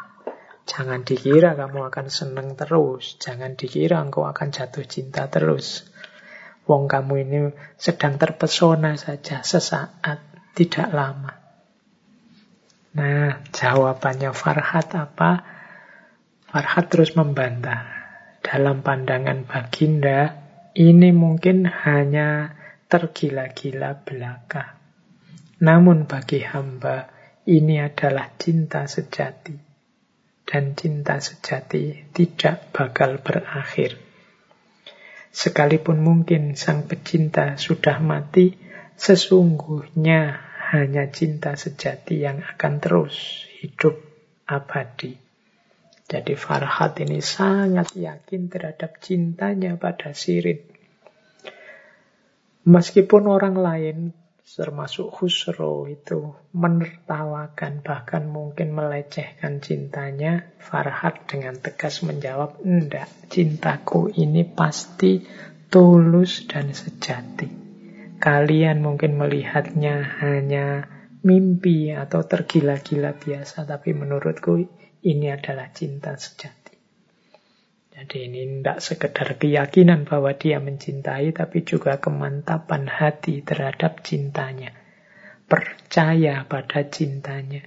Jangan 0.69 1.01
dikira 1.01 1.57
kamu 1.57 1.89
akan 1.89 2.07
senang 2.13 2.53
terus. 2.53 3.17
Jangan 3.17 3.57
dikira 3.57 4.05
engkau 4.05 4.29
akan 4.29 4.53
jatuh 4.53 4.85
cinta 4.85 5.25
terus. 5.25 5.89
Wong 6.69 6.85
kamu 6.85 7.13
ini 7.25 7.39
sedang 7.73 8.21
terpesona 8.21 8.93
saja 8.93 9.41
sesaat, 9.41 10.21
tidak 10.53 10.93
lama. 10.93 11.33
Nah, 12.93 13.41
jawabannya 13.49 14.29
Farhat 14.29 14.93
apa? 14.93 15.41
Farhat 16.45 16.85
terus 16.93 17.17
membantah. 17.17 17.98
Dalam 18.49 18.81
pandangan 18.81 19.45
Baginda, 19.45 20.34
ini 20.73 21.13
mungkin 21.13 21.69
hanya 21.69 22.57
tergila-gila 22.89 24.01
belaka. 24.01 24.73
Namun 25.61 26.09
bagi 26.09 26.41
hamba, 26.41 27.13
ini 27.45 27.77
adalah 27.77 28.34
cinta 28.41 28.89
sejati. 28.89 29.53
Dan 30.49 30.73
cinta 30.73 31.21
sejati 31.21 32.09
tidak 32.09 32.73
bakal 32.73 33.21
berakhir. 33.21 34.01
Sekalipun 35.30 36.01
mungkin 36.01 36.57
sang 36.57 36.89
pecinta 36.89 37.53
sudah 37.53 38.01
mati, 38.01 38.57
sesungguhnya 38.97 40.41
hanya 40.73 41.05
cinta 41.13 41.53
sejati 41.53 42.26
yang 42.26 42.41
akan 42.41 42.81
terus 42.81 43.45
hidup 43.61 43.93
abadi. 44.49 45.28
Jadi 46.10 46.34
Farhat 46.34 46.98
ini 47.06 47.22
sangat 47.22 47.94
yakin 47.94 48.49
terhadap 48.49 48.98
cintanya 48.98 49.77
pada 49.77 50.18
Sirin. 50.18 50.57
Meskipun 52.65 53.30
orang 53.30 53.53
lain 53.53 53.98
termasuk 54.49 55.14
Khusro 55.14 55.86
itu 55.86 56.34
menertawakan 56.57 57.86
bahkan 57.86 58.26
mungkin 58.26 58.73
melecehkan 58.73 59.61
cintanya 59.61 60.49
Farhat 60.57 61.30
dengan 61.30 61.61
tegas 61.61 62.02
menjawab 62.02 62.57
enggak 62.65 63.06
cintaku 63.30 64.10
ini 64.10 64.41
pasti 64.49 65.22
tulus 65.69 66.49
dan 66.49 66.73
sejati 66.73 67.45
kalian 68.18 68.81
mungkin 68.81 69.22
melihatnya 69.22 70.18
hanya 70.26 70.90
mimpi 71.22 71.94
atau 71.94 72.26
tergila-gila 72.26 73.15
biasa 73.15 73.69
tapi 73.69 73.94
menurutku 73.94 74.78
ini 75.03 75.27
adalah 75.31 75.71
cinta 75.71 76.15
sejati 76.15 76.69
jadi 77.99 78.31
ini 78.31 78.63
tidak 78.63 78.80
sekedar 78.80 79.35
keyakinan 79.35 80.07
bahwa 80.07 80.31
dia 80.31 80.63
mencintai, 80.63 81.35
tapi 81.35 81.67
juga 81.67 81.99
kemantapan 81.99 82.88
hati 82.88 83.43
terhadap 83.43 83.99
cintanya. 84.07 84.71
Percaya 85.43 86.47
pada 86.47 86.88
cintanya. 86.88 87.59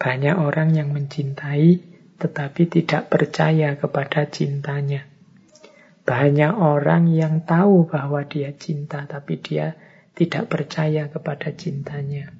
Banyak 0.00 0.36
orang 0.40 0.72
yang 0.72 0.96
mencintai, 0.96 1.84
tetapi 2.16 2.62
tidak 2.64 3.12
percaya 3.12 3.76
kepada 3.76 4.24
cintanya. 4.32 5.04
Banyak 6.08 6.56
orang 6.56 7.12
yang 7.12 7.44
tahu 7.44 7.84
bahwa 7.92 8.24
dia 8.24 8.56
cinta, 8.56 9.04
tapi 9.04 9.36
dia 9.36 9.76
tidak 10.16 10.48
percaya 10.48 11.12
kepada 11.12 11.52
cintanya. 11.52 12.32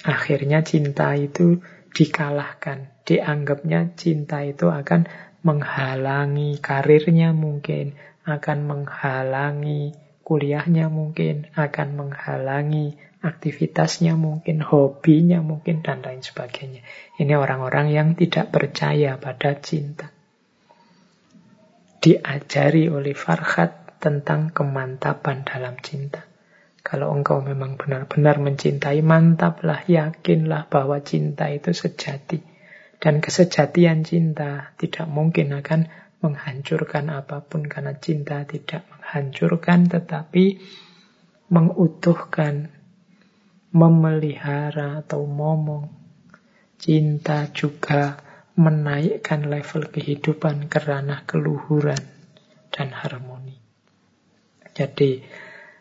Akhirnya 0.00 0.64
cinta 0.64 1.12
itu 1.12 1.60
dikalahkan. 1.94 2.92
Dianggapnya 3.04 3.96
cinta 3.96 4.44
itu 4.44 4.68
akan 4.68 5.08
menghalangi 5.44 6.60
karirnya 6.60 7.32
mungkin, 7.32 7.96
akan 8.28 8.58
menghalangi 8.68 9.96
kuliahnya 10.26 10.92
mungkin, 10.92 11.48
akan 11.56 11.88
menghalangi 11.96 13.00
aktivitasnya 13.24 14.14
mungkin, 14.14 14.60
hobinya 14.60 15.40
mungkin, 15.40 15.80
dan 15.80 16.04
lain 16.04 16.20
sebagainya. 16.20 16.84
Ini 17.16 17.32
orang-orang 17.34 17.90
yang 17.90 18.08
tidak 18.14 18.52
percaya 18.52 19.16
pada 19.16 19.56
cinta 19.58 20.12
diajari 21.98 22.86
oleh 22.86 23.14
Farhat 23.14 23.98
tentang 23.98 24.54
kemantapan 24.54 25.42
dalam 25.42 25.74
cinta. 25.82 26.27
Kalau 26.88 27.12
engkau 27.12 27.44
memang 27.44 27.76
benar-benar 27.76 28.40
mencintai, 28.40 29.04
mantaplah, 29.04 29.84
yakinlah 29.84 30.72
bahwa 30.72 31.04
cinta 31.04 31.52
itu 31.52 31.76
sejati. 31.76 32.40
Dan 32.96 33.20
kesejatian 33.20 34.08
cinta 34.08 34.72
tidak 34.80 35.04
mungkin 35.04 35.52
akan 35.52 35.84
menghancurkan 36.24 37.12
apa 37.12 37.44
pun 37.44 37.68
karena 37.68 37.92
cinta 38.00 38.40
tidak 38.48 38.88
menghancurkan 38.88 39.84
tetapi 39.92 40.64
mengutuhkan, 41.52 42.72
memelihara 43.76 45.04
atau 45.04 45.28
momong. 45.28 45.92
Cinta 46.80 47.52
juga 47.52 48.16
menaikkan 48.56 49.44
level 49.44 49.92
kehidupan 49.92 50.72
ke 50.72 50.80
ranah 50.80 51.28
keluhuran 51.28 52.00
dan 52.72 52.96
harmoni. 52.96 53.60
Jadi 54.72 55.22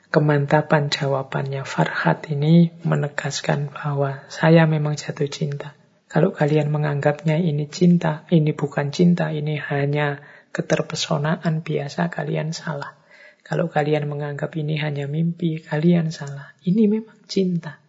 kemantapan 0.07 0.87
jawabannya 0.87 1.67
Farhat 1.67 2.31
ini 2.31 2.71
menegaskan 2.87 3.69
bahwa 3.71 4.23
saya 4.31 4.63
memang 4.63 4.95
jatuh 4.95 5.27
cinta. 5.27 5.75
Kalau 6.07 6.31
kalian 6.31 6.71
menganggapnya 6.71 7.35
ini 7.35 7.67
cinta, 7.67 8.23
ini 8.31 8.55
bukan 8.55 8.95
cinta, 8.95 9.27
ini 9.35 9.59
hanya 9.59 10.23
keterpesonaan 10.55 11.59
biasa, 11.59 12.07
kalian 12.07 12.55
salah. 12.55 12.95
Kalau 13.43 13.67
kalian 13.67 14.07
menganggap 14.07 14.55
ini 14.55 14.79
hanya 14.79 15.07
mimpi, 15.07 15.59
kalian 15.59 16.11
salah. 16.11 16.55
Ini 16.63 16.83
memang 16.87 17.27
cinta. 17.27 17.79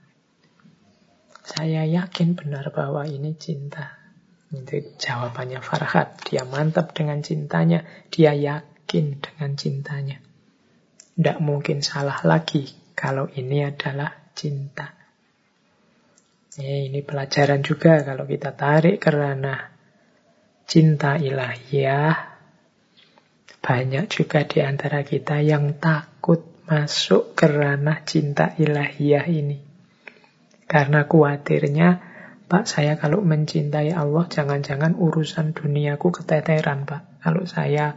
Saya 1.42 1.86
yakin 1.86 2.34
benar 2.34 2.70
bahwa 2.74 3.06
ini 3.06 3.34
cinta. 3.38 3.98
Itu 4.50 4.98
jawabannya 4.98 5.62
Farhat. 5.62 6.26
Dia 6.26 6.42
mantap 6.42 6.94
dengan 6.94 7.22
cintanya, 7.22 7.86
dia 8.10 8.34
yakin 8.34 9.22
dengan 9.22 9.50
cintanya. 9.54 10.27
Tidak 11.18 11.42
mungkin 11.42 11.82
salah 11.82 12.22
lagi 12.22 12.94
kalau 12.94 13.26
ini 13.34 13.66
adalah 13.66 14.30
cinta. 14.38 14.94
Eh, 16.58 16.86
ini 16.86 17.02
pelajaran 17.02 17.58
juga 17.66 18.06
kalau 18.06 18.22
kita 18.22 18.54
tarik 18.54 19.02
kerana 19.02 19.66
cinta 20.62 21.18
ilahiyah. 21.18 22.38
Banyak 23.58 24.06
juga 24.06 24.46
di 24.46 24.62
antara 24.62 25.02
kita 25.02 25.42
yang 25.42 25.82
takut 25.82 26.62
masuk 26.70 27.34
kerana 27.34 28.06
cinta 28.06 28.54
ilahiyah 28.54 29.26
ini. 29.26 29.58
Karena 30.70 31.02
khawatirnya 31.02 32.08
Pak, 32.48 32.64
saya 32.64 32.96
kalau 32.96 33.20
mencintai 33.20 33.92
Allah, 33.92 34.24
jangan-jangan 34.24 34.96
urusan 34.96 35.52
duniaku 35.52 36.08
keteteran, 36.08 36.88
Pak. 36.88 37.20
Kalau 37.20 37.44
saya 37.44 37.92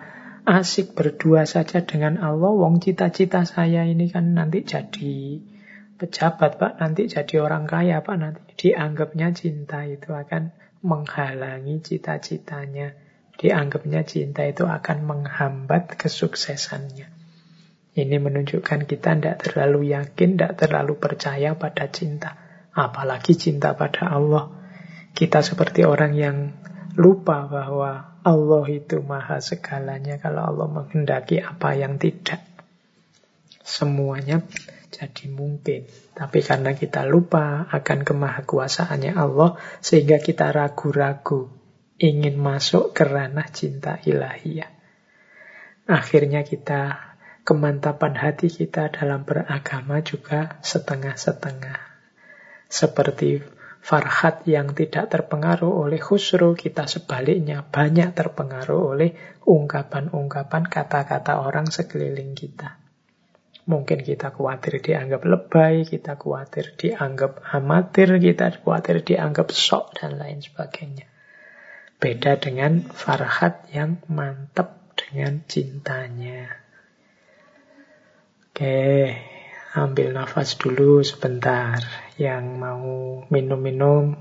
asik 0.45 0.97
berdua 0.97 1.45
saja 1.49 1.83
dengan 1.85 2.17
Allah, 2.21 2.51
wong 2.51 2.81
cita-cita 2.81 3.45
saya 3.45 3.85
ini 3.85 4.09
kan 4.09 4.33
nanti 4.33 4.65
jadi 4.65 5.39
pejabat, 6.01 6.57
Pak. 6.57 6.81
Nanti 6.81 7.05
jadi 7.09 7.41
orang 7.41 7.69
kaya, 7.69 8.01
Pak. 8.01 8.15
Nanti 8.17 8.41
dianggapnya 8.57 9.33
cinta 9.33 9.85
itu 9.85 10.11
akan 10.11 10.53
menghalangi 10.81 11.81
cita-citanya. 11.85 12.97
Dianggapnya 13.37 14.05
cinta 14.05 14.45
itu 14.45 14.65
akan 14.69 14.97
menghambat 15.05 15.97
kesuksesannya. 15.97 17.09
Ini 17.91 18.17
menunjukkan 18.21 18.87
kita 18.87 19.17
tidak 19.17 19.35
terlalu 19.43 19.91
yakin, 19.91 20.39
tidak 20.39 20.53
terlalu 20.57 20.95
percaya 20.95 21.57
pada 21.57 21.91
cinta 21.91 22.51
apalagi 22.75 23.35
cinta 23.35 23.75
pada 23.75 24.11
Allah. 24.11 24.51
Kita 25.11 25.43
seperti 25.43 25.83
orang 25.83 26.13
yang 26.15 26.37
lupa 26.95 27.47
bahwa 27.47 28.10
Allah 28.21 28.65
itu 28.69 29.01
maha 29.01 29.41
segalanya 29.41 30.21
kalau 30.21 30.45
Allah 30.45 30.67
menghendaki 30.69 31.41
apa 31.41 31.73
yang 31.73 31.97
tidak. 31.97 32.45
Semuanya 33.65 34.45
jadi 34.91 35.25
mungkin. 35.31 35.87
Tapi 36.13 36.39
karena 36.45 36.77
kita 36.77 37.07
lupa 37.07 37.65
akan 37.71 38.05
kemahakuasaannya 38.05 39.17
Allah, 39.17 39.57
sehingga 39.81 40.21
kita 40.21 40.53
ragu-ragu 40.53 41.49
ingin 41.97 42.37
masuk 42.37 42.93
ke 42.93 43.07
ranah 43.07 43.49
cinta 43.49 43.97
ilahiyah. 44.03 44.69
Akhirnya 45.89 46.45
kita, 46.45 47.15
kemantapan 47.41 48.13
hati 48.19 48.53
kita 48.53 48.93
dalam 48.93 49.25
beragama 49.25 50.05
juga 50.05 50.61
setengah-setengah. 50.61 51.79
Seperti 52.69 53.41
Farhat 53.81 54.45
yang 54.45 54.77
tidak 54.77 55.09
terpengaruh 55.09 55.89
oleh 55.89 55.97
khusru, 55.97 56.53
kita 56.53 56.85
sebaliknya 56.85 57.65
banyak 57.65 58.13
terpengaruh 58.13 58.93
oleh 58.93 59.17
ungkapan-ungkapan 59.49 60.69
kata-kata 60.69 61.41
orang 61.41 61.65
sekeliling 61.65 62.37
kita. 62.37 62.77
Mungkin 63.65 64.05
kita 64.05 64.33
khawatir 64.33 64.81
dianggap 64.85 65.21
lebay, 65.25 65.85
kita 65.85 66.13
khawatir 66.13 66.77
dianggap 66.77 67.41
amatir, 67.53 68.21
kita 68.21 68.53
khawatir 68.61 69.01
dianggap 69.01 69.49
sok, 69.49 69.97
dan 69.97 70.17
lain 70.17 70.41
sebagainya. 70.41 71.09
Beda 72.01 72.37
dengan 72.41 72.85
Farhat 72.85 73.69
yang 73.73 74.01
mantap 74.09 74.93
dengan 74.97 75.45
cintanya. 75.45 76.49
Oke, 78.49 79.13
ambil 79.77 80.09
nafas 80.13 80.57
dulu 80.57 81.05
sebentar 81.05 82.10
yang 82.21 82.61
mau 82.61 82.85
minum-minum 83.33 84.13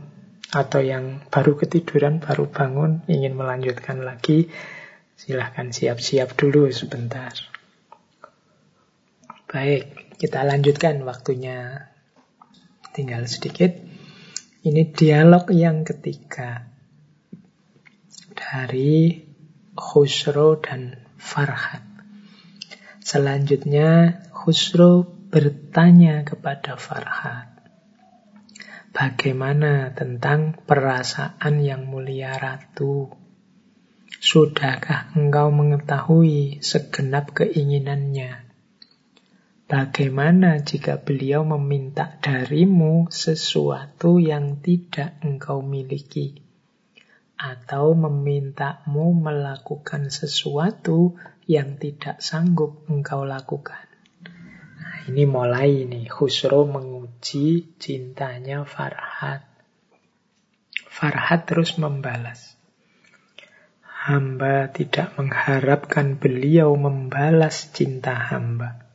atau 0.48 0.80
yang 0.80 1.20
baru 1.28 1.60
ketiduran, 1.60 2.24
baru 2.24 2.48
bangun, 2.48 3.04
ingin 3.04 3.36
melanjutkan 3.36 4.00
lagi, 4.00 4.48
silahkan 5.20 5.68
siap-siap 5.68 6.32
dulu 6.32 6.72
sebentar. 6.72 7.36
Baik, 9.44 10.16
kita 10.16 10.40
lanjutkan 10.48 11.04
waktunya. 11.04 11.92
Tinggal 12.90 13.28
sedikit. 13.28 13.70
Ini 14.64 14.90
dialog 14.90 15.46
yang 15.54 15.86
ketiga 15.86 16.66
dari 18.34 19.22
Khusro 19.78 20.58
dan 20.58 20.98
Farhat. 21.14 21.86
Selanjutnya 23.00 24.20
Khusro 24.34 25.06
bertanya 25.30 26.26
kepada 26.26 26.74
Farhat. 26.74 27.59
Bagaimana 28.90 29.94
tentang 29.94 30.66
perasaan 30.66 31.62
yang 31.62 31.86
mulia 31.86 32.34
ratu? 32.34 33.06
Sudahkah 34.18 35.14
engkau 35.14 35.54
mengetahui 35.54 36.58
segenap 36.58 37.30
keinginannya? 37.30 38.50
Bagaimana 39.70 40.58
jika 40.66 40.98
beliau 40.98 41.46
meminta 41.46 42.18
darimu 42.18 43.06
sesuatu 43.14 44.18
yang 44.18 44.58
tidak 44.58 45.22
engkau 45.22 45.62
miliki? 45.62 46.42
Atau 47.38 47.94
memintamu 47.94 49.14
melakukan 49.14 50.10
sesuatu 50.10 51.14
yang 51.46 51.78
tidak 51.78 52.18
sanggup 52.18 52.90
engkau 52.90 53.22
lakukan? 53.22 53.89
Ini 55.08 55.24
mulai 55.24 55.88
nih, 55.88 56.04
Khusro 56.10 56.68
meng 56.68 57.00
memuji 57.20 57.76
cintanya 57.76 58.64
Farhat. 58.64 59.44
Farhat 60.88 61.44
terus 61.44 61.76
membalas. 61.76 62.56
Hamba 63.84 64.72
tidak 64.72 65.20
mengharapkan 65.20 66.16
beliau 66.16 66.72
membalas 66.80 67.76
cinta 67.76 68.16
hamba. 68.16 68.88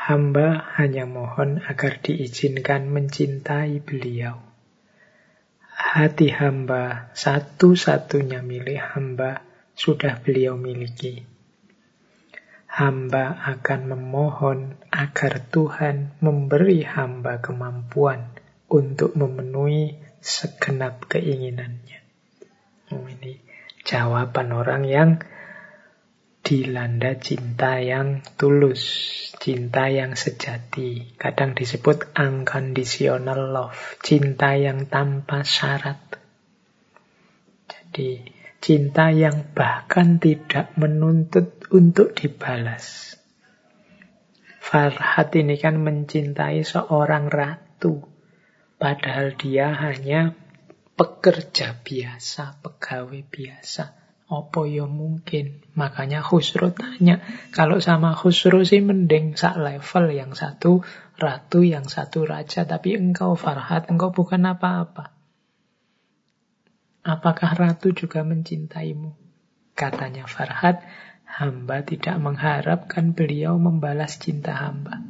Hamba 0.00 0.64
hanya 0.80 1.04
mohon 1.04 1.60
agar 1.68 2.00
diizinkan 2.00 2.88
mencintai 2.88 3.84
beliau. 3.84 4.40
Hati 5.76 6.32
hamba 6.32 7.12
satu-satunya 7.12 8.40
milik 8.40 8.80
hamba 8.80 9.44
sudah 9.76 10.24
beliau 10.24 10.56
miliki 10.56 11.33
hamba 12.74 13.38
akan 13.54 13.94
memohon 13.94 14.74
agar 14.90 15.46
Tuhan 15.46 16.18
memberi 16.18 16.82
hamba 16.82 17.38
kemampuan 17.38 18.34
untuk 18.66 19.14
memenuhi 19.14 19.94
segenap 20.18 21.06
keinginannya. 21.06 22.02
Oh, 22.90 23.06
ini 23.06 23.38
jawaban 23.86 24.50
orang 24.50 24.82
yang 24.90 25.10
dilanda 26.42 27.14
cinta 27.22 27.78
yang 27.78 28.26
tulus, 28.34 28.82
cinta 29.38 29.86
yang 29.86 30.18
sejati. 30.18 31.14
Kadang 31.14 31.54
disebut 31.54 32.10
unconditional 32.18 33.54
love, 33.54 33.78
cinta 34.02 34.58
yang 34.58 34.90
tanpa 34.90 35.46
syarat. 35.46 36.18
Jadi, 37.70 38.26
cinta 38.58 39.14
yang 39.14 39.54
bahkan 39.54 40.18
tidak 40.18 40.74
menuntut 40.74 41.53
untuk 41.70 42.12
dibalas. 42.16 43.16
Farhat 44.60 45.36
ini 45.36 45.60
kan 45.60 45.80
mencintai 45.80 46.64
seorang 46.64 47.28
ratu, 47.28 48.04
padahal 48.80 49.36
dia 49.36 49.70
hanya 49.76 50.32
pekerja 50.96 51.76
biasa, 51.84 52.64
pegawai 52.64 53.22
biasa 53.28 54.04
Opo 54.24 54.64
ya 54.64 54.88
mungkin. 54.88 55.60
Makanya 55.76 56.24
Khusro 56.24 56.72
tanya. 56.72 57.20
Kalau 57.52 57.76
sama 57.84 58.16
Khusro 58.16 58.64
sih 58.64 58.80
mending 58.80 59.36
sak 59.36 59.60
level. 59.60 60.08
Yang 60.16 60.32
satu 60.40 60.72
ratu, 61.20 61.60
yang 61.60 61.84
satu 61.84 62.24
raja. 62.24 62.64
Tapi 62.64 62.96
engkau 62.96 63.36
Farhat, 63.36 63.92
engkau 63.92 64.16
bukan 64.16 64.48
apa-apa. 64.48 65.12
Apakah 67.04 67.52
ratu 67.52 67.92
juga 67.92 68.24
mencintaimu? 68.24 69.12
Katanya 69.76 70.24
Farhat, 70.24 70.80
hamba 71.34 71.82
tidak 71.82 72.14
mengharapkan 72.22 73.10
beliau 73.10 73.58
membalas 73.58 74.22
cinta 74.22 74.54
hamba. 74.54 75.02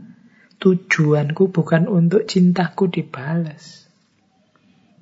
Tujuanku 0.56 1.52
bukan 1.52 1.84
untuk 1.84 2.24
cintaku 2.24 2.88
dibalas. 2.88 3.84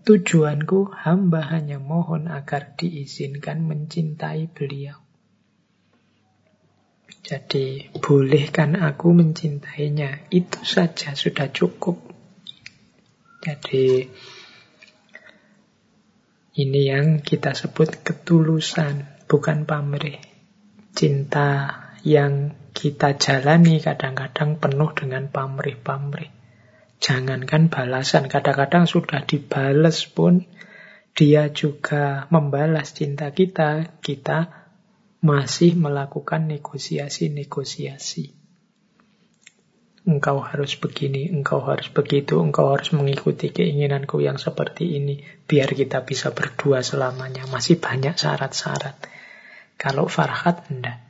Tujuanku 0.02 0.90
hamba 0.90 1.46
hanya 1.54 1.78
mohon 1.78 2.26
agar 2.26 2.74
diizinkan 2.74 3.62
mencintai 3.62 4.50
beliau. 4.50 4.98
Jadi 7.22 7.86
bolehkan 8.02 8.74
aku 8.74 9.14
mencintainya. 9.14 10.26
Itu 10.26 10.66
saja 10.66 11.14
sudah 11.14 11.54
cukup. 11.54 12.02
Jadi 13.46 14.10
ini 16.58 16.80
yang 16.90 17.22
kita 17.22 17.54
sebut 17.54 18.02
ketulusan, 18.02 19.06
bukan 19.30 19.70
pamrih. 19.70 20.31
Cinta 20.92 21.80
yang 22.04 22.52
kita 22.72 23.16
jalani 23.20 23.80
kadang-kadang 23.80 24.56
penuh 24.60 24.90
dengan 24.96 25.28
pamrih-pamrih. 25.28 26.32
Jangankan 27.02 27.66
balasan, 27.66 28.30
kadang-kadang 28.30 28.86
sudah 28.86 29.26
dibales 29.26 30.06
pun 30.06 30.46
dia 31.12 31.52
juga 31.52 32.30
membalas 32.32 32.96
cinta 32.96 33.28
kita, 33.34 34.00
kita 34.00 34.62
masih 35.20 35.76
melakukan 35.76 36.48
negosiasi-negosiasi. 36.48 38.38
Engkau 40.02 40.42
harus 40.42 40.74
begini, 40.74 41.30
engkau 41.30 41.62
harus 41.62 41.86
begitu, 41.94 42.42
engkau 42.42 42.74
harus 42.74 42.90
mengikuti 42.90 43.54
keinginanku 43.54 44.18
yang 44.18 44.34
seperti 44.34 44.98
ini, 44.98 45.22
biar 45.46 45.70
kita 45.78 46.02
bisa 46.02 46.34
berdua 46.34 46.82
selamanya. 46.82 47.46
Masih 47.46 47.78
banyak 47.78 48.18
syarat-syarat. 48.18 48.98
Kalau 49.82 50.06
Farhat, 50.06 50.70
enggak. 50.70 51.02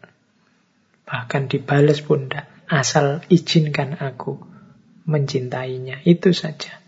Bahkan 1.04 1.52
dibales 1.52 2.00
pun 2.00 2.24
enggak. 2.24 2.48
Asal 2.72 3.20
izinkan 3.28 4.00
aku 4.00 4.40
mencintainya. 5.04 6.00
Itu 6.08 6.32
saja. 6.32 6.80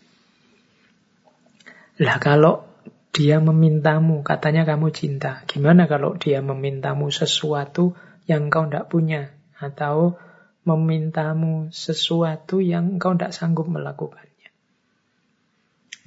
Lah 2.00 2.16
kalau 2.24 2.64
dia 3.12 3.36
memintamu, 3.36 4.24
katanya 4.24 4.64
kamu 4.64 4.96
cinta. 4.96 5.44
Gimana 5.44 5.84
kalau 5.84 6.16
dia 6.16 6.40
memintamu 6.40 7.12
sesuatu 7.12 7.92
yang 8.24 8.48
kau 8.48 8.64
tidak 8.64 8.88
punya? 8.88 9.36
Atau 9.60 10.16
memintamu 10.64 11.68
sesuatu 11.68 12.64
yang 12.64 12.96
kau 12.96 13.12
tidak 13.12 13.36
sanggup 13.36 13.68
melakukannya. 13.68 14.50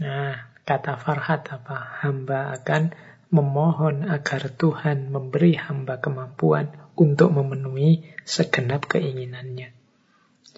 Nah, 0.01 0.57
kata 0.65 0.97
Farhat 0.97 1.47
apa? 1.53 2.01
Hamba 2.01 2.57
akan 2.57 2.97
memohon 3.27 4.07
agar 4.07 4.47
Tuhan 4.53 5.11
memberi 5.11 5.59
hamba 5.59 5.99
kemampuan 5.99 6.71
untuk 6.95 7.35
memenuhi 7.35 8.07
segenap 8.23 8.87
keinginannya. 8.87 9.75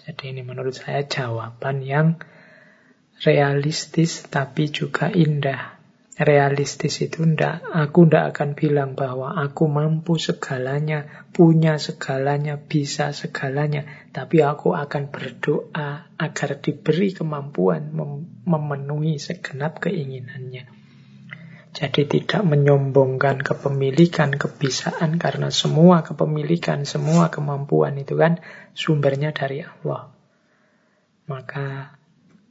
Jadi 0.00 0.32
ini 0.32 0.40
menurut 0.40 0.72
saya 0.72 1.04
jawaban 1.04 1.84
yang 1.84 2.16
realistis 3.20 4.24
tapi 4.26 4.72
juga 4.72 5.12
indah. 5.12 5.76
Realistis 6.20 7.00
itu 7.00 7.24
ndak, 7.24 7.64
aku 7.64 8.04
ndak 8.04 8.36
akan 8.36 8.52
bilang 8.52 8.92
bahwa 8.92 9.40
aku 9.40 9.72
mampu 9.72 10.20
segalanya, 10.20 11.24
punya 11.32 11.80
segalanya, 11.80 12.60
bisa 12.60 13.16
segalanya. 13.16 13.88
Tapi 14.12 14.44
aku 14.44 14.76
akan 14.76 15.08
berdoa 15.08 16.12
agar 16.20 16.50
diberi 16.60 17.16
kemampuan 17.16 17.96
mem 17.96 18.28
memenuhi 18.44 19.16
segenap 19.16 19.80
keinginannya. 19.80 20.79
Jadi 21.70 22.02
tidak 22.02 22.42
menyombongkan 22.42 23.46
kepemilikan, 23.46 24.34
kebisaan 24.34 25.22
karena 25.22 25.54
semua 25.54 26.02
kepemilikan, 26.02 26.82
semua 26.82 27.30
kemampuan 27.30 27.94
itu 27.94 28.18
kan 28.18 28.42
sumbernya 28.74 29.30
dari 29.30 29.62
Allah. 29.62 30.10
Maka 31.30 31.94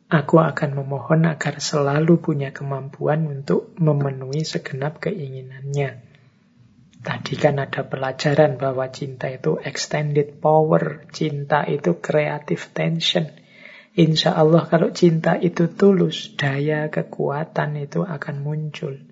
aku 0.08 0.40
akan 0.40 0.72
memohon 0.72 1.28
agar 1.28 1.60
selalu 1.60 2.24
punya 2.24 2.56
kemampuan 2.56 3.28
untuk 3.28 3.76
memenuhi 3.76 4.48
segenap 4.48 5.04
keinginannya. 5.04 6.00
Tadi 7.00 7.36
kan 7.36 7.60
ada 7.60 7.84
pelajaran 7.84 8.56
bahwa 8.56 8.88
cinta 8.88 9.28
itu 9.28 9.60
extended 9.60 10.40
power, 10.40 11.08
cinta 11.12 11.68
itu 11.68 12.00
creative 12.00 12.72
tension. 12.72 13.28
Insya 14.00 14.32
Allah 14.32 14.64
kalau 14.64 14.96
cinta 14.96 15.36
itu 15.36 15.68
tulus, 15.68 16.40
daya 16.40 16.88
kekuatan 16.88 17.84
itu 17.84 18.08
akan 18.08 18.36
muncul. 18.40 19.09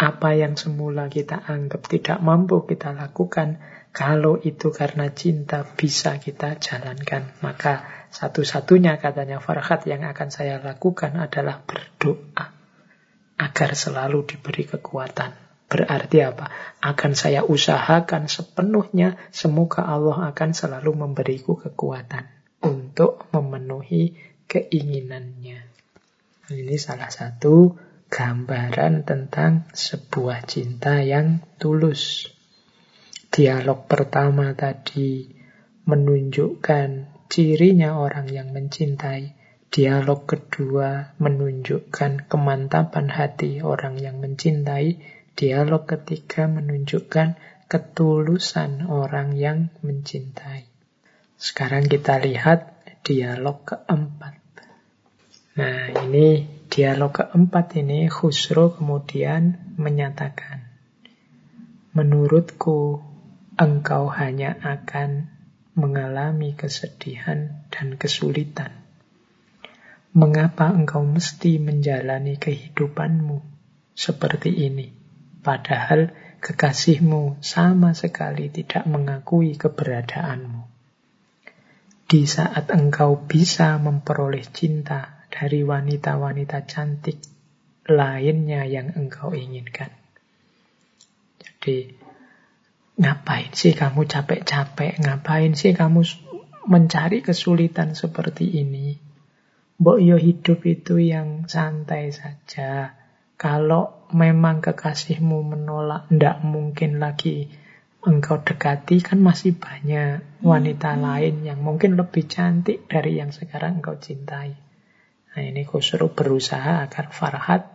Apa 0.00 0.32
yang 0.32 0.56
semula 0.56 1.12
kita 1.12 1.44
anggap 1.44 1.84
tidak 1.84 2.24
mampu 2.24 2.64
kita 2.64 2.96
lakukan, 2.96 3.60
kalau 3.92 4.40
itu 4.40 4.72
karena 4.72 5.12
cinta 5.12 5.60
bisa 5.60 6.16
kita 6.16 6.56
jalankan. 6.56 7.36
Maka 7.44 7.84
satu-satunya 8.08 8.96
katanya 8.96 9.44
Farhat 9.44 9.84
yang 9.84 10.08
akan 10.08 10.32
saya 10.32 10.56
lakukan 10.56 11.20
adalah 11.20 11.60
berdoa. 11.60 12.48
Agar 13.36 13.76
selalu 13.76 14.24
diberi 14.24 14.64
kekuatan. 14.64 15.36
Berarti 15.68 16.18
apa? 16.24 16.48
Akan 16.80 17.12
saya 17.12 17.44
usahakan 17.44 18.24
sepenuhnya, 18.24 19.20
semoga 19.36 19.84
Allah 19.84 20.32
akan 20.32 20.50
selalu 20.56 20.96
memberiku 20.96 21.60
kekuatan 21.60 22.24
untuk 22.64 23.28
memenuhi 23.36 24.16
keinginannya. 24.48 25.60
Ini 26.50 26.74
salah 26.80 27.12
satu 27.12 27.76
gambaran 28.10 29.06
tentang 29.06 29.70
sebuah 29.70 30.42
cinta 30.42 30.98
yang 30.98 31.40
tulus. 31.62 32.26
Dialog 33.30 33.86
pertama 33.86 34.50
tadi 34.58 35.30
menunjukkan 35.86 36.88
cirinya 37.30 37.94
orang 38.02 38.26
yang 38.26 38.50
mencintai. 38.50 39.38
Dialog 39.70 40.26
kedua 40.26 41.14
menunjukkan 41.22 42.26
kemantapan 42.26 43.06
hati 43.06 43.62
orang 43.62 44.02
yang 44.02 44.18
mencintai. 44.18 44.98
Dialog 45.38 45.86
ketiga 45.86 46.50
menunjukkan 46.50 47.38
ketulusan 47.70 48.90
orang 48.90 49.38
yang 49.38 49.70
mencintai. 49.86 50.66
Sekarang 51.38 51.86
kita 51.86 52.18
lihat 52.18 52.82
dialog 53.06 53.62
keempat. 53.62 54.42
Nah, 55.54 55.94
ini 56.02 56.59
dialog 56.70 57.10
keempat 57.10 57.82
ini 57.82 58.06
Khusro 58.06 58.78
kemudian 58.78 59.74
menyatakan, 59.74 60.70
Menurutku, 61.90 63.02
engkau 63.58 64.06
hanya 64.14 64.54
akan 64.62 65.26
mengalami 65.74 66.54
kesedihan 66.54 67.66
dan 67.74 67.98
kesulitan. 67.98 68.70
Mengapa 70.14 70.70
engkau 70.70 71.02
mesti 71.02 71.58
menjalani 71.58 72.38
kehidupanmu 72.38 73.42
seperti 73.98 74.70
ini? 74.70 74.94
Padahal 75.42 76.14
kekasihmu 76.38 77.42
sama 77.42 77.98
sekali 77.98 78.46
tidak 78.46 78.86
mengakui 78.86 79.58
keberadaanmu. 79.58 80.62
Di 82.06 82.26
saat 82.30 82.70
engkau 82.70 83.26
bisa 83.26 83.78
memperoleh 83.82 84.46
cinta 84.50 85.19
dari 85.30 85.62
wanita-wanita 85.62 86.66
cantik 86.66 87.18
lainnya 87.86 88.66
yang 88.66 88.92
engkau 88.92 89.32
inginkan. 89.32 89.94
Jadi, 91.40 91.96
ngapain 93.00 93.50
sih 93.54 93.72
kamu 93.72 94.04
capek-capek? 94.04 95.00
Ngapain 95.00 95.56
sih 95.56 95.72
kamu 95.72 96.04
mencari 96.68 97.24
kesulitan 97.24 97.96
seperti 97.96 98.60
ini? 98.60 99.10
Mbok 99.80 99.98
yo 100.04 100.20
hidup 100.20 100.60
itu 100.68 101.00
yang 101.00 101.48
santai 101.48 102.12
saja. 102.12 103.00
Kalau 103.40 104.04
memang 104.12 104.60
kekasihmu 104.60 105.40
menolak, 105.40 106.12
tidak 106.12 106.44
mungkin 106.44 107.00
lagi 107.00 107.48
engkau 108.04 108.44
dekati, 108.44 109.00
kan 109.00 109.24
masih 109.24 109.56
banyak 109.56 110.20
wanita 110.44 110.96
hmm. 110.96 111.00
lain 111.00 111.34
yang 111.48 111.60
mungkin 111.64 111.96
lebih 111.96 112.28
cantik 112.28 112.84
dari 112.88 113.16
yang 113.16 113.32
sekarang 113.32 113.80
engkau 113.80 113.96
cintai. 113.96 114.69
Nah 115.30 115.42
ini 115.46 115.62
Khusru 115.62 116.10
berusaha 116.10 116.86
agar 116.86 117.14
Farhat 117.14 117.70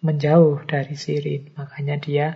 menjauh 0.00 0.64
dari 0.64 0.96
Sirin. 0.96 1.52
Makanya 1.56 1.96
dia 2.00 2.26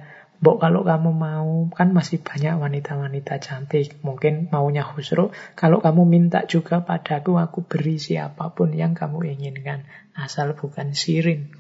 Bok 0.40 0.56
kalau 0.56 0.80
kamu 0.88 1.12
mau, 1.12 1.68
kan 1.76 1.92
masih 1.92 2.24
banyak 2.24 2.56
wanita-wanita 2.56 3.36
cantik. 3.44 4.00
Mungkin 4.00 4.48
maunya 4.48 4.80
Khusro. 4.80 5.36
Kalau 5.52 5.84
kamu 5.84 6.08
minta 6.08 6.48
juga 6.48 6.80
padaku, 6.80 7.36
aku 7.36 7.60
beri 7.60 8.00
siapa 8.00 8.48
pun 8.56 8.72
yang 8.72 8.96
kamu 8.96 9.36
inginkan. 9.36 9.84
Asal 10.16 10.56
bukan 10.56 10.96
sirin. 10.96 11.52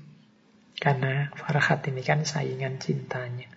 Karena 0.80 1.28
Farhat 1.36 1.84
ini 1.92 2.00
kan 2.00 2.24
saingan 2.24 2.80
cintanya. 2.80 3.52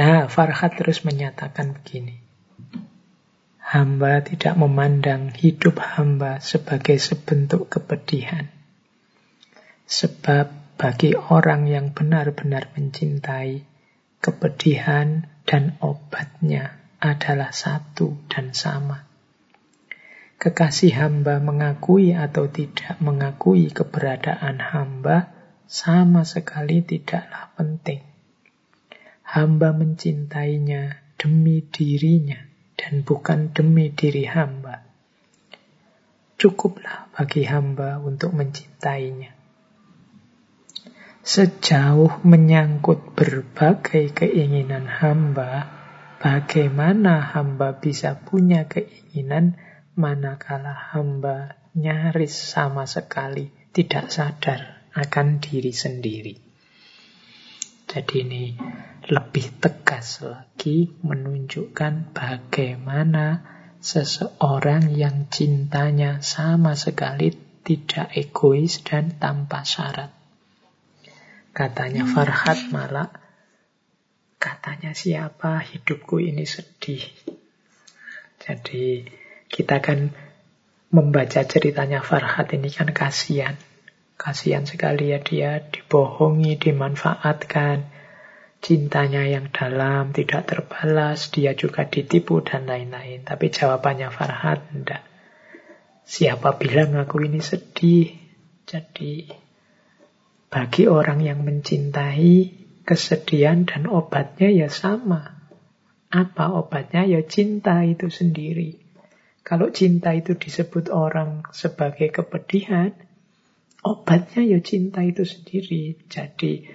Nah, 0.00 0.32
Farhat 0.32 0.80
terus 0.80 1.04
menyatakan 1.04 1.76
begini. 1.76 2.16
Hamba 3.66 4.22
tidak 4.22 4.54
memandang 4.54 5.34
hidup 5.34 5.82
hamba 5.82 6.38
sebagai 6.38 7.02
sebentuk 7.02 7.66
kepedihan. 7.66 8.46
Sebab 9.90 10.78
bagi 10.78 11.18
orang 11.18 11.66
yang 11.66 11.90
benar-benar 11.90 12.70
mencintai, 12.78 13.66
kepedihan 14.22 15.26
dan 15.42 15.74
obatnya 15.82 16.78
adalah 17.02 17.50
satu 17.50 18.14
dan 18.30 18.54
sama. 18.54 19.02
Kekasih 20.38 20.94
hamba 21.02 21.42
mengakui 21.42 22.14
atau 22.14 22.46
tidak 22.46 23.02
mengakui 23.02 23.74
keberadaan 23.74 24.62
hamba 24.62 25.34
sama 25.66 26.22
sekali 26.22 26.86
tidaklah 26.86 27.50
penting. 27.58 28.06
Hamba 29.26 29.74
mencintainya 29.74 31.02
demi 31.18 31.66
dirinya 31.66 32.45
dan 32.76 33.02
bukan 33.02 33.50
demi 33.50 33.90
diri 33.90 34.28
hamba. 34.28 34.84
Cukuplah 36.36 37.08
bagi 37.16 37.48
hamba 37.48 37.96
untuk 37.98 38.36
mencintainya. 38.36 39.32
Sejauh 41.26 42.22
menyangkut 42.22 43.18
berbagai 43.18 44.14
keinginan 44.14 44.86
hamba, 44.86 45.66
bagaimana 46.22 47.34
hamba 47.34 47.82
bisa 47.82 48.14
punya 48.14 48.70
keinginan 48.70 49.58
manakala 49.98 50.70
hamba 50.94 51.58
nyaris 51.74 52.30
sama 52.30 52.86
sekali 52.86 53.50
tidak 53.74 54.12
sadar 54.14 54.86
akan 54.94 55.42
diri 55.42 55.74
sendiri. 55.74 56.45
Jadi 57.96 58.28
ini 58.28 58.52
lebih 59.08 59.56
tegas 59.56 60.20
lagi 60.20 60.92
menunjukkan 61.00 62.12
bagaimana 62.12 63.40
seseorang 63.80 64.92
yang 64.92 65.32
cintanya 65.32 66.20
sama 66.20 66.76
sekali 66.76 67.32
tidak 67.64 68.12
egois 68.12 68.84
dan 68.84 69.16
tanpa 69.16 69.64
syarat. 69.64 70.12
Katanya 71.56 72.04
hmm. 72.04 72.12
Farhat 72.12 72.68
malah 72.68 73.08
katanya 74.36 74.92
siapa 74.92 75.64
hidupku 75.64 76.20
ini 76.20 76.44
sedih. 76.44 77.00
Jadi 78.44 79.08
kita 79.48 79.80
kan 79.80 80.12
membaca 80.92 81.40
ceritanya 81.48 82.04
Farhat 82.04 82.52
ini 82.52 82.68
kan 82.68 82.92
kasihan. 82.92 83.56
Kasihan 84.16 84.64
sekali 84.64 85.12
ya 85.12 85.20
dia 85.20 85.60
dibohongi, 85.60 86.56
dimanfaatkan. 86.56 87.92
Cintanya 88.64 89.28
yang 89.28 89.52
dalam 89.52 90.16
tidak 90.16 90.48
terbalas, 90.48 91.28
dia 91.28 91.52
juga 91.52 91.84
ditipu 91.84 92.40
dan 92.40 92.64
lain-lain. 92.64 93.22
Tapi 93.22 93.52
jawabannya 93.52 94.08
Farhat 94.08 94.72
enggak. 94.72 95.04
Siapa 96.08 96.56
bilang 96.56 96.96
aku 96.96 97.22
ini 97.28 97.44
sedih? 97.44 98.16
Jadi 98.66 99.28
bagi 100.50 100.88
orang 100.88 101.20
yang 101.20 101.44
mencintai, 101.44 102.34
kesedihan 102.86 103.68
dan 103.68 103.84
obatnya 103.90 104.48
ya 104.48 104.72
sama. 104.72 105.36
Apa 106.08 106.56
obatnya? 106.56 107.04
Ya 107.04 107.20
cinta 107.26 107.84
itu 107.84 108.08
sendiri. 108.08 108.80
Kalau 109.46 109.70
cinta 109.70 110.10
itu 110.16 110.34
disebut 110.34 110.90
orang 110.90 111.46
sebagai 111.54 112.10
kepedihan, 112.10 112.90
obatnya 113.86 114.42
ya 114.42 114.58
cinta 114.58 115.06
itu 115.06 115.22
sendiri. 115.22 115.94
Jadi, 116.10 116.66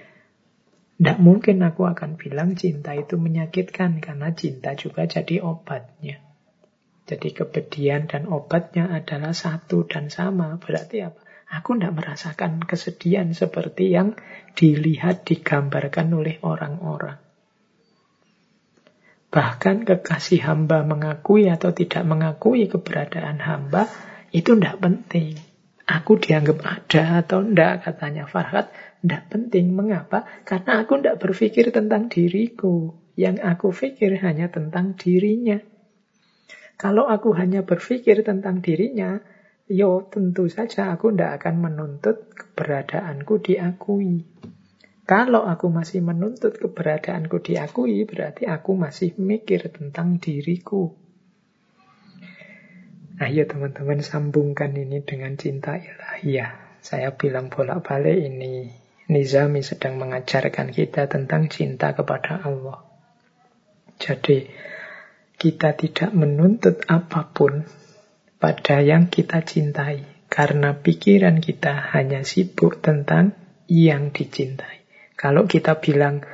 tidak 0.96 1.18
mungkin 1.20 1.60
aku 1.60 1.84
akan 1.84 2.16
bilang 2.16 2.56
cinta 2.56 2.96
itu 2.96 3.20
menyakitkan, 3.20 4.00
karena 4.00 4.32
cinta 4.32 4.72
juga 4.72 5.04
jadi 5.04 5.44
obatnya. 5.44 6.24
Jadi 7.04 7.28
kepedihan 7.34 8.08
dan 8.08 8.30
obatnya 8.30 8.88
adalah 8.88 9.36
satu 9.36 9.84
dan 9.84 10.08
sama. 10.08 10.56
Berarti 10.56 11.04
apa? 11.04 11.20
Aku 11.52 11.76
tidak 11.76 12.00
merasakan 12.00 12.64
kesedihan 12.64 13.28
seperti 13.36 13.92
yang 13.92 14.16
dilihat, 14.56 15.28
digambarkan 15.28 16.08
oleh 16.16 16.40
orang-orang. 16.40 17.20
Bahkan 19.28 19.84
kekasih 19.84 20.44
hamba 20.48 20.80
mengakui 20.84 21.48
atau 21.52 21.76
tidak 21.76 22.08
mengakui 22.08 22.68
keberadaan 22.72 23.40
hamba, 23.40 23.88
itu 24.32 24.56
tidak 24.56 24.80
penting. 24.80 25.51
Aku 25.92 26.16
dianggap 26.16 26.64
ada 26.64 27.20
atau 27.20 27.44
tidak, 27.44 27.84
katanya 27.84 28.24
Farhat, 28.24 28.72
tidak 29.04 29.28
penting. 29.28 29.76
Mengapa? 29.76 30.24
Karena 30.48 30.80
aku 30.80 30.96
tidak 30.96 31.20
berpikir 31.20 31.68
tentang 31.68 32.08
diriku. 32.08 32.96
Yang 33.12 33.44
aku 33.44 33.68
pikir 33.76 34.16
hanya 34.24 34.48
tentang 34.48 34.96
dirinya. 34.96 35.60
Kalau 36.80 37.04
aku 37.04 37.36
hanya 37.36 37.60
berpikir 37.60 38.24
tentang 38.24 38.64
dirinya, 38.64 39.20
Yo 39.72 40.04
tentu 40.10 40.50
saja 40.50 40.90
aku 40.92 41.14
tidak 41.14 41.40
akan 41.40 41.54
menuntut 41.64 42.28
keberadaanku 42.34 43.40
diakui. 43.40 44.26
Kalau 45.06 45.48
aku 45.48 45.70
masih 45.72 46.02
menuntut 46.02 46.58
keberadaanku 46.58 47.40
diakui, 47.40 48.02
berarti 48.04 48.44
aku 48.44 48.74
masih 48.74 49.16
mikir 49.16 49.70
tentang 49.70 50.18
diriku. 50.18 51.01
Ayo 53.22 53.46
teman-teman 53.46 54.02
sambungkan 54.02 54.74
ini 54.74 54.98
dengan 54.98 55.38
cinta 55.38 55.78
ilahiyah. 55.78 56.82
Saya 56.82 57.14
bilang 57.14 57.54
bolak-balik 57.54 58.18
ini 58.18 58.66
Nizami 59.14 59.62
sedang 59.62 59.94
mengajarkan 60.02 60.74
kita 60.74 61.06
tentang 61.06 61.46
cinta 61.46 61.94
kepada 61.94 62.42
Allah. 62.42 62.82
Jadi 64.02 64.50
kita 65.38 65.78
tidak 65.78 66.10
menuntut 66.10 66.82
apa 66.90 67.30
pun 67.30 67.62
pada 68.42 68.82
yang 68.82 69.06
kita 69.06 69.46
cintai. 69.46 70.26
Karena 70.26 70.74
pikiran 70.74 71.38
kita 71.38 71.94
hanya 71.94 72.26
sibuk 72.26 72.82
tentang 72.82 73.38
yang 73.70 74.10
dicintai. 74.10 74.82
Kalau 75.14 75.46
kita 75.46 75.78
bilang, 75.78 76.26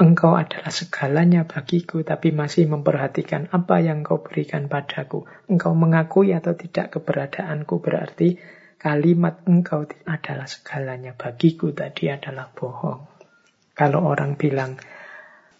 engkau 0.00 0.32
adalah 0.32 0.72
segalanya 0.72 1.44
bagiku, 1.44 2.00
tapi 2.00 2.32
masih 2.32 2.64
memperhatikan 2.72 3.52
apa 3.52 3.84
yang 3.84 4.00
kau 4.00 4.24
berikan 4.24 4.66
padaku. 4.72 5.28
Engkau 5.46 5.76
mengakui 5.76 6.32
atau 6.32 6.56
tidak 6.56 6.96
keberadaanku, 6.96 7.84
berarti 7.84 8.40
kalimat 8.80 9.44
engkau 9.44 9.84
adalah 10.08 10.48
segalanya 10.48 11.12
bagiku 11.12 11.76
tadi 11.76 12.08
adalah 12.08 12.48
bohong. 12.48 13.04
Kalau 13.76 14.00
orang 14.08 14.40
bilang, 14.40 14.80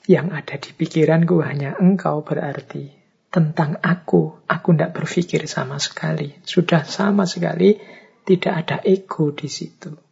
yang 0.09 0.33
ada 0.33 0.57
di 0.57 0.73
pikiranku 0.73 1.45
hanya 1.45 1.77
engkau 1.77 2.25
berarti 2.25 2.89
tentang 3.29 3.79
aku, 3.79 4.43
aku 4.49 4.69
tidak 4.75 4.97
berpikir 4.97 5.45
sama 5.47 5.77
sekali. 5.77 6.35
Sudah 6.43 6.83
sama 6.83 7.29
sekali 7.29 7.79
tidak 8.25 8.55
ada 8.67 8.77
ego 8.83 9.31
di 9.37 9.47
situ. 9.47 10.10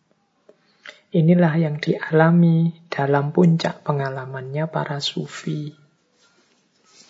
Inilah 1.09 1.55
yang 1.57 1.81
dialami 1.81 2.85
dalam 2.93 3.33
puncak 3.33 3.81
pengalamannya 3.81 4.69
para 4.69 5.01
sufi. 5.01 5.73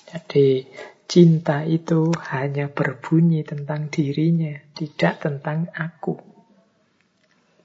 Jadi 0.06 0.62
cinta 1.10 1.66
itu 1.66 2.14
hanya 2.30 2.70
berbunyi 2.70 3.42
tentang 3.42 3.90
dirinya, 3.90 4.54
tidak 4.72 5.18
tentang 5.18 5.66
aku. 5.74 6.14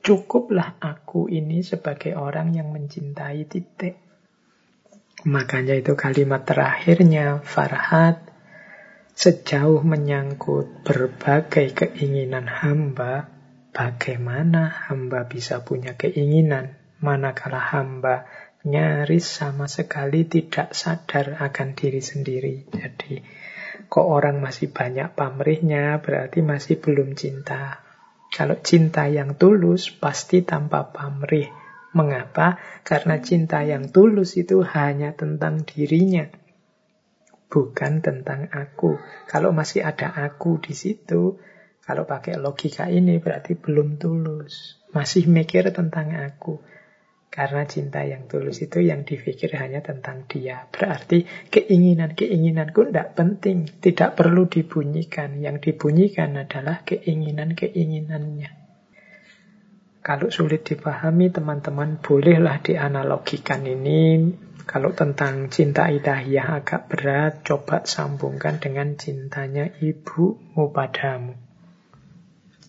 Cukuplah 0.03 0.81
aku 0.81 1.29
ini 1.29 1.61
sebagai 1.61 2.17
orang 2.17 2.57
yang 2.57 2.73
mencintai 2.73 3.45
titik. 3.45 3.95
Makanya 5.23 5.77
itu 5.79 5.93
kalimat 5.95 6.43
terakhirnya 6.43 7.39
Farhat 7.45 8.33
Sejauh 9.13 9.85
menyangkut 9.85 10.81
berbagai 10.81 11.77
keinginan 11.77 12.49
hamba, 12.49 13.29
bagaimana 13.73 14.87
hamba 14.87 15.25
bisa 15.25 15.65
punya 15.65 15.97
keinginan 15.97 16.77
manakala 17.03 17.59
hamba 17.59 18.29
nyaris 18.63 19.27
sama 19.27 19.67
sekali 19.67 20.23
tidak 20.23 20.71
sadar 20.71 21.35
akan 21.43 21.75
diri 21.75 21.99
sendiri. 21.99 22.63
Jadi, 22.71 23.19
kok 23.91 24.07
orang 24.07 24.39
masih 24.39 24.71
banyak 24.71 25.11
pamrihnya 25.11 25.99
berarti 25.99 26.39
masih 26.39 26.79
belum 26.79 27.17
cinta. 27.19 27.83
Kalau 28.33 28.57
cinta 28.63 29.05
yang 29.11 29.35
tulus 29.35 29.93
pasti 29.93 30.41
tanpa 30.41 30.89
pamrih. 30.89 31.51
Mengapa? 31.93 32.57
Karena 32.81 33.21
cinta 33.21 33.61
yang 33.61 33.93
tulus 33.93 34.33
itu 34.33 34.65
hanya 34.65 35.13
tentang 35.13 35.61
dirinya, 35.61 36.25
bukan 37.53 38.01
tentang 38.01 38.49
aku. 38.49 38.97
Kalau 39.29 39.53
masih 39.53 39.85
ada 39.85 40.09
aku 40.09 40.57
di 40.57 40.73
situ, 40.73 41.37
kalau 41.83 42.07
pakai 42.07 42.39
logika 42.39 42.87
ini 42.87 43.19
berarti 43.19 43.59
belum 43.59 43.99
tulus. 43.99 44.79
Masih 44.95 45.27
mikir 45.27 45.67
tentang 45.75 46.15
aku. 46.15 46.63
Karena 47.27 47.67
cinta 47.67 48.05
yang 48.07 48.29
tulus 48.31 48.63
itu 48.63 48.79
yang 48.79 49.03
dipikir 49.03 49.51
hanya 49.59 49.83
tentang 49.83 50.23
dia. 50.31 50.69
Berarti 50.71 51.27
keinginan-keinginanku 51.51 52.87
tidak 52.87 53.19
penting, 53.19 53.67
tidak 53.83 54.15
perlu 54.15 54.47
dibunyikan. 54.47 55.43
Yang 55.43 55.73
dibunyikan 55.73 56.39
adalah 56.39 56.87
keinginan-keinginannya. 56.87 58.63
Kalau 59.99 60.31
sulit 60.31 60.63
dipahami, 60.63 61.35
teman-teman 61.35 61.99
bolehlah 61.99 62.63
dianalogikan 62.63 63.65
ini. 63.67 64.31
Kalau 64.63 64.95
tentang 64.95 65.51
cinta 65.51 65.91
ilahiyah 65.91 66.63
agak 66.63 66.87
berat, 66.87 67.43
coba 67.43 67.83
sambungkan 67.83 68.63
dengan 68.63 68.95
cintanya 68.95 69.67
ibumu 69.83 70.71
padamu. 70.71 71.42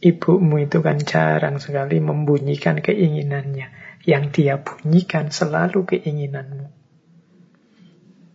Ibumu 0.05 0.61
itu 0.61 0.85
kan 0.85 1.01
jarang 1.01 1.57
sekali 1.57 1.97
membunyikan 1.97 2.85
keinginannya 2.85 3.73
yang 4.05 4.29
dia 4.29 4.61
bunyikan 4.61 5.33
selalu 5.33 5.89
keinginanmu. 5.89 6.69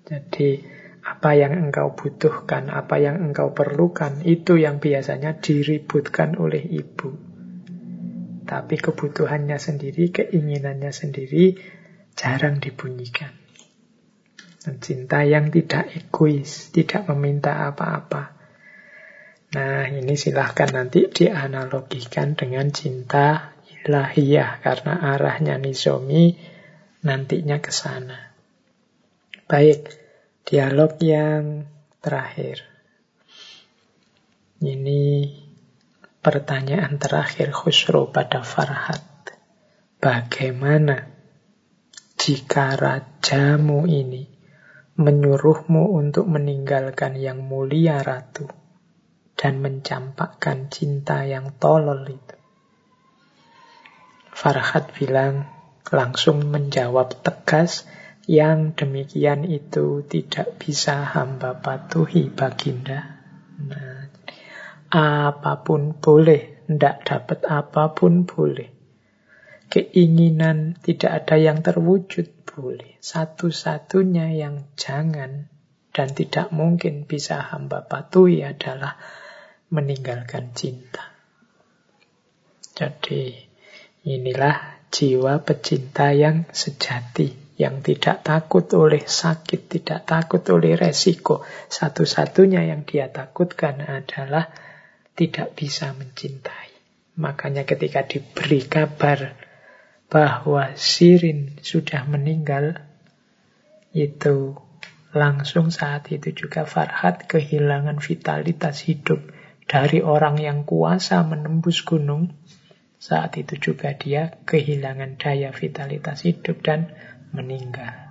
Jadi 0.09 0.65
apa 1.05 1.37
yang 1.37 1.53
engkau 1.69 1.93
butuhkan, 1.93 2.73
apa 2.73 2.97
yang 2.97 3.21
engkau 3.21 3.53
perlukan, 3.53 4.25
itu 4.25 4.57
yang 4.57 4.81
biasanya 4.81 5.37
diributkan 5.37 6.41
oleh 6.41 6.65
ibu. 6.65 7.13
Tapi 8.49 8.75
kebutuhannya 8.81 9.61
sendiri, 9.61 10.09
keinginannya 10.09 10.89
sendiri 10.89 11.53
jarang 12.17 12.57
dibunyikan. 12.57 13.29
Cinta 14.81 15.21
yang 15.21 15.53
tidak 15.53 15.93
egois, 15.93 16.73
tidak 16.73 17.05
meminta 17.13 17.69
apa-apa. 17.69 18.38
Nah, 19.49 19.89
ini 19.89 20.13
silahkan 20.13 20.69
nanti 20.69 21.09
dianalogikan 21.09 22.37
dengan 22.37 22.69
cinta 22.69 23.57
ilahiyah 23.81 24.61
karena 24.61 24.93
arahnya 25.17 25.57
nisomi 25.57 26.37
nantinya 27.01 27.57
ke 27.57 27.73
sana. 27.73 28.29
Baik, 29.49 29.89
dialog 30.45 31.01
yang 31.01 31.65
terakhir. 31.97 32.61
Ini 34.61 35.33
pertanyaan 36.21 37.01
terakhir 37.01 37.49
Khusro 37.49 38.13
pada 38.13 38.45
Farhat. 38.45 39.33
Bagaimana 39.97 41.09
jika 42.21 42.77
rajamu 42.77 43.89
ini 43.89 44.29
menyuruhmu 44.93 45.97
untuk 45.97 46.29
meninggalkan 46.29 47.17
yang 47.17 47.41
mulia 47.41 48.05
ratu 48.05 48.58
dan 49.39 49.63
mencampakkan 49.63 50.67
cinta 50.67 51.23
yang 51.23 51.55
tolol 51.55 52.03
itu? 52.03 52.35
Farhat 54.35 54.91
bilang 54.91 55.47
langsung 55.87 56.51
menjawab 56.51 57.23
tegas 57.23 57.87
yang 58.29 58.77
demikian 58.77 59.47
itu 59.47 60.03
tidak 60.05 60.59
bisa 60.61 61.01
hamba 61.01 61.57
patuhi 61.57 62.29
baginda. 62.29 63.17
Nah, 63.57 64.05
apa 64.93 65.53
pun 65.65 65.97
boleh, 65.97 66.67
tidak 66.69 66.95
dapat 67.07 67.39
apa 67.49 67.95
pun 67.97 68.29
boleh. 68.29 68.69
Keinginan 69.69 70.77
tidak 70.81 71.25
ada 71.25 71.41
yang 71.41 71.65
terwujud 71.65 72.29
boleh. 72.45 72.97
Satu-satunya 73.01 74.33
yang 74.37 74.65
jangan 74.77 75.49
dan 75.93 76.09
tidak 76.13 76.53
mungkin 76.53 77.05
bisa 77.09 77.41
hamba 77.41 77.85
patuhi 77.85 78.45
adalah 78.45 78.97
meninggalkan 79.69 80.53
cinta. 80.57 81.13
Jadi 82.73 83.49
Inilah 83.99 84.87
jiwa 84.87 85.43
pecinta 85.43 86.15
yang 86.15 86.47
sejati, 86.55 87.59
yang 87.59 87.83
tidak 87.83 88.23
takut 88.23 88.63
oleh 88.71 89.03
sakit, 89.03 89.67
tidak 89.67 90.07
takut 90.07 90.39
oleh 90.55 90.79
resiko. 90.79 91.43
Satu-satunya 91.67 92.63
yang 92.63 92.87
dia 92.87 93.11
takutkan 93.11 93.83
adalah 93.83 94.47
tidak 95.19 95.51
bisa 95.51 95.91
mencintai. 95.91 96.71
Makanya 97.19 97.67
ketika 97.67 98.07
diberi 98.07 98.63
kabar 98.63 99.35
bahwa 100.07 100.71
Sirin 100.79 101.59
sudah 101.59 102.07
meninggal, 102.07 102.79
itu 103.91 104.55
langsung 105.11 105.75
saat 105.75 106.07
itu 106.07 106.31
juga 106.31 106.63
Farhat 106.63 107.27
kehilangan 107.27 107.99
vitalitas 107.99 108.87
hidup 108.87 109.19
dari 109.69 110.01
orang 110.01 110.41
yang 110.41 110.65
kuasa 110.65 111.21
menembus 111.21 111.85
gunung 111.85 112.33
saat 112.97 113.37
itu 113.37 113.71
juga 113.71 113.93
dia 113.93 114.41
kehilangan 114.43 115.21
daya 115.21 115.53
vitalitas 115.53 116.25
hidup 116.25 116.65
dan 116.65 116.89
meninggal. 117.29 118.09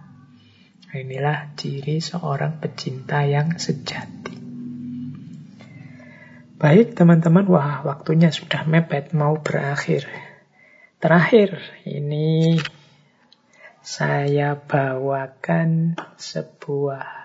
Inilah 0.94 1.52
ciri 1.58 1.98
seorang 1.98 2.62
pecinta 2.62 3.26
yang 3.26 3.58
sejati. 3.58 4.38
Baik 6.58 6.94
teman-teman, 6.94 7.44
wah 7.50 7.82
waktunya 7.82 8.30
sudah 8.30 8.62
mepet 8.64 9.12
mau 9.12 9.36
berakhir. 9.42 10.06
Terakhir, 10.98 11.58
ini 11.86 12.58
saya 13.82 14.58
bawakan 14.58 15.94
sebuah 16.18 17.17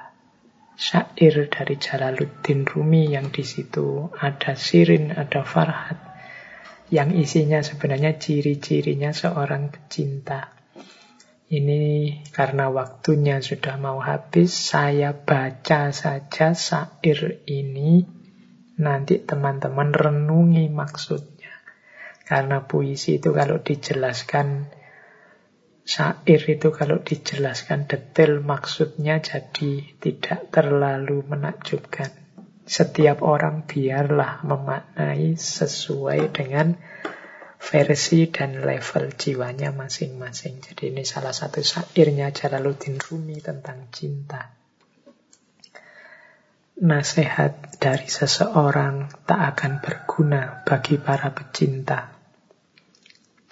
syair 0.74 1.50
dari 1.50 1.76
Jalaluddin 1.78 2.66
Rumi 2.66 3.14
yang 3.14 3.30
di 3.30 3.46
situ 3.46 4.10
ada 4.18 4.58
Sirin, 4.58 5.14
ada 5.14 5.46
Farhat, 5.46 6.00
yang 6.90 7.14
isinya 7.14 7.62
sebenarnya 7.62 8.18
ciri-cirinya 8.18 9.14
seorang 9.14 9.70
pecinta. 9.70 10.54
Ini 11.54 11.82
karena 12.34 12.74
waktunya 12.74 13.38
sudah 13.38 13.78
mau 13.78 14.02
habis, 14.02 14.50
saya 14.50 15.14
baca 15.14 15.94
saja 15.94 16.58
sair 16.58 17.46
ini, 17.46 18.02
nanti 18.82 19.22
teman-teman 19.22 19.94
renungi 19.94 20.66
maksudnya. 20.74 21.54
Karena 22.26 22.66
puisi 22.66 23.22
itu 23.22 23.30
kalau 23.38 23.62
dijelaskan, 23.62 24.74
sair 25.84 26.42
itu 26.48 26.72
kalau 26.72 27.04
dijelaskan 27.04 27.86
detail 27.92 28.40
maksudnya 28.40 29.20
jadi 29.20 29.84
tidak 30.00 30.50
terlalu 30.50 31.24
menakjubkan 31.28 32.24
setiap 32.64 33.20
orang 33.20 33.68
biarlah 33.68 34.40
memaknai 34.48 35.36
sesuai 35.36 36.32
dengan 36.32 36.80
versi 37.64 38.28
dan 38.28 38.64
level 38.64 39.16
jiwanya 39.16 39.72
masing-masing. 39.72 40.60
Jadi 40.64 40.92
ini 40.92 41.04
salah 41.08 41.32
satu 41.32 41.64
syairnya 41.64 42.32
Jalaluddin 42.32 43.00
Rumi 43.00 43.40
tentang 43.40 43.88
cinta. 43.92 44.52
Nasihat 46.84 47.80
dari 47.80 48.08
seseorang 48.12 49.24
tak 49.24 49.56
akan 49.56 49.80
berguna 49.80 50.64
bagi 50.68 51.00
para 51.00 51.32
pecinta. 51.32 52.12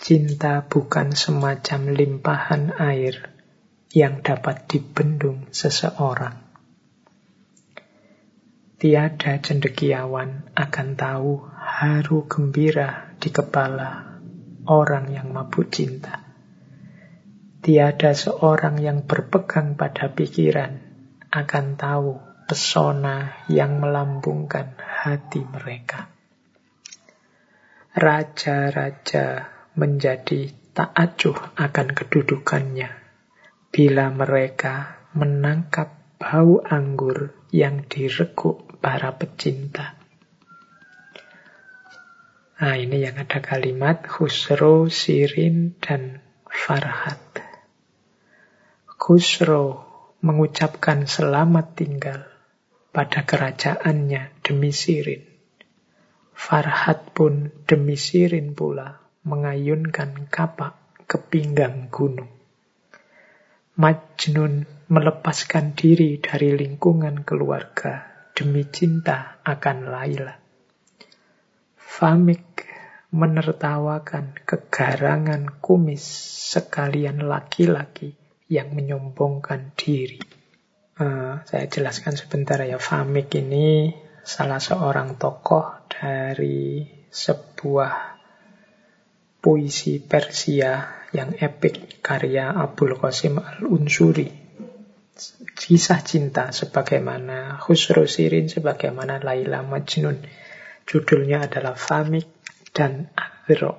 Cinta 0.02 0.66
bukan 0.66 1.14
semacam 1.14 1.94
limpahan 1.94 2.74
air 2.74 3.30
yang 3.94 4.26
dapat 4.26 4.66
dibendung 4.66 5.46
seseorang. 5.54 6.42
Tiada 8.82 9.38
cendekiawan 9.38 10.58
akan 10.58 10.88
tahu 10.98 11.46
haru 11.54 12.26
gembira 12.26 13.14
di 13.22 13.30
kepala 13.30 14.18
orang 14.66 15.14
yang 15.14 15.30
mabuk 15.38 15.70
cinta. 15.70 16.18
Tiada 17.62 18.18
seorang 18.18 18.82
yang 18.82 19.06
berpegang 19.06 19.78
pada 19.78 20.10
pikiran 20.10 20.82
akan 21.30 21.78
tahu 21.78 22.18
pesona 22.50 23.46
yang 23.54 23.78
melambungkan 23.78 24.74
hati 24.82 25.46
mereka. 25.46 26.10
Raja-raja 27.94 29.61
menjadi 29.76 30.52
tak 30.72 30.92
acuh 30.96 31.56
akan 31.56 31.88
kedudukannya 31.92 32.92
bila 33.72 34.12
mereka 34.12 35.04
menangkap 35.16 35.96
bau 36.20 36.64
anggur 36.64 37.36
yang 37.52 37.84
direkuk 37.88 38.80
para 38.80 39.16
pecinta. 39.16 40.00
Nah, 42.62 42.78
ini 42.78 43.02
yang 43.02 43.18
ada 43.18 43.42
kalimat 43.42 44.06
Khusro, 44.06 44.86
Sirin, 44.86 45.82
dan 45.82 46.22
Farhat. 46.46 47.42
Khusro 48.86 49.82
mengucapkan 50.22 51.10
selamat 51.10 51.68
tinggal 51.74 52.22
pada 52.94 53.26
kerajaannya 53.26 54.46
demi 54.46 54.70
Sirin. 54.70 55.26
Farhat 56.38 57.18
pun 57.18 57.50
demi 57.66 57.98
Sirin 57.98 58.54
pula 58.54 59.01
mengayunkan 59.22 60.28
kapak 60.30 61.06
ke 61.06 61.18
pinggang 61.22 61.92
gunung. 61.94 62.30
Majnun 63.78 64.66
melepaskan 64.92 65.78
diri 65.78 66.20
dari 66.20 66.54
lingkungan 66.54 67.24
keluarga 67.24 68.28
demi 68.36 68.68
cinta 68.68 69.40
akan 69.46 69.78
Laila. 69.88 70.36
Famik 71.78 72.68
menertawakan 73.12 74.40
kegarangan 74.48 75.60
kumis 75.60 76.04
sekalian 76.56 77.28
laki-laki 77.28 78.16
yang 78.48 78.72
menyombongkan 78.72 79.76
diri. 79.76 80.20
Uh, 80.96 81.40
saya 81.48 81.68
jelaskan 81.68 82.16
sebentar 82.16 82.60
ya. 82.64 82.80
Famik 82.80 83.32
ini 83.36 83.92
salah 84.24 84.60
seorang 84.60 85.16
tokoh 85.20 85.88
dari 85.88 86.88
sebuah 87.12 88.11
puisi 89.42 89.98
Persia 89.98 91.02
yang 91.12 91.36
epik 91.36 92.00
karya 92.00 92.54
Abul 92.54 92.96
Qasim 92.96 93.42
Al-Unsuri. 93.42 94.30
Kisah 95.58 96.02
cinta 96.02 96.54
sebagaimana 96.54 97.60
Khusro 97.60 98.08
Sirin, 98.08 98.48
sebagaimana 98.48 99.22
Laila 99.22 99.62
Majnun. 99.66 100.18
Judulnya 100.86 101.46
adalah 101.46 101.78
Famik 101.78 102.26
dan 102.74 103.12
Adro. 103.14 103.78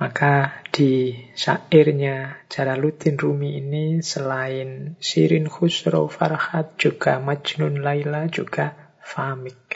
Maka 0.00 0.64
di 0.72 1.12
syairnya 1.36 2.48
Jalaluddin 2.48 3.20
Rumi 3.20 3.60
ini 3.60 4.00
selain 4.00 4.96
Sirin 4.96 5.44
Khusro 5.44 6.08
Farhat 6.08 6.80
juga 6.80 7.20
Majnun 7.20 7.84
Laila 7.84 8.24
juga 8.32 8.72
Famik. 9.04 9.69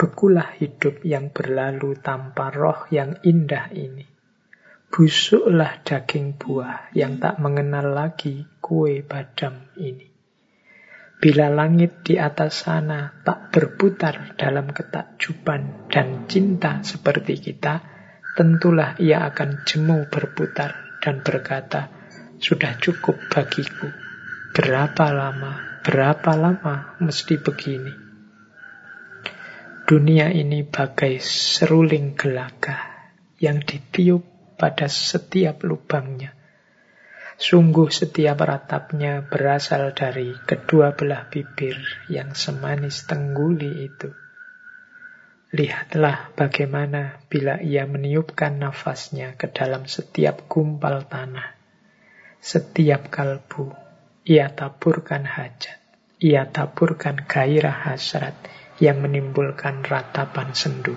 Bekulah 0.00 0.56
hidup 0.56 1.04
yang 1.04 1.28
berlalu 1.28 1.92
tanpa 2.00 2.48
roh 2.48 2.88
yang 2.88 3.20
indah 3.20 3.68
ini. 3.68 4.08
Busuklah 4.88 5.84
daging 5.84 6.40
buah 6.40 6.88
yang 6.96 7.20
tak 7.20 7.36
mengenal 7.36 7.92
lagi 7.92 8.48
kue 8.64 9.04
badam 9.04 9.68
ini. 9.76 10.08
Bila 11.20 11.52
langit 11.52 12.00
di 12.00 12.16
atas 12.16 12.64
sana 12.64 13.12
tak 13.20 13.52
berputar 13.52 14.40
dalam 14.40 14.72
ketakjuban 14.72 15.92
dan 15.92 16.24
cinta 16.24 16.80
seperti 16.80 17.36
kita, 17.36 17.84
tentulah 18.40 18.96
ia 18.96 19.28
akan 19.28 19.68
jemu 19.68 20.08
berputar 20.08 20.96
dan 21.04 21.20
berkata, 21.20 21.92
sudah 22.40 22.80
cukup 22.80 23.20
bagiku. 23.28 23.92
Berapa 24.56 25.12
lama, 25.12 25.84
berapa 25.84 26.32
lama 26.40 26.96
mesti 27.04 27.36
begini? 27.36 28.09
Dunia 29.90 30.30
ini 30.30 30.62
bagai 30.62 31.18
seruling 31.18 32.14
gelagah 32.14 33.10
yang 33.42 33.58
ditiup 33.58 34.22
pada 34.54 34.86
setiap 34.86 35.66
lubangnya. 35.66 36.30
Sungguh 37.34 37.90
setiap 37.90 38.38
ratapnya 38.38 39.26
berasal 39.26 39.90
dari 39.90 40.30
kedua 40.46 40.94
belah 40.94 41.26
bibir 41.26 41.74
yang 42.06 42.38
semanis 42.38 43.02
tengguli 43.10 43.90
itu. 43.90 44.14
Lihatlah 45.58 46.38
bagaimana 46.38 47.26
bila 47.26 47.58
ia 47.58 47.82
meniupkan 47.82 48.62
nafasnya 48.62 49.34
ke 49.34 49.50
dalam 49.50 49.90
setiap 49.90 50.46
gumpal 50.46 51.02
tanah. 51.10 51.58
Setiap 52.38 53.10
kalbu, 53.10 53.74
ia 54.22 54.54
taburkan 54.54 55.26
hajat. 55.26 55.82
Ia 56.22 56.46
taburkan 56.46 57.26
gairah 57.26 57.90
hasrat 57.90 58.38
yang 58.80 59.04
menimbulkan 59.04 59.84
ratapan 59.84 60.56
sendu. 60.56 60.96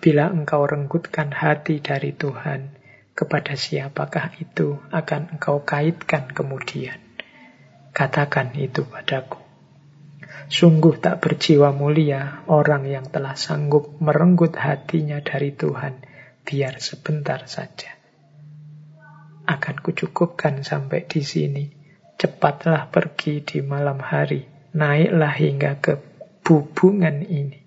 Bila 0.00 0.32
engkau 0.32 0.64
renggutkan 0.64 1.32
hati 1.32 1.84
dari 1.84 2.16
Tuhan, 2.16 2.76
kepada 3.14 3.54
siapakah 3.54 4.34
itu 4.42 4.80
akan 4.90 5.38
engkau 5.38 5.62
kaitkan 5.62 6.32
kemudian? 6.32 6.98
Katakan 7.94 8.56
itu 8.58 8.82
padaku. 8.82 9.38
Sungguh 10.50 10.98
tak 10.98 11.22
berjiwa 11.22 11.70
mulia 11.70 12.42
orang 12.50 12.84
yang 12.90 13.06
telah 13.08 13.38
sanggup 13.38 13.96
merenggut 14.02 14.58
hatinya 14.58 15.22
dari 15.22 15.54
Tuhan, 15.54 16.04
biar 16.44 16.82
sebentar 16.82 17.46
saja. 17.48 17.94
Akan 19.46 19.78
kucukupkan 19.78 20.64
sampai 20.66 21.06
di 21.06 21.22
sini. 21.24 21.64
Cepatlah 22.14 22.88
pergi 22.88 23.42
di 23.44 23.58
malam 23.60 24.00
hari, 24.00 24.46
naiklah 24.72 25.34
hingga 25.34 25.76
ke 25.82 26.13
bubungan 26.44 27.24
ini. 27.24 27.64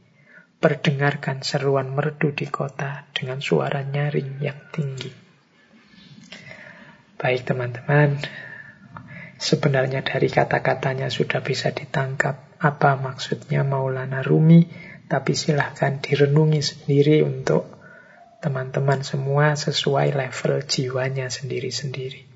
Perdengarkan 0.58 1.42
seruan 1.42 1.94
merdu 1.94 2.34
di 2.34 2.46
kota 2.50 3.10
dengan 3.14 3.42
suara 3.42 3.82
nyaring 3.82 4.42
yang 4.42 4.58
tinggi. 4.74 5.10
Baik 7.18 7.50
teman-teman, 7.50 8.22
sebenarnya 9.42 10.06
dari 10.06 10.30
kata-katanya 10.30 11.10
sudah 11.10 11.42
bisa 11.42 11.74
ditangkap 11.74 12.58
apa 12.62 12.98
maksudnya 12.98 13.66
Maulana 13.66 14.22
Rumi, 14.22 14.70
tapi 15.10 15.34
silahkan 15.34 15.98
direnungi 15.98 16.62
sendiri 16.62 17.26
untuk 17.26 17.78
teman-teman 18.38 19.02
semua 19.02 19.58
sesuai 19.58 20.14
level 20.14 20.62
jiwanya 20.66 21.34
sendiri-sendiri. 21.34 22.27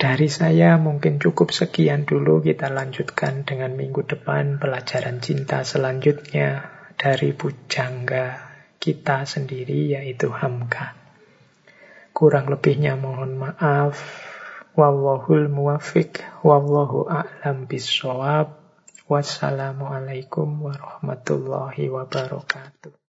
Dari 0.00 0.32
saya 0.32 0.80
mungkin 0.80 1.20
cukup 1.20 1.52
sekian 1.52 2.08
dulu. 2.08 2.40
Kita 2.40 2.72
lanjutkan 2.72 3.44
dengan 3.44 3.76
minggu 3.76 4.08
depan 4.08 4.56
pelajaran 4.56 5.20
cinta 5.20 5.60
selanjutnya 5.60 6.72
dari 6.96 7.36
Bujangga 7.36 8.48
kita 8.80 9.28
sendiri 9.28 9.92
yaitu 9.92 10.32
Hamka. 10.32 10.96
Kurang 12.16 12.48
lebihnya 12.48 12.96
mohon 12.96 13.44
maaf. 13.44 14.00
Wallahul 14.72 15.52
muwafiq. 15.52 16.24
Wallahu 16.48 17.04
a'lam 17.04 17.68
bisawab. 17.68 18.56
Wassalamualaikum 19.04 20.64
warahmatullahi 20.64 21.92
wabarakatuh. 21.92 22.99